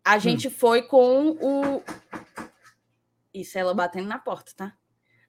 A 0.02 0.16
hum. 0.16 0.20
gente 0.20 0.48
hum. 0.48 0.50
foi 0.50 0.80
com 0.80 1.32
o 1.32 1.82
isso 3.34 3.58
ela 3.58 3.74
batendo 3.74 4.08
na 4.08 4.18
porta, 4.18 4.52
tá? 4.56 4.76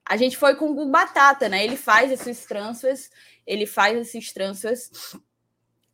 A 0.02 0.16
gente 0.16 0.36
foi 0.36 0.54
com 0.54 0.70
o 0.70 0.90
Batata, 0.90 1.46
né? 1.46 1.62
Ele 1.62 1.76
faz 1.76 2.10
esses 2.10 2.46
transfers, 2.46 3.10
ele 3.46 3.66
faz 3.66 3.98
esses 3.98 4.32
transfers 4.32 5.14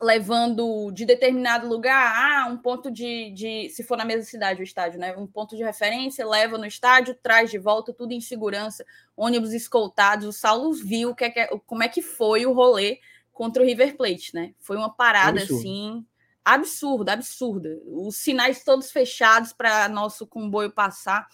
levando 0.03 0.91
de 0.91 1.05
determinado 1.05 1.69
lugar 1.69 2.13
ah, 2.17 2.49
um 2.51 2.57
ponto 2.57 2.91
de, 2.91 3.31
de, 3.31 3.69
se 3.69 3.85
for 3.85 3.97
na 3.97 4.05
mesma 4.05 4.25
cidade 4.25 4.61
o 4.61 4.65
estádio, 4.65 4.99
né? 4.99 5.17
Um 5.17 5.27
ponto 5.27 5.57
de 5.57 5.63
referência, 5.63 6.27
leva 6.27 6.59
no 6.59 6.67
estádio, 6.67 7.17
traz 7.23 7.51
de 7.51 7.59
volta, 7.59 7.93
tudo 7.93 8.13
em 8.13 8.21
segurança, 8.21 8.85
ônibus 9.17 9.53
escoltados. 9.53 10.27
O 10.27 10.33
Saulo 10.33 10.73
viu 10.73 11.15
que 11.15 11.25
é, 11.25 11.47
como 11.67 11.85
é 11.85 11.89
que 11.89 12.03
foi 12.03 12.45
o 12.45 12.53
rolê 12.53 12.99
contra 13.33 13.63
o 13.63 13.67
River 13.67 13.97
Plate, 13.97 14.35
né? 14.35 14.53
Foi 14.59 14.77
uma 14.77 14.93
parada 14.93 15.41
Absurdo. 15.41 15.61
assim 15.61 16.07
absurda, 16.45 17.13
absurda. 17.13 17.81
Os 17.87 18.17
sinais 18.17 18.65
todos 18.65 18.91
fechados 18.91 19.53
para 19.53 19.89
nosso 19.89 20.27
comboio 20.27 20.73
passar. 20.73 21.29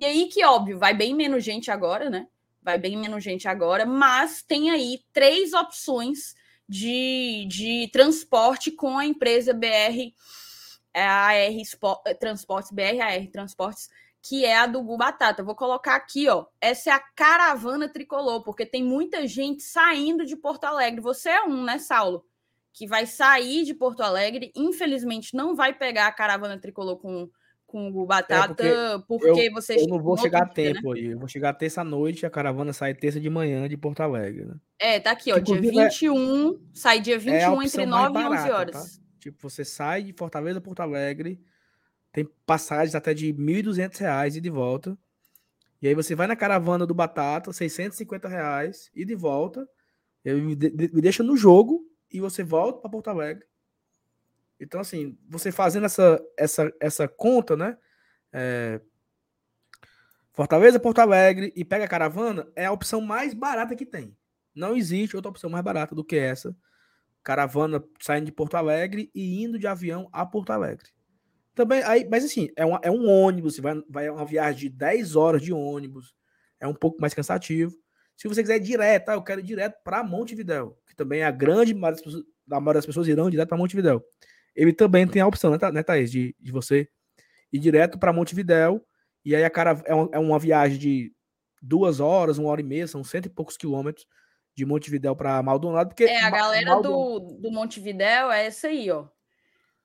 E 0.00 0.04
aí 0.04 0.28
que 0.28 0.44
óbvio, 0.44 0.78
vai 0.78 0.94
bem 0.94 1.14
menos 1.14 1.42
gente 1.42 1.70
agora, 1.70 2.08
né? 2.08 2.28
Vai 2.62 2.78
bem 2.78 2.96
menos 2.96 3.22
gente 3.22 3.48
agora, 3.48 3.84
mas 3.84 4.42
tem 4.42 4.70
aí 4.70 5.00
três 5.12 5.52
opções 5.52 6.34
de, 6.68 7.46
de 7.48 7.88
transporte 7.92 8.70
com 8.70 8.98
a 8.98 9.06
empresa 9.06 9.52
BR, 9.52 10.12
é 10.92 11.04
AR 11.04 11.34
é, 12.06 12.14
Transportes, 12.14 12.72
BR 12.72 13.00
AR 13.00 13.26
Transportes, 13.30 13.88
que 14.22 14.44
é 14.44 14.56
a 14.56 14.66
do 14.66 14.82
Gu 14.82 14.96
Batata. 14.96 15.42
vou 15.42 15.54
colocar 15.54 15.94
aqui, 15.94 16.28
ó. 16.28 16.46
Essa 16.60 16.90
é 16.90 16.92
a 16.92 16.98
caravana 16.98 17.88
tricolor, 17.88 18.42
porque 18.42 18.66
tem 18.66 18.82
muita 18.82 19.26
gente 19.26 19.62
saindo 19.62 20.24
de 20.24 20.34
Porto 20.34 20.64
Alegre. 20.64 21.00
Você 21.00 21.28
é 21.28 21.44
um, 21.44 21.62
né, 21.62 21.78
Saulo? 21.78 22.24
Que 22.72 22.86
vai 22.86 23.06
sair 23.06 23.64
de 23.64 23.72
Porto 23.72 24.00
Alegre. 24.00 24.52
Infelizmente, 24.56 25.36
não 25.36 25.54
vai 25.54 25.72
pegar 25.72 26.08
a 26.08 26.12
caravana 26.12 26.58
tricolor 26.58 26.96
com 26.96 27.30
com 27.76 27.90
o 27.90 28.06
Batata, 28.06 28.64
é 28.64 28.98
porque, 28.98 29.26
porque 29.26 29.48
eu, 29.48 29.52
vocês. 29.52 29.82
Eu 29.82 29.88
não 29.88 30.00
vou 30.00 30.16
chegar 30.16 30.44
a 30.44 30.46
tempo 30.46 30.94
né? 30.94 31.00
aí. 31.00 31.06
Eu 31.08 31.18
vou 31.18 31.28
chegar 31.28 31.52
terça-noite 31.52 32.24
a 32.24 32.30
caravana 32.30 32.72
sai 32.72 32.94
terça 32.94 33.20
de 33.20 33.28
manhã 33.28 33.68
de 33.68 33.76
Porto 33.76 34.00
Alegre. 34.00 34.46
Né? 34.46 34.54
É, 34.78 34.98
tá 34.98 35.10
aqui, 35.10 35.30
ó. 35.30 35.38
Dia 35.38 35.60
21, 35.60 36.54
é, 36.54 36.58
sai 36.72 37.00
dia 37.00 37.18
21 37.18 37.60
é 37.60 37.66
entre 37.66 37.84
9 37.84 38.12
barata, 38.14 38.34
e 38.34 38.38
11 38.38 38.50
horas. 38.50 38.72
Tá? 38.72 39.02
Tipo, 39.20 39.50
você 39.50 39.62
sai 39.62 40.04
de 40.04 40.14
Fortaleza 40.14 40.58
a 40.58 40.62
Porto 40.62 40.80
Alegre, 40.80 41.38
tem 42.10 42.26
passagens 42.46 42.94
até 42.94 43.12
de 43.12 43.26
R$ 43.26 43.38
1.200 43.38 44.36
e 44.36 44.40
de 44.40 44.50
volta. 44.50 44.96
E 45.82 45.88
aí 45.88 45.94
você 45.94 46.14
vai 46.14 46.26
na 46.26 46.34
caravana 46.34 46.86
do 46.86 46.94
Batata, 46.94 47.52
650 47.52 48.26
reais 48.26 48.90
e 48.94 49.04
de 49.04 49.14
volta. 49.14 49.68
Ele 50.24 50.40
me 50.40 50.56
deixa 50.56 51.22
no 51.22 51.36
jogo 51.36 51.84
e 52.10 52.20
você 52.20 52.42
volta 52.42 52.80
para 52.80 52.90
Porto 52.90 53.08
Alegre. 53.08 53.44
Então, 54.58 54.80
assim, 54.80 55.18
você 55.28 55.52
fazendo 55.52 55.86
essa, 55.86 56.20
essa, 56.36 56.72
essa 56.80 57.08
conta, 57.08 57.56
né? 57.56 57.76
É, 58.32 58.80
Fortaleza, 60.32 60.80
Porto 60.80 60.98
Alegre 60.98 61.52
e 61.56 61.64
pega 61.64 61.84
a 61.84 61.88
caravana 61.88 62.46
é 62.54 62.66
a 62.66 62.72
opção 62.72 63.00
mais 63.00 63.32
barata 63.32 63.74
que 63.74 63.86
tem. 63.86 64.16
Não 64.54 64.76
existe 64.76 65.16
outra 65.16 65.30
opção 65.30 65.48
mais 65.48 65.64
barata 65.64 65.94
do 65.94 66.04
que 66.04 66.16
essa. 66.16 66.56
Caravana 67.22 67.82
saindo 68.00 68.26
de 68.26 68.32
Porto 68.32 68.54
Alegre 68.54 69.10
e 69.14 69.42
indo 69.42 69.58
de 69.58 69.66
avião 69.66 70.08
a 70.12 70.24
Porto 70.24 70.50
Alegre. 70.50 70.90
Também, 71.54 71.82
aí, 71.84 72.06
mas 72.08 72.24
assim, 72.24 72.50
é, 72.54 72.64
uma, 72.64 72.78
é 72.82 72.90
um 72.90 73.08
ônibus, 73.08 73.58
vai, 73.58 73.82
vai 73.88 74.10
uma 74.10 74.26
viagem 74.26 74.60
de 74.60 74.76
10 74.76 75.16
horas 75.16 75.40
de 75.40 75.52
ônibus, 75.52 76.14
é 76.60 76.66
um 76.66 76.74
pouco 76.74 77.00
mais 77.00 77.14
cansativo. 77.14 77.74
Se 78.14 78.28
você 78.28 78.42
quiser 78.42 78.56
ir 78.56 78.60
direto, 78.60 79.08
ah, 79.08 79.14
eu 79.14 79.22
quero 79.22 79.40
ir 79.40 79.44
direto 79.44 79.82
para 79.82 80.04
Montevidéu, 80.04 80.78
que 80.86 80.94
também 80.94 81.20
é 81.20 81.24
a 81.24 81.30
grande 81.30 81.72
maioria 81.72 81.96
das 81.96 82.02
pessoas, 82.02 82.24
a 82.50 82.60
maioria 82.60 82.78
das 82.78 82.86
pessoas 82.86 83.08
irão 83.08 83.30
direto 83.30 83.48
para 83.48 83.58
Montevidéu 83.58 84.04
ele 84.56 84.72
também 84.72 85.06
tem 85.06 85.22
a 85.22 85.26
opção, 85.26 85.50
né, 85.50 85.58
né 85.72 85.82
Thaís, 85.82 86.10
de, 86.10 86.34
de 86.40 86.50
você 86.50 86.88
ir 87.52 87.58
direto 87.58 87.98
para 87.98 88.12
Montevidéu, 88.12 88.84
e 89.24 89.36
aí 89.36 89.44
a 89.44 89.50
cara 89.50 89.80
é, 89.84 89.94
uma, 89.94 90.08
é 90.12 90.18
uma 90.18 90.38
viagem 90.38 90.78
de 90.78 91.12
duas 91.60 92.00
horas, 92.00 92.38
uma 92.38 92.50
hora 92.50 92.60
e 92.60 92.64
meia, 92.64 92.86
são 92.86 93.04
cento 93.04 93.26
e 93.26 93.30
poucos 93.30 93.56
quilômetros 93.56 94.06
de 94.54 94.64
Montevidéu 94.64 95.14
para 95.14 95.42
Maldonado. 95.42 95.90
Porque 95.90 96.04
é, 96.04 96.22
a 96.22 96.30
galera 96.30 96.70
Maldonado... 96.70 97.20
do, 97.20 97.38
do 97.42 97.50
Montevidéu 97.52 98.32
é 98.32 98.46
essa 98.46 98.68
aí, 98.68 98.90
ó. 98.90 99.06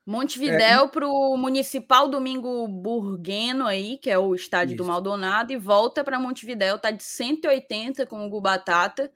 Montevidéu 0.06 0.86
é, 0.86 0.88
para 0.88 1.08
o 1.08 1.38
Municipal 1.38 2.08
Domingo 2.08 2.68
Burgueno 2.68 3.68
aí, 3.68 3.98
que 3.98 4.10
é 4.10 4.18
o 4.18 4.34
estádio 4.34 4.74
isso. 4.74 4.84
do 4.84 4.88
Maldonado, 4.88 5.54
e 5.54 5.58
volta 5.58 6.04
para 6.04 6.20
Montevidéu, 6.20 6.80
tá 6.80 6.90
de 6.90 7.04
180 7.04 8.06
com 8.08 8.26
o 8.26 8.30
Gubatata. 8.30 9.12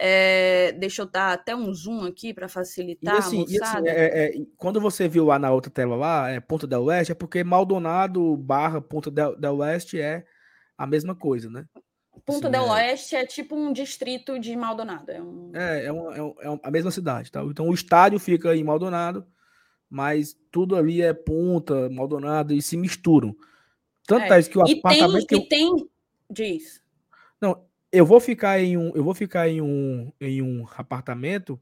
É, 0.00 0.70
deixa 0.72 1.02
eu 1.02 1.06
dar 1.06 1.32
até 1.32 1.56
um 1.56 1.74
zoom 1.74 2.04
aqui 2.04 2.32
para 2.32 2.48
facilitar. 2.48 3.16
E 3.16 3.18
assim, 3.18 3.44
e 3.48 3.60
assim 3.60 3.88
é, 3.88 4.26
é, 4.26 4.46
quando 4.56 4.80
você 4.80 5.08
viu 5.08 5.24
lá 5.24 5.40
na 5.40 5.50
outra 5.50 5.72
tela 5.72 5.96
lá, 5.96 6.30
é 6.30 6.38
Ponta 6.38 6.68
del 6.68 6.84
Oeste, 6.84 7.10
é 7.10 7.14
porque 7.16 7.42
Maldonado 7.42 8.36
barra 8.36 8.80
Ponta 8.80 9.10
del, 9.10 9.34
del 9.36 9.58
Oeste 9.58 10.00
é 10.00 10.24
a 10.76 10.86
mesma 10.86 11.16
coisa, 11.16 11.50
né? 11.50 11.66
Ponta 12.24 12.46
assim, 12.46 12.52
del 12.52 12.76
é 12.76 12.90
Oeste 12.90 13.16
é 13.16 13.26
tipo 13.26 13.56
um 13.56 13.72
distrito 13.72 14.38
de 14.38 14.54
Maldonado. 14.54 15.10
É, 15.10 15.20
um... 15.20 15.50
é, 15.52 15.86
é, 15.86 15.88
é, 15.88 16.46
é 16.46 16.60
a 16.62 16.70
mesma 16.70 16.92
cidade, 16.92 17.32
tá? 17.32 17.42
Então 17.42 17.68
o 17.68 17.74
estádio 17.74 18.20
fica 18.20 18.54
em 18.54 18.62
Maldonado, 18.62 19.26
mas 19.90 20.36
tudo 20.52 20.76
ali 20.76 21.02
é 21.02 21.12
Ponta, 21.12 21.90
Maldonado 21.90 22.54
e 22.54 22.62
se 22.62 22.76
misturam. 22.76 23.34
Tanto 24.06 24.32
é, 24.32 24.38
é 24.38 24.42
que 24.44 24.56
o 24.56 24.64
e 24.64 24.78
apartamento. 24.78 25.26
Tem, 25.26 25.26
que 25.26 25.34
eu... 25.34 25.40
E 25.40 25.48
tem. 25.48 25.90
Diz. 26.30 26.80
Não, 27.40 27.67
eu 27.92 28.04
vou 28.04 28.20
ficar 28.20 28.60
em 28.60 28.76
um, 28.76 28.94
eu 28.94 29.02
vou 29.02 29.14
ficar 29.14 29.48
em 29.48 29.60
um, 29.60 30.12
em 30.20 30.42
um 30.42 30.66
apartamento 30.76 31.60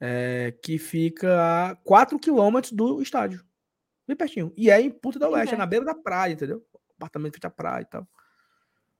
é, 0.00 0.54
que 0.62 0.78
fica 0.78 1.70
a 1.70 1.76
4 1.76 2.18
quilômetros 2.18 2.72
do 2.72 3.02
estádio. 3.02 3.44
Bem 4.06 4.16
pertinho. 4.16 4.52
E 4.56 4.70
é 4.70 4.80
em 4.80 4.90
Puta 4.90 5.18
da 5.18 5.28
Oeste, 5.28 5.54
é. 5.54 5.56
é 5.56 5.58
na 5.58 5.66
beira 5.66 5.84
da 5.84 5.94
praia, 5.94 6.32
entendeu? 6.32 6.64
apartamento 6.98 7.34
fica 7.34 7.48
à 7.48 7.50
praia 7.50 7.82
e 7.82 7.86
tal. 7.86 8.08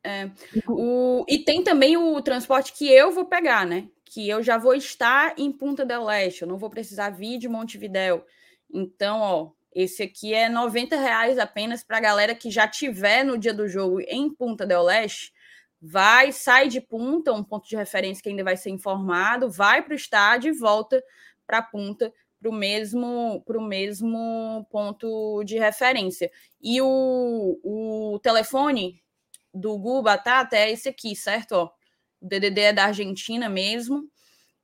É, 0.04 0.30
o, 0.68 1.24
e 1.28 1.40
tem 1.40 1.62
também 1.62 1.96
o 1.96 2.22
transporte 2.22 2.72
que 2.72 2.88
eu 2.88 3.10
vou 3.10 3.26
pegar, 3.26 3.66
né? 3.66 3.88
Que 4.04 4.28
eu 4.28 4.42
já 4.42 4.56
vou 4.56 4.74
estar 4.74 5.34
em 5.36 5.50
Punta 5.50 5.84
del 5.84 6.04
Oeste, 6.04 6.42
eu 6.42 6.48
não 6.48 6.56
vou 6.56 6.70
precisar 6.70 7.10
vir 7.10 7.38
de 7.38 7.48
Montevidéu. 7.48 8.24
Então, 8.72 9.20
ó, 9.20 9.50
esse 9.74 10.02
aqui 10.02 10.32
é 10.32 10.48
90 10.48 10.96
reais 10.96 11.38
apenas 11.38 11.82
para 11.82 11.98
a 11.98 12.00
galera 12.00 12.34
que 12.34 12.50
já 12.50 12.66
tiver 12.66 13.24
no 13.24 13.36
dia 13.36 13.52
do 13.52 13.68
jogo 13.68 14.00
em 14.00 14.32
Punta 14.32 14.64
del 14.64 14.84
Oeste 14.84 15.32
vai, 15.80 16.32
sai 16.32 16.68
de 16.68 16.80
punta, 16.80 17.32
um 17.32 17.44
ponto 17.44 17.68
de 17.68 17.76
referência 17.76 18.22
que 18.22 18.28
ainda 18.28 18.44
vai 18.44 18.56
ser 18.56 18.70
informado, 18.70 19.50
vai 19.50 19.82
para 19.82 19.92
o 19.92 19.96
estádio 19.96 20.52
e 20.52 20.58
volta 20.58 21.02
para 21.46 21.58
a 21.58 21.62
punta 21.62 22.12
para 22.40 22.48
o 22.48 22.52
mesmo, 22.52 23.44
mesmo 23.60 24.66
ponto 24.70 25.42
de 25.44 25.58
referência. 25.58 26.30
E 26.62 26.80
o, 26.80 27.58
o 27.62 28.18
telefone 28.20 29.02
do 29.52 29.76
Gu 29.76 30.02
Batata 30.02 30.56
é 30.56 30.70
esse 30.70 30.88
aqui, 30.88 31.16
certo? 31.16 31.52
Ó, 31.52 31.70
o 32.20 32.26
DDD 32.26 32.60
é 32.60 32.72
da 32.72 32.84
Argentina 32.84 33.48
mesmo. 33.48 34.08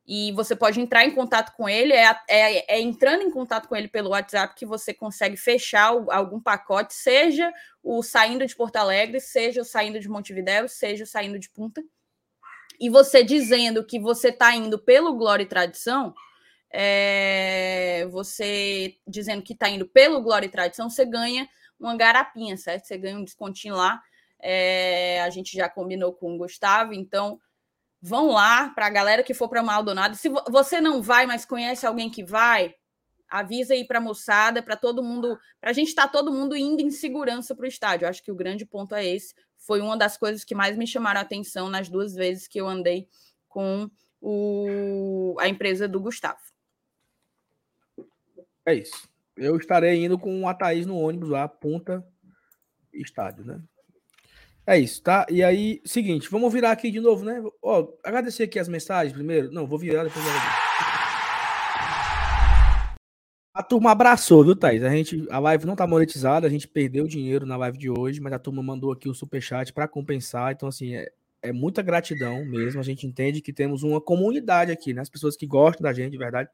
E 0.06 0.32
você 0.32 0.54
pode 0.54 0.80
entrar 0.80 1.04
em 1.04 1.14
contato 1.14 1.54
com 1.56 1.68
ele. 1.68 1.92
É, 1.92 2.14
é, 2.28 2.76
é 2.76 2.80
entrando 2.80 3.22
em 3.22 3.30
contato 3.30 3.68
com 3.68 3.74
ele 3.74 3.88
pelo 3.88 4.10
WhatsApp 4.10 4.54
que 4.54 4.66
você 4.66 4.92
consegue 4.92 5.36
fechar 5.36 5.94
algum 6.10 6.40
pacote, 6.40 6.92
seja 6.92 7.50
o 7.82 8.02
saindo 8.02 8.46
de 8.46 8.54
Porto 8.54 8.76
Alegre, 8.76 9.20
seja 9.20 9.62
o 9.62 9.64
saindo 9.64 9.98
de 9.98 10.08
Montevidéu, 10.08 10.68
seja 10.68 11.04
o 11.04 11.06
saindo 11.06 11.38
de 11.38 11.48
Punta. 11.48 11.82
E 12.78 12.90
você 12.90 13.22
dizendo 13.22 13.84
que 13.84 13.98
você 13.98 14.28
está 14.28 14.54
indo 14.54 14.78
pelo 14.78 15.14
Glória 15.16 15.44
e 15.44 15.48
Tradição, 15.48 16.12
é, 16.70 18.06
você 18.10 18.96
dizendo 19.06 19.42
que 19.42 19.52
está 19.52 19.68
indo 19.68 19.86
pelo 19.86 20.20
Glória 20.20 20.46
e 20.46 20.50
Tradição, 20.50 20.90
você 20.90 21.04
ganha 21.04 21.48
uma 21.78 21.96
garapinha, 21.96 22.56
certo? 22.56 22.84
Você 22.84 22.98
ganha 22.98 23.16
um 23.16 23.24
descontinho 23.24 23.74
lá. 23.74 24.02
É, 24.40 25.22
a 25.22 25.30
gente 25.30 25.56
já 25.56 25.68
combinou 25.68 26.12
com 26.12 26.34
o 26.34 26.38
Gustavo, 26.38 26.92
então 26.92 27.40
vão 28.04 28.32
lá 28.32 28.68
para 28.68 28.84
a 28.84 28.90
galera 28.90 29.22
que 29.22 29.32
for 29.32 29.48
para 29.48 29.62
Maldonado. 29.62 30.14
Se 30.14 30.28
você 30.50 30.78
não 30.78 31.00
vai, 31.00 31.24
mas 31.24 31.46
conhece 31.46 31.86
alguém 31.86 32.10
que 32.10 32.22
vai, 32.22 32.74
avisa 33.30 33.72
aí 33.72 33.82
para 33.86 33.96
a 33.96 34.02
moçada, 34.02 34.62
para 34.62 34.76
todo 34.76 35.02
mundo, 35.02 35.38
para 35.58 35.70
a 35.70 35.72
gente 35.72 35.88
estar 35.88 36.08
tá 36.08 36.08
todo 36.08 36.30
mundo 36.30 36.54
indo 36.54 36.82
em 36.82 36.90
segurança 36.90 37.54
para 37.54 37.64
o 37.64 37.66
estádio. 37.66 38.06
Acho 38.06 38.22
que 38.22 38.30
o 38.30 38.34
grande 38.34 38.66
ponto 38.66 38.94
é 38.94 39.06
esse. 39.06 39.34
Foi 39.56 39.80
uma 39.80 39.96
das 39.96 40.18
coisas 40.18 40.44
que 40.44 40.54
mais 40.54 40.76
me 40.76 40.86
chamaram 40.86 41.18
a 41.18 41.22
atenção 41.22 41.70
nas 41.70 41.88
duas 41.88 42.14
vezes 42.14 42.46
que 42.46 42.60
eu 42.60 42.68
andei 42.68 43.08
com 43.48 43.90
o, 44.20 45.34
a 45.40 45.48
empresa 45.48 45.88
do 45.88 45.98
Gustavo. 45.98 46.42
É 48.66 48.74
isso. 48.74 49.08
Eu 49.34 49.56
estarei 49.56 50.04
indo 50.04 50.18
com 50.18 50.46
a 50.46 50.52
Thaís 50.52 50.84
no 50.84 50.98
ônibus 50.98 51.30
lá, 51.30 51.48
ponta 51.48 52.06
estádio, 52.92 53.46
né? 53.46 53.62
É 54.66 54.78
isso, 54.78 55.02
tá? 55.02 55.26
E 55.28 55.42
aí, 55.42 55.82
seguinte, 55.84 56.28
vamos 56.30 56.50
virar 56.50 56.70
aqui 56.70 56.90
de 56.90 56.98
novo, 56.98 57.22
né? 57.22 57.42
Ó, 57.62 57.86
agradecer 58.02 58.44
aqui 58.44 58.58
as 58.58 58.68
mensagens 58.68 59.12
primeiro. 59.12 59.52
Não, 59.52 59.66
vou 59.66 59.78
virar 59.78 60.04
depois. 60.04 60.24
A 63.52 63.62
turma 63.62 63.90
abraçou, 63.90 64.42
viu, 64.42 64.56
Thaís? 64.56 64.82
A, 64.82 64.88
gente, 64.88 65.26
a 65.30 65.38
live 65.38 65.66
não 65.66 65.76
tá 65.76 65.86
monetizada, 65.86 66.46
a 66.46 66.50
gente 66.50 66.66
perdeu 66.66 67.06
dinheiro 67.06 67.44
na 67.44 67.56
live 67.56 67.76
de 67.76 67.90
hoje, 67.90 68.20
mas 68.20 68.32
a 68.32 68.38
turma 68.38 68.62
mandou 68.62 68.90
aqui 68.90 69.08
o 69.08 69.14
superchat 69.14 69.72
para 69.72 69.86
compensar. 69.86 70.52
Então, 70.52 70.68
assim, 70.68 70.96
é, 70.96 71.12
é 71.42 71.52
muita 71.52 71.82
gratidão 71.82 72.42
mesmo. 72.46 72.80
A 72.80 72.82
gente 72.82 73.06
entende 73.06 73.42
que 73.42 73.52
temos 73.52 73.82
uma 73.82 74.00
comunidade 74.00 74.72
aqui, 74.72 74.94
né? 74.94 75.02
As 75.02 75.10
pessoas 75.10 75.36
que 75.36 75.46
gostam 75.46 75.82
da 75.82 75.92
gente, 75.92 76.12
de 76.12 76.18
verdade. 76.18 76.48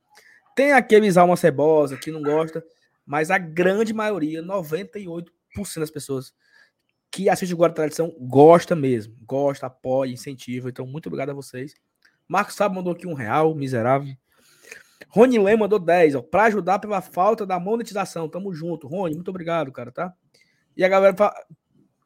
Tem 0.57 0.73
aqueles 0.73 1.17
alma 1.17 1.37
cebosa 1.37 1.97
que 1.97 2.11
não 2.11 2.23
gosta, 2.23 2.63
mas 3.07 3.31
a 3.31 3.39
grande 3.39 3.95
maioria, 3.95 4.43
98% 4.43 5.27
das 5.79 5.91
pessoas 5.93 6.35
que 7.11 7.29
assiste 7.29 7.53
o 7.53 7.57
Guarda 7.57 7.75
Tradição 7.75 8.15
gosta 8.21 8.77
mesmo. 8.77 9.17
Gosta, 9.27 9.67
apoia, 9.67 10.13
incentiva. 10.13 10.69
Então, 10.69 10.87
muito 10.87 11.09
obrigado 11.09 11.31
a 11.31 11.35
vocês. 11.35 11.75
Marcos 12.29 12.55
Sábio 12.55 12.77
mandou 12.77 12.93
aqui 12.93 13.07
um 13.07 13.15
real, 13.15 13.55
miserável. 13.55 14.15
Rony 15.09 15.39
Lê 15.39 15.57
mandou 15.57 15.79
10, 15.79 16.15
ó, 16.15 16.23
para 16.23 16.45
ajudar 16.45 16.79
pela 16.79 17.01
falta 17.01 17.45
da 17.45 17.59
monetização. 17.59 18.29
Tamo 18.29 18.55
junto. 18.55 18.87
Rony, 18.87 19.15
muito 19.17 19.29
obrigado, 19.29 19.73
cara, 19.73 19.91
tá? 19.91 20.15
E 20.77 20.85
a 20.85 20.89
galera 20.89 21.17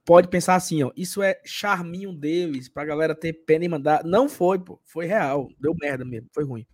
pode 0.04 0.28
pensar 0.28 0.54
assim, 0.54 0.82
ó, 0.82 0.90
isso 0.96 1.22
é 1.22 1.38
charminho 1.44 2.12
deles, 2.12 2.68
pra 2.68 2.84
galera 2.84 3.14
ter 3.14 3.32
pena 3.32 3.66
e 3.66 3.68
mandar. 3.68 4.02
Não 4.04 4.28
foi, 4.28 4.58
pô, 4.58 4.80
foi 4.84 5.04
real. 5.04 5.48
Deu 5.60 5.74
merda 5.78 6.04
mesmo, 6.04 6.28
foi 6.32 6.44
ruim. 6.44 6.66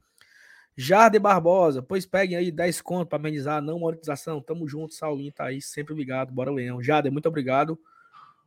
Jarde 0.77 1.19
Barbosa, 1.19 1.83
pois 1.83 2.07
peguem 2.07 2.39
aí 2.39 2.51
10 2.51 2.81
conto 2.81 3.09
para 3.09 3.19
amenizar 3.19 3.61
não 3.61 3.81
monetização. 3.81 4.41
Tamo 4.41 4.69
junto, 4.69 4.95
Saulinho 4.95 5.33
tá 5.33 5.47
aí, 5.47 5.61
sempre 5.61 5.95
ligado. 5.95 6.33
Bora, 6.33 6.51
Leão. 6.51 6.81
Jade, 6.81 7.11
muito 7.11 7.29
obrigado. 7.29 7.79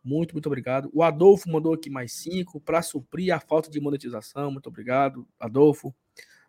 Muito, 0.03 0.33
muito 0.33 0.47
obrigado. 0.47 0.89
O 0.93 1.01
Adolfo 1.01 1.49
mandou 1.49 1.73
aqui 1.73 1.89
mais 1.89 2.11
cinco 2.13 2.59
para 2.59 2.81
suprir 2.81 3.33
a 3.33 3.39
falta 3.39 3.69
de 3.69 3.79
monetização. 3.79 4.51
Muito 4.51 4.67
obrigado, 4.67 5.27
Adolfo. 5.39 5.95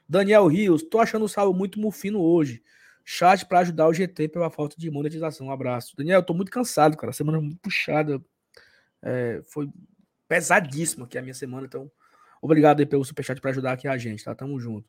Daniel 0.09 0.47
Rios, 0.47 0.82
tô 0.82 0.98
achando 0.98 1.24
o 1.24 1.28
salvo 1.28 1.56
muito 1.56 1.78
mufino 1.78 2.20
hoje. 2.20 2.62
Chat 3.05 3.47
para 3.47 3.60
ajudar 3.60 3.86
o 3.86 3.93
GT 3.93 4.28
pela 4.28 4.51
falta 4.51 4.76
de 4.78 4.90
monetização. 4.90 5.47
Um 5.47 5.52
abraço. 5.52 5.94
Daniel, 5.97 6.22
tô 6.22 6.35
muito 6.35 6.51
cansado, 6.51 6.97
cara. 6.97 7.12
Semana 7.12 7.40
muito 7.40 7.60
puxada. 7.60 8.20
É, 9.02 9.43
foi 9.47 9.70
pesadíssima 10.26 11.05
aqui 11.05 11.16
a 11.18 11.22
minha 11.22 11.35
semana. 11.35 11.66
Então, 11.66 11.90
obrigado 12.43 12.81
aí 12.81 12.86
pelo 12.86 13.05
superchat 13.05 13.40
para 13.40 13.51
ajudar 13.51 13.72
aqui 13.72 13.86
a 13.86 13.97
gente, 13.97 14.24
tá? 14.24 14.35
Tamo 14.35 14.59
junto. 14.59 14.89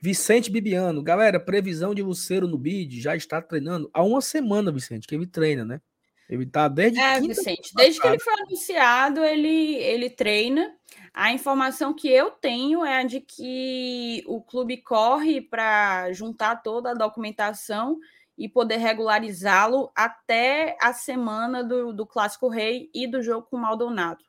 Vicente 0.00 0.50
Bibiano, 0.50 1.02
galera, 1.02 1.40
previsão 1.40 1.92
de 1.92 2.02
Lucero 2.02 2.46
no 2.46 2.56
bid 2.56 3.00
já 3.00 3.16
está 3.16 3.42
treinando 3.42 3.90
há 3.92 4.04
uma 4.04 4.20
semana, 4.20 4.70
Vicente, 4.70 5.08
que 5.08 5.14
ele 5.14 5.26
treina, 5.26 5.64
né? 5.64 5.80
Ele 6.28 6.44
tá 6.44 6.68
desde. 6.68 7.00
É, 7.00 7.20
Vicente, 7.20 7.72
desde 7.74 8.00
que 8.00 8.06
ele 8.06 8.18
foi 8.18 8.34
anunciado, 8.42 9.24
ele, 9.24 9.76
ele 9.76 10.10
treina. 10.10 10.76
A 11.14 11.32
informação 11.32 11.94
que 11.94 12.08
eu 12.08 12.30
tenho 12.30 12.84
é 12.84 12.98
a 12.98 13.02
de 13.02 13.20
que 13.20 14.22
o 14.26 14.40
clube 14.40 14.76
corre 14.76 15.40
para 15.40 16.12
juntar 16.12 16.56
toda 16.62 16.90
a 16.90 16.94
documentação 16.94 17.98
e 18.36 18.48
poder 18.48 18.76
regularizá-lo 18.76 19.90
até 19.96 20.76
a 20.80 20.92
semana 20.92 21.64
do, 21.64 21.92
do 21.92 22.06
Clássico 22.06 22.48
Rei 22.48 22.90
e 22.94 23.06
do 23.06 23.22
jogo 23.22 23.48
com 23.50 23.56
o 23.56 23.60
Maldonado. 23.60 24.22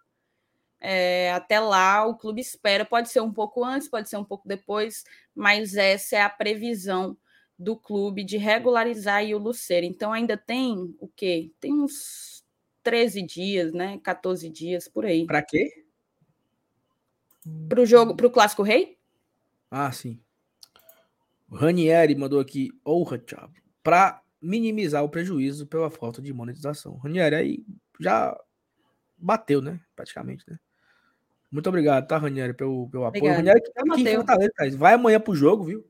É, 0.81 1.31
até 1.33 1.59
lá 1.59 2.05
o 2.05 2.15
clube 2.17 2.39
espera, 2.39 2.85
pode 2.85 3.09
ser 3.09 3.19
um 3.19 3.31
pouco 3.31 3.63
antes, 3.63 3.89
pode 3.89 4.09
ser 4.09 4.17
um 4.17 4.23
pouco 4.23 4.47
depois, 4.47 5.03
mas 5.35 5.75
essa 5.75 6.15
é 6.15 6.21
a 6.21 6.29
previsão 6.29 7.17
do 7.59 7.75
clube 7.75 8.23
de 8.23 8.37
regularizar 8.37 9.21
o 9.25 9.37
Luceiro. 9.37 9.85
Então 9.85 10.13
ainda 10.13 10.37
tem 10.37 10.95
o 10.97 11.09
quê? 11.09 11.51
Tem 11.59 11.73
uns 11.73 12.41
13 12.81 13.21
dias, 13.21 13.73
né? 13.73 13.99
14 14.01 14.49
dias 14.49 14.87
por 14.87 15.05
aí. 15.05 15.25
Para 15.25 15.43
quê? 15.43 15.83
Para 17.67 17.81
o 17.81 17.85
jogo, 17.85 18.15
para 18.15 18.27
o 18.27 18.31
Clássico 18.31 18.63
Rei? 18.63 18.97
Ah, 19.69 19.91
sim. 19.91 20.21
O 21.49 21.55
Ranieri 21.55 22.15
mandou 22.15 22.39
aqui, 22.39 22.69
honra, 22.87 23.17
Thiago, 23.17 23.53
para 23.83 24.21
minimizar 24.41 25.03
o 25.03 25.09
prejuízo 25.09 25.67
pela 25.67 25.89
falta 25.89 26.21
de 26.21 26.31
monetização. 26.31 26.95
Ranieri 26.97 27.35
aí 27.35 27.65
já 27.99 28.39
bateu, 29.17 29.61
né? 29.61 29.81
Praticamente, 29.95 30.45
né? 30.49 30.57
Muito 31.51 31.67
obrigado, 31.67 32.07
tá, 32.07 32.17
Ranieri, 32.17 32.53
pelo, 32.53 32.87
pelo 32.89 33.05
apoio. 33.05 33.33
Ranieri 33.33 33.61
que 33.61 33.71
tá 33.73 33.81
aqui 33.81 34.01
em 34.01 34.15
Fortaleza, 34.15 34.77
vai 34.77 34.93
amanhã 34.93 35.19
pro 35.19 35.35
jogo, 35.35 35.65
viu? 35.65 35.85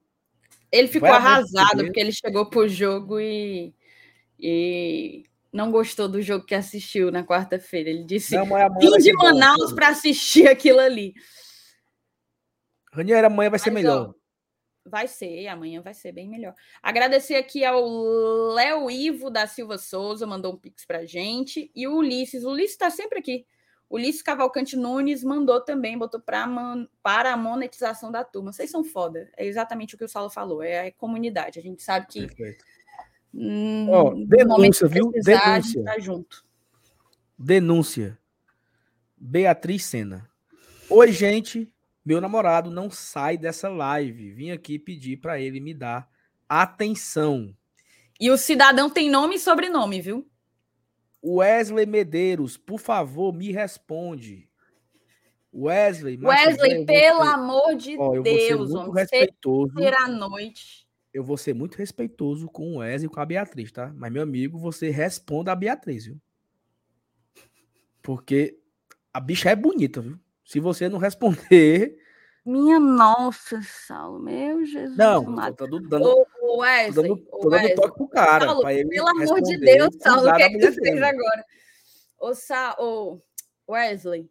Ele 0.71 0.87
ficou 0.87 1.09
arrasado 1.09 1.83
porque 1.83 1.99
ele 1.99 2.11
chegou 2.11 2.45
pro 2.49 2.67
jogo 2.67 3.19
e, 3.19 3.73
e 4.39 5.23
não 5.51 5.71
gostou 5.71 6.07
do 6.07 6.21
jogo 6.21 6.45
que 6.45 6.55
assistiu 6.55 7.11
na 7.11 7.23
quarta-feira. 7.23 7.89
Ele 7.89 8.03
disse: 8.03 8.35
não, 8.35 8.45
vim 8.79 8.97
de 8.97 9.13
Manaus 9.13 9.73
para 9.73 9.89
assistir 9.89 10.47
aquilo 10.47 10.79
ali. 10.79 11.13
Ranieri, 12.91 13.25
amanhã 13.25 13.49
vai 13.49 13.59
ser 13.59 13.71
Mas, 13.71 13.83
melhor. 13.83 14.09
Ó, 14.09 14.89
vai 14.89 15.07
ser, 15.07 15.47
amanhã 15.47 15.81
vai 15.81 15.93
ser 15.93 16.11
bem 16.11 16.27
melhor. 16.27 16.53
Agradecer 16.81 17.35
aqui 17.35 17.63
ao 17.63 17.83
Léo 18.53 18.89
Ivo 18.89 19.29
da 19.29 19.47
Silva 19.47 19.77
Souza, 19.77 20.25
mandou 20.25 20.53
um 20.53 20.57
pix 20.57 20.85
pra 20.85 21.05
gente. 21.05 21.71
E 21.75 21.87
o 21.87 21.97
Ulisses. 21.97 22.43
O 22.43 22.51
Ulisses 22.51 22.71
está 22.71 22.89
sempre 22.89 23.19
aqui. 23.19 23.45
Ulisses 23.89 24.21
Cavalcante 24.21 24.77
Nunes 24.77 25.23
mandou 25.23 25.59
também, 25.61 25.97
botou 25.97 26.19
pra 26.19 26.45
man, 26.45 26.87
para 27.01 27.33
a 27.33 27.37
monetização 27.37 28.11
da 28.11 28.23
turma. 28.23 28.53
Vocês 28.53 28.69
são 28.69 28.83
foda. 28.83 29.31
É 29.35 29.45
exatamente 29.45 29.95
o 29.95 29.97
que 29.97 30.03
o 30.03 30.09
Saulo 30.09 30.29
falou. 30.29 30.61
É 30.61 30.87
a 30.87 30.91
comunidade. 30.91 31.57
A 31.57 31.61
gente 31.61 31.81
sabe 31.81 32.05
que. 32.07 32.27
Hum, 33.33 33.87
oh, 33.89 34.13
denúncia, 34.25 34.87
viu? 34.87 35.11
Denúncia. 35.11 35.83
Tá 35.83 35.99
junto. 35.99 36.45
Denúncia. 37.37 38.19
Beatriz 39.17 39.85
Sena. 39.85 40.29
Oi, 40.89 41.11
gente. 41.11 41.71
Meu 42.05 42.21
namorado 42.21 42.69
não 42.69 42.91
sai 42.91 43.37
dessa 43.37 43.69
live. 43.69 44.31
Vim 44.31 44.51
aqui 44.51 44.77
pedir 44.77 45.17
para 45.17 45.39
ele 45.39 45.59
me 45.59 45.73
dar 45.73 46.07
atenção. 46.47 47.55
E 48.19 48.29
o 48.29 48.37
cidadão 48.37 48.89
tem 48.89 49.09
nome 49.09 49.35
e 49.35 49.39
sobrenome, 49.39 50.01
viu? 50.01 50.27
Wesley 51.23 51.85
Medeiros, 51.85 52.57
por 52.57 52.79
favor, 52.79 53.33
me 53.33 53.51
responde. 53.51 54.47
Wesley, 55.53 56.17
Wesley, 56.21 56.85
pelo 56.85 57.21
amor 57.21 57.75
de 57.75 57.97
Ó, 57.97 58.21
Deus, 58.21 58.69
muito 58.71 58.91
respeitoso. 58.91 59.73
à 59.77 60.07
noite. 60.07 60.87
Eu 61.11 61.23
vou 61.23 61.37
ser 61.37 61.55
muito 61.55 61.75
respeitoso 61.75 62.47
com 62.47 62.75
o 62.75 62.77
Wesley 62.77 63.07
e 63.07 63.09
com 63.09 63.19
a 63.19 63.25
Beatriz, 63.25 63.71
tá? 63.71 63.91
Mas, 63.95 64.11
meu 64.11 64.21
amigo, 64.21 64.59
você 64.59 64.91
responda 64.91 65.51
a 65.51 65.55
Beatriz, 65.55 66.05
viu? 66.05 66.21
Porque 68.01 68.59
a 69.11 69.19
bicha 69.19 69.49
é 69.49 69.55
bonita, 69.55 70.01
viu? 70.01 70.19
Se 70.45 70.59
você 70.59 70.87
não 70.87 70.99
responder, 70.99 71.97
minha 72.45 72.79
nossa, 72.79 73.61
Saulo, 73.61 74.19
meu 74.19 74.65
Jesus. 74.65 74.97
Não, 74.97 75.23
tô, 75.53 75.67
dando, 75.67 76.25
ô, 76.41 76.57
Wesley, 76.59 76.93
tô 76.93 77.01
dando, 77.01 77.41
tô 77.41 77.49
dando 77.49 77.75
toque 77.75 77.97
pro 77.97 78.07
cara. 78.07 78.45
Saulo, 78.45 78.63
pelo 78.63 79.07
amor 79.07 79.41
de 79.41 79.57
Deus, 79.57 79.95
Saulo, 79.99 80.29
o 80.29 80.35
que 80.35 80.41
é 80.41 80.49
que 80.49 80.59
tu 80.59 80.73
fez 80.73 81.01
agora? 81.01 81.45
Ô, 82.19 82.33
Sa 82.33 82.75
ô, 82.79 83.21
Wesley, 83.67 84.29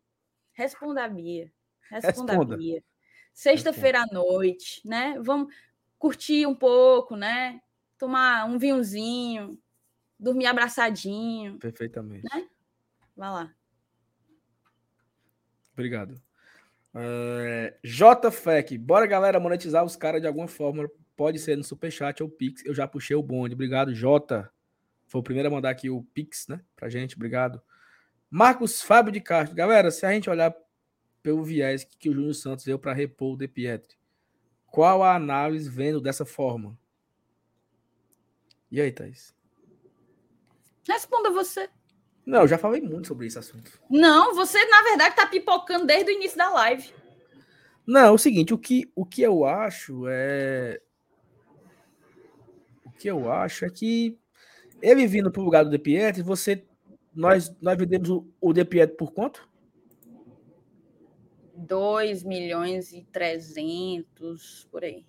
responda 0.53 1.05
a 1.05 1.09
Bia. 1.09 1.53
Responda, 1.91 2.33
responda. 2.33 2.55
a 2.55 2.59
Bia. 2.59 2.85
Sexta-feira 3.33 4.03
à 4.03 4.07
noite, 4.07 4.81
né? 4.87 5.17
Vamos 5.21 5.55
curtir 5.99 6.47
um 6.47 6.55
pouco, 6.55 7.17
né? 7.17 7.61
Tomar 7.97 8.45
um 8.47 8.59
vinhozinho, 8.59 9.59
dormir 10.19 10.47
abraçadinho. 10.47 11.59
Perfeitamente. 11.59 12.25
Né? 12.35 12.49
Vai 13.17 13.31
lá. 13.31 13.55
Obrigado. 15.73 16.21
É, 16.95 17.77
JFEC, 17.85 18.79
bora 18.79 19.07
galera 19.07 19.39
monetizar 19.39 19.85
os 19.85 19.97
caras 19.97 20.21
de 20.21 20.27
alguma 20.27 20.49
forma. 20.49 20.89
Pode 21.17 21.39
ser 21.39 21.57
no 21.57 21.65
Superchat 21.65 22.23
ou 22.23 22.29
Pix. 22.29 22.65
Eu 22.65 22.75
já 22.75 22.87
puxei 22.87 23.17
o 23.17 23.23
bonde. 23.23 23.55
Obrigado, 23.55 23.95
J. 23.95 24.49
Foi 25.07 25.21
o 25.21 25.25
primeiro 25.25 25.49
a 25.49 25.51
mandar 25.51 25.71
aqui 25.71 25.91
o 25.91 26.03
Pix, 26.15 26.47
né? 26.49 26.61
Pra 26.77 26.89
gente. 26.89 27.17
Obrigado. 27.17 27.61
Marcos 28.31 28.83
Fábio 28.83 29.13
de 29.13 29.21
Castro. 29.21 29.57
Galera, 29.57 29.91
se 29.91 30.05
a 30.07 30.13
gente 30.13 30.31
olhar 30.31 30.55
pelo 31.23 31.43
viés 31.43 31.85
que, 31.85 31.97
que 31.97 32.11
o 32.11 32.15
Júnior 32.15 32.35
Santos 32.35 32.65
deu 32.65 32.79
para 32.79 32.93
repor 32.93 33.35
o 33.35 33.37
De 33.37 33.49
Pietri, 33.49 33.97
qual 34.67 35.03
a 35.03 35.15
análise 35.15 35.69
vendo 35.69 36.01
dessa 36.01 36.25
forma? 36.25 36.79
E 38.71 38.81
aí, 38.81 38.93
Thaís? 38.93 39.35
Responda 40.87 41.31
você. 41.31 41.69
Não, 42.29 42.43
eu 42.43 42.49
já 42.49 42.59
falei 42.59 42.83
muito 42.83 43.09
sobre 43.09 43.27
esse 43.27 43.39
assunto. 43.39 43.81
Não, 43.89 44.35
você, 44.35 44.63
na 44.67 44.83
verdade, 44.83 45.17
tá 45.17 45.27
pipocando 45.27 45.87
desde 45.87 46.13
o 46.13 46.15
início 46.15 46.37
da 46.37 46.51
live. 46.51 46.93
Não, 47.87 48.01
é 48.01 48.11
o 48.11 48.19
seguinte, 48.19 48.53
o 48.53 48.59
que, 48.59 48.93
o 48.95 49.07
que 49.07 49.23
eu 49.23 49.47
acho 49.47 50.07
é. 50.07 50.79
O 52.85 52.91
que 52.91 53.09
eu 53.09 53.33
acho 53.33 53.65
é 53.65 53.71
que 53.71 54.19
ele 54.83 55.07
vindo 55.07 55.31
pro 55.31 55.41
lugar 55.41 55.65
do 55.65 55.71
De 55.71 55.79
Pietri, 55.79 56.23
você. 56.23 56.67
Nós, 57.15 57.51
nós 57.63 57.79
vendemos 57.79 58.11
o, 58.11 58.31
o 58.39 58.53
De 58.53 58.63
Pietri 58.63 58.95
por 58.95 59.11
quanto? 59.15 59.49
2 61.55 62.25
milhões 62.25 62.93
e 62.93 63.05
300, 63.11 64.69
por 64.71 64.85
aí. 64.85 65.07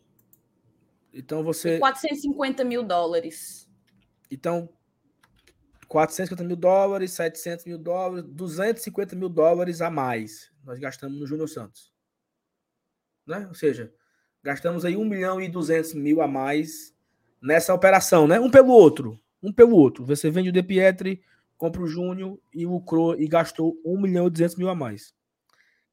Então 1.13 1.43
você. 1.43 1.79
450 1.79 2.63
mil 2.63 2.81
dólares. 2.81 3.69
Então, 4.31 4.69
450 5.89 6.43
mil 6.45 6.55
dólares, 6.55 7.11
700 7.11 7.65
mil 7.65 7.77
dólares, 7.77 8.23
250 8.29 9.15
mil 9.15 9.27
dólares 9.27 9.81
a 9.81 9.89
mais 9.89 10.49
nós 10.69 10.77
gastamos 10.77 11.19
no 11.19 11.25
Júnior 11.25 11.49
Santos. 11.49 11.91
Né? 13.25 13.47
Ou 13.47 13.55
seja, 13.55 13.91
gastamos 14.43 14.85
aí 14.85 14.95
1 14.95 15.03
milhão 15.03 15.41
e 15.41 15.49
200 15.49 15.95
mil 15.95 16.21
a 16.21 16.27
mais 16.27 16.95
nessa 17.41 17.73
operação, 17.73 18.27
né? 18.27 18.39
Um 18.39 18.51
pelo 18.51 18.71
outro. 18.71 19.19
Um 19.41 19.51
pelo 19.51 19.75
outro. 19.75 20.05
Você 20.05 20.29
vende 20.29 20.49
o 20.49 20.51
De 20.51 20.61
Pietri, 20.61 21.23
compra 21.57 21.81
o 21.81 21.87
Júnior 21.87 22.39
e 22.53 22.67
lucrou 22.67 23.19
e 23.19 23.27
gastou 23.27 23.81
1 23.83 23.99
milhão 23.99 24.27
e 24.27 24.29
200 24.29 24.57
mil 24.57 24.69
a 24.69 24.75
mais. 24.75 25.11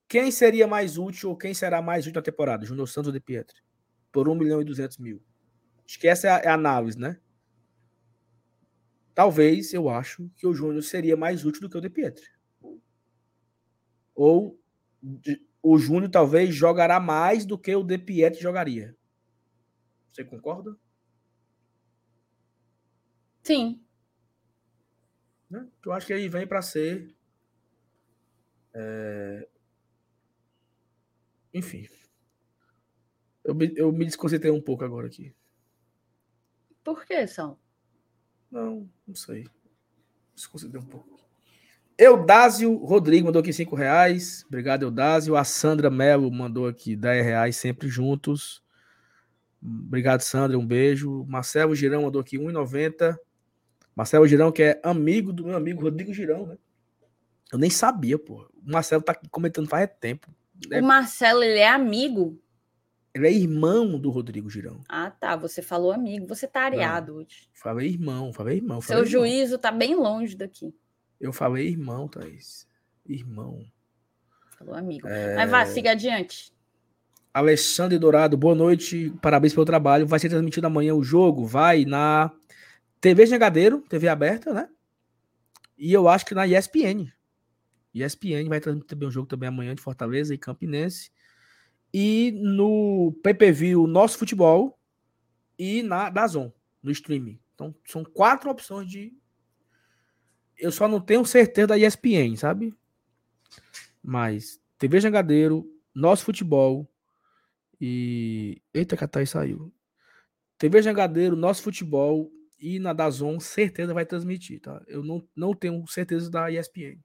Quem 0.06 0.30
seria 0.30 0.66
mais 0.66 0.98
útil 0.98 1.30
ou 1.30 1.36
quem 1.36 1.54
será 1.54 1.80
mais 1.80 2.06
útil 2.06 2.16
na 2.16 2.22
temporada? 2.22 2.66
Júnior 2.66 2.86
Santos 2.86 3.08
ou 3.08 3.12
De 3.14 3.20
Pietri? 3.20 3.60
Por 4.12 4.28
1 4.28 4.34
milhão 4.34 4.60
e 4.60 4.64
200 4.64 4.98
mil. 4.98 5.22
Acho 5.86 5.98
que 5.98 6.06
essa 6.06 6.28
é 6.28 6.48
a 6.48 6.54
análise, 6.54 6.98
né? 6.98 7.18
Talvez 9.16 9.72
eu 9.72 9.88
acho 9.88 10.30
que 10.36 10.46
o 10.46 10.52
Júnior 10.52 10.82
seria 10.82 11.16
mais 11.16 11.42
útil 11.42 11.62
do 11.62 11.70
que 11.70 11.78
o 11.78 11.80
De 11.80 11.88
Pietri. 11.88 12.28
Ou 14.14 14.60
o 15.62 15.78
Júnior 15.78 16.10
talvez 16.10 16.54
jogará 16.54 17.00
mais 17.00 17.46
do 17.46 17.56
que 17.56 17.74
o 17.74 17.82
De 17.82 17.96
Pietri 17.96 18.42
jogaria. 18.42 18.94
Você 20.12 20.22
concorda? 20.22 20.78
Sim. 23.42 23.82
Né? 25.48 25.66
Eu 25.82 25.92
acho 25.92 26.06
que 26.06 26.12
ele 26.12 26.28
vem 26.28 26.46
para 26.46 26.60
ser. 26.60 27.16
É... 28.74 29.48
Enfim. 31.54 31.88
Eu 33.42 33.54
me, 33.54 33.72
eu 33.76 33.90
me 33.90 34.04
desconcentrei 34.04 34.52
um 34.52 34.60
pouco 34.60 34.84
agora 34.84 35.06
aqui. 35.06 35.34
Por 36.84 37.06
que, 37.06 37.26
Sal? 37.26 37.58
Não, 38.56 38.88
não 39.06 39.14
sei. 39.14 39.46
Desconcentrei 40.34 40.80
um 40.80 40.86
pouco. 40.86 41.20
Eudásio 41.98 42.74
Rodrigo 42.76 43.26
mandou 43.26 43.40
aqui 43.40 43.52
5 43.52 43.76
reais. 43.76 44.46
Obrigado, 44.48 44.82
Eudásio. 44.82 45.36
A 45.36 45.44
Sandra 45.44 45.90
Melo 45.90 46.30
mandou 46.32 46.66
aqui 46.66 46.96
10 46.96 47.22
reais, 47.22 47.56
sempre 47.56 47.86
juntos. 47.86 48.62
Obrigado, 49.62 50.22
Sandra. 50.22 50.58
Um 50.58 50.66
beijo. 50.66 51.26
Marcelo 51.28 51.74
Girão 51.74 52.04
mandou 52.04 52.18
aqui 52.18 52.38
1,90. 52.38 53.18
Marcelo 53.94 54.26
Girão, 54.26 54.50
que 54.50 54.62
é 54.62 54.80
amigo 54.82 55.34
do 55.34 55.44
meu 55.44 55.56
amigo 55.56 55.82
Rodrigo 55.82 56.14
Girão, 56.14 56.46
né? 56.46 56.56
Eu 57.52 57.58
nem 57.58 57.68
sabia, 57.68 58.18
pô. 58.18 58.48
O 58.66 58.72
Marcelo 58.72 59.02
tá 59.02 59.14
comentando 59.30 59.68
faz 59.68 59.86
tempo. 60.00 60.28
O 60.72 60.82
Marcelo, 60.82 61.42
ele 61.42 61.58
é 61.58 61.68
amigo? 61.68 62.40
Ele 63.16 63.26
é 63.26 63.32
irmão 63.32 63.98
do 63.98 64.10
Rodrigo 64.10 64.50
Girão. 64.50 64.78
Ah, 64.86 65.10
tá. 65.10 65.34
Você 65.36 65.62
falou 65.62 65.90
amigo. 65.90 66.26
Você 66.26 66.46
tá 66.46 66.66
areado 66.66 67.14
hoje. 67.14 67.48
Falei 67.54 67.88
irmão, 67.88 68.30
falei 68.30 68.58
irmão. 68.58 68.78
Seu 68.82 68.88
Falei 68.98 69.10
irmão. 69.10 69.22
juízo 69.22 69.56
tá 69.56 69.72
bem 69.72 69.94
longe 69.94 70.36
daqui. 70.36 70.74
Eu 71.18 71.32
falei 71.32 71.66
irmão, 71.66 72.06
Thaís. 72.08 72.68
Irmão. 73.06 73.64
Falou 74.58 74.74
amigo. 74.74 75.08
É. 75.08 75.34
Mas 75.34 75.50
vá, 75.50 75.64
siga 75.64 75.92
adiante. 75.92 76.52
Alexandre 77.32 77.98
Dourado, 77.98 78.36
boa 78.36 78.54
noite. 78.54 79.10
Parabéns 79.22 79.54
pelo 79.54 79.64
trabalho. 79.64 80.06
Vai 80.06 80.18
ser 80.18 80.28
transmitido 80.28 80.66
amanhã 80.66 80.94
o 80.94 81.02
jogo. 81.02 81.46
Vai 81.46 81.86
na 81.86 82.30
TV 83.00 83.24
Jangadeiro, 83.24 83.80
TV 83.88 84.08
aberta, 84.08 84.52
né? 84.52 84.68
E 85.78 85.90
eu 85.90 86.06
acho 86.06 86.26
que 86.26 86.34
na 86.34 86.46
ESPN. 86.46 87.10
ESPN 87.94 88.46
vai 88.46 88.60
transmitir 88.60 88.88
também 88.88 89.08
o 89.08 89.10
jogo 89.10 89.26
também 89.26 89.48
amanhã 89.48 89.74
de 89.74 89.80
Fortaleza 89.80 90.34
e 90.34 90.38
Campinense. 90.38 91.10
E 91.98 92.32
no 92.42 92.95
PPV, 93.34 93.74
Nosso 93.88 94.18
Futebol 94.18 94.78
e 95.58 95.82
na 95.82 96.08
Dazon, 96.10 96.52
no 96.80 96.92
streaming. 96.92 97.40
Então, 97.54 97.74
são 97.84 98.04
quatro 98.04 98.48
opções 98.50 98.88
de. 98.88 99.12
Eu 100.56 100.70
só 100.70 100.86
não 100.86 101.00
tenho 101.00 101.24
certeza 101.24 101.68
da 101.68 101.78
ESPN, 101.78 102.36
sabe? 102.36 102.72
Mas 104.02 104.60
TV 104.78 105.00
Jangadeiro, 105.00 105.68
Nosso 105.92 106.24
Futebol 106.24 106.88
e. 107.80 108.62
Eita, 108.72 108.96
que 108.96 109.26
saiu. 109.26 109.72
TV 110.56 110.80
Jangadeiro, 110.80 111.34
Nosso 111.34 111.62
Futebol 111.62 112.30
e 112.60 112.78
na 112.78 112.92
Dazon, 112.92 113.40
certeza 113.40 113.92
vai 113.92 114.06
transmitir, 114.06 114.60
tá? 114.60 114.80
Eu 114.86 115.02
não, 115.02 115.26
não 115.34 115.52
tenho 115.52 115.84
certeza 115.88 116.30
da 116.30 116.50
ESPN. 116.50 116.98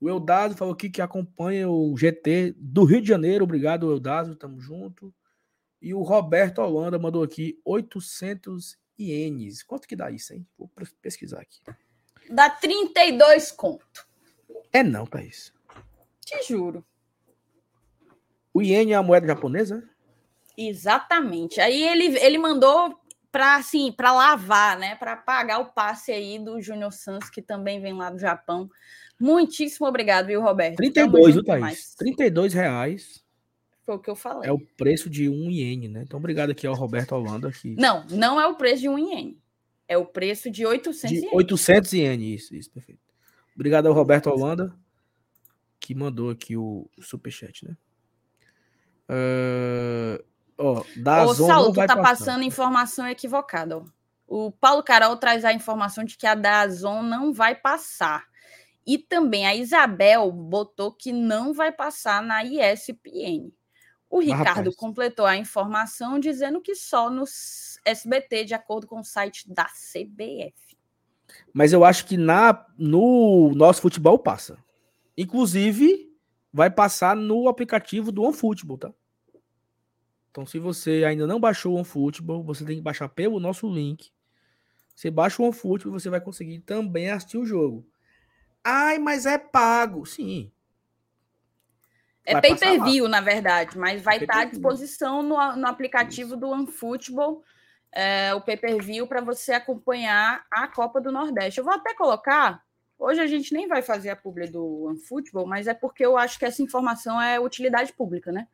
O 0.00 0.08
Eudásio 0.08 0.56
falou 0.56 0.74
aqui 0.74 0.88
que 0.90 1.02
acompanha 1.02 1.68
o 1.68 1.96
GT 1.96 2.54
do 2.58 2.84
Rio 2.84 3.00
de 3.00 3.08
Janeiro. 3.08 3.44
Obrigado, 3.44 3.90
Eudásio. 3.90 4.36
Tamo 4.36 4.60
junto. 4.60 5.12
E 5.84 5.92
o 5.92 6.00
Roberto 6.00 6.62
Holanda 6.62 6.98
mandou 6.98 7.22
aqui 7.22 7.60
800 7.62 8.78
ienes. 8.98 9.62
Quanto 9.62 9.86
que 9.86 9.94
dá 9.94 10.10
isso, 10.10 10.32
hein? 10.32 10.46
Vou 10.56 10.66
pesquisar 11.02 11.42
aqui. 11.42 11.60
Dá 12.30 12.48
32 12.48 13.52
conto. 13.52 14.08
É 14.72 14.82
não, 14.82 15.04
Thaís. 15.04 15.52
Te 16.24 16.42
juro. 16.48 16.82
O 18.50 18.62
iene 18.62 18.92
é 18.92 18.94
a 18.94 19.02
moeda 19.02 19.26
japonesa? 19.26 19.86
Exatamente. 20.56 21.60
Aí 21.60 21.82
ele, 21.82 22.18
ele 22.18 22.38
mandou 22.38 22.98
para 23.30 23.56
assim, 23.56 23.92
para 23.92 24.10
lavar, 24.10 24.78
né, 24.78 24.94
para 24.94 25.14
pagar 25.16 25.58
o 25.58 25.66
passe 25.66 26.12
aí 26.12 26.38
do 26.38 26.62
Júnior 26.62 26.94
Santos, 26.94 27.28
que 27.28 27.42
também 27.42 27.78
vem 27.82 27.92
lá 27.92 28.08
do 28.08 28.18
Japão. 28.18 28.70
Muitíssimo 29.20 29.86
obrigado, 29.86 30.28
viu, 30.28 30.40
Roberto? 30.40 30.76
Tamo 30.76 30.92
32, 30.92 31.34
viu, 31.34 31.44
Thaís? 31.44 31.60
mais. 31.60 31.94
32 31.94 32.54
reais 32.54 33.23
Foi 33.84 33.96
o 33.96 33.98
que 33.98 34.08
eu 34.08 34.16
falei. 34.16 34.48
é 34.48 34.52
o 34.52 34.58
preço 34.58 35.10
de 35.10 35.28
um 35.28 35.50
iene, 35.50 35.88
né? 35.88 36.02
Então, 36.02 36.18
obrigado 36.18 36.50
aqui 36.50 36.66
ao 36.66 36.74
Roberto 36.74 37.12
Holanda. 37.12 37.48
Aqui. 37.48 37.74
Não, 37.78 38.06
não 38.10 38.40
é 38.40 38.46
o 38.46 38.54
preço 38.54 38.80
de 38.82 38.88
um 38.88 38.98
iene. 38.98 39.38
É 39.86 39.98
o 39.98 40.06
preço 40.06 40.50
de 40.50 40.64
800 40.64 41.10
De 41.10 41.16
ienes. 41.16 41.32
800 41.32 41.92
ienes, 41.92 42.42
isso, 42.42 42.54
isso, 42.54 42.70
perfeito. 42.70 43.00
Obrigado 43.54 43.86
ao 43.86 43.92
Roberto 43.92 44.28
Holanda, 44.30 44.74
que 45.78 45.94
mandou 45.94 46.30
aqui 46.30 46.56
o 46.56 46.88
superchat, 47.00 47.66
né? 47.66 47.76
Ah, 49.08 50.18
ó, 50.56 50.82
da 50.96 51.26
Ô, 51.26 51.34
Zon 51.34 51.46
Saulo, 51.46 51.72
tu 51.72 51.76
tá 51.76 51.88
passar. 51.88 52.02
passando 52.02 52.42
informação 52.42 53.06
equivocada. 53.06 53.78
Ó. 53.78 53.84
O 54.26 54.50
Paulo 54.50 54.82
Carol 54.82 55.16
traz 55.16 55.44
a 55.44 55.52
informação 55.52 56.04
de 56.04 56.16
que 56.16 56.26
a 56.26 56.34
Dazon 56.34 57.02
não 57.02 57.32
vai 57.32 57.54
passar. 57.54 58.24
E 58.86 58.98
também 58.98 59.46
a 59.46 59.54
Isabel 59.54 60.30
botou 60.30 60.92
que 60.92 61.12
não 61.12 61.52
vai 61.52 61.72
passar 61.72 62.22
na 62.22 62.44
ESPN. 62.44 63.50
O 64.08 64.20
Ricardo 64.20 64.74
completou 64.74 65.26
a 65.26 65.36
informação 65.36 66.18
dizendo 66.18 66.60
que 66.60 66.74
só 66.74 67.10
no 67.10 67.24
SBT, 67.84 68.44
de 68.44 68.54
acordo 68.54 68.86
com 68.86 69.00
o 69.00 69.04
site 69.04 69.52
da 69.52 69.64
CBF. 69.64 70.54
Mas 71.52 71.72
eu 71.72 71.84
acho 71.84 72.06
que 72.06 72.16
na, 72.16 72.66
no 72.78 73.52
nosso 73.54 73.82
futebol 73.82 74.18
passa. 74.18 74.58
Inclusive, 75.16 76.12
vai 76.52 76.70
passar 76.70 77.16
no 77.16 77.48
aplicativo 77.48 78.12
do 78.12 78.22
OneFootball, 78.22 78.78
tá? 78.78 78.94
Então, 80.30 80.44
se 80.46 80.58
você 80.58 81.04
ainda 81.04 81.26
não 81.26 81.40
baixou 81.40 81.72
o 81.72 81.76
OneFootball, 81.76 82.42
você 82.42 82.64
tem 82.64 82.76
que 82.76 82.82
baixar 82.82 83.08
pelo 83.08 83.38
nosso 83.38 83.72
link. 83.72 84.10
Você 84.94 85.10
baixa 85.10 85.42
o 85.42 85.46
OneFootball 85.46 85.96
e 85.96 86.00
você 86.00 86.10
vai 86.10 86.20
conseguir 86.20 86.60
também 86.60 87.10
assistir 87.10 87.38
o 87.38 87.46
jogo. 87.46 87.86
Ai, 88.62 88.98
mas 88.98 89.26
é 89.26 89.38
pago. 89.38 90.06
Sim. 90.06 90.50
É 92.24 92.32
Vai 92.32 92.40
pay 92.40 92.50
passar 92.50 92.72
per 92.72 92.78
lá. 92.78 92.84
view, 92.84 93.08
na 93.08 93.20
verdade, 93.20 93.76
mas 93.78 94.00
vai 94.02 94.18
estar 94.18 94.42
à 94.42 94.46
Pay-per-view. 94.46 94.50
disposição 94.50 95.22
no, 95.22 95.56
no 95.56 95.66
aplicativo 95.66 96.36
do 96.36 96.48
OneFootball, 96.48 97.42
é, 97.92 98.34
o 98.34 98.40
pay 98.40 98.56
per 98.56 98.82
view, 98.82 99.06
para 99.06 99.20
você 99.20 99.52
acompanhar 99.52 100.44
a 100.50 100.66
Copa 100.68 101.00
do 101.00 101.12
Nordeste. 101.12 101.58
Eu 101.58 101.64
vou 101.64 101.74
até 101.74 101.94
colocar. 101.94 102.62
Hoje 102.98 103.20
a 103.20 103.26
gente 103.26 103.52
nem 103.52 103.68
vai 103.68 103.82
fazer 103.82 104.10
a 104.10 104.16
publi 104.16 104.48
do 104.48 104.84
OneFootball, 104.84 105.46
mas 105.46 105.66
é 105.66 105.74
porque 105.74 106.04
eu 106.04 106.16
acho 106.16 106.38
que 106.38 106.44
essa 106.44 106.62
informação 106.62 107.20
é 107.20 107.38
utilidade 107.38 107.92
pública, 107.92 108.32
né? 108.32 108.48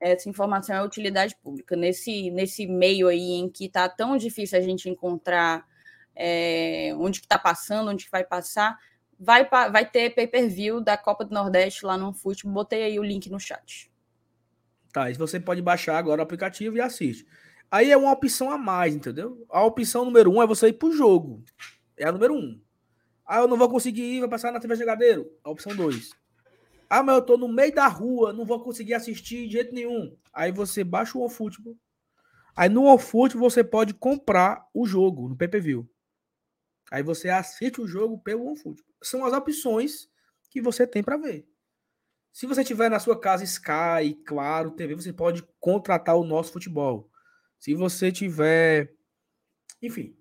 Essa 0.00 0.28
informação 0.28 0.76
é 0.76 0.82
utilidade 0.82 1.36
pública. 1.42 1.74
Nesse, 1.76 2.30
nesse 2.30 2.66
meio 2.66 3.08
aí 3.08 3.32
em 3.32 3.48
que 3.48 3.68
tá 3.68 3.88
tão 3.88 4.16
difícil 4.16 4.58
a 4.58 4.62
gente 4.62 4.88
encontrar 4.88 5.66
é, 6.14 6.92
onde 6.98 7.20
que 7.20 7.28
tá 7.28 7.38
passando, 7.38 7.90
onde 7.90 8.04
que 8.04 8.10
vai 8.10 8.24
passar, 8.24 8.78
vai, 9.18 9.48
vai 9.48 9.88
ter 9.88 10.10
pay-per-view 10.14 10.80
da 10.80 10.96
Copa 10.96 11.24
do 11.24 11.34
Nordeste 11.34 11.84
lá 11.84 11.96
no 11.96 12.12
Futebol. 12.12 12.52
Botei 12.52 12.82
aí 12.82 12.98
o 12.98 13.04
link 13.04 13.30
no 13.30 13.40
chat. 13.40 13.90
Tá, 14.92 15.10
e 15.10 15.14
você 15.14 15.38
pode 15.38 15.60
baixar 15.60 15.98
agora 15.98 16.20
o 16.20 16.24
aplicativo 16.24 16.76
e 16.76 16.80
assiste. 16.80 17.26
Aí 17.70 17.90
é 17.90 17.96
uma 17.96 18.12
opção 18.12 18.50
a 18.50 18.56
mais, 18.56 18.94
entendeu? 18.94 19.44
A 19.50 19.62
opção 19.64 20.04
número 20.04 20.30
um 20.30 20.42
é 20.42 20.46
você 20.46 20.68
ir 20.68 20.74
pro 20.74 20.92
jogo. 20.92 21.44
É 21.96 22.06
a 22.06 22.12
número 22.12 22.34
um. 22.34 22.60
Ah, 23.26 23.40
eu 23.40 23.48
não 23.48 23.56
vou 23.56 23.68
conseguir 23.68 24.02
ir, 24.02 24.20
vai 24.20 24.28
passar 24.28 24.52
na 24.52 24.60
TV 24.60 24.76
Jogadeiro. 24.76 25.30
A 25.42 25.50
opção 25.50 25.74
dois. 25.74 26.10
Ah, 26.88 27.02
mas 27.02 27.16
eu 27.16 27.22
tô 27.22 27.36
no 27.36 27.48
meio 27.48 27.74
da 27.74 27.88
rua, 27.88 28.32
não 28.32 28.44
vou 28.44 28.60
conseguir 28.60 28.94
assistir 28.94 29.46
de 29.46 29.52
jeito 29.54 29.74
nenhum. 29.74 30.16
Aí 30.32 30.52
você 30.52 30.84
baixa 30.84 31.18
o 31.18 31.22
OneFootball. 31.22 31.76
Aí 32.54 32.68
no 32.68 32.84
OneFootball 32.84 33.50
você 33.50 33.64
pode 33.64 33.92
comprar 33.92 34.66
o 34.72 34.86
jogo 34.86 35.28
no 35.28 35.36
PPV. 35.36 35.84
Aí 36.90 37.02
você 37.02 37.28
assiste 37.28 37.80
o 37.80 37.86
jogo 37.86 38.18
pelo 38.18 38.46
OneFootball. 38.46 38.86
São 39.02 39.24
as 39.24 39.32
opções 39.32 40.08
que 40.50 40.60
você 40.60 40.86
tem 40.86 41.02
para 41.02 41.16
ver. 41.16 41.46
Se 42.32 42.46
você 42.46 42.62
tiver 42.62 42.90
na 42.90 42.98
sua 42.98 43.18
casa 43.18 43.44
Sky, 43.44 44.14
Claro, 44.24 44.70
TV, 44.70 44.94
você 44.94 45.12
pode 45.12 45.42
contratar 45.58 46.16
o 46.16 46.24
nosso 46.24 46.52
futebol. 46.52 47.10
Se 47.58 47.74
você 47.74 48.12
tiver. 48.12 48.94
Enfim, 49.82 50.16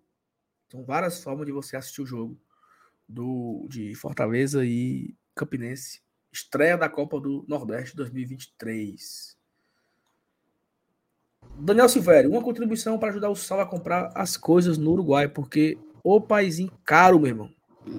são 0.72 0.84
várias 0.84 1.22
formas 1.22 1.46
de 1.46 1.52
você 1.52 1.76
assistir 1.76 2.02
o 2.02 2.06
jogo 2.06 2.40
do, 3.08 3.68
de 3.70 3.94
Fortaleza 3.96 4.66
e 4.66 5.16
Campinense. 5.36 6.02
Estreia 6.32 6.78
da 6.78 6.90
Copa 6.90 7.20
do 7.20 7.46
Nordeste 7.48 7.96
2023. 7.96 9.38
Daniel 11.58 11.88
Silvério, 11.88 12.30
uma 12.30 12.42
contribuição 12.42 13.00
para 13.00 13.10
ajudar 13.10 13.30
o 13.30 13.36
Sal 13.36 13.62
a 13.62 13.66
comprar 13.66 14.12
as 14.16 14.36
coisas 14.36 14.78
no 14.78 14.92
Uruguai, 14.92 15.30
porque 15.30 15.78
o 16.06 16.22
paísinho 16.22 16.72
caro, 16.84 17.20
meu 17.20 17.30
irmão. 17.30 17.50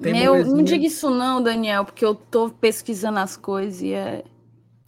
Tem 0.01 0.13
meu, 0.13 0.45
não 0.45 0.63
diga 0.63 0.85
isso 0.85 1.09
não, 1.09 1.43
Daniel, 1.43 1.83
porque 1.83 2.05
eu 2.05 2.15
tô 2.15 2.49
pesquisando 2.49 3.19
as 3.19 3.35
coisas 3.35 3.81
e 3.81 3.93
é... 3.93 4.23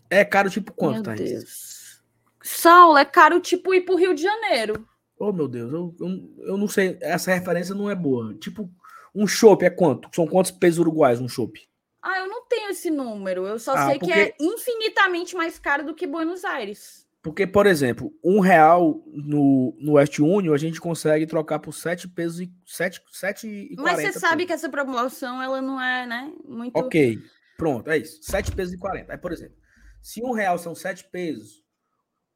É 0.10 0.26
caro 0.26 0.50
tipo 0.50 0.72
quanto, 0.74 1.10
Meu 1.10 1.18
Deus. 1.18 2.02
Saulo, 2.42 2.98
é 2.98 3.06
caro 3.06 3.40
tipo 3.40 3.74
ir 3.74 3.82
pro 3.82 3.96
Rio 3.96 4.16
de 4.16 4.24
Janeiro. 4.24 4.88
Oh, 5.20 5.34
meu 5.34 5.48
Deus, 5.48 5.72
eu, 5.72 5.96
eu, 6.00 6.48
eu 6.48 6.58
não 6.58 6.68
sei, 6.68 6.98
essa 7.02 7.34
referência 7.34 7.76
não 7.76 7.90
é 7.90 7.96
boa. 7.96 8.34
Tipo, 8.36 8.70
um 9.14 9.28
chopp 9.28 9.66
é 9.66 9.70
quanto? 9.70 10.10
São 10.16 10.26
quantos 10.26 10.52
pesos 10.52 10.80
uruguais 10.80 11.20
um 11.20 11.28
chopp? 11.28 11.68
Ah, 12.02 12.20
eu 12.20 12.28
não 12.28 12.46
tenho 12.48 12.70
esse 12.70 12.90
número. 12.90 13.46
Eu 13.46 13.60
só 13.60 13.74
ah, 13.74 13.88
sei 13.88 14.00
porque... 14.00 14.14
que 14.14 14.20
é 14.20 14.34
infinitamente 14.40 15.36
mais 15.36 15.60
caro 15.60 15.86
do 15.86 15.94
que 15.94 16.08
Buenos 16.08 16.46
Aires. 16.46 17.06
Porque, 17.22 17.46
por 17.46 17.66
exemplo, 17.66 18.14
um 18.24 18.40
real 18.40 19.04
no, 19.08 19.76
no 19.80 19.92
West 19.94 20.20
Union 20.20 20.54
a 20.54 20.58
gente 20.58 20.80
consegue 20.80 21.28
trocar 21.28 21.60
por 21.60 21.74
sete 21.74 22.08
pesos 22.08 22.40
e 22.40 22.50
sete, 22.66 23.02
sete 23.12 23.46
e 23.46 23.76
Mas 23.78 24.02
você 24.02 24.14
sabe 24.14 24.38
pesos. 24.38 24.48
que 24.48 24.54
essa 24.54 24.70
promoção 24.70 25.42
ela 25.42 25.62
não 25.62 25.82
é, 25.82 26.08
né? 26.08 26.34
Muito. 26.46 26.78
Ok, 26.78 27.18
pronto, 27.58 27.90
é 27.90 27.98
isso. 27.98 28.24
Sete 28.24 28.54
pesos 28.54 28.74
e 28.74 28.78
quarenta. 28.78 29.12
Aí, 29.12 29.18
por 29.18 29.34
exemplo, 29.34 29.58
se 30.02 30.24
um 30.24 30.32
real 30.32 30.58
são 30.58 30.74
sete 30.74 31.04
pesos, 31.12 31.62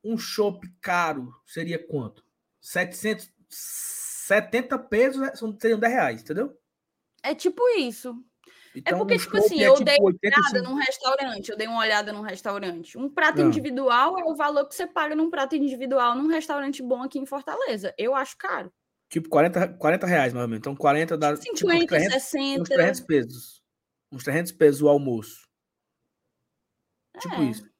um 0.03 0.17
chopp 0.17 0.67
caro 0.81 1.31
seria 1.45 1.79
quanto? 1.79 2.21
770 2.61 4.77
pesos 4.79 5.21
né? 5.21 5.31
seriam 5.59 5.79
10 5.79 5.93
reais, 5.93 6.21
entendeu? 6.21 6.53
É 7.21 7.33
tipo 7.33 7.61
isso. 7.77 8.13
É 8.75 8.79
então, 8.79 8.95
é 8.95 8.99
porque, 8.99 9.17
tipo 9.17 9.37
assim, 9.37 9.61
é 9.61 9.67
eu 9.67 9.75
tipo 9.75 9.85
dei 9.85 9.97
uma 9.99 10.09
olhada 10.09 10.61
num 10.61 10.73
restaurante, 10.73 11.49
eu 11.49 11.57
dei 11.57 11.67
uma 11.67 11.79
olhada 11.79 12.13
num 12.13 12.21
restaurante. 12.21 12.97
Um 12.97 13.09
prato. 13.09 13.41
Ah. 13.41 13.45
individual 13.45 14.17
é 14.17 14.23
o 14.23 14.35
valor 14.35 14.67
que 14.67 14.73
você 14.73 14.87
paga 14.87 15.15
num 15.15 15.29
prato 15.29 15.55
individual 15.55 16.15
num 16.15 16.27
restaurante 16.27 16.81
bom 16.81 17.03
aqui 17.03 17.19
em 17.19 17.25
Fortaleza. 17.25 17.93
Eu 17.97 18.15
acho 18.15 18.35
caro. 18.37 18.71
Tipo, 19.09 19.29
40, 19.29 19.67
40 19.77 20.07
reais, 20.07 20.33
mais 20.33 20.43
ou 20.43 20.47
menos. 20.47 20.59
Então, 20.59 20.75
40 20.75 21.17
dá. 21.17 21.35
50, 21.35 21.53
tipo, 21.55 21.71
uns 21.71 21.85
300, 21.85 22.13
60. 22.13 22.61
Uns 22.61 22.69
300 22.69 23.01
pesos. 23.01 23.63
Uns 24.11 24.23
300 24.23 24.51
pesos 24.53 24.81
o 24.81 24.89
almoço. 24.89 25.47
Tipo 27.19 27.35
é. 27.35 27.43
isso. 27.43 27.73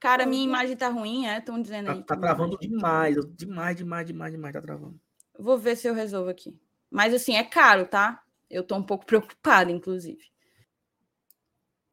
Cara, 0.00 0.26
minha 0.26 0.42
imagem 0.42 0.76
tá 0.76 0.88
ruim, 0.88 1.26
é? 1.26 1.38
Estão 1.38 1.60
dizendo 1.60 1.86
tá, 1.86 1.92
aí. 1.92 1.98
Tá, 1.98 2.14
tá 2.14 2.20
travando 2.20 2.58
demais, 2.58 3.14
demais, 3.36 3.76
demais, 3.76 4.06
demais, 4.06 4.32
demais, 4.32 4.52
tá 4.52 4.60
travando. 4.60 4.98
Vou 5.38 5.58
ver 5.58 5.76
se 5.76 5.86
eu 5.86 5.94
resolvo 5.94 6.30
aqui. 6.30 6.58
Mas 6.90 7.14
assim, 7.14 7.36
é 7.36 7.44
caro, 7.44 7.86
tá? 7.86 8.22
Eu 8.52 8.62
tô 8.62 8.76
um 8.76 8.82
pouco 8.82 9.06
preocupada, 9.06 9.72
inclusive. 9.72 10.30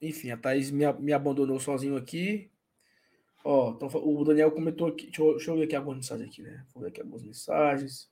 Enfim, 0.01 0.31
a 0.31 0.37
Thaís 0.37 0.69
me, 0.69 0.91
me 0.93 1.13
abandonou 1.13 1.57
sozinho 1.57 1.95
aqui. 1.95 2.51
Ó, 3.45 3.71
então, 3.71 3.89
o 3.93 4.23
Daniel 4.25 4.51
comentou 4.51 4.87
aqui. 4.87 5.05
Deixa 5.05 5.21
eu, 5.21 5.31
deixa 5.31 5.51
eu 5.51 5.55
ver 5.55 5.63
aqui 5.63 5.75
algumas 5.75 5.97
mensagens 5.97 6.29
aqui, 6.29 6.41
né? 6.41 6.65
Vou 6.73 6.83
ver 6.83 6.89
aqui 6.89 6.99
algumas 6.99 7.23
mensagens. 7.23 8.09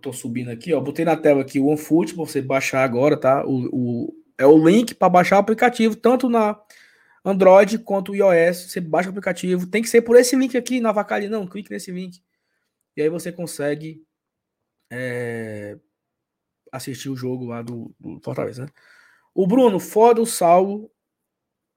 Tô 0.00 0.10
subindo 0.10 0.50
aqui, 0.50 0.72
ó. 0.72 0.80
Botei 0.80 1.04
na 1.04 1.16
tela 1.16 1.42
aqui 1.42 1.60
o 1.60 1.66
OneFoot 1.66 2.14
para 2.14 2.24
você 2.24 2.40
baixar 2.40 2.82
agora, 2.82 3.18
tá? 3.18 3.46
O, 3.46 3.68
o, 3.70 4.24
é 4.38 4.46
o 4.46 4.56
link 4.56 4.94
para 4.94 5.10
baixar 5.10 5.36
o 5.36 5.40
aplicativo, 5.40 5.94
tanto 5.94 6.30
na 6.30 6.58
Android 7.22 7.78
quanto 7.78 8.14
iOS. 8.14 8.70
Você 8.70 8.80
baixa 8.80 9.10
o 9.10 9.10
aplicativo. 9.10 9.66
Tem 9.66 9.82
que 9.82 9.88
ser 9.90 10.00
por 10.00 10.16
esse 10.16 10.34
link 10.34 10.56
aqui 10.56 10.80
na 10.80 10.92
Vacali, 10.92 11.28
não. 11.28 11.46
Clique 11.46 11.70
nesse 11.70 11.92
link. 11.92 12.22
E 12.96 13.02
aí 13.02 13.10
você 13.10 13.30
consegue 13.30 14.02
é, 14.90 15.78
assistir 16.76 17.08
o 17.08 17.16
jogo 17.16 17.46
lá 17.46 17.62
do, 17.62 17.94
do 17.98 18.20
Fortaleza. 18.20 18.64
Né? 18.64 18.72
O 19.34 19.46
Bruno, 19.46 19.78
foda 19.78 20.20
o 20.20 20.26
Saulo. 20.26 20.90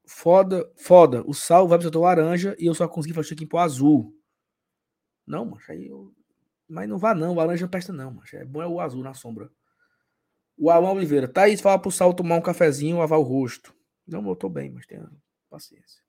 Foda, 0.06 0.72
foda. 0.78 1.24
O 1.28 1.34
Saulo 1.34 1.68
vai 1.68 1.78
pro 1.78 1.88
setor 1.88 2.02
laranja 2.02 2.56
e 2.57 2.65
eu 2.65 2.74
só 2.74 2.88
consegui 2.88 3.14
fazer 3.14 3.34
aqui 3.34 3.45
pro 3.45 3.60
azul. 3.60 4.14
Não, 5.26 5.45
mas 5.45 5.69
aí 5.69 5.88
eu. 5.88 6.14
Mas 6.69 6.88
não 6.88 6.98
vá 6.98 7.14
não, 7.14 7.34
o 7.34 7.36
laranja 7.36 7.65
não 7.65 7.69
presta 7.69 7.94
não, 7.94 8.11
mas 8.11 8.34
é 8.34 8.44
bom 8.44 8.61
é 8.61 8.68
o 8.68 8.80
azul 8.80 9.03
na 9.03 9.14
sombra. 9.14 9.49
O 10.57 10.69
Alan 10.69 10.91
Oliveira, 10.91 11.28
Thaís, 11.28 11.61
fala 11.61 11.80
pro 11.80 11.91
Saulo 11.91 12.15
tomar 12.15 12.36
um 12.36 12.41
cafezinho, 12.41 12.98
lavar 12.98 13.19
o 13.19 13.24
rosto. 13.24 13.74
Não, 14.07 14.28
eu 14.28 14.36
tô 14.36 14.49
bem, 14.49 14.72
mas 14.72 14.86
tenha 14.86 15.10
paciência. 15.49 16.02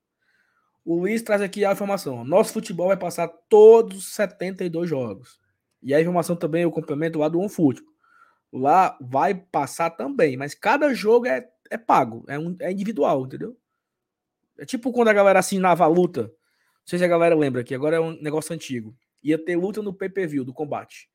O 0.83 0.95
Luiz 0.95 1.21
traz 1.21 1.41
aqui 1.41 1.63
a 1.63 1.71
informação. 1.71 2.23
Nosso 2.23 2.53
futebol 2.53 2.87
vai 2.87 2.97
passar 2.97 3.27
todos 3.49 3.97
os 3.99 4.13
72 4.15 4.89
jogos. 4.89 5.39
E 5.81 5.93
a 5.93 6.01
informação 6.01 6.35
também, 6.35 6.63
eu 6.63 6.71
complemento 6.71 7.19
lá 7.19 7.29
do 7.29 7.39
OneFootball. 7.39 7.88
Lá 8.51 8.97
vai 8.99 9.35
passar 9.35 9.91
também, 9.91 10.35
mas 10.35 10.55
cada 10.55 10.93
jogo 10.93 11.27
é, 11.27 11.47
é 11.69 11.77
pago, 11.77 12.25
é, 12.27 12.37
um, 12.37 12.55
é 12.59 12.71
individual, 12.71 13.25
entendeu? 13.25 13.55
É 14.57 14.65
tipo 14.65 14.91
quando 14.91 15.09
a 15.09 15.13
galera 15.13 15.39
assinava 15.39 15.83
a 15.83 15.87
luta. 15.87 16.23
Não 16.23 16.85
sei 16.85 16.99
se 16.99 17.05
a 17.05 17.07
galera 17.07 17.35
lembra 17.35 17.63
que 17.63 17.75
agora 17.75 17.97
é 17.97 17.99
um 17.99 18.19
negócio 18.21 18.53
antigo. 18.53 18.95
Ia 19.23 19.37
ter 19.37 19.55
luta 19.55 19.81
no 19.81 19.93
PPV 19.93 20.43
do 20.43 20.53
combate. 20.53 21.09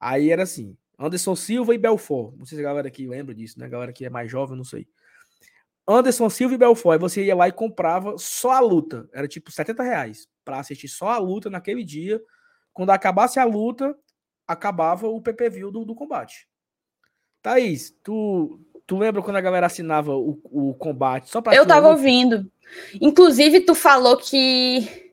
Aí 0.00 0.30
era 0.30 0.42
assim: 0.42 0.76
Anderson 0.98 1.36
Silva 1.36 1.74
e 1.74 1.78
Belfort. 1.78 2.34
Não 2.36 2.46
sei 2.46 2.56
se 2.56 2.64
a 2.64 2.68
galera 2.68 2.88
aqui 2.88 3.06
lembra 3.06 3.34
disso, 3.34 3.58
né? 3.58 3.66
A 3.66 3.68
galera 3.68 3.92
que 3.92 4.04
é 4.04 4.10
mais 4.10 4.30
jovem, 4.30 4.56
não 4.56 4.64
sei. 4.64 4.88
Anderson 5.86 6.30
Silva 6.30 6.54
e 6.54 6.58
Belfort. 6.58 6.94
Aí 6.94 6.98
você 6.98 7.24
ia 7.24 7.36
lá 7.36 7.48
e 7.48 7.52
comprava 7.52 8.16
só 8.18 8.52
a 8.52 8.60
luta. 8.60 9.08
Era 9.12 9.28
tipo 9.28 9.50
70 9.50 9.82
reais 9.82 10.26
para 10.44 10.58
assistir 10.58 10.88
só 10.88 11.08
a 11.08 11.18
luta 11.18 11.50
naquele 11.50 11.84
dia. 11.84 12.20
Quando 12.72 12.90
acabasse 12.90 13.38
a 13.38 13.44
luta, 13.44 13.96
acabava 14.46 15.06
o 15.06 15.20
PPV 15.20 15.70
do, 15.70 15.84
do 15.84 15.94
combate. 15.94 16.48
Thaís, 17.44 17.94
tu, 18.02 18.58
tu 18.86 18.96
lembra 18.96 19.20
quando 19.20 19.36
a 19.36 19.40
galera 19.42 19.66
assinava 19.66 20.16
o, 20.16 20.40
o 20.44 20.74
combate 20.78 21.28
só 21.28 21.42
para 21.42 21.54
Eu 21.54 21.66
tava 21.66 21.90
ouvindo. 21.90 22.50
Inclusive, 22.98 23.60
tu 23.60 23.74
falou 23.74 24.16
que 24.16 25.12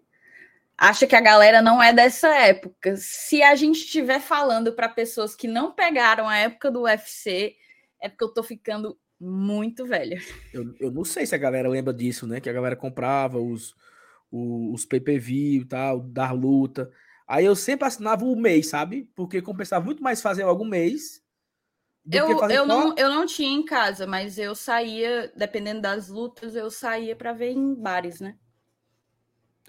acha 0.77 1.05
que 1.05 1.15
a 1.15 1.19
galera 1.19 1.61
não 1.61 1.83
é 1.83 1.91
dessa 1.91 2.29
época. 2.29 2.95
Se 2.95 3.43
a 3.43 3.53
gente 3.53 3.79
estiver 3.79 4.21
falando 4.21 4.71
para 4.71 4.87
pessoas 4.87 5.35
que 5.35 5.45
não 5.45 5.73
pegaram 5.73 6.25
a 6.25 6.37
época 6.37 6.71
do 6.71 6.83
UFC, 6.83 7.57
é 8.01 8.07
porque 8.07 8.23
eu 8.23 8.33
tô 8.33 8.41
ficando 8.41 8.97
muito 9.19 9.85
velha. 9.85 10.17
Eu, 10.53 10.73
eu 10.79 10.89
não 10.89 11.03
sei 11.03 11.25
se 11.25 11.35
a 11.35 11.37
galera 11.37 11.67
lembra 11.67 11.93
disso, 11.93 12.25
né? 12.25 12.39
Que 12.39 12.49
a 12.49 12.53
galera 12.53 12.77
comprava 12.77 13.39
os, 13.39 13.75
os, 14.31 14.79
os 14.79 14.85
pay-per-view 14.85 15.63
e 15.63 15.65
tal, 15.65 15.99
da 15.99 16.31
luta. 16.31 16.89
Aí 17.27 17.43
eu 17.43 17.57
sempre 17.57 17.85
assinava 17.85 18.23
o 18.23 18.37
mês, 18.37 18.69
sabe? 18.69 19.11
Porque 19.17 19.41
compensava 19.41 19.83
muito 19.83 20.01
mais 20.01 20.21
fazer 20.21 20.43
algum 20.43 20.65
mês 20.65 21.20
eu, 22.09 22.49
eu, 22.49 22.65
não, 22.65 22.95
eu 22.97 23.09
não 23.09 23.25
tinha 23.25 23.51
em 23.51 23.63
casa, 23.63 24.07
mas 24.07 24.37
eu 24.37 24.55
saía, 24.55 25.31
dependendo 25.35 25.81
das 25.81 26.07
lutas, 26.07 26.55
eu 26.55 26.71
saía 26.71 27.15
para 27.15 27.33
ver 27.33 27.51
em 27.51 27.75
bares, 27.75 28.19
né? 28.19 28.37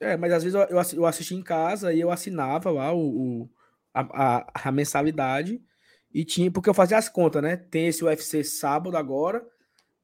É, 0.01 0.17
mas 0.17 0.33
às 0.33 0.43
vezes 0.43 0.59
eu, 0.59 1.01
eu 1.01 1.07
assisti 1.07 1.35
em 1.35 1.43
casa 1.43 1.93
e 1.93 2.01
eu 2.01 2.11
assinava 2.11 2.71
lá 2.71 2.93
o, 2.93 3.43
o 3.43 3.51
a, 3.95 4.01
a, 4.01 4.69
a, 4.69 4.73
mensalidade 4.73 5.63
e 6.13 6.25
tinha, 6.25 6.51
porque 6.51 6.69
eu 6.69 6.75
fazia 6.75 6.99
as 6.99 7.09
contas, 7.09 7.43
né? 7.43 7.57
Tem 7.57 7.87
esse 7.87 8.03
UFC 8.03 8.43
sábado 8.43 8.97
agora, 8.97 9.47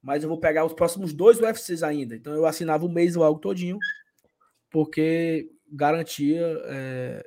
mas 0.02 0.22
eu 0.22 0.28
vou 0.28 0.38
pegar 0.38 0.64
os 0.64 0.74
próximos 0.74 1.12
dois 1.12 1.40
UFCs 1.40 1.82
ainda. 1.82 2.14
Então 2.14 2.32
eu 2.34 2.46
assinava 2.46 2.84
o 2.84 2.88
mês 2.88 3.16
logo 3.16 3.40
todinho, 3.40 3.78
porque 4.70 5.50
garantia 5.70 6.46
é, 6.66 7.26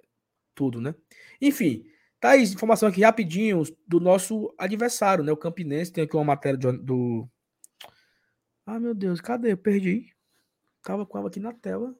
tudo, 0.55 0.79
né? 0.79 0.95
Enfim, 1.41 1.83
Thaís, 2.21 2.53
informação 2.53 2.87
aqui 2.87 3.01
rapidinho 3.01 3.63
do 3.87 3.99
nosso 3.99 4.53
adversário, 4.55 5.23
né? 5.23 5.31
O 5.31 5.37
Campinense. 5.37 5.91
Tem 5.91 6.03
aqui 6.03 6.15
uma 6.15 6.23
matéria 6.23 6.57
de- 6.57 6.77
do. 6.77 7.27
Ah, 8.63 8.79
meu 8.79 8.93
Deus, 8.93 9.19
cadê? 9.19 9.53
Eu 9.53 9.57
perdi. 9.57 10.13
Tava 10.83 11.03
com 11.03 11.17
ela 11.17 11.29
aqui 11.29 11.39
na 11.39 11.51
tela. 11.51 11.95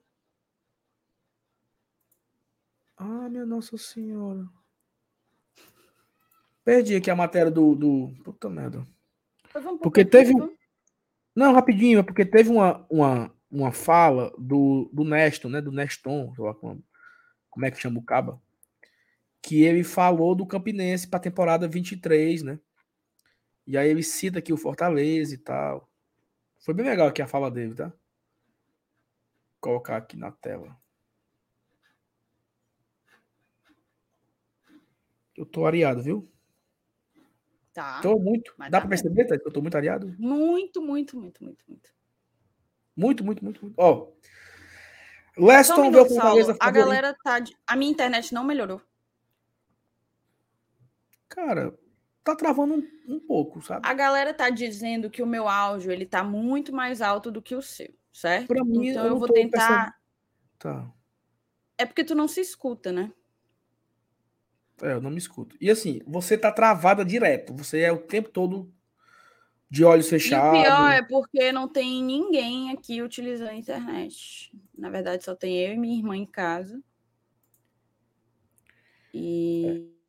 Ah, 2.96 3.28
minha 3.30 3.48
Nossa 3.48 3.76
Senhora. 3.80 4.48
Perdi 6.64 6.96
aqui 6.96 7.10
a 7.10 7.16
matéria 7.16 7.50
do. 7.50 7.76
do... 7.76 8.14
Puta 8.24 8.48
merda. 8.48 8.88
Pro 9.52 9.80
Porque 9.80 10.06
campinho, 10.06 10.24
teve 10.24 10.36
um-? 10.36 10.56
Não, 11.36 11.52
rapidinho, 11.52 11.98
é 11.98 12.04
porque 12.04 12.24
teve 12.24 12.52
uma, 12.52 12.86
uma, 12.92 13.34
uma 13.50 13.72
fala 13.72 14.32
do, 14.38 14.88
do 14.94 15.04
Neston, 15.04 15.50
né? 15.50 15.62
Do 15.62 15.72
Neston, 15.72 16.32
como 17.50 17.66
é 17.66 17.72
que 17.72 17.82
chama 17.82 17.98
o 18.00 18.04
Caba. 18.04 18.40
Que 19.42 19.64
ele 19.64 19.84
falou 19.84 20.36
do 20.36 20.46
Campinense 20.46 21.08
para 21.08 21.18
a 21.18 21.22
temporada 21.24 21.68
23, 21.68 22.44
né? 22.44 22.60
E 23.66 23.78
aí 23.78 23.90
ele 23.90 24.04
cita 24.04 24.40
aqui 24.40 24.54
o 24.54 24.58
Fortaleza 24.58 25.34
e 25.34 25.38
tal. 25.38 25.90
Foi 26.60 26.74
bem 26.74 26.86
legal 26.86 27.08
aqui 27.08 27.22
a 27.22 27.28
fala 27.28 27.50
dele, 27.50 27.74
tá? 27.74 27.88
Vou 27.88 27.96
colocar 29.62 29.98
aqui 29.98 30.18
na 30.18 30.32
tela. 30.32 30.78
Eu 35.36 35.46
tô 35.46 35.66
areado, 35.66 36.04
viu? 36.04 36.32
Tá. 37.74 38.02
Tô 38.02 38.20
muito. 38.20 38.54
Dá 38.60 38.70
tá 38.70 38.80
pra 38.82 38.90
perceber, 38.90 39.26
tá? 39.26 39.40
que 39.40 39.48
eu 39.48 39.52
tô 39.52 39.62
muito 39.62 39.76
areado? 39.76 40.14
Muito, 40.20 40.82
muito, 40.82 41.18
muito, 41.18 41.44
muito, 41.44 41.64
muito. 41.68 41.90
Muito, 42.96 43.24
muito, 43.24 43.44
muito, 43.44 43.62
muito. 43.64 43.76
Ó. 43.78 44.12
Um 45.38 45.46
Leston 45.46 45.76
o 45.82 45.84
minuto, 45.86 46.10
Fortaleza 46.10 46.46
Saulo. 46.48 46.58
A 46.60 46.72
galera 46.72 47.18
tá. 47.24 47.40
de- 47.40 47.56
A 47.66 47.76
minha 47.76 47.90
internet 47.92 48.34
não 48.34 48.44
melhorou. 48.44 48.82
Cara, 51.32 51.74
tá 52.26 52.36
travando 52.36 52.76
um, 52.76 53.16
um 53.16 53.20
pouco, 53.20 53.62
sabe? 53.62 53.88
A 53.88 53.94
galera 53.94 54.34
tá 54.34 54.50
dizendo 54.50 55.10
que 55.10 55.24
o 55.24 55.26
meu 55.26 55.48
áudio 55.48 55.92
ele 55.92 56.06
tá 56.06 56.24
muito 56.24 56.74
mais 56.74 57.02
alto 57.02 57.32
do 57.32 57.42
que 57.42 57.56
o 57.56 57.62
seu, 57.62 57.90
certo? 58.12 58.48
Pra 58.48 58.64
mim, 58.66 58.90
então 58.90 59.06
eu 59.06 59.14
eu, 59.14 59.18
vou 59.18 59.32
tentar. 59.32 59.96
Tá. 60.60 60.92
É 61.78 61.86
porque 61.86 62.04
tu 62.04 62.14
não 62.14 62.28
se 62.28 62.42
escuta, 62.42 62.92
né? 62.92 63.14
É, 64.82 64.92
eu 64.92 65.02
não 65.02 65.10
me 65.10 65.18
escuto. 65.18 65.56
E 65.62 65.70
assim, 65.70 66.02
você 66.06 66.38
tá 66.38 66.52
travada 66.52 67.06
direto. 67.06 67.54
Você 67.54 67.80
é 67.80 67.92
o 67.92 67.98
tempo 67.98 68.30
todo 68.30 68.74
de 69.70 69.86
olhos 69.86 70.08
E 70.08 70.10
o 70.10 70.10
fechados. 70.10 70.62
pior 70.62 70.92
é 70.92 71.02
porque 71.02 71.52
não 71.54 71.66
tem 71.66 72.04
ninguém 72.04 72.72
aqui 72.72 73.02
utilizando 73.02 73.52
a 73.52 73.56
internet. 73.56 74.52
Na 74.78 74.90
verdade, 74.90 75.24
só 75.24 75.34
tem 75.34 75.58
eu 75.58 75.74
e 75.74 75.78
minha 75.78 75.98
irmã 75.98 76.18
em 76.18 76.26
casa. 76.26 76.84
E... 79.14 80.01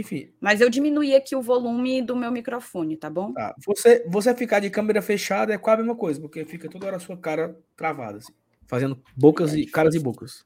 Enfim, 0.00 0.32
Mas 0.40 0.60
eu 0.60 0.70
diminuí 0.70 1.14
aqui 1.14 1.36
o 1.36 1.42
volume 1.42 2.00
do 2.00 2.16
meu 2.16 2.32
microfone, 2.32 2.96
tá 2.96 3.10
bom? 3.10 3.32
tá. 3.32 3.54
Você, 3.66 4.04
você 4.08 4.34
ficar 4.34 4.60
de 4.60 4.70
câmera 4.70 5.02
fechada 5.02 5.52
é 5.52 5.58
quase 5.58 5.80
a 5.80 5.84
mesma 5.84 5.96
coisa, 5.96 6.20
porque 6.20 6.44
fica 6.44 6.68
toda 6.68 6.86
hora 6.86 6.96
a 6.96 7.00
sua 7.00 7.16
cara 7.16 7.58
travada, 7.76 8.18
assim, 8.18 8.32
fazendo 8.66 9.00
bocas 9.16 9.54
e 9.54 9.66
caras 9.66 9.94
e 9.94 9.98
bocas. 9.98 10.44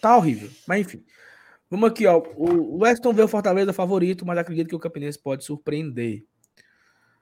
Tá 0.00 0.16
horrível. 0.16 0.50
Mas 0.66 0.80
enfim. 0.80 1.04
Vamos 1.70 1.90
aqui, 1.90 2.06
ó. 2.06 2.22
O 2.36 2.78
Weston 2.78 3.12
vê 3.12 3.22
o 3.22 3.28
Fortaleza 3.28 3.72
favorito, 3.72 4.24
mas 4.24 4.38
acredito 4.38 4.68
que 4.68 4.76
o 4.76 4.78
Campinense 4.78 5.18
pode 5.18 5.44
surpreender. 5.44 6.24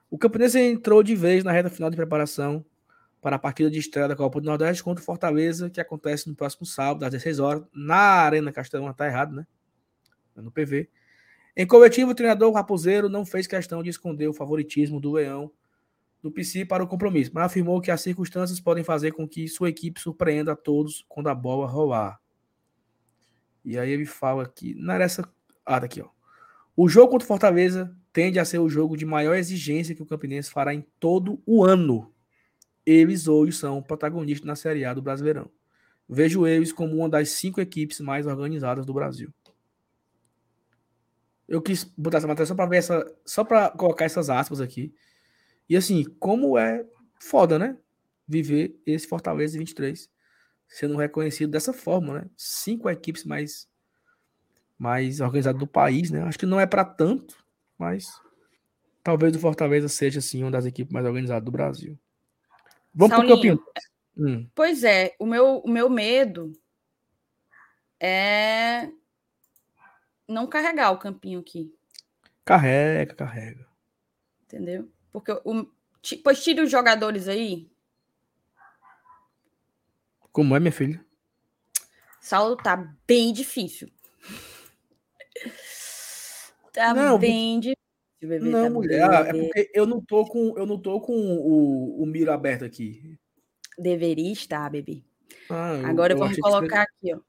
O 0.09 0.17
Campinense 0.17 0.59
entrou 0.59 1.03
de 1.03 1.17
vez 1.17 1.43
na 1.43 1.51
reta 1.51 1.69
final 1.69 1.91
de 1.91 1.97
preparação 1.97 2.65
para 3.21 3.37
a 3.37 3.39
partida 3.41 3.69
de 3.69 3.79
estreia 3.79 4.07
da 4.07 4.15
Copa 4.15 4.41
do 4.41 4.47
Nordeste 4.47 4.85
contra 4.85 5.03
o 5.03 5.05
Fortaleza, 5.05 5.69
que 5.69 5.81
acontece 5.81 6.29
no 6.29 6.37
próximo 6.37 6.65
sábado, 6.65 7.05
às 7.05 7.11
16 7.11 7.41
horas, 7.41 7.65
na 7.75 7.97
Arena 7.97 8.53
Castelão. 8.53 8.93
Tá 8.93 9.07
errado, 9.07 9.35
né? 9.35 9.47
No 10.37 10.53
PV. 10.53 10.89
Em 11.57 11.67
coletivo, 11.67 12.11
o 12.11 12.15
treinador 12.15 12.53
Raposeiro 12.53 13.09
não 13.09 13.25
fez 13.25 13.47
questão 13.47 13.83
de 13.83 13.89
esconder 13.89 14.29
o 14.29 14.35
favoritismo 14.35 15.01
do 15.01 15.13
Leão 15.13 15.51
do 16.23 16.31
PC 16.31 16.65
para 16.65 16.83
o 16.83 16.89
compromisso, 16.89 17.31
mas 17.33 17.45
afirmou 17.45 17.81
que 17.81 17.91
as 17.91 18.01
circunstâncias 18.01 18.61
podem 18.61 18.85
fazer 18.85 19.13
com 19.13 19.29
que 19.29 19.49
sua 19.49 19.69
equipe 19.69 20.01
surpreenda 20.01 20.53
a 20.53 20.57
todos 20.57 21.05
quando 21.09 21.29
a 21.29 21.35
bola 21.35 21.67
rolar. 21.67 22.21
E 23.65 23.79
aí 23.79 23.91
ele 23.91 24.05
fala 24.05 24.47
que. 24.47 24.75
Não 24.75 24.95
era 24.95 25.05
essa. 25.05 25.23
Ah, 25.65 25.81
tá 25.81 25.87
aqui, 25.87 26.01
ó. 26.01 26.09
O 26.77 26.89
jogo 26.89 27.13
contra 27.13 27.25
o 27.25 27.29
Fortaleza 27.29 27.97
tende 28.13 28.39
a 28.39 28.45
ser 28.45 28.59
o 28.59 28.69
jogo 28.69 28.97
de 28.97 29.07
maior 29.07 29.35
exigência 29.35 29.95
que 29.95 30.03
o 30.03 30.07
Campinense 30.07 30.51
fará 30.51 30.75
em 30.75 30.85
todo 31.01 31.41
o 31.47 31.65
ano. 31.65 32.13
Eles 32.85 33.27
hoje 33.27 33.53
são 33.57 33.83
protagonistas 33.83 34.47
na 34.47 34.57
Série 34.57 34.85
A 34.85 34.93
do 34.93 35.03
Brasileirão. 35.03 35.51
Vejo 36.09 36.47
eles 36.47 36.73
como 36.73 36.97
uma 36.97 37.09
das 37.09 37.31
cinco 37.31 37.61
equipes 37.61 37.99
mais 38.01 38.27
organizadas 38.27 38.85
do 38.85 38.93
Brasil. 38.93 39.33
Eu 41.49 41.63
quis 41.63 41.85
botar 41.85 42.19
essa 42.19 42.27
matéria 42.27 42.47
só 42.47 42.55
para 42.55 42.67
ver 42.67 42.77
essa, 42.79 43.17
só 43.25 43.45
para 43.45 43.71
colocar 43.71 44.05
essas 44.05 44.29
aspas 44.29 44.61
aqui. 44.61 44.95
E 45.69 45.77
assim, 45.77 46.05
como 46.19 46.59
é 46.59 46.85
foda, 47.21 47.59
né? 47.59 47.77
Viver 48.27 48.81
esse 48.85 49.07
Fortaleza 49.07 49.59
23 49.59 50.11
sendo 50.69 50.97
reconhecido 50.97 51.51
dessa 51.51 51.73
forma, 51.73 52.21
né? 52.21 52.31
Cinco 52.37 52.91
equipes 52.91 53.25
mais 53.25 53.69
mais 54.79 55.21
organizadas 55.21 55.59
do 55.59 55.67
país, 55.67 56.11
né? 56.11 56.23
Acho 56.23 56.39
que 56.39 56.45
não 56.45 56.61
é 56.61 56.67
para 56.67 56.85
tanto, 56.85 57.43
mas 57.79 58.07
talvez 59.03 59.35
o 59.35 59.39
Fortaleza 59.39 59.89
seja 59.89 60.19
assim 60.19 60.43
uma 60.43 60.51
das 60.51 60.67
equipes 60.67 60.93
mais 60.93 61.07
organizadas 61.07 61.45
do 61.45 61.51
Brasil. 61.51 61.99
Vamos 62.95 63.17
pro 63.17 63.27
Saulinho, 63.27 63.59
campeão. 63.59 63.73
Hum, 64.19 64.49
Pois 64.55 64.85
é, 64.85 65.15
o 65.19 65.25
meu, 65.25 65.59
o 65.59 65.71
meu 65.71 65.89
medo 65.89 66.53
é 68.01 68.91
não 70.29 70.47
carregar 70.47 70.91
o 70.93 70.99
campinho 70.99 71.41
aqui, 71.41 71.73
carrega, 72.45 73.15
carrega. 73.15 73.67
entendeu? 74.45 74.91
Porque 75.13 75.33
o, 75.33 75.67
pois 76.23 76.43
tire 76.43 76.61
os 76.61 76.71
jogadores 76.71 77.29
aí. 77.29 77.71
Como 80.33 80.55
é, 80.55 80.61
minha 80.61 80.73
filha? 80.73 81.05
Saulo 82.21 82.57
tá 82.57 82.77
bem 83.07 83.33
difícil. 83.33 83.89
Tá 86.73 86.93
Não, 86.93 87.19
bem 87.19 87.59
difícil, 87.59 87.79
bebê. 88.21 88.39
Não, 88.51 88.65
tá 88.65 88.71
mulher, 88.71 89.11
ah, 89.11 89.27
é 89.29 89.33
bem- 89.33 89.45
porque 89.45 89.71
eu 89.73 89.87
não 89.87 89.99
tô 89.99 90.27
com 90.27 90.59
eu 90.59 90.67
não 90.67 90.79
tô 90.79 91.01
com 91.01 91.15
o, 91.15 92.03
o 92.03 92.05
miro 92.05 92.31
aberto 92.31 92.67
aqui. 92.67 93.19
Deveria 93.79 94.31
estar, 94.31 94.69
bebê. 94.71 95.03
Ah, 95.49 95.89
Agora 95.89 96.13
eu 96.13 96.19
vamos 96.19 96.33
achei 96.33 96.43
que 96.43 96.51
colocar 96.51 96.83
aqui, 96.83 97.15
ó. 97.15 97.21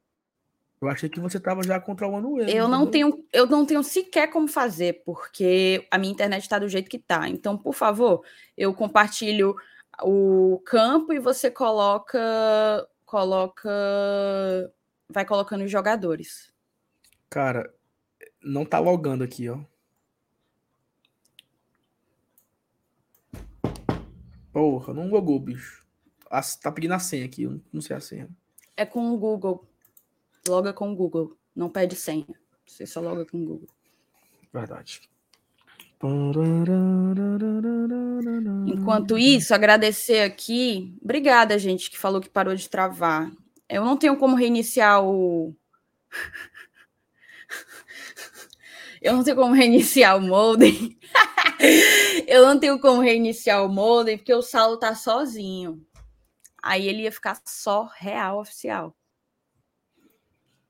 Eu 0.79 0.87
achei 0.89 1.09
que 1.09 1.19
você 1.19 1.39
tava 1.39 1.63
já 1.63 1.79
controlando 1.79 2.39
ele. 2.39 2.51
Eu 2.55 2.67
não 2.67 2.85
tenho, 2.85 3.25
eu 3.33 3.47
não 3.47 3.65
tenho 3.65 3.83
sequer 3.83 4.27
como 4.29 4.47
fazer, 4.47 5.01
porque 5.03 5.87
a 5.89 5.97
minha 5.97 6.11
internet 6.13 6.43
está 6.43 6.59
do 6.59 6.69
jeito 6.69 6.89
que 6.89 6.99
tá. 6.99 7.27
Então, 7.27 7.57
por 7.57 7.73
favor, 7.73 8.23
eu 8.55 8.73
compartilho 8.73 9.55
o 10.03 10.61
campo 10.63 11.11
e 11.11 11.19
você 11.19 11.49
coloca, 11.49 12.19
coloca, 13.05 13.69
vai 15.09 15.25
colocando 15.25 15.63
os 15.63 15.71
jogadores. 15.71 16.53
Cara, 17.29 17.73
não 18.43 18.63
tá 18.63 18.77
logando 18.77 19.23
aqui, 19.23 19.49
ó. 19.49 19.59
Porra, 24.51 24.93
não 24.93 25.07
logou, 25.09 25.39
bicho. 25.39 25.85
As- 26.29 26.55
tá 26.55 26.71
pedindo 26.71 26.93
a 26.93 26.99
senha 26.99 27.25
aqui, 27.25 27.43
eu 27.43 27.59
não 27.71 27.81
sei 27.81 27.95
a 27.95 27.99
senha. 27.99 28.29
É 28.75 28.85
com 28.85 29.11
o 29.11 29.17
Google. 29.17 29.67
Loga 30.47 30.73
com 30.73 30.91
o 30.91 30.95
Google. 30.95 31.37
Não 31.55 31.69
pede 31.69 31.95
senha. 31.95 32.25
Você 32.65 32.85
só 32.85 32.99
loga 32.99 33.25
com 33.25 33.37
o 33.37 33.45
Google. 33.45 33.67
Verdade. 34.53 35.01
Enquanto 38.67 39.17
isso, 39.17 39.53
agradecer 39.53 40.21
aqui. 40.21 40.95
Obrigada, 41.01 41.57
gente, 41.57 41.89
que 41.89 41.97
falou 41.97 42.21
que 42.21 42.29
parou 42.29 42.55
de 42.55 42.69
travar. 42.69 43.31
Eu 43.67 43.83
não 43.83 43.97
tenho 43.97 44.15
como 44.17 44.35
reiniciar 44.35 45.03
o. 45.03 45.55
Eu 49.01 49.13
não 49.13 49.23
tenho 49.23 49.35
como 49.35 49.53
reiniciar 49.53 50.17
o 50.17 50.21
modem. 50.21 50.97
Eu 52.27 52.45
não 52.45 52.59
tenho 52.59 52.79
como 52.79 53.01
reiniciar 53.01 53.63
o 53.63 53.69
modem, 53.69 54.17
porque 54.17 54.33
o 54.33 54.41
Saulo 54.41 54.77
tá 54.77 54.93
sozinho. 54.95 55.83
Aí 56.61 56.87
ele 56.87 57.03
ia 57.03 57.11
ficar 57.11 57.39
só 57.45 57.89
real 57.97 58.39
oficial. 58.39 58.95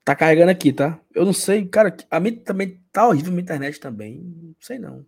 Tá 0.07 0.15
carregando 0.15 0.51
aqui, 0.51 0.71
tá? 0.71 0.97
Eu 1.13 1.25
não 1.25 1.33
sei, 1.33 1.65
cara, 1.65 1.93
a 2.09 2.17
mim 2.17 2.33
também 2.33 2.81
tá 2.93 3.05
horrível 3.05 3.29
minha 3.29 3.41
internet 3.41 3.77
também. 3.77 4.21
Não 4.21 4.55
sei 4.57 4.79
não. 4.79 5.05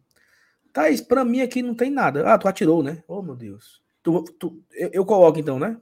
Thaís, 0.73 0.99
pra 0.99 1.23
mim 1.23 1.39
aqui 1.39 1.61
não 1.61 1.73
tem 1.73 1.89
nada. 1.89 2.27
Ah, 2.29 2.37
tu 2.37 2.49
atirou, 2.49 2.83
né? 2.83 3.01
Oh, 3.07 3.21
meu 3.21 3.33
Deus. 3.33 3.81
Tu, 4.03 4.21
tu- 4.37 4.61
eu, 4.73 4.89
eu 4.91 5.05
coloco 5.05 5.39
então, 5.39 5.57
né? 5.57 5.77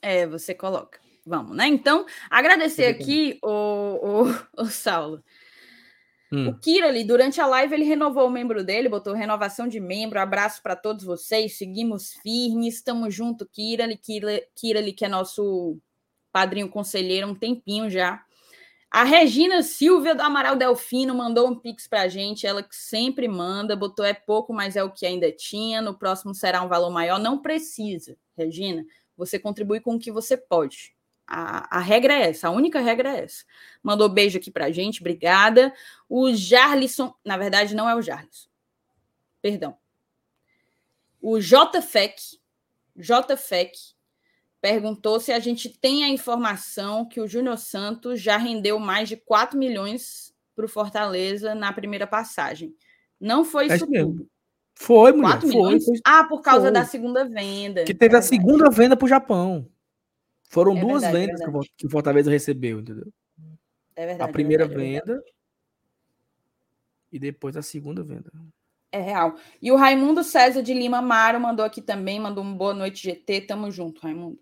É, 0.00 0.28
você 0.28 0.54
coloca. 0.54 1.00
Vamos, 1.26 1.56
né? 1.56 1.66
Então, 1.66 2.06
agradecer 2.30 2.84
aqui 2.86 3.36
o, 3.42 3.48
o, 4.28 4.34
o 4.62 4.66
Saulo. 4.66 5.20
Hum. 6.30 6.50
O 6.50 6.58
Kira 6.60 6.86
ali, 6.86 7.02
durante 7.02 7.40
a 7.40 7.48
live, 7.48 7.74
ele 7.74 7.84
renovou 7.84 8.28
o 8.28 8.30
membro 8.30 8.62
dele, 8.62 8.88
botou 8.88 9.12
renovação 9.12 9.66
de 9.66 9.80
membro. 9.80 10.20
Abraço 10.20 10.62
para 10.62 10.76
todos 10.76 11.02
vocês. 11.02 11.58
Seguimos 11.58 12.12
firmes, 12.22 12.76
estamos 12.76 13.12
junto, 13.12 13.44
Kira 13.44 13.82
ali, 13.82 13.96
Kira, 13.96 14.40
Kira 14.54 14.78
ali, 14.78 14.92
que 14.92 15.04
é 15.04 15.08
nosso 15.08 15.80
padrinho 16.32 16.68
conselheiro 16.68 17.28
um 17.28 17.34
tempinho 17.34 17.90
já. 17.90 18.24
A 18.90 19.04
Regina 19.04 19.62
Silvia 19.62 20.14
do 20.14 20.22
Amaral 20.22 20.56
Delfino 20.56 21.14
mandou 21.14 21.46
um 21.46 21.54
pix 21.54 21.86
pra 21.86 22.08
gente, 22.08 22.46
ela 22.46 22.62
que 22.62 22.74
sempre 22.74 23.28
manda, 23.28 23.76
botou 23.76 24.04
é 24.04 24.14
pouco, 24.14 24.52
mas 24.52 24.76
é 24.76 24.82
o 24.82 24.90
que 24.90 25.04
ainda 25.04 25.30
tinha, 25.30 25.82
no 25.82 25.92
próximo 25.92 26.34
será 26.34 26.62
um 26.62 26.68
valor 26.68 26.90
maior. 26.90 27.18
Não 27.18 27.36
precisa, 27.38 28.16
Regina, 28.34 28.84
você 29.14 29.38
contribui 29.38 29.80
com 29.80 29.96
o 29.96 29.98
que 29.98 30.10
você 30.10 30.38
pode. 30.38 30.96
A, 31.26 31.76
a 31.76 31.80
regra 31.80 32.14
é 32.14 32.30
essa, 32.30 32.48
a 32.48 32.50
única 32.50 32.80
regra 32.80 33.14
é 33.14 33.24
essa. 33.24 33.44
Mandou 33.82 34.08
beijo 34.08 34.38
aqui 34.38 34.50
pra 34.50 34.70
gente, 34.70 35.00
obrigada. 35.00 35.74
O 36.08 36.32
Jarlisson, 36.32 37.14
na 37.22 37.36
verdade 37.36 37.74
não 37.74 37.86
é 37.90 37.94
o 37.94 38.00
Jarlisson, 38.00 38.48
perdão. 39.42 39.76
O 41.20 41.38
JFEC, 41.38 42.38
JFEC 42.96 43.97
perguntou 44.60 45.20
se 45.20 45.32
a 45.32 45.38
gente 45.38 45.68
tem 45.68 46.04
a 46.04 46.08
informação 46.08 47.06
que 47.06 47.20
o 47.20 47.28
Júnior 47.28 47.58
Santos 47.58 48.20
já 48.20 48.36
rendeu 48.36 48.78
mais 48.78 49.08
de 49.08 49.16
4 49.16 49.58
milhões 49.58 50.34
para 50.54 50.64
o 50.64 50.68
Fortaleza 50.68 51.54
na 51.54 51.72
primeira 51.72 52.06
passagem. 52.06 52.74
Não 53.20 53.44
foi 53.44 53.64
É 53.64 53.66
isso 53.68 53.76
isso 53.76 53.90
mesmo. 53.90 54.12
tudo. 54.12 54.30
Foi, 54.74 55.12
mulher. 55.12 55.40
4 55.40 55.48
Foi, 55.48 55.56
milhões? 55.56 55.84
foi. 55.84 56.00
Ah, 56.04 56.24
por 56.24 56.40
causa 56.40 56.62
foi. 56.66 56.70
da 56.72 56.84
segunda 56.84 57.24
venda. 57.24 57.84
Que 57.84 57.94
teve 57.94 58.14
É 58.14 58.18
a 58.18 58.22
segunda 58.22 58.70
venda 58.70 58.96
pro 58.96 59.08
Japão. 59.08 59.68
Foram 60.48 60.76
É 60.76 60.80
duas 60.80 61.02
verdade, 61.02 61.16
é 61.16 61.26
vendas 61.26 61.40
que 61.40 61.48
o 61.48 61.52
verdade. 61.52 61.72
Que 61.76 61.86
o 61.86 61.90
Fortaleza 61.90 62.30
recebeu, 62.30 62.80
entendeu? 62.80 63.12
É 63.96 64.06
verdade. 64.06 64.30
a 64.30 64.32
primeira 64.32 64.64
é 64.64 64.66
é 64.66 64.68
verdade. 64.68 64.90
venda 65.14 65.24
e 67.12 67.18
depois 67.18 67.56
a 67.56 67.62
segunda 67.62 68.02
venda. 68.02 68.30
É 68.90 69.00
real. 69.00 69.36
E 69.60 69.70
o 69.70 69.76
Raimundo 69.76 70.24
César 70.24 70.62
de 70.62 70.72
Lima 70.72 71.02
Maro 71.02 71.38
mandou 71.40 71.64
aqui 71.64 71.82
também, 71.82 72.18
mandou 72.18 72.42
um 72.42 72.54
boa 72.56 72.72
noite, 72.72 73.02
GT. 73.02 73.42
Tamo 73.42 73.70
junto, 73.70 74.00
Raimundo. 74.00 74.38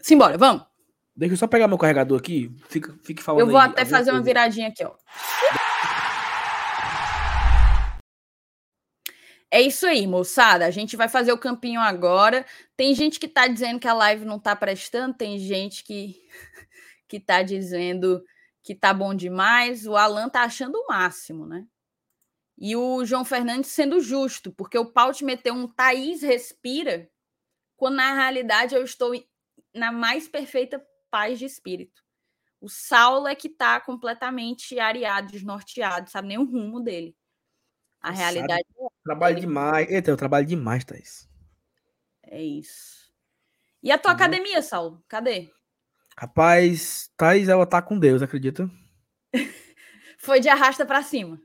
Simbora, 0.00 0.38
vamos. 0.38 0.64
Deixa 1.14 1.34
eu 1.34 1.38
só 1.38 1.46
pegar 1.46 1.66
meu 1.66 1.76
carregador 1.76 2.18
aqui. 2.18 2.54
Fica, 2.68 2.96
fique 3.02 3.22
falando 3.22 3.40
Eu 3.40 3.46
vou 3.48 3.58
aí 3.58 3.68
até 3.68 3.84
fazer 3.84 4.10
uma 4.10 4.18
coisa. 4.18 4.24
viradinha 4.24 4.68
aqui, 4.68 4.84
ó. 4.84 4.94
É 9.50 9.60
isso 9.60 9.86
aí, 9.86 10.06
moçada. 10.06 10.66
A 10.66 10.70
gente 10.70 10.96
vai 10.96 11.08
fazer 11.08 11.32
o 11.32 11.38
campinho 11.38 11.80
agora. 11.80 12.44
Tem 12.76 12.94
gente 12.94 13.18
que 13.18 13.26
tá 13.26 13.48
dizendo 13.48 13.80
que 13.80 13.88
a 13.88 13.94
live 13.94 14.24
não 14.24 14.38
tá 14.38 14.54
prestando, 14.54 15.14
tem 15.14 15.38
gente 15.38 15.82
que 15.82 16.14
que 17.08 17.18
tá 17.18 17.42
dizendo 17.42 18.22
que 18.62 18.74
tá 18.74 18.92
bom 18.92 19.14
demais. 19.14 19.86
O 19.86 19.96
Alan 19.96 20.28
tá 20.28 20.42
achando 20.42 20.76
o 20.76 20.86
máximo, 20.88 21.46
né? 21.46 21.66
E 22.56 22.76
o 22.76 23.04
João 23.04 23.24
Fernandes 23.24 23.70
sendo 23.70 24.00
justo, 24.00 24.52
porque 24.52 24.78
o 24.78 24.92
Paut 24.92 25.24
meteu 25.24 25.54
um 25.54 25.66
Thaís 25.66 26.22
respira, 26.22 27.08
quando 27.78 27.94
na 27.94 28.12
realidade 28.12 28.74
eu 28.74 28.82
estou 28.84 29.12
na 29.72 29.90
mais 29.90 30.28
perfeita 30.28 30.84
paz 31.10 31.38
de 31.38 31.46
espírito. 31.46 32.04
O 32.60 32.68
Saulo 32.68 33.26
é 33.28 33.34
que 33.34 33.48
tá 33.48 33.80
completamente 33.80 34.78
areado, 34.78 35.30
desnorteado, 35.32 36.10
sabe 36.10 36.28
nem 36.28 36.38
o 36.38 36.44
rumo 36.44 36.80
dele. 36.80 37.16
A 38.00 38.08
Sabe. 38.08 38.18
realidade 38.18 38.64
Trabalho 39.04 39.34
Ele- 39.34 39.40
demais. 39.42 39.88
Eita, 39.90 40.10
eu 40.10 40.16
trabalho 40.16 40.44
demais, 40.46 40.84
Thaís. 40.84 41.28
é 42.24 42.42
isso. 42.42 43.10
E 43.82 43.90
a 43.92 43.96
tua 43.98 44.12
Entendeu? 44.12 44.26
academia, 44.26 44.60
Saulo? 44.62 45.02
Cadê? 45.08 45.50
Rapaz, 46.16 47.10
Thaís, 47.16 47.48
ela 47.48 47.64
tá 47.64 47.80
com 47.80 47.96
Deus, 47.98 48.20
acredita? 48.22 48.68
Foi 50.18 50.40
de 50.40 50.48
arrasta 50.48 50.84
pra 50.84 51.02
cima. 51.02 51.40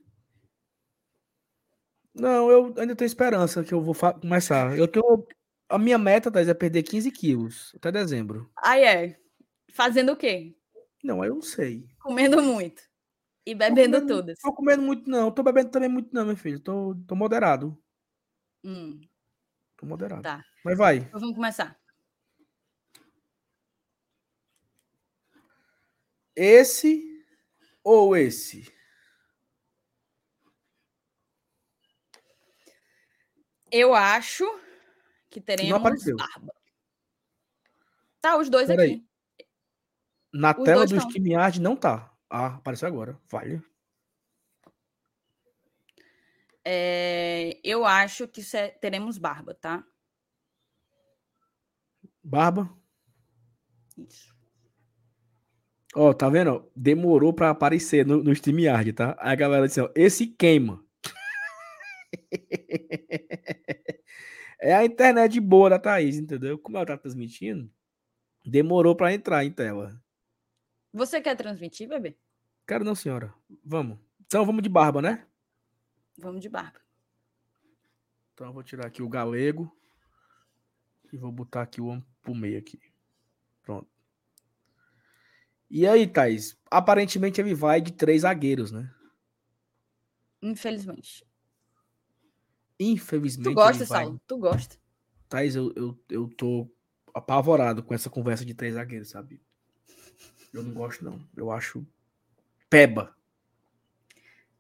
Não, 2.14 2.50
eu 2.52 2.66
ainda 2.78 2.96
tenho 2.96 3.06
esperança 3.08 3.64
que 3.64 3.74
eu 3.74 3.82
vou 3.82 3.96
começar. 4.20 4.78
Eu 4.78 4.88
tenho. 4.88 5.26
A 5.70 5.78
minha 5.78 5.98
meta, 5.98 6.32
Thaís, 6.32 6.48
é 6.48 6.54
perder 6.54 6.84
15 6.84 7.12
quilos 7.12 7.72
até 7.76 7.92
dezembro. 7.92 8.52
Aí 8.58 8.84
é. 8.84 9.20
Fazendo 9.74 10.12
o 10.12 10.16
quê? 10.18 10.56
Não, 11.04 11.24
eu 11.26 11.36
não 11.36 11.42
sei. 11.42 11.88
Comendo 12.00 12.42
muito. 12.42 12.82
E 13.46 13.54
Tô 13.54 13.58
bebendo 13.60 13.98
comendo- 13.98 14.08
todas. 14.08 14.40
Tô 14.40 14.54
comendo 14.54 14.82
muito, 14.84 15.10
não. 15.10 15.32
Tô 15.32 15.42
bebendo 15.44 15.70
também 15.72 15.90
muito, 15.90 16.14
não, 16.14 16.26
meu 16.26 16.38
filho. 16.38 16.60
Tô, 16.60 16.96
tô 17.08 17.16
moderado. 17.16 17.78
Hum, 18.64 19.02
Tô 19.76 19.86
moderado. 19.86 20.22
Tá. 20.22 20.44
Mas 20.64 20.78
vai. 20.78 20.98
então 20.98 21.20
vamos 21.20 21.36
começar. 21.36 21.78
Esse 26.36 27.04
ou 27.84 28.16
esse? 28.16 28.72
Eu 33.72 33.94
acho 33.96 34.46
que 35.34 35.42
teremos 35.42 35.82
barba. 36.16 36.54
Tá, 38.22 38.38
os 38.38 38.50
dois 38.50 38.68
Peraí. 38.68 38.94
aqui. 38.94 39.08
Na 40.32 40.52
Os 40.58 40.64
tela 40.64 40.86
do 40.86 40.96
tão. 40.96 41.08
StreamYard 41.10 41.60
não 41.60 41.76
tá. 41.76 42.14
Ah, 42.30 42.56
apareceu 42.56 42.88
agora. 42.88 43.20
Vale. 43.30 43.62
É, 46.66 47.60
eu 47.64 47.84
acho 47.86 48.28
que 48.28 48.42
se- 48.42 48.70
teremos 48.80 49.18
barba, 49.18 49.54
tá? 49.54 49.84
Barba. 52.24 52.70
Isso. 53.98 54.34
Ó, 55.96 56.14
tá 56.14 56.30
vendo? 56.30 56.72
Demorou 56.76 57.34
pra 57.34 57.50
aparecer 57.50 58.06
no, 58.06 58.24
no 58.24 58.32
StreamYard, 58.32 58.94
tá? 58.94 59.16
Aí 59.20 59.34
a 59.34 59.36
galera 59.36 59.68
disse, 59.68 59.82
ó, 59.82 59.92
esse 59.96 60.26
queima. 60.28 60.84
é 64.64 64.74
a 64.74 64.86
internet 64.86 65.38
boa 65.42 65.72
da 65.72 65.78
Thaís, 65.78 66.18
entendeu? 66.18 66.58
Como 66.58 66.78
ela 66.78 66.86
tá 66.86 66.98
transmitindo, 66.98 67.70
demorou 68.46 68.96
pra 68.96 69.14
entrar 69.14 69.44
em 69.44 69.52
tela. 69.52 70.02
Você 70.94 71.20
quer 71.20 71.36
transmitir, 71.36 71.90
bebê? 71.90 72.16
Quero 72.66 72.86
não, 72.86 72.96
senhora. 72.96 73.34
Vamos. 73.64 74.00
Então 74.26 74.46
vamos 74.46 74.64
de 74.64 74.70
barba, 74.70 75.02
né? 75.02 75.28
Vamos 76.18 76.42
de 76.42 76.48
barba. 76.48 76.80
Então 78.34 78.48
eu 78.48 78.54
vou 78.54 78.64
tirar 78.64 78.88
aqui 78.88 79.04
o 79.04 79.10
galego 79.10 79.70
e 81.12 81.18
vou 81.18 81.32
botar 81.32 81.64
aqui 81.64 81.82
o 81.82 81.88
homem 81.88 82.06
pro 82.22 82.34
meio 82.34 82.58
aqui. 82.58 82.80
Pronto. 83.64 83.88
E 85.70 85.86
aí, 85.86 86.08
Thaís? 86.08 86.58
Aparentemente 86.72 87.42
ele 87.42 87.54
vai 87.54 87.82
de 87.82 87.92
três 87.92 88.22
zagueiros, 88.22 88.72
né? 88.72 88.90
Infelizmente. 90.42 91.26
Infelizmente. 92.92 93.44
Tu 93.46 93.50
ele 93.50 93.56
gosta, 93.56 93.86
vai- 93.86 94.04
Saulo? 94.04 94.22
Tu 94.28 94.38
gosta. 94.38 94.76
Thaís, 95.30 95.56
eu, 95.56 95.72
eu, 95.76 96.00
eu 96.10 96.28
tô 96.30 96.70
apavorado 97.14 97.82
com 97.84 97.94
essa 97.94 98.10
conversa 98.10 98.44
de 98.46 98.54
três 98.54 98.76
zagueiros, 98.76 99.10
sabe? 99.10 99.42
Eu 100.54 100.62
não 100.64 100.74
gosto, 100.74 101.04
não. 101.04 101.20
Eu 101.36 101.52
acho 101.52 101.86
peba. 102.70 103.16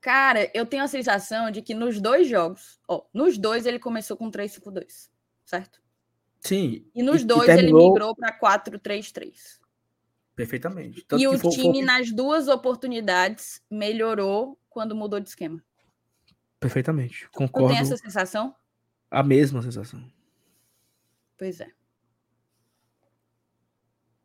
Cara, 0.01 0.51
eu 0.53 0.65
tenho 0.65 0.83
a 0.83 0.87
sensação 0.87 1.49
de 1.49 1.61
que 1.61 1.73
nos 1.73 2.01
dois 2.01 2.27
jogos, 2.27 2.79
ó, 2.87 3.05
nos 3.13 3.37
dois 3.37 3.65
ele 3.65 3.79
começou 3.79 4.17
com 4.17 4.29
3-5-2, 4.29 5.09
certo? 5.45 5.81
Sim. 6.41 6.85
E 6.93 7.01
nos 7.01 7.21
e 7.21 7.25
dois 7.25 7.47
ele 7.47 7.57
terminou 7.59 7.89
migrou 7.93 8.15
para 8.15 8.37
4-3-3. 8.37 9.59
Perfeitamente. 10.35 11.03
Tanto 11.03 11.21
E 11.21 11.27
o 11.27 11.37
foi 11.39 11.51
time, 11.51 11.79
que- 11.79 11.85
nas 11.85 12.11
duas 12.11 12.47
oportunidades, 12.49 13.61
melhorou 13.69 14.59
quando 14.69 14.95
mudou 14.95 15.19
de 15.19 15.29
esquema. 15.29 15.63
Perfeitamente. 16.63 17.27
Tu 17.31 17.37
Concordo. 17.37 17.69
tem 17.69 17.77
essa 17.79 17.97
sensação? 17.97 18.55
A 19.11 19.21
mesma 19.21 19.61
sensação. 19.61 20.03
Pois 21.37 21.59
é. 21.59 21.67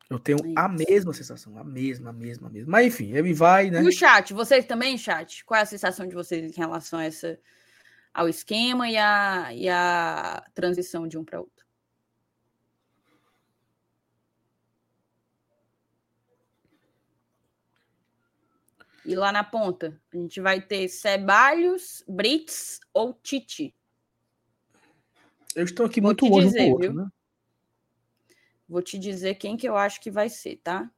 Eu 0.09 0.17
tenho 0.17 0.39
É 0.39 0.53
a 0.55 0.67
mesma 0.67 1.13
sensação. 1.13 1.57
A 1.57 1.63
mesma, 1.63 2.09
a 2.09 2.13
mesma, 2.13 2.47
a 2.47 2.51
mesma. 2.51 2.71
Mas 2.71 2.87
enfim, 2.87 3.13
ele 3.13 3.33
vai, 3.33 3.69
né? 3.69 3.83
E 3.83 3.87
o 3.87 3.91
chat, 3.91 4.33
vocês 4.33 4.65
também, 4.65 4.97
chat? 4.97 5.45
Qual 5.45 5.59
é 5.59 5.61
a 5.61 5.65
sensação 5.67 6.07
de 6.07 6.15
vocês 6.15 6.51
em 6.51 6.59
relação 6.59 6.97
a 6.97 7.03
essa, 7.03 7.39
ao 8.11 8.27
esquema 8.27 8.89
e 8.89 8.97
a, 8.97 9.53
e 9.53 9.69
a 9.69 10.43
transição 10.55 11.07
de 11.07 11.17
um 11.17 11.23
para 11.23 11.39
outro? 11.39 11.58
E 19.09 19.15
lá 19.15 19.31
na 19.31 19.43
ponta, 19.43 19.99
a 20.13 20.17
gente 20.17 20.39
vai 20.39 20.61
ter 20.61 20.87
Ceballos, 20.87 22.03
Brits 22.07 22.79
ou 22.93 23.11
Tite. 23.11 23.75
Eles 25.55 25.71
estão 25.71 25.87
aqui 25.87 25.99
Vou 25.99 26.09
muito 26.09 26.27
longe 26.27 26.45
um 26.45 26.49
dizer, 26.51 26.65
do 26.67 26.71
outro, 26.73 26.93
viu? 26.93 27.01
né? 27.05 27.09
Vou 28.69 28.83
te 28.83 28.99
dizer 28.99 29.33
quem 29.33 29.57
que 29.57 29.67
eu 29.67 29.75
acho 29.75 29.99
que 29.99 30.11
vai 30.11 30.29
ser, 30.29 30.57
tá? 30.57 30.91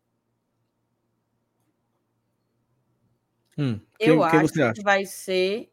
Hum, 3.58 3.80
Eu 3.98 4.18
quem, 4.18 4.24
acho 4.42 4.54
que 4.54 4.62
acha? 4.62 4.82
vai 4.84 5.06
ser 5.06 5.72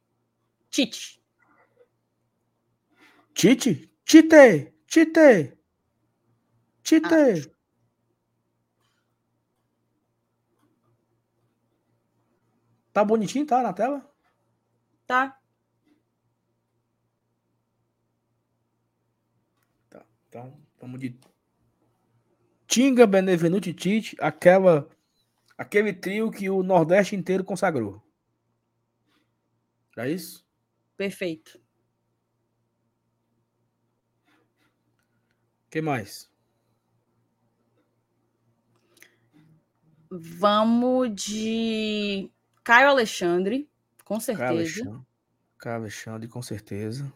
Tite. 0.71 1.21
Tite? 3.35 3.91
Tite! 4.05 4.73
Tite! 4.87 5.59
Tite! 6.85 7.05
Acho. 7.05 7.51
Tá 12.93 13.05
bonitinho, 13.05 13.47
tá? 13.47 13.63
Na 13.63 13.73
tela? 13.73 14.11
Tá? 15.07 15.39
Então, 20.29 20.61
vamos 20.81 21.01
de 21.01 21.19
Tinga, 22.67 23.07
Benevenuti, 23.07 23.73
Tite, 23.73 24.15
aquela 24.21 24.87
Aquele 25.59 25.93
trio 25.93 26.31
que 26.31 26.49
o 26.49 26.63
Nordeste 26.63 27.17
inteiro 27.17 27.43
consagrou. 27.43 28.01
É 29.97 30.09
isso? 30.09 30.47
Perfeito. 30.97 31.61
que 35.69 35.83
mais? 35.83 36.31
Vamos 40.11 41.15
de 41.15 42.31
Caio 42.69 42.91
Alexandre, 42.91 43.67
com 44.05 44.17
Caio 44.17 44.21
certeza. 44.21 44.51
Alexandre. 44.51 45.07
Caio 45.57 45.77
Alexandre, 45.77 46.29
com 46.29 46.43
certeza. 46.43 47.11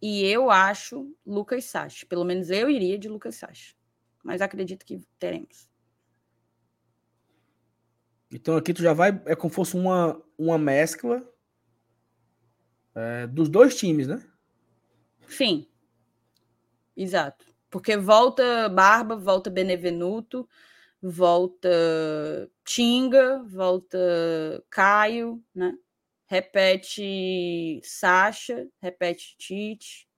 E 0.00 0.22
eu 0.24 0.52
acho 0.52 1.12
Lucas 1.26 1.64
Sacha. 1.64 2.06
Pelo 2.06 2.24
menos 2.24 2.48
eu 2.48 2.70
iria 2.70 2.96
de 2.96 3.08
Lucas 3.08 3.34
Sacha. 3.34 3.74
Mas 4.22 4.40
acredito 4.40 4.86
que 4.86 5.04
teremos. 5.18 5.68
Então 8.30 8.56
aqui 8.56 8.72
tu 8.72 8.82
já 8.82 8.92
vai. 8.92 9.20
É 9.26 9.34
como 9.34 9.50
se 9.50 9.56
fosse 9.56 9.76
uma, 9.76 10.22
uma 10.38 10.56
mescla 10.56 11.20
é, 12.94 13.26
dos 13.26 13.48
dois 13.48 13.76
times, 13.76 14.06
né? 14.06 14.24
Sim. 15.26 15.66
Exato. 16.96 17.44
Porque 17.68 17.96
volta 17.96 18.68
Barba, 18.68 19.16
volta 19.16 19.50
Benevenuto, 19.50 20.48
volta 21.02 21.68
Tinga, 22.64 23.42
volta 23.44 23.98
Caio, 24.70 25.42
né? 25.54 25.76
Repete 26.26 27.80
Sacha, 27.82 28.68
repete 28.80 29.36
Tite. 29.36 30.08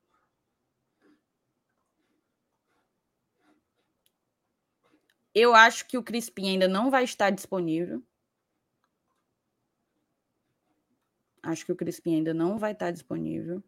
Eu 5.35 5.55
acho 5.55 5.86
que 5.89 5.98
o 5.98 6.02
Crispim 6.02 6.51
ainda 6.51 6.69
não 6.69 6.90
vai 6.90 7.02
estar 7.05 7.31
disponível. 7.31 8.02
Acho 11.43 11.66
que 11.66 11.73
o 11.73 11.77
Crispim 11.77 12.16
ainda 12.16 12.32
não 12.32 12.59
vai 12.59 12.73
estar 12.73 12.90
disponível. 12.90 13.62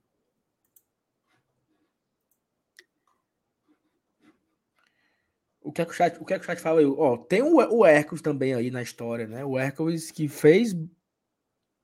O 5.66 5.72
que 5.72 5.82
é 5.82 5.84
que 5.84 5.90
o 5.90 5.94
chat, 5.94 6.16
o 6.20 6.24
que 6.24 6.32
é 6.32 6.38
que 6.38 6.44
o 6.44 6.46
chat 6.46 6.60
fala 6.60 6.78
aí? 6.78 6.86
Ó, 6.86 7.16
tem 7.16 7.42
o, 7.42 7.56
o 7.56 7.84
Hércules 7.84 8.22
também 8.22 8.54
aí 8.54 8.70
na 8.70 8.82
história, 8.82 9.26
né? 9.26 9.44
O 9.44 9.58
Hércules 9.58 10.12
que 10.12 10.28
fez. 10.28 10.76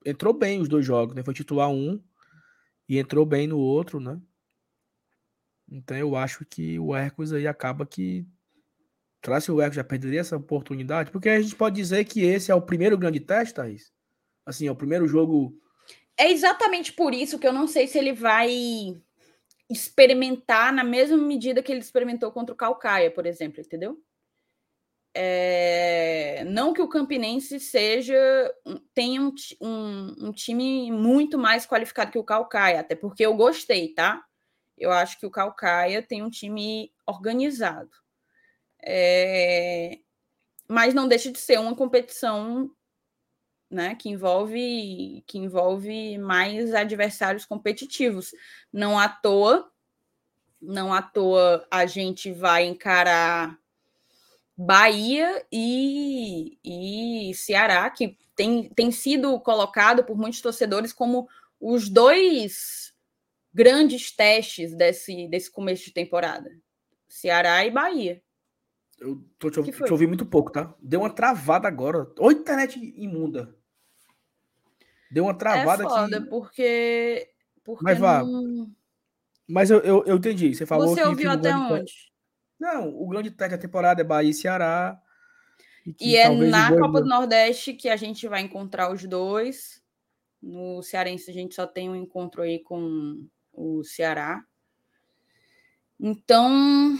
Entrou 0.05 0.33
bem 0.33 0.61
os 0.61 0.69
dois 0.69 0.85
jogos, 0.85 1.13
né? 1.13 1.21
Foi 1.21 1.33
titular 1.33 1.69
um 1.69 2.01
e 2.87 2.97
entrou 2.97 3.25
bem 3.25 3.45
no 3.45 3.59
outro, 3.59 3.99
né? 3.99 4.17
Então 5.69 5.97
eu 5.97 6.15
acho 6.15 6.45
que 6.45 6.79
o 6.79 6.95
Hércules 6.95 7.33
aí 7.33 7.45
acaba 7.45 7.85
que. 7.85 8.25
Que 9.21 9.29
o 9.29 9.59
Hércules 9.59 9.75
já 9.75 9.83
perderia 9.83 10.21
essa 10.21 10.37
oportunidade? 10.37 11.11
Porque 11.11 11.27
a 11.27 11.41
gente 11.41 11.55
pode 11.55 11.75
dizer 11.75 12.05
que 12.05 12.21
esse 12.21 12.51
é 12.51 12.55
o 12.55 12.61
primeiro 12.61 12.97
grande 12.97 13.19
teste, 13.19 13.53
Thaís? 13.53 13.91
Assim, 14.45 14.65
é 14.65 14.71
o 14.71 14.77
primeiro 14.77 15.05
jogo. 15.09 15.59
É 16.15 16.31
exatamente 16.31 16.93
por 16.93 17.13
isso 17.13 17.37
que 17.37 17.47
eu 17.47 17.53
não 17.53 17.67
sei 17.67 17.87
se 17.87 17.97
ele 17.97 18.13
vai 18.13 18.95
experimentar 19.69 20.71
na 20.73 20.83
mesma 20.83 21.17
medida 21.17 21.63
que 21.63 21.71
ele 21.71 21.81
experimentou 21.81 22.31
contra 22.31 22.53
o 22.53 22.57
Calcaia, 22.57 23.09
por 23.11 23.25
exemplo, 23.25 23.61
entendeu? 23.61 24.01
É, 25.15 26.43
não 26.45 26.73
que 26.73 26.81
o 26.81 26.87
Campinense 26.87 27.59
seja 27.59 28.15
tenha 28.95 29.21
um, 29.21 29.33
um, 29.61 30.27
um, 30.27 30.31
time 30.31 30.91
muito 30.91 31.37
mais 31.37 31.67
qualificado 31.67 32.11
que 32.11 32.17
o 32.17 32.23
Calcaia, 32.23 32.79
até 32.79 32.95
porque 32.95 33.23
eu 33.23 33.35
gostei, 33.35 33.93
tá? 33.93 34.23
Eu 34.75 34.91
acho 34.91 35.19
que 35.19 35.25
o 35.25 35.31
Calcaia 35.31 36.01
tem 36.01 36.23
um 36.23 36.31
time 36.31 36.91
organizado. 37.05 37.91
É, 38.83 39.99
mas 40.67 40.93
não 40.93 41.07
deixa 41.07 41.31
de 41.31 41.39
ser 41.39 41.59
uma 41.59 41.75
competição 41.75 42.71
né, 43.73 43.95
que 43.95 44.09
envolve 44.09 45.23
que 45.25 45.37
envolve 45.37 46.17
mais 46.19 46.73
adversários 46.73 47.43
competitivos. 47.43 48.33
Não 48.71 48.99
à 48.99 49.09
toa, 49.09 49.69
não 50.61 50.93
à 50.93 51.01
toa 51.01 51.65
a 51.69 51.85
gente 51.85 52.31
vai 52.31 52.65
encarar 52.65 53.57
Bahia 54.55 55.43
e, 55.51 56.59
e 56.63 57.33
Ceará, 57.33 57.89
que 57.89 58.15
tem, 58.35 58.69
tem 58.69 58.91
sido 58.91 59.39
colocado 59.39 60.03
por 60.03 60.15
muitos 60.15 60.41
torcedores 60.41 60.93
como 60.93 61.27
os 61.59 61.89
dois 61.89 62.93
grandes 63.51 64.15
testes 64.15 64.75
desse, 64.75 65.27
desse 65.27 65.51
começo 65.51 65.85
de 65.85 65.91
temporada. 65.93 66.51
Ceará 67.09 67.65
e 67.65 67.71
Bahia. 67.71 68.21
Eu 68.99 69.23
tô 69.37 69.49
te, 69.49 69.61
te 69.61 69.91
ouvindo 69.91 70.09
muito 70.09 70.25
pouco, 70.25 70.51
tá? 70.51 70.73
Deu 70.79 71.01
uma 71.01 71.09
travada 71.09 71.67
agora. 71.67 72.07
Ou 72.19 72.31
internet 72.31 72.79
imunda. 72.95 73.55
Deu 75.13 75.25
uma 75.25 75.33
travada 75.37 75.83
é 75.83 75.87
foda, 75.87 76.17
aqui. 76.17 76.25
porque. 76.27 77.29
porque 77.63 77.83
Mas 77.83 77.97
vá. 77.99 78.23
não... 78.23 78.71
Mas 79.47 79.69
eu, 79.69 79.79
eu, 79.81 80.03
eu 80.05 80.15
entendi. 80.17 80.55
Você 80.55 80.65
falou 80.65 80.87
Você 80.87 81.01
que, 81.01 81.07
ouviu 81.07 81.29
que 81.29 81.35
o 81.35 81.39
até 81.39 81.55
onde? 81.55 81.93
Não, 82.59 82.89
o 82.89 83.07
grande 83.07 83.29
teste 83.29 83.55
da 83.55 83.61
temporada 83.61 84.01
é 84.01 84.03
Bahia 84.03 84.31
e 84.31 84.33
Ceará. 84.33 84.99
que 85.97 86.11
E 86.11 86.15
é 86.15 86.29
na 86.29 86.69
dois- 86.69 86.81
Copa 86.81 87.01
do 87.01 87.07
Nordeste 87.07 87.73
que 87.73 87.89
a 87.89 87.95
gente 87.97 88.27
vai 88.27 88.41
encontrar 88.41 88.91
os 88.91 89.03
dois. 89.03 89.83
No 90.41 90.81
Cearense 90.81 91.29
a 91.29 91.33
gente 91.33 91.53
só 91.55 91.67
tem 91.67 91.89
um 91.89 91.95
encontro 91.95 92.41
aí 92.41 92.59
com 92.59 93.27
o 93.53 93.83
Ceará. 93.83 94.43
Então, 95.99 96.97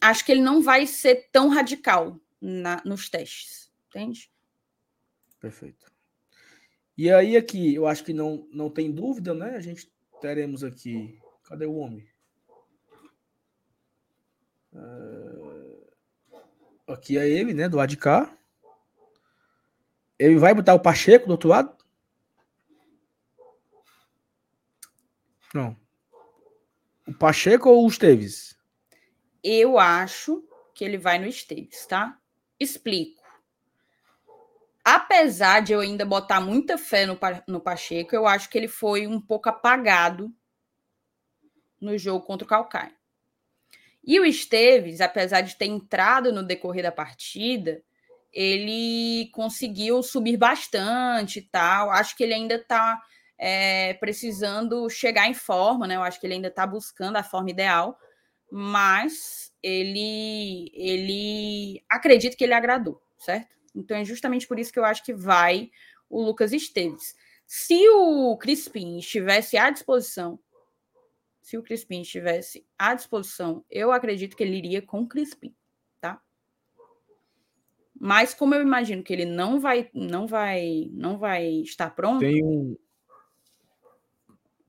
acho 0.00 0.24
que 0.24 0.32
ele 0.32 0.40
não 0.42 0.60
vai 0.62 0.86
ser 0.86 1.28
tão 1.32 1.48
radical 1.48 2.20
na- 2.40 2.82
nos 2.84 3.08
testes, 3.08 3.70
entende? 3.88 4.30
Perfeito. 5.40 5.86
E 6.96 7.10
aí 7.10 7.36
aqui, 7.36 7.74
eu 7.74 7.86
acho 7.86 8.04
que 8.04 8.12
não, 8.12 8.48
não 8.52 8.70
tem 8.70 8.90
dúvida, 8.90 9.34
né? 9.34 9.56
A 9.56 9.60
gente 9.60 9.92
teremos 10.20 10.64
aqui. 10.64 11.18
Cadê 11.44 11.66
o 11.66 11.76
homem? 11.76 12.08
Ah, 14.74 15.26
Aqui 16.86 17.18
é 17.18 17.28
ele, 17.28 17.52
né? 17.52 17.68
Do 17.68 17.76
lado 17.76 17.88
de 17.88 17.96
cá. 17.96 18.32
Ele 20.18 20.38
vai 20.38 20.54
botar 20.54 20.72
o 20.74 20.80
Pacheco 20.80 21.26
do 21.26 21.32
outro 21.32 21.48
lado? 21.48 21.76
Não. 25.52 25.76
O 27.06 27.12
Pacheco 27.12 27.68
ou 27.68 27.84
o 27.84 27.88
Esteves? 27.88 28.56
Eu 29.42 29.78
acho 29.78 30.46
que 30.74 30.84
ele 30.84 30.96
vai 30.96 31.18
no 31.18 31.26
Esteves, 31.26 31.86
tá? 31.86 32.20
Explico. 32.58 33.15
Apesar 34.88 35.62
de 35.62 35.72
eu 35.72 35.80
ainda 35.80 36.04
botar 36.04 36.40
muita 36.40 36.78
fé 36.78 37.06
no, 37.06 37.18
no 37.48 37.60
Pacheco, 37.60 38.14
eu 38.14 38.24
acho 38.24 38.48
que 38.48 38.56
ele 38.56 38.68
foi 38.68 39.04
um 39.04 39.20
pouco 39.20 39.48
apagado 39.48 40.32
no 41.80 41.98
jogo 41.98 42.24
contra 42.24 42.44
o 42.44 42.48
Calcaia. 42.48 42.94
E 44.04 44.20
o 44.20 44.24
Esteves, 44.24 45.00
apesar 45.00 45.40
de 45.40 45.56
ter 45.56 45.64
entrado 45.64 46.32
no 46.32 46.44
decorrer 46.44 46.84
da 46.84 46.92
partida, 46.92 47.82
ele 48.32 49.28
conseguiu 49.32 50.04
subir 50.04 50.36
bastante 50.36 51.40
e 51.40 51.42
tal. 51.42 51.90
Acho 51.90 52.16
que 52.16 52.22
ele 52.22 52.34
ainda 52.34 52.54
está 52.54 53.02
precisando 53.98 54.88
chegar 54.88 55.28
em 55.28 55.34
forma, 55.34 55.88
né? 55.88 55.96
Eu 55.96 56.02
acho 56.04 56.20
que 56.20 56.28
ele 56.28 56.34
ainda 56.34 56.46
está 56.46 56.64
buscando 56.64 57.16
a 57.16 57.24
forma 57.24 57.50
ideal, 57.50 57.98
mas 58.48 59.52
ele, 59.60 60.70
ele 60.72 61.82
acredito 61.90 62.36
que 62.36 62.44
ele 62.44 62.54
agradou, 62.54 63.02
certo? 63.18 63.55
Então 63.76 63.96
é 63.96 64.04
justamente 64.04 64.46
por 64.46 64.58
isso 64.58 64.72
que 64.72 64.78
eu 64.78 64.84
acho 64.84 65.04
que 65.04 65.14
vai 65.14 65.70
o 66.08 66.22
Lucas 66.22 66.52
Esteves. 66.52 67.14
Se 67.46 67.88
o 67.90 68.36
Crispim 68.38 68.98
estivesse 68.98 69.56
à 69.56 69.70
disposição, 69.70 70.38
se 71.40 71.56
o 71.56 71.62
Crispim 71.62 72.00
estivesse 72.00 72.66
à 72.76 72.94
disposição, 72.94 73.64
eu 73.70 73.92
acredito 73.92 74.36
que 74.36 74.42
ele 74.42 74.56
iria 74.56 74.82
com 74.82 75.02
o 75.02 75.06
Crispim, 75.06 75.54
tá? 76.00 76.20
Mas 77.98 78.34
como 78.34 78.54
eu 78.54 78.62
imagino 78.62 79.02
que 79.02 79.12
ele 79.12 79.24
não 79.24 79.60
vai, 79.60 79.88
não 79.94 80.26
vai, 80.26 80.90
não 80.92 81.18
vai 81.18 81.46
estar 81.60 81.90
pronto, 81.90 82.20
Tem 82.20 82.42
um. 82.44 82.76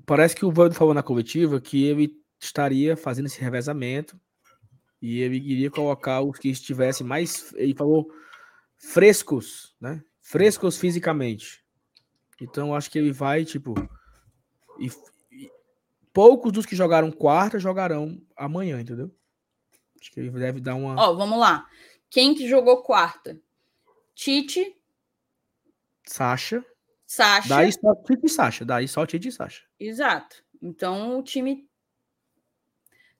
Parece 0.05 0.35
que 0.35 0.45
o 0.45 0.51
Vando 0.51 0.75
falou 0.75 0.93
na 0.93 1.03
coletiva 1.03 1.59
que 1.59 1.84
ele 1.84 2.15
estaria 2.39 2.95
fazendo 2.95 3.25
esse 3.25 3.41
revezamento 3.41 4.17
e 5.01 5.19
ele 5.19 5.38
iria 5.38 5.69
colocar 5.69 6.21
os 6.21 6.38
que 6.38 6.47
estivessem 6.47 7.05
mais. 7.05 7.53
Ele 7.55 7.75
falou 7.75 8.09
frescos, 8.77 9.75
né? 9.79 10.03
Frescos 10.21 10.77
fisicamente. 10.77 11.63
Então 12.39 12.75
acho 12.75 12.89
que 12.89 12.97
ele 12.97 13.11
vai, 13.11 13.43
tipo. 13.43 13.73
E, 14.79 14.89
e 15.31 15.51
poucos 16.13 16.51
dos 16.51 16.65
que 16.65 16.75
jogaram 16.75 17.11
quarta 17.11 17.59
jogarão 17.59 18.21
amanhã, 18.35 18.79
entendeu? 18.79 19.11
Acho 19.99 20.11
que 20.11 20.19
ele 20.19 20.29
deve 20.31 20.59
dar 20.59 20.75
uma. 20.75 20.95
ó, 20.95 21.13
vamos 21.13 21.39
lá. 21.39 21.65
Quem 22.09 22.35
que 22.35 22.47
jogou 22.47 22.83
quarta? 22.83 23.39
Tite, 24.13 24.77
Sacha. 26.07 26.65
Sacha. 27.05 27.49
Daí 27.49 27.71
só 27.71 27.95
Tite 27.95 28.25
e 28.25 28.29
Sacha. 28.29 28.65
Daí 28.65 28.87
só 28.87 29.05
Tite 29.05 29.27
e 29.27 29.31
Sacha. 29.31 29.63
Exato. 29.79 30.43
Então 30.61 31.19
o 31.19 31.23
time 31.23 31.67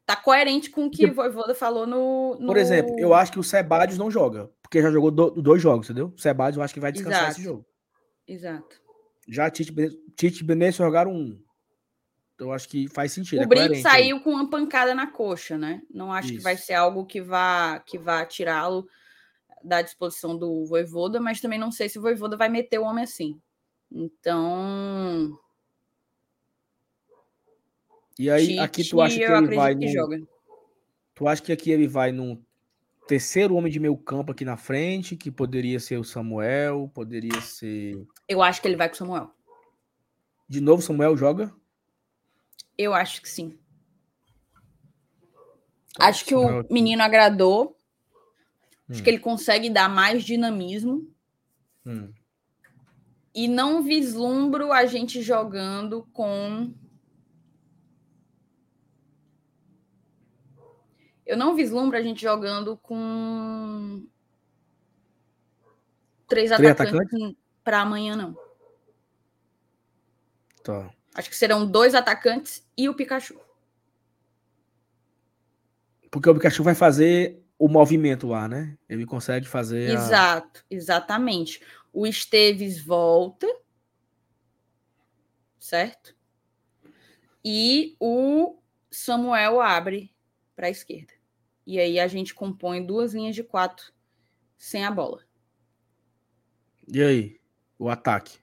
tá 0.06 0.16
coerente 0.16 0.70
com 0.70 0.86
o 0.86 0.90
que 0.90 1.06
o 1.06 1.14
Voivoda 1.14 1.54
falou 1.54 1.86
no, 1.86 2.38
no... 2.40 2.48
Por 2.48 2.58
exemplo, 2.58 2.96
eu 2.98 3.14
acho 3.14 3.32
que 3.32 3.40
o 3.40 3.44
Sebadios 3.44 3.98
não 3.98 4.10
joga. 4.10 4.50
Porque 4.68 4.82
já 4.82 4.92
jogou 4.92 5.10
do- 5.10 5.32
dois 5.42 5.62
jogos, 5.62 5.88
entendeu? 5.90 6.14
O 6.14 6.20
Sebadios 6.20 6.58
eu 6.58 6.64
acho 6.64 6.74
que 6.74 6.80
vai 6.82 6.92
descansar 6.92 7.22
Exato. 7.22 7.32
esse 7.36 7.44
jogo. 7.44 7.66
Exato. 8.28 8.82
Já 9.26 9.50
Tite, 9.50 9.74
Tite 10.16 10.42
e 10.44 10.46
Benício 10.46 10.84
jogaram 10.84 11.14
um. 11.14 11.42
Então 12.36 12.48
eu 12.48 12.54
acho 12.54 12.68
que 12.68 12.88
faz 12.90 13.14
sentido. 13.14 13.40
O 13.40 13.44
é 13.44 13.48
Brito 13.48 13.62
coerente 13.68 13.88
aí. 13.88 13.94
saiu 13.94 14.20
com 14.22 14.32
uma 14.32 14.50
pancada 14.50 14.94
na 14.94 15.08
coxa, 15.08 15.58
né? 15.58 15.82
Não 15.90 16.12
acho 16.12 16.34
que 16.34 16.40
vai 16.40 16.56
Isso. 16.56 16.66
ser 16.66 16.74
algo 16.74 17.06
que 17.06 17.22
vá, 17.22 17.80
que 17.80 17.98
vá 17.98 18.26
tirá-lo 18.26 18.88
da 19.64 19.82
disposição 19.82 20.38
do 20.38 20.66
Voivoda, 20.66 21.20
mas 21.20 21.40
também 21.42 21.58
não 21.58 21.72
sei 21.72 21.88
se 21.90 21.98
o 21.98 22.02
Voivoda 22.02 22.36
vai 22.36 22.50
meter 22.50 22.78
o 22.80 22.84
homem 22.84 23.06
assim. 23.06 23.40
Então, 23.90 25.40
E 28.20 28.30
aí, 28.30 28.48
Tite, 28.48 28.60
aqui 28.60 28.84
tu 28.90 29.02
acha 29.02 29.16
que 29.16 29.24
ele 29.24 29.56
vai 29.56 29.76
que 29.76 29.94
num. 29.94 30.28
Tu 31.16 31.28
acha 31.28 31.42
que 31.42 31.52
aqui 31.52 31.72
ele 31.72 31.88
vai 31.88 32.12
num 32.12 32.44
terceiro 33.08 33.56
homem 33.56 33.72
de 33.72 33.80
meio 33.80 33.98
campo 33.98 34.32
aqui 34.32 34.44
na 34.46 34.58
frente, 34.58 35.16
que 35.16 35.32
poderia 35.32 35.80
ser 35.80 35.98
o 35.98 36.04
Samuel, 36.04 36.92
poderia 36.94 37.40
ser. 37.42 38.06
Eu 38.28 38.42
acho 38.42 38.62
que 38.62 38.68
ele 38.68 38.76
vai 38.76 38.90
com 38.90 38.96
o 38.96 38.98
Samuel. 38.98 39.32
De 40.48 40.62
novo, 40.62 40.82
Samuel 40.82 41.18
joga? 41.18 41.54
Eu 42.78 42.94
acho 42.94 43.22
que 43.22 43.30
sim. 43.30 43.58
Acho 46.00 46.26
que 46.26 46.32
Samuel 46.32 46.66
o 46.70 46.74
menino 46.74 47.02
agradou. 47.02 47.76
Acho 48.90 49.02
Hum. 49.02 49.04
que 49.04 49.10
ele 49.10 49.20
consegue 49.20 49.70
dar 49.70 49.90
mais 49.90 50.24
dinamismo. 50.24 51.10
Hum. 51.86 52.14
E 53.34 53.48
não 53.48 53.84
vislumbro 53.84 54.72
a 54.72 54.86
gente 54.86 55.22
jogando 55.22 56.08
com. 56.14 56.74
Eu 61.28 61.38
não 61.38 61.56
vislumbro 61.56 61.98
a 61.98 62.02
gente 62.02 62.22
jogando 62.22 62.78
com. 62.78 64.08
Três 66.28 66.50
Três 66.52 66.72
atacantes 66.72 67.36
para 67.64 67.82
amanhã, 67.82 68.16
não. 68.16 68.36
Tá. 70.64 70.90
Acho 71.14 71.30
que 71.30 71.36
serão 71.36 71.70
dois 71.70 71.94
atacantes 71.94 72.66
e 72.78 72.88
o 72.88 72.94
Pikachu. 72.94 73.40
Porque 76.10 76.30
o 76.30 76.34
Pikachu 76.34 76.64
vai 76.64 76.76
fazer 76.76 77.44
o 77.60 77.68
movimento 77.68 78.28
lá, 78.28 78.48
né? 78.48 78.78
Ele 78.88 79.06
consegue 79.06 79.46
fazer. 79.48 79.90
a- 79.90 79.94
Exato, 79.94 80.66
exatamente. 80.70 81.62
O 81.92 82.08
Esteves 82.08 82.82
volta, 82.82 83.48
certo? 85.60 86.16
E 87.44 87.96
o 88.00 88.58
Samuel 88.92 89.60
abre 89.62 90.14
para 90.56 90.68
a 90.68 90.70
esquerda. 90.70 91.14
E 91.68 91.82
aí 91.82 92.00
a 92.00 92.08
gente 92.08 92.34
compõe 92.34 92.86
duas 92.86 93.14
linhas 93.14 93.36
de 93.36 93.44
quatro 93.44 93.92
sem 94.58 94.86
a 94.86 94.90
bola. 94.90 95.22
E 96.88 97.04
aí? 97.04 97.42
O 97.78 97.90
ataque. 97.90 98.40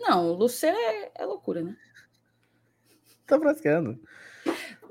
Não, 0.00 0.26
o 0.26 0.32
Lucero 0.34 0.76
é, 0.76 1.12
é 1.14 1.24
loucura, 1.24 1.62
né? 1.62 1.76
Tá 3.24 3.38
praticando. 3.38 4.02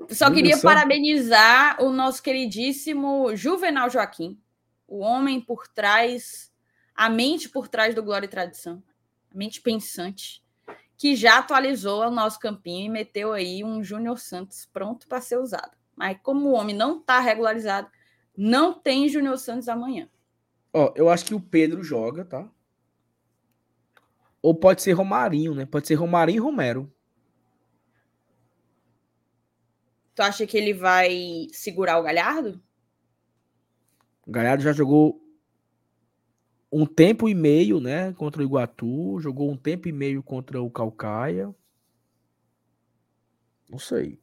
Só 0.08 0.30
queria 0.32 0.56
parabenizar 0.56 1.82
o 1.82 1.90
nosso 1.90 2.22
queridíssimo 2.22 3.36
Juvenal 3.36 3.90
Joaquim, 3.90 4.40
o 4.86 5.00
homem 5.00 5.38
por 5.38 5.68
trás, 5.68 6.50
a 6.94 7.10
mente 7.10 7.50
por 7.50 7.68
trás 7.68 7.94
do 7.94 8.02
Glória 8.02 8.24
e 8.24 8.30
Tradição, 8.30 8.82
a 9.30 9.36
mente 9.36 9.60
pensante, 9.60 10.42
que 10.96 11.14
já 11.14 11.38
atualizou 11.38 12.00
o 12.06 12.10
nosso 12.10 12.40
campinho 12.40 12.86
e 12.86 12.88
meteu 12.88 13.34
aí 13.34 13.62
um 13.62 13.82
Júnior 13.84 14.18
Santos 14.18 14.64
pronto 14.72 15.06
para 15.06 15.20
ser 15.20 15.36
usado. 15.36 15.77
Mas 15.98 16.16
como 16.22 16.48
o 16.48 16.52
homem 16.52 16.76
não 16.76 17.00
está 17.00 17.18
regularizado, 17.18 17.90
não 18.36 18.72
tem 18.72 19.08
Júnior 19.08 19.36
Santos 19.36 19.68
amanhã. 19.68 20.08
Ó, 20.72 20.92
eu 20.94 21.08
acho 21.08 21.24
que 21.24 21.34
o 21.34 21.40
Pedro 21.40 21.82
joga, 21.82 22.24
tá? 22.24 22.48
Ou 24.40 24.54
pode 24.54 24.80
ser 24.80 24.92
Romarinho, 24.92 25.56
né? 25.56 25.66
Pode 25.66 25.88
ser 25.88 25.94
Romarinho 25.94 26.36
e 26.36 26.40
Romero. 26.40 26.92
Tu 30.14 30.22
acha 30.22 30.46
que 30.46 30.56
ele 30.56 30.72
vai 30.72 31.48
segurar 31.52 31.98
o 31.98 32.02
Galhardo? 32.04 32.62
O 34.24 34.30
Galhardo 34.30 34.62
já 34.62 34.72
jogou 34.72 35.20
um 36.70 36.86
tempo 36.86 37.28
e 37.28 37.34
meio, 37.34 37.80
né? 37.80 38.12
Contra 38.12 38.40
o 38.40 38.44
Iguatu. 38.44 39.18
Jogou 39.18 39.50
um 39.50 39.56
tempo 39.56 39.88
e 39.88 39.92
meio 39.92 40.22
contra 40.22 40.62
o 40.62 40.70
Calcaia. 40.70 41.52
Não 43.68 43.78
sei. 43.78 44.20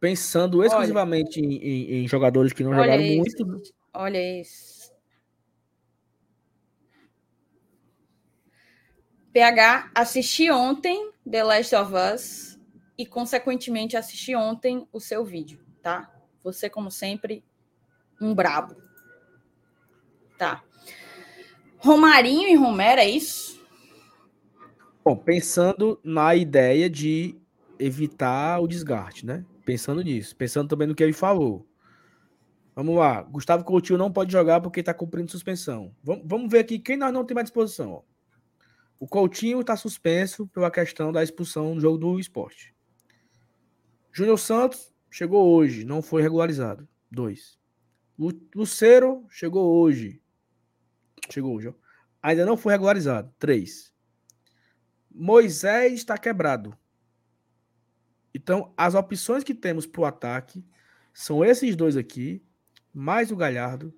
Pensando 0.00 0.64
exclusivamente 0.64 1.40
em, 1.40 1.54
em- 1.56 2.04
em 2.04 2.08
jogadores 2.08 2.52
que 2.52 2.62
não 2.62 2.70
Olha 2.70 2.82
jogaram 2.82 3.02
esse. 3.02 3.44
muito. 3.44 3.72
Olha 3.92 4.40
esse. 4.40 4.92
PH, 9.32 9.90
assisti 9.94 10.50
ontem 10.50 11.12
The 11.28 11.44
Last 11.44 11.74
of 11.74 11.92
Us 11.94 12.58
e, 12.96 13.06
consequentemente, 13.06 13.96
assisti 13.96 14.34
ontem 14.34 14.86
o 14.92 15.00
seu 15.00 15.24
vídeo, 15.24 15.60
tá? 15.82 16.12
Você, 16.42 16.68
como 16.70 16.90
sempre, 16.90 17.44
um 18.20 18.34
brabo. 18.34 18.74
Tá. 20.36 20.62
Romarinho 21.78 22.48
e 22.48 22.54
Romero, 22.54 23.00
é 23.00 23.08
isso? 23.08 23.58
Bom, 25.04 25.16
pensando 25.16 26.00
na 26.02 26.34
ideia 26.34 26.88
de 26.90 27.36
evitar 27.78 28.60
o 28.60 28.66
desgaste, 28.66 29.24
né? 29.24 29.44
Pensando 29.68 30.00
nisso. 30.00 30.34
Pensando 30.34 30.66
também 30.66 30.88
no 30.88 30.94
que 30.94 31.02
ele 31.02 31.12
falou. 31.12 31.68
Vamos 32.74 32.96
lá. 32.96 33.20
Gustavo 33.20 33.62
Coutinho 33.64 33.98
não 33.98 34.10
pode 34.10 34.32
jogar 34.32 34.62
porque 34.62 34.80
está 34.80 34.94
cumprindo 34.94 35.30
suspensão. 35.30 35.94
Vamos, 36.02 36.50
ver 36.50 36.60
aqui 36.60 36.78
quem 36.78 36.96
nós 36.96 37.12
não 37.12 37.22
temos 37.22 37.42
à 37.42 37.44
disposição. 37.44 38.02
O 38.98 39.06
Coutinho 39.06 39.60
está 39.60 39.76
suspenso 39.76 40.46
pela 40.46 40.70
questão 40.70 41.12
da 41.12 41.22
expulsão 41.22 41.74
no 41.74 41.80
jogo 41.82 41.98
do 41.98 42.18
esporte. 42.18 42.74
Júnior 44.10 44.38
Santos 44.38 44.90
chegou 45.10 45.54
hoje, 45.54 45.84
não 45.84 46.00
foi 46.00 46.22
regularizado. 46.22 46.88
Dois. 47.10 47.58
Lu- 48.18 48.40
Lucero 48.54 49.26
chegou 49.28 49.82
hoje. 49.82 50.18
Chegou 51.30 51.54
hoje. 51.54 51.74
Ainda 52.22 52.46
não 52.46 52.56
foi 52.56 52.72
regularizado. 52.72 53.30
Três. 53.38 53.92
Moisés 55.14 55.92
está 55.92 56.16
quebrado. 56.16 56.74
Então, 58.38 58.72
as 58.76 58.94
opções 58.94 59.42
que 59.42 59.52
temos 59.52 59.84
para 59.84 60.00
o 60.00 60.04
ataque 60.04 60.64
são 61.12 61.44
esses 61.44 61.74
dois 61.74 61.96
aqui, 61.96 62.40
mais 62.94 63.32
o 63.32 63.36
Galhardo, 63.36 63.92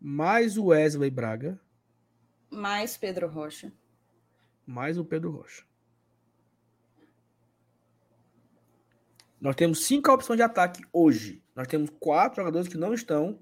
mais 0.00 0.56
o 0.56 0.66
Wesley 0.66 1.10
Braga, 1.10 1.60
Mais 2.48 2.96
Pedro 2.96 3.26
Rocha. 3.26 3.72
mais 4.64 4.96
o 4.96 5.04
Pedro 5.04 5.32
Rocha. 5.32 5.64
Nós 9.40 9.56
temos 9.56 9.84
cinco 9.84 10.12
opções 10.12 10.36
de 10.36 10.44
ataque 10.44 10.80
hoje. 10.92 11.42
Nós 11.56 11.66
temos 11.66 11.90
quatro 11.98 12.36
jogadores 12.36 12.68
que 12.68 12.78
não 12.78 12.94
estão 12.94 13.40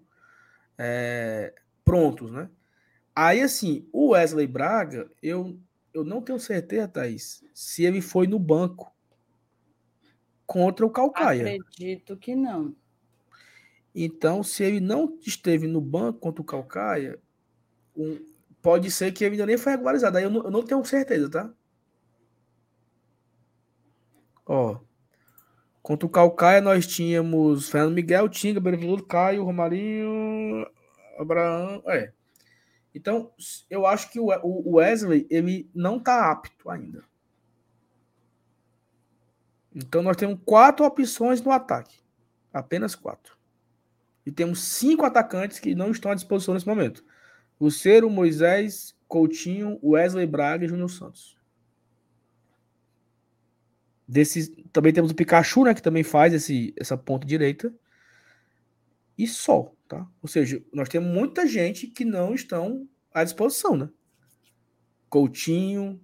é, 0.79 1.55
prontos, 1.85 2.31
né? 2.31 2.49
Aí, 3.15 3.43
assim, 3.43 3.87
o 3.93 4.13
Wesley 4.13 4.47
Braga, 4.47 5.11
eu, 5.23 5.61
eu 5.93 6.05
não 6.05 6.23
tenho 6.23 6.41
certeza, 6.41 6.89
Thaís, 6.89 7.45
se 7.53 7.85
ele 7.85 8.01
foi 8.01 8.27
no 8.27 8.39
banco 8.39 8.97
contra 10.49 10.87
o 10.87 10.91
Calcaia. 10.91 11.43
Acredito 11.43 12.17
que 12.17 12.35
não. 12.35 12.75
Então, 13.95 14.43
se 14.43 14.65
ele 14.65 14.81
não 14.81 15.19
esteve 15.21 15.67
no 15.67 15.81
banco 15.81 16.21
contra 16.21 16.41
o 16.41 16.45
Calcaia, 16.45 17.19
um- 17.95 18.25
pode 18.63 18.91
ser 18.91 19.13
que 19.13 19.25
ele 19.25 19.35
ainda 19.35 19.45
nem 19.45 19.59
foi 19.59 19.73
regularizado. 19.73 20.17
Aí 20.17 20.25
eu 20.25 20.31
não, 20.31 20.45
eu 20.45 20.51
não 20.51 20.63
tenho 20.65 20.83
certeza, 20.87 21.31
tá? 21.31 21.53
Ó. 24.47 24.81
Contra 25.83 26.07
o 26.07 26.11
Calcaia, 26.11 26.63
nós 26.63 26.87
tínhamos 26.87 27.69
Fernando 27.69 27.95
Miguel, 27.95 28.29
Tinga, 28.29 28.59
Benevenuto, 28.59 29.05
Caio, 29.05 29.45
Romarinho, 29.45 30.67
Abraão. 31.19 31.83
É. 31.87 32.13
Então, 32.95 33.33
eu 33.69 33.87
acho 33.87 34.11
que 34.11 34.19
o 34.19 34.77
Wesley, 34.77 35.27
ele 35.31 35.71
não 35.75 36.01
tá 36.01 36.31
apto 36.31 36.71
ainda. 36.71 37.05
Então, 39.81 40.03
nós 40.03 40.17
temos 40.17 40.41
quatro 40.45 40.85
opções 40.85 41.41
no 41.41 41.53
ataque. 41.53 42.01
Apenas 42.53 42.97
quatro. 42.97 43.39
E 44.27 44.33
temos 44.33 44.61
cinco 44.61 45.05
atacantes 45.05 45.61
que 45.61 45.73
não 45.73 45.93
estão 45.93 46.11
à 46.11 46.17
disposição 46.17 46.53
nesse 46.53 46.67
momento. 46.67 47.05
Lucero, 47.61 48.11
Moisés, 48.11 48.97
Coutinho, 49.07 49.79
Wesley 49.81 50.27
Braga 50.27 50.65
e 50.65 50.69
Júnior 50.69 50.91
Santos. 50.91 51.39
Desses, 54.07 54.51
também 54.73 54.93
temos 54.93 55.13
o 55.13 55.15
Pikachu, 55.15 55.65
né, 55.65 55.75
que 55.75 55.83
também 55.83 56.03
faz 56.03 56.35
esse, 56.35 56.75
essa 56.77 56.97
ponta 56.97 57.25
direita. 57.25 57.73
E 59.17 59.29
só, 59.29 59.73
tá? 59.87 60.09
Ou 60.21 60.29
seja, 60.29 60.61
nós 60.73 60.89
temos 60.89 61.09
muita 61.09 61.47
gente 61.47 61.87
que 61.87 62.05
não 62.05 62.35
estão 62.35 62.89
à 63.15 63.23
disposição, 63.23 63.77
né? 63.77 63.89
Coutinho, 65.09 66.01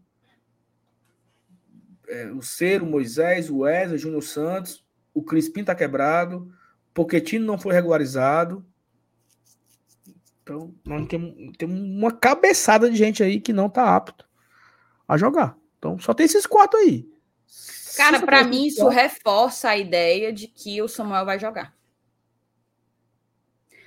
é, 2.09 2.25
Lucero, 2.25 2.87
Moisés, 2.87 3.51
Wesley, 3.51 3.99
Júnior 3.99 4.23
Santos. 4.23 4.85
o 5.13 5.23
Crispim 5.23 5.65
tá 5.65 5.75
quebrado, 5.75 6.53
Poquetino 6.93 7.45
não 7.45 7.59
foi 7.59 7.75
regularizado. 7.75 8.65
Então, 10.43 10.75
nós 10.85 11.07
temos, 11.09 11.57
temos 11.57 11.81
uma 11.81 12.13
cabeçada 12.13 12.91
de 12.91 12.97
gente 12.97 13.23
aí 13.23 13.41
que 13.41 13.53
não 13.53 13.69
tá 13.69 13.97
apto 13.97 14.27
a 15.09 15.17
jogar. 15.17 15.57
Então, 15.79 15.99
só 15.99 16.13
tem 16.13 16.27
esses 16.27 16.47
quatro 16.47 16.79
aí. 16.79 17.09
Cara, 17.97 18.21
para 18.21 18.45
mim 18.45 18.67
isso 18.67 18.87
reforça 18.89 19.71
a 19.71 19.77
ideia 19.77 20.33
de 20.33 20.49
que 20.49 20.83
o 20.83 20.89
Samuel 20.89 21.25
vai 21.25 21.39
jogar. 21.39 21.75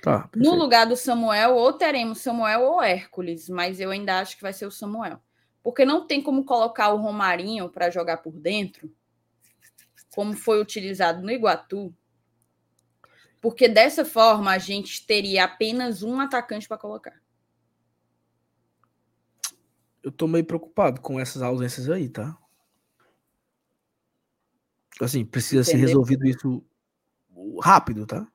Tá, 0.02 0.28
No 0.34 0.54
lugar 0.54 0.86
do 0.86 0.96
Samuel, 0.96 1.54
ou 1.54 1.72
teremos 1.72 2.20
Samuel 2.20 2.62
ou 2.62 2.82
Hércules, 2.82 3.48
mas 3.48 3.80
eu 3.80 3.90
ainda 3.90 4.20
acho 4.20 4.36
que 4.36 4.42
vai 4.42 4.52
ser 4.52 4.66
o 4.66 4.70
Samuel. 4.70 5.20
Porque 5.68 5.84
não 5.84 6.06
tem 6.06 6.22
como 6.22 6.46
colocar 6.46 6.94
o 6.94 6.96
Romarinho 6.96 7.68
para 7.68 7.90
jogar 7.90 8.16
por 8.22 8.32
dentro, 8.32 8.90
como 10.08 10.34
foi 10.34 10.62
utilizado 10.62 11.20
no 11.20 11.30
Iguatu, 11.30 11.94
porque 13.38 13.68
dessa 13.68 14.02
forma 14.02 14.50
a 14.50 14.56
gente 14.56 15.06
teria 15.06 15.44
apenas 15.44 16.02
um 16.02 16.18
atacante 16.20 16.66
para 16.66 16.78
colocar. 16.78 17.20
Eu 20.02 20.10
tô 20.10 20.26
meio 20.26 20.46
preocupado 20.46 21.02
com 21.02 21.20
essas 21.20 21.42
ausências 21.42 21.90
aí, 21.90 22.08
tá? 22.08 22.34
Assim, 25.02 25.22
precisa 25.22 25.64
ser 25.64 25.72
Entendeu? 25.72 25.88
resolvido 25.88 26.26
isso 26.26 26.64
rápido, 27.62 28.06
tá? 28.06 28.26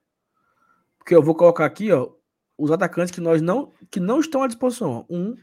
Porque 0.99 1.15
eu 1.15 1.23
vou 1.23 1.33
colocar 1.33 1.65
aqui, 1.65 1.91
ó, 1.91 2.13
os 2.55 2.69
atacantes 2.69 3.11
que 3.11 3.19
nós 3.19 3.41
não 3.41 3.73
que 3.89 3.99
não 3.99 4.19
estão 4.19 4.43
à 4.43 4.47
disposição. 4.47 4.91
ó. 4.91 5.05
Um, 5.09 5.35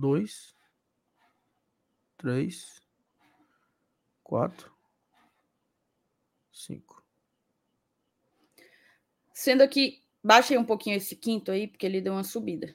dois, 0.00 0.56
três, 2.16 2.80
quatro, 4.22 4.72
cinco. 6.50 7.04
Sendo 9.34 9.68
que 9.68 10.02
baixei 10.24 10.56
um 10.56 10.64
pouquinho 10.64 10.96
esse 10.96 11.14
quinto 11.14 11.50
aí, 11.50 11.66
porque 11.68 11.84
ele 11.84 12.00
deu 12.00 12.14
uma 12.14 12.24
subida. 12.24 12.74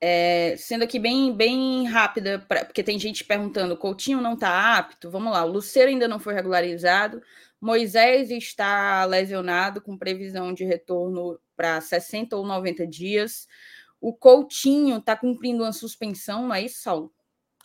É, 0.00 0.54
sendo 0.58 0.84
aqui 0.84 0.98
bem, 0.98 1.34
bem 1.34 1.86
rápida, 1.86 2.38
pra- 2.38 2.64
porque 2.64 2.82
tem 2.82 2.98
gente 2.98 3.24
perguntando: 3.24 3.76
Coutinho 3.76 4.20
não 4.20 4.34
está 4.34 4.76
apto? 4.76 5.10
Vamos 5.10 5.32
lá, 5.32 5.44
o 5.44 5.50
Luceiro 5.50 5.88
ainda 5.88 6.06
não 6.06 6.18
foi 6.20 6.34
regularizado, 6.34 7.22
Moisés 7.60 8.30
está 8.30 9.04
lesionado, 9.06 9.80
com 9.80 9.96
previsão 9.96 10.52
de 10.52 10.64
retorno 10.64 11.40
para 11.56 11.80
60 11.80 12.36
ou 12.36 12.46
90 12.46 12.86
dias. 12.86 13.46
O 14.00 14.12
Coutinho 14.12 14.98
está 14.98 15.16
cumprindo 15.16 15.62
uma 15.62 15.72
suspensão, 15.72 16.42
não 16.42 16.54
é 16.54 16.62
isso, 16.62 16.82
Saulo? 16.82 17.12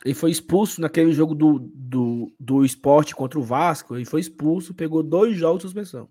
Ele 0.06 0.14
foi 0.14 0.32
expulso 0.32 0.80
naquele 0.80 1.12
jogo 1.12 1.36
do, 1.36 1.60
do, 1.60 2.34
do 2.40 2.64
esporte 2.64 3.14
contra 3.14 3.38
o 3.38 3.44
Vasco. 3.44 3.96
Ele 3.96 4.06
foi 4.06 4.22
expulso, 4.22 4.74
pegou 4.74 5.04
dois 5.04 5.36
jogos 5.36 5.60
de 5.60 5.64
suspensão. 5.64 6.10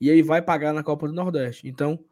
E 0.00 0.08
ele 0.08 0.22
vai 0.22 0.42
pagar 0.42 0.72
na 0.72 0.82
Copa 0.82 1.06
do 1.06 1.14
Nordeste. 1.14 1.68
Então, 1.68 2.04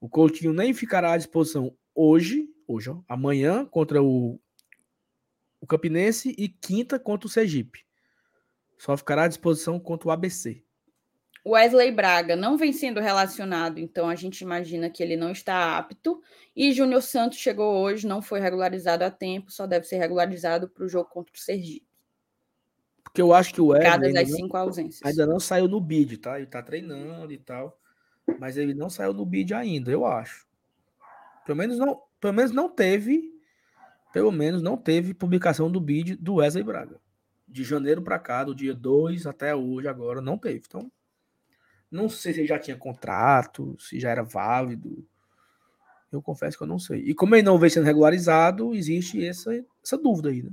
o 0.00 0.08
Coutinho 0.08 0.52
nem 0.52 0.74
ficará 0.74 1.12
à 1.12 1.16
disposição 1.16 1.76
hoje, 1.94 2.48
hoje 2.66 2.90
ó, 2.90 3.00
amanhã, 3.08 3.64
contra 3.64 4.02
o, 4.02 4.40
o 5.60 5.66
Campinense 5.66 6.34
e 6.36 6.48
quinta 6.48 6.98
contra 6.98 7.28
o 7.28 7.30
Sergipe. 7.30 7.84
Só 8.76 8.96
ficará 8.96 9.24
à 9.24 9.28
disposição 9.28 9.78
contra 9.78 10.08
o 10.08 10.10
ABC. 10.10 10.64
Wesley 11.44 11.90
Braga 11.90 12.36
não 12.36 12.56
vem 12.56 12.72
sendo 12.72 13.00
relacionado, 13.00 13.78
então 13.78 14.08
a 14.08 14.14
gente 14.14 14.42
imagina 14.42 14.88
que 14.88 15.02
ele 15.02 15.16
não 15.16 15.32
está 15.32 15.76
apto. 15.76 16.22
E 16.54 16.72
Júnior 16.72 17.02
Santos 17.02 17.38
chegou 17.38 17.82
hoje, 17.82 18.06
não 18.06 18.22
foi 18.22 18.38
regularizado 18.38 19.04
a 19.04 19.10
tempo, 19.10 19.50
só 19.50 19.66
deve 19.66 19.86
ser 19.86 19.96
regularizado 19.96 20.68
para 20.68 20.84
o 20.84 20.88
jogo 20.88 21.08
contra 21.10 21.34
o 21.34 21.38
Sergipe. 21.38 21.86
Porque 23.02 23.20
eu 23.20 23.34
acho 23.34 23.52
que 23.52 23.60
o 23.60 23.66
Wesley 23.66 23.90
Cada 23.90 24.06
ainda 24.06 24.20
das 24.20 24.30
não, 24.30 24.36
cinco 24.36 24.56
ausências. 24.56 25.02
ainda 25.04 25.26
não 25.26 25.40
saiu 25.40 25.66
no 25.66 25.80
bid, 25.80 26.16
tá? 26.18 26.38
Ele 26.38 26.46
tá 26.46 26.62
treinando 26.62 27.32
e 27.32 27.38
tal. 27.38 27.78
Mas 28.38 28.56
ele 28.56 28.72
não 28.72 28.88
saiu 28.88 29.12
no 29.12 29.26
bid 29.26 29.52
ainda, 29.52 29.90
eu 29.90 30.06
acho. 30.06 30.46
Pelo 31.44 31.58
menos 31.58 31.76
não, 31.76 32.00
pelo 32.20 32.32
menos 32.32 32.52
não 32.52 32.68
teve, 32.68 33.32
pelo 34.12 34.30
menos 34.30 34.62
não 34.62 34.76
teve 34.76 35.12
publicação 35.12 35.70
do 35.70 35.80
bid 35.80 36.14
do 36.16 36.36
Wesley 36.36 36.62
Braga. 36.62 37.00
De 37.48 37.64
janeiro 37.64 38.00
para 38.00 38.18
cá, 38.18 38.44
do 38.44 38.54
dia 38.54 38.72
2 38.72 39.26
até 39.26 39.54
hoje 39.54 39.88
agora 39.88 40.20
não 40.20 40.38
teve. 40.38 40.62
Então, 40.66 40.90
não 41.92 42.08
sei 42.08 42.32
se 42.32 42.40
ele 42.40 42.48
já 42.48 42.58
tinha 42.58 42.76
contrato, 42.76 43.76
se 43.78 44.00
já 44.00 44.10
era 44.10 44.22
válido. 44.22 45.06
Eu 46.10 46.22
confesso 46.22 46.56
que 46.56 46.62
eu 46.62 46.68
não 46.68 46.78
sei. 46.78 47.00
E 47.00 47.14
como 47.14 47.34
ele 47.34 47.42
não 47.42 47.58
vem 47.58 47.68
sendo 47.68 47.84
regularizado, 47.84 48.74
existe 48.74 49.24
essa, 49.24 49.50
essa 49.84 49.98
dúvida 49.98 50.30
aí, 50.30 50.42
né? 50.42 50.50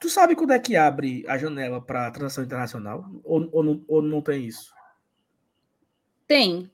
Tu 0.00 0.10
sabe 0.10 0.34
quando 0.34 0.52
é 0.52 0.58
que 0.58 0.74
abre 0.74 1.24
a 1.28 1.38
janela 1.38 1.80
para 1.80 2.10
transação 2.10 2.42
internacional? 2.42 3.08
Ou, 3.22 3.48
ou, 3.52 3.62
não, 3.62 3.84
ou 3.86 4.02
não 4.02 4.20
tem 4.20 4.44
isso? 4.44 4.74
Tem, 6.26 6.68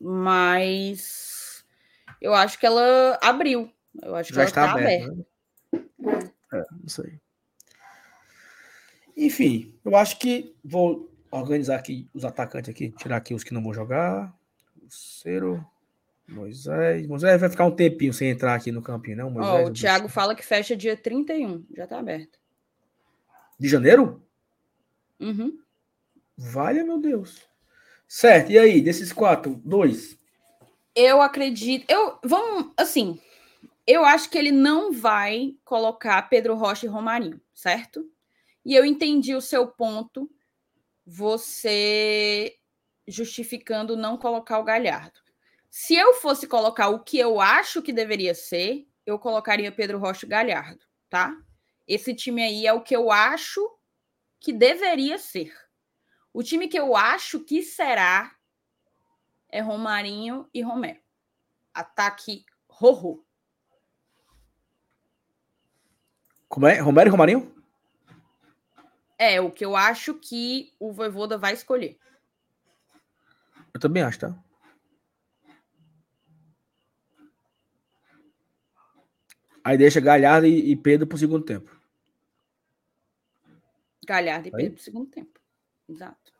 mas 0.00 1.66
eu 2.20 2.32
acho 2.32 2.58
que 2.58 2.64
ela 2.64 3.18
abriu. 3.22 3.70
Eu 4.02 4.14
acho 4.14 4.30
que 4.30 4.36
Já 4.36 4.42
ela 4.42 4.48
está 4.48 4.64
está 4.64 4.72
aberto, 4.72 5.04
aberta. 5.04 5.26
né? 6.00 6.32
É, 6.54 6.64
não 6.80 6.88
sei. 6.88 7.20
Enfim, 9.14 9.78
eu 9.84 9.94
acho 9.96 10.18
que 10.18 10.54
vou 10.64 11.10
organizar 11.40 11.76
aqui 11.76 12.08
os 12.14 12.24
atacantes 12.24 12.70
aqui, 12.70 12.90
tirar 12.90 13.16
aqui 13.16 13.34
os 13.34 13.44
que 13.44 13.54
não 13.54 13.62
vão 13.62 13.72
jogar. 13.72 14.34
O 14.76 14.86
Cero, 14.88 15.64
Moisés. 16.28 17.06
Moisés 17.06 17.40
vai 17.40 17.48
ficar 17.50 17.66
um 17.66 17.74
tempinho 17.74 18.12
sem 18.12 18.30
entrar 18.30 18.54
aqui 18.54 18.72
no 18.72 18.82
campinho, 18.82 19.16
né? 19.16 19.24
O, 19.24 19.30
Moisés, 19.30 19.68
o 19.68 19.72
Thiago 19.72 20.08
fala 20.08 20.34
que 20.34 20.44
fecha 20.44 20.76
dia 20.76 20.96
31, 20.96 21.64
já 21.76 21.84
está 21.84 21.98
aberto. 21.98 22.38
De 23.58 23.68
janeiro? 23.68 24.22
Uhum. 25.20 25.58
Valha, 26.36 26.84
meu 26.84 26.98
Deus. 26.98 27.42
Certo, 28.06 28.52
e 28.52 28.58
aí, 28.58 28.80
desses 28.80 29.12
quatro, 29.12 29.60
dois. 29.64 30.18
Eu 30.94 31.20
acredito. 31.20 31.90
Eu 31.90 32.18
vamos 32.22 32.72
assim. 32.76 33.18
Eu 33.86 34.04
acho 34.04 34.28
que 34.28 34.36
ele 34.36 34.50
não 34.50 34.92
vai 34.92 35.54
colocar 35.64 36.28
Pedro 36.28 36.54
Rocha 36.54 36.86
e 36.86 36.88
Romarinho, 36.88 37.40
certo? 37.54 38.04
E 38.64 38.74
eu 38.74 38.84
entendi 38.84 39.34
o 39.34 39.40
seu 39.40 39.68
ponto, 39.68 40.28
você 41.06 42.58
justificando 43.06 43.96
não 43.96 44.18
colocar 44.18 44.58
o 44.58 44.64
Galhardo. 44.64 45.20
Se 45.70 45.94
eu 45.94 46.14
fosse 46.14 46.48
colocar 46.48 46.88
o 46.88 47.04
que 47.04 47.18
eu 47.18 47.40
acho 47.40 47.80
que 47.80 47.92
deveria 47.92 48.34
ser, 48.34 48.88
eu 49.04 49.18
colocaria 49.18 49.70
Pedro 49.70 49.98
Rocha 49.98 50.26
e 50.26 50.28
Galhardo, 50.28 50.84
tá? 51.08 51.36
Esse 51.86 52.12
time 52.14 52.42
aí 52.42 52.66
é 52.66 52.72
o 52.72 52.82
que 52.82 52.96
eu 52.96 53.12
acho 53.12 53.60
que 54.40 54.52
deveria 54.52 55.18
ser. 55.18 55.54
O 56.32 56.42
time 56.42 56.66
que 56.66 56.78
eu 56.78 56.96
acho 56.96 57.44
que 57.44 57.62
será 57.62 58.34
é 59.48 59.60
Romarinho 59.60 60.48
e 60.52 60.60
Romero. 60.60 61.00
Ataque 61.72 62.44
Rorô. 62.68 63.24
Como 66.48 66.66
é? 66.66 66.80
Romero 66.80 67.08
e 67.08 67.10
Romarinho? 67.10 67.55
É 69.18 69.40
o 69.40 69.50
que 69.50 69.64
eu 69.64 69.74
acho 69.74 70.14
que 70.14 70.74
o 70.78 70.92
Voivoda 70.92 71.38
vai 71.38 71.54
escolher. 71.54 71.98
Eu 73.72 73.80
também 73.80 74.02
acho, 74.02 74.20
tá? 74.20 74.44
Aí 79.64 79.76
deixa 79.76 80.00
Galhardo 80.00 80.46
e, 80.46 80.70
e 80.70 80.76
Pedro 80.76 81.06
pro 81.06 81.18
segundo 81.18 81.44
tempo. 81.44 81.74
Galhardo 84.06 84.48
e 84.48 84.50
Aí? 84.54 84.62
Pedro 84.62 84.74
pro 84.74 84.84
segundo 84.84 85.10
tempo. 85.10 85.40
Exato. 85.88 86.32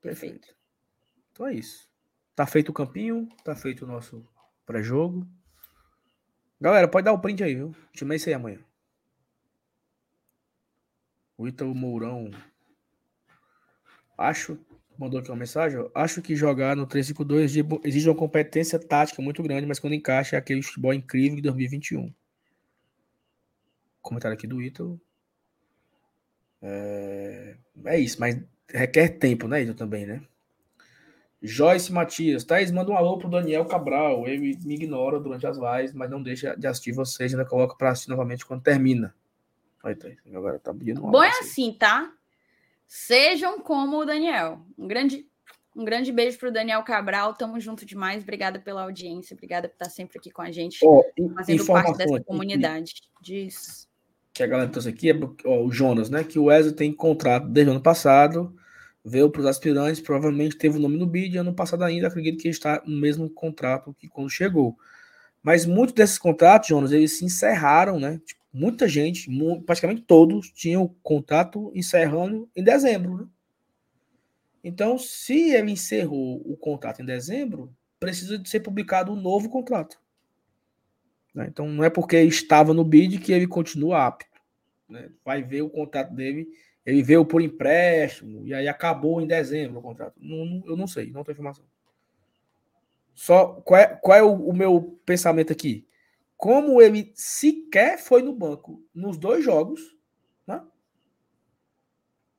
Perfeito. 0.00 0.54
Então 1.32 1.48
é 1.48 1.54
isso. 1.54 1.90
Tá 2.34 2.46
feito 2.46 2.68
o 2.68 2.72
campinho, 2.72 3.28
tá 3.42 3.56
feito 3.56 3.84
o 3.84 3.88
nosso 3.88 4.24
pré-jogo. 4.64 5.26
Galera, 6.60 6.86
pode 6.86 7.04
dar 7.04 7.12
o 7.12 7.20
print 7.20 7.42
aí, 7.42 7.54
viu? 7.54 7.74
Timei 7.92 8.16
isso 8.16 8.28
aí 8.28 8.34
amanhã. 8.34 8.60
O 11.36 11.46
Ítalo 11.46 11.74
Mourão. 11.74 12.30
Acho. 14.16 14.58
Mandou 14.98 15.20
aqui 15.20 15.30
uma 15.30 15.36
mensagem. 15.36 15.78
Acho 15.94 16.22
que 16.22 16.34
jogar 16.34 16.74
no 16.74 16.86
352 16.86 17.44
exige- 17.50 17.80
exige 17.84 18.08
uma 18.08 18.14
competência 18.16 18.78
tática 18.78 19.20
muito 19.20 19.42
grande, 19.42 19.66
mas 19.66 19.78
quando 19.78 19.92
encaixa 19.92 20.36
é 20.36 20.38
aquele 20.38 20.62
futebol 20.62 20.94
incrível 20.94 21.36
de 21.36 21.42
2021. 21.42 22.10
Comentário 24.00 24.34
aqui 24.34 24.46
do 24.46 24.62
Ítalo. 24.62 24.98
É, 26.62 27.56
é 27.84 28.00
isso, 28.00 28.18
mas 28.18 28.42
requer 28.70 29.10
tempo, 29.18 29.46
né, 29.46 29.60
Ítalo, 29.60 29.76
também, 29.76 30.06
né? 30.06 30.22
Joyce 31.42 31.92
Matias, 31.92 32.42
Thaís, 32.44 32.70
manda 32.70 32.90
um 32.90 32.96
alô 32.96 33.18
pro 33.18 33.28
Daniel 33.28 33.66
Cabral. 33.66 34.26
Ele 34.26 34.56
me 34.64 34.74
ignora 34.76 35.20
durante 35.20 35.46
as 35.46 35.58
lives, 35.58 35.92
mas 35.92 36.10
não 36.10 36.22
deixa 36.22 36.56
de 36.56 36.66
assistir 36.66 36.92
vocês, 36.92 37.34
ainda 37.34 37.44
coloca 37.44 37.76
para 37.76 37.90
assistir 37.90 38.08
novamente 38.08 38.46
quando 38.46 38.62
termina. 38.62 39.14
Thaís, 39.94 40.18
agora 40.34 40.58
tá 40.58 40.74
pedindo 40.74 41.00
um 41.00 41.04
alô 41.04 41.12
Bom 41.12 41.22
é 41.22 41.38
assim, 41.38 41.72
tá? 41.72 42.12
Sejam 42.88 43.60
como 43.60 43.98
o 43.98 44.04
Daniel. 44.04 44.60
Um 44.76 44.88
grande 44.88 45.26
Um 45.76 45.84
grande 45.84 46.10
beijo 46.10 46.38
para 46.38 46.48
o 46.48 46.52
Daniel 46.52 46.82
Cabral. 46.82 47.34
Tamo 47.34 47.60
junto 47.60 47.84
demais. 47.84 48.22
Obrigada 48.22 48.58
pela 48.58 48.82
audiência. 48.82 49.34
Obrigada 49.34 49.68
por 49.68 49.74
estar 49.74 49.90
sempre 49.90 50.18
aqui 50.18 50.30
com 50.30 50.40
a 50.42 50.50
gente, 50.50 50.78
Ó, 50.82 51.02
fazendo 51.34 51.66
parte 51.66 51.96
dessa 51.98 52.24
comunidade. 52.24 52.94
Diz. 53.20 53.86
que 54.32 54.42
a 54.42 54.46
galera 54.46 54.70
trouxe 54.70 54.88
aqui 54.88 55.10
é 55.10 55.14
ó, 55.44 55.64
o 55.64 55.70
Jonas, 55.70 56.08
né? 56.08 56.24
Que 56.24 56.38
o 56.38 56.44
Wesley 56.44 56.74
tem 56.74 56.92
contrato 56.92 57.48
desde 57.48 57.70
o 57.70 57.74
ano 57.74 57.82
passado, 57.82 58.54
veio 59.04 59.30
para 59.30 59.40
os 59.40 59.46
aspirantes, 59.46 60.00
provavelmente 60.00 60.56
teve 60.56 60.78
o 60.78 60.80
nome 60.80 60.96
no 60.96 61.06
bid, 61.06 61.36
ano 61.36 61.54
passado 61.54 61.84
ainda, 61.84 62.08
acredito 62.08 62.40
que 62.40 62.48
está 62.48 62.82
no 62.86 62.96
mesmo 62.98 63.28
contrato 63.28 63.94
que 63.98 64.08
quando 64.08 64.30
chegou. 64.30 64.76
Mas 65.42 65.64
muitos 65.64 65.94
desses 65.94 66.18
contratos, 66.18 66.68
Jonas, 66.68 66.90
eles 66.90 67.18
se 67.18 67.24
encerraram, 67.24 68.00
né? 68.00 68.20
Tipo, 68.24 68.40
muita 68.56 68.88
gente, 68.88 69.28
praticamente 69.66 70.02
todos, 70.02 70.50
tinham 70.50 70.88
contrato 71.02 71.70
encerrando 71.74 72.48
em 72.56 72.64
dezembro, 72.64 73.18
né? 73.18 73.26
Então, 74.64 74.98
se 74.98 75.50
ele 75.54 75.72
encerrou 75.72 76.42
o 76.44 76.56
contrato 76.56 77.00
em 77.00 77.04
dezembro, 77.04 77.72
precisa 78.00 78.36
de 78.38 78.48
ser 78.48 78.60
publicado 78.60 79.12
um 79.12 79.16
novo 79.20 79.48
contrato. 79.48 80.00
né? 81.34 81.46
Então, 81.48 81.68
não 81.68 81.84
é 81.84 81.90
porque 81.90 82.16
estava 82.22 82.72
no 82.72 82.82
bid 82.82 83.18
que 83.18 83.30
ele 83.32 83.46
continua 83.46 84.06
apto. 84.06 84.26
né? 84.88 85.10
Vai 85.24 85.42
ver 85.42 85.62
o 85.62 85.68
contrato 85.70 86.14
dele, 86.14 86.48
ele 86.84 87.02
veio 87.02 87.24
por 87.26 87.42
empréstimo 87.42 88.46
e 88.46 88.54
aí 88.54 88.66
acabou 88.68 89.20
em 89.20 89.26
dezembro 89.26 89.78
o 89.78 89.82
contrato. 89.82 90.14
Não- 90.18 90.44
não- 90.46 90.62
eu 90.66 90.76
não 90.76 90.86
sei, 90.86 91.10
não 91.10 91.22
tenho 91.22 91.34
informação. 91.34 91.64
Só 93.14 93.60
qual 93.64 93.80
é, 93.80 93.86
qual 93.88 94.18
é 94.18 94.22
o, 94.22 94.32
o 94.48 94.52
meu 94.54 94.98
pensamento 95.04 95.52
aqui? 95.52 95.86
Como 96.36 96.80
ele 96.82 97.12
sequer 97.14 97.98
foi 97.98 98.22
no 98.22 98.34
banco 98.34 98.84
nos 98.94 99.16
dois 99.16 99.44
jogos, 99.44 99.80
né? 100.46 100.62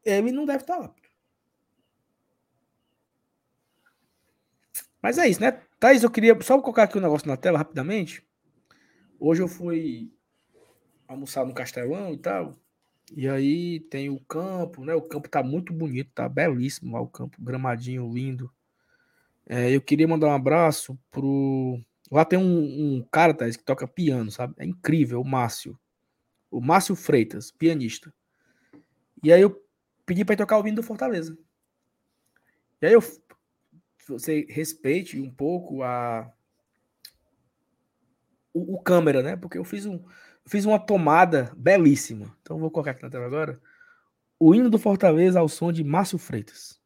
ele 0.04 0.32
não 0.32 0.46
deve 0.46 0.64
estar 0.64 0.78
apto. 0.78 1.10
Mas 5.02 5.18
é 5.18 5.28
isso, 5.28 5.42
né? 5.42 5.64
Thaís, 5.80 6.04
eu 6.04 6.12
queria 6.12 6.40
só 6.42 6.60
colocar 6.60 6.84
aqui 6.84 6.98
um 6.98 7.02
negócio 7.02 7.28
na 7.28 7.38
tela 7.38 7.58
rapidamente. 7.58 8.26
Hoje 9.20 9.42
eu 9.42 9.48
fui 9.48 10.12
almoçar 11.08 11.46
no 11.46 11.54
Castelão 11.54 12.14
e 12.14 12.18
tal. 12.18 12.56
E 13.16 13.28
aí 13.28 13.80
tem 13.80 14.10
o 14.10 14.20
campo, 14.20 14.84
né? 14.84 14.94
O 14.94 15.02
campo 15.02 15.30
tá 15.30 15.42
muito 15.42 15.72
bonito, 15.72 16.12
tá 16.14 16.28
belíssimo 16.28 16.94
lá 16.94 17.02
o 17.02 17.08
campo, 17.08 17.42
gramadinho 17.42 18.12
lindo. 18.12 18.52
É, 19.46 19.74
eu 19.74 19.82
queria 19.82 20.08
mandar 20.08 20.28
um 20.28 20.34
abraço 20.34 21.00
pro. 21.10 21.80
Lá 22.10 22.24
tem 22.24 22.40
um, 22.40 22.98
um 22.98 23.08
cara, 23.12 23.34
que 23.34 23.64
toca 23.64 23.88
piano, 23.88 24.32
sabe? 24.32 24.54
É 24.58 24.66
incrível, 24.66 25.22
o 25.22 25.26
Márcio. 25.26 25.78
O 26.50 26.62
Márcio 26.62 26.96
Freitas, 26.96 27.52
pianista. 27.52 28.14
E 29.24 29.32
aí 29.34 29.42
eu 29.42 29.62
pedi 30.06 30.24
para 30.24 30.38
tocar 30.38 30.60
o 30.60 30.68
hino 30.68 30.78
do 30.78 30.84
Fortaleza. 30.84 31.38
E 32.82 32.86
aí 32.86 32.94
eu 32.94 33.02
você 34.08 34.46
respeite 34.50 35.20
um 35.20 35.30
pouco 35.30 35.84
a 35.84 36.32
o, 38.54 38.76
o 38.76 38.82
câmera, 38.82 39.22
né? 39.22 39.36
Porque 39.36 39.58
eu 39.58 39.66
fiz 39.66 39.86
um 39.86 39.96
eu 39.96 40.50
fiz 40.50 40.66
uma 40.66 40.80
tomada 40.80 41.52
belíssima. 41.58 42.34
Então 42.42 42.58
vou 42.58 42.72
colocar 42.72 42.92
aqui 42.92 43.04
na 43.04 43.10
tela 43.10 43.26
agora. 43.26 43.62
O 44.40 44.56
hino 44.56 44.70
do 44.70 44.80
Fortaleza 44.80 45.40
ao 45.40 45.50
som 45.50 45.74
de 45.74 45.84
Márcio 45.84 46.18
Freitas. 46.18 46.80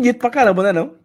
Bonito 0.00 0.18
pra 0.18 0.30
caramba, 0.30 0.62
né 0.62 0.72
não? 0.72 0.98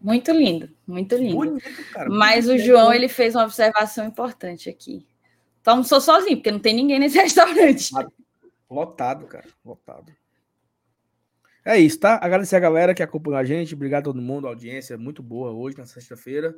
Muito 0.00 0.32
lindo, 0.32 0.70
muito 0.86 1.14
lindo. 1.16 1.36
Bonito, 1.36 1.92
cara. 1.92 2.08
Mas 2.08 2.46
o 2.46 2.48
Bonito. 2.48 2.66
João 2.66 2.92
ele 2.92 3.08
fez 3.08 3.34
uma 3.34 3.44
observação 3.44 4.06
importante 4.06 4.70
aqui. 4.70 5.06
Tu 5.62 5.68
almoçou 5.68 6.00
sozinho, 6.00 6.38
porque 6.38 6.50
não 6.50 6.58
tem 6.58 6.74
ninguém 6.74 6.98
nesse 6.98 7.18
restaurante. 7.20 7.92
Lotado, 8.68 9.26
cara. 9.26 9.44
Lotado. 9.64 10.12
É 11.64 11.78
isso, 11.78 12.00
tá? 12.00 12.18
Agradecer 12.20 12.56
a 12.56 12.60
galera 12.60 12.94
que 12.94 13.02
acompanhou 13.02 13.38
a 13.38 13.44
gente. 13.44 13.74
Obrigado 13.74 14.00
a 14.00 14.04
todo 14.04 14.20
mundo. 14.20 14.46
A 14.46 14.50
audiência 14.50 14.98
muito 14.98 15.22
boa 15.22 15.52
hoje, 15.52 15.78
na 15.78 15.86
sexta-feira. 15.86 16.54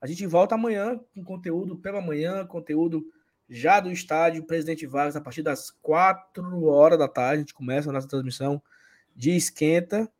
A 0.00 0.06
gente 0.06 0.26
volta 0.26 0.54
amanhã 0.54 0.98
com 1.14 1.22
conteúdo 1.22 1.76
pela 1.76 2.00
manhã, 2.00 2.44
conteúdo 2.46 3.04
já 3.48 3.78
do 3.78 3.92
estádio 3.92 4.44
Presidente 4.44 4.86
Vargas, 4.86 5.14
a 5.14 5.20
partir 5.20 5.42
das 5.42 5.70
4 5.82 6.64
horas 6.64 6.98
da 6.98 7.06
tarde. 7.06 7.34
A 7.34 7.40
gente 7.40 7.54
começa 7.54 7.90
a 7.90 7.92
nossa 7.92 8.08
transmissão 8.08 8.60
de 9.14 9.36
esquenta. 9.36 10.10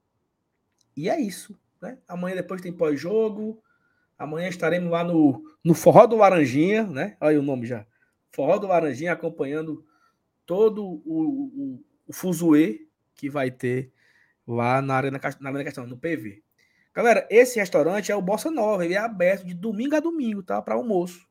E 0.97 1.09
é 1.09 1.21
isso. 1.21 1.59
Né? 1.81 1.99
Amanhã 2.09 2.37
depois 2.37 2.61
tem 2.61 2.73
pós-jogo. 2.73 3.63
Amanhã 4.19 4.49
estaremos 4.49 4.91
lá 4.91 5.03
no, 5.03 5.43
no 5.65 5.75
Forró 5.75 6.07
do 6.07 6.17
Laranjinha, 6.17 6.85
né? 6.85 7.17
Olha 7.21 7.31
aí 7.31 7.39
o 7.39 7.43
nome 7.43 7.67
já. 7.67 7.87
Forró 8.33 8.59
do 8.59 8.67
Laranjinha 8.67 9.13
acompanhando 9.13 9.85
todo 10.45 10.85
o, 10.85 11.03
o, 11.07 11.85
o 12.07 12.13
fuzuê 12.13 12.87
que 13.15 13.31
vai 13.31 13.51
ter 13.51 13.93
lá 14.47 14.83
na 14.83 14.95
Arena, 14.95 15.21
na 15.41 15.49
Arena 15.49 15.65
Castelão, 15.65 15.89
no 15.89 15.97
PV. 15.97 16.43
Galera, 16.93 17.27
esse 17.31 17.59
restaurante 17.59 18.11
é 18.11 18.17
o 18.17 18.23
Bossa 18.23 18.51
Nova, 18.51 18.85
ele 18.85 18.95
é 18.95 18.99
aberto 18.99 19.47
de 19.47 19.55
domingo 19.55 19.95
a 19.95 20.01
domingo, 20.01 20.43
tá? 20.43 20.61
Para 20.61 20.75
almoço. 20.75 21.27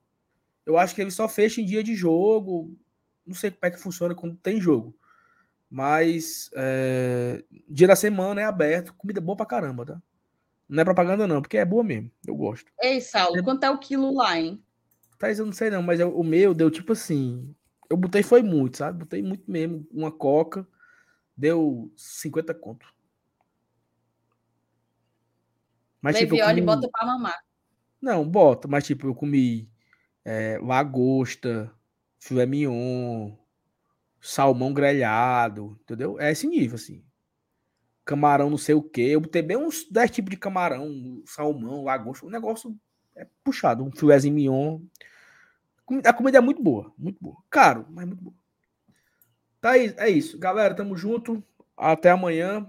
Eu 0.65 0.77
acho 0.77 0.95
que 0.95 1.01
ele 1.01 1.11
só 1.11 1.27
fecha 1.27 1.61
em 1.61 1.65
dia 1.65 1.83
de 1.83 1.95
jogo. 1.95 2.77
Não 3.25 3.35
sei 3.35 3.51
como 3.51 3.59
é 3.63 3.71
que 3.71 3.79
funciona 3.79 4.15
quando 4.15 4.37
tem 4.37 4.61
jogo. 4.61 4.95
Mas 5.69 6.49
é, 6.55 7.43
dia 7.67 7.87
da 7.87 7.95
semana 7.95 8.41
é 8.41 8.45
aberto, 8.45 8.93
comida 8.95 9.21
boa 9.21 9.35
pra 9.35 9.45
caramba, 9.45 9.85
tá? 9.85 10.01
Não 10.67 10.81
é 10.81 10.85
propaganda, 10.85 11.27
não, 11.27 11.41
porque 11.41 11.57
é 11.57 11.65
boa 11.65 11.83
mesmo. 11.83 12.11
Eu 12.25 12.35
gosto. 12.35 12.71
Ei, 12.81 12.99
Saulo, 13.01 13.43
quanto 13.43 13.63
é 13.63 13.69
o 13.69 13.77
quilo 13.77 14.13
lá, 14.13 14.37
hein? 14.37 14.63
Mas 15.21 15.37
eu 15.37 15.45
não 15.45 15.53
sei 15.53 15.69
não, 15.69 15.81
mas 15.81 15.99
eu- 15.99 16.17
o 16.17 16.23
meu 16.23 16.53
deu 16.53 16.71
tipo 16.71 16.93
assim. 16.93 17.53
Eu 17.89 17.97
botei 17.97 18.23
foi 18.23 18.41
muito, 18.41 18.77
sabe? 18.77 18.99
Botei 18.99 19.21
muito 19.21 19.49
mesmo. 19.49 19.85
Uma 19.91 20.11
coca, 20.11 20.67
deu 21.35 21.91
50 21.95 22.53
conto. 22.53 22.85
Mas 26.01 26.17
tipo, 26.17 26.35
eu 26.35 26.45
Leviole 26.47 26.61
comi... 26.61 26.75
bota 26.75 26.89
pra 26.91 27.05
mamar. 27.05 27.37
Não, 28.01 28.27
bota, 28.27 28.67
mas 28.67 28.85
tipo, 28.85 29.07
eu 29.07 29.15
comi 29.15 29.69
é, 30.23 30.57
lagosta, 30.59 31.71
filé 32.17 32.45
mignon, 32.45 33.33
salmão 34.21 34.73
grelhado, 34.73 35.77
entendeu? 35.83 36.19
É 36.19 36.31
esse 36.31 36.47
nível, 36.47 36.75
assim. 36.75 37.03
Camarão 38.03 38.49
não 38.49 38.57
sei 38.57 38.75
o 38.75 38.81
quê. 38.81 39.01
Eu 39.01 39.21
botei 39.21 39.41
bem 39.41 39.57
uns 39.57 39.85
10 39.89 40.11
tipos 40.11 40.31
de 40.31 40.37
camarão, 40.37 41.21
salmão, 41.25 41.83
lagosta. 41.83 42.25
O 42.25 42.29
negócio 42.29 42.75
é 43.15 43.27
puxado. 43.43 43.83
Um 43.83 43.91
filézinho 43.91 44.33
mignon. 44.33 44.81
A 46.05 46.13
comida 46.13 46.37
é 46.37 46.41
muito 46.41 46.61
boa, 46.61 46.93
muito 46.97 47.17
boa. 47.21 47.37
Caro, 47.49 47.85
mas 47.89 48.05
muito 48.05 48.23
boa. 48.23 48.35
Tá 49.61 49.71
aí, 49.71 49.93
é 49.97 50.09
isso. 50.09 50.37
Galera, 50.37 50.73
tamo 50.73 50.95
junto. 50.95 51.43
Até 51.75 52.09
amanhã. 52.09 52.65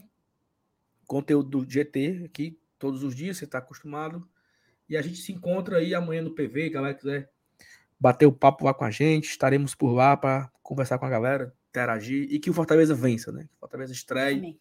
Conteúdo 1.06 1.64
do 1.64 1.70
GT 1.70 2.22
aqui, 2.24 2.56
todos 2.78 3.02
os 3.02 3.14
dias, 3.14 3.36
você 3.36 3.46
tá 3.46 3.58
acostumado. 3.58 4.28
E 4.88 4.96
a 4.96 5.02
gente 5.02 5.18
se 5.18 5.32
encontra 5.32 5.78
aí 5.78 5.94
amanhã 5.94 6.22
no 6.22 6.34
PV, 6.34 6.70
galera 6.70 6.94
quiser 6.94 7.30
bater 8.00 8.24
o 8.24 8.32
papo 8.32 8.64
lá 8.64 8.72
com 8.72 8.84
a 8.84 8.90
gente, 8.90 9.28
estaremos 9.28 9.74
por 9.74 9.92
lá 9.92 10.16
para 10.16 10.50
conversar 10.70 11.00
com 11.00 11.04
a 11.04 11.10
galera, 11.10 11.52
interagir 11.68 12.28
e 12.30 12.38
que 12.38 12.48
o 12.48 12.52
Fortaleza 12.54 12.94
vença, 12.94 13.32
né? 13.32 13.42
Que 13.42 13.56
o 13.56 13.58
Fortaleza 13.58 13.92
estreie 13.92 14.38
Amém. 14.38 14.60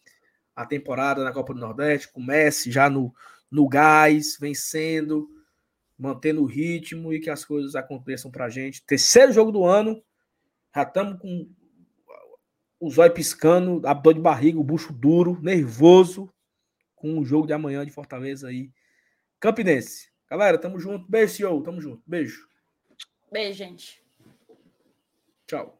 a 0.56 0.66
temporada 0.66 1.22
na 1.22 1.32
Copa 1.32 1.54
do 1.54 1.60
Nordeste, 1.60 2.12
comece 2.12 2.68
já 2.68 2.90
no, 2.90 3.14
no 3.48 3.68
gás, 3.68 4.36
vencendo, 4.40 5.30
mantendo 5.96 6.42
o 6.42 6.46
ritmo 6.46 7.12
e 7.12 7.20
que 7.20 7.30
as 7.30 7.44
coisas 7.44 7.76
aconteçam 7.76 8.28
pra 8.28 8.48
gente. 8.48 8.84
Terceiro 8.84 9.32
jogo 9.32 9.52
do 9.52 9.64
ano, 9.64 10.02
já 10.74 10.82
estamos 10.82 11.20
com 11.20 11.48
o 12.80 12.90
zóio 12.90 13.14
piscando, 13.14 13.80
a 13.86 13.94
dor 13.94 14.14
de 14.14 14.20
barriga, 14.20 14.58
o 14.58 14.64
bucho 14.64 14.92
duro, 14.92 15.38
nervoso, 15.40 16.28
com 16.96 17.20
o 17.20 17.24
jogo 17.24 17.46
de 17.46 17.52
amanhã 17.52 17.86
de 17.86 17.92
Fortaleza 17.92 18.48
aí. 18.48 18.72
Campinense. 19.38 20.10
Galera, 20.28 20.58
tamo 20.58 20.80
junto. 20.80 21.08
Beijo, 21.08 21.34
senhor. 21.34 21.62
Tamo 21.62 21.80
junto. 21.80 22.02
Beijo. 22.04 22.48
Beijo, 23.30 23.58
gente. 23.58 24.04
Tchau. 25.46 25.79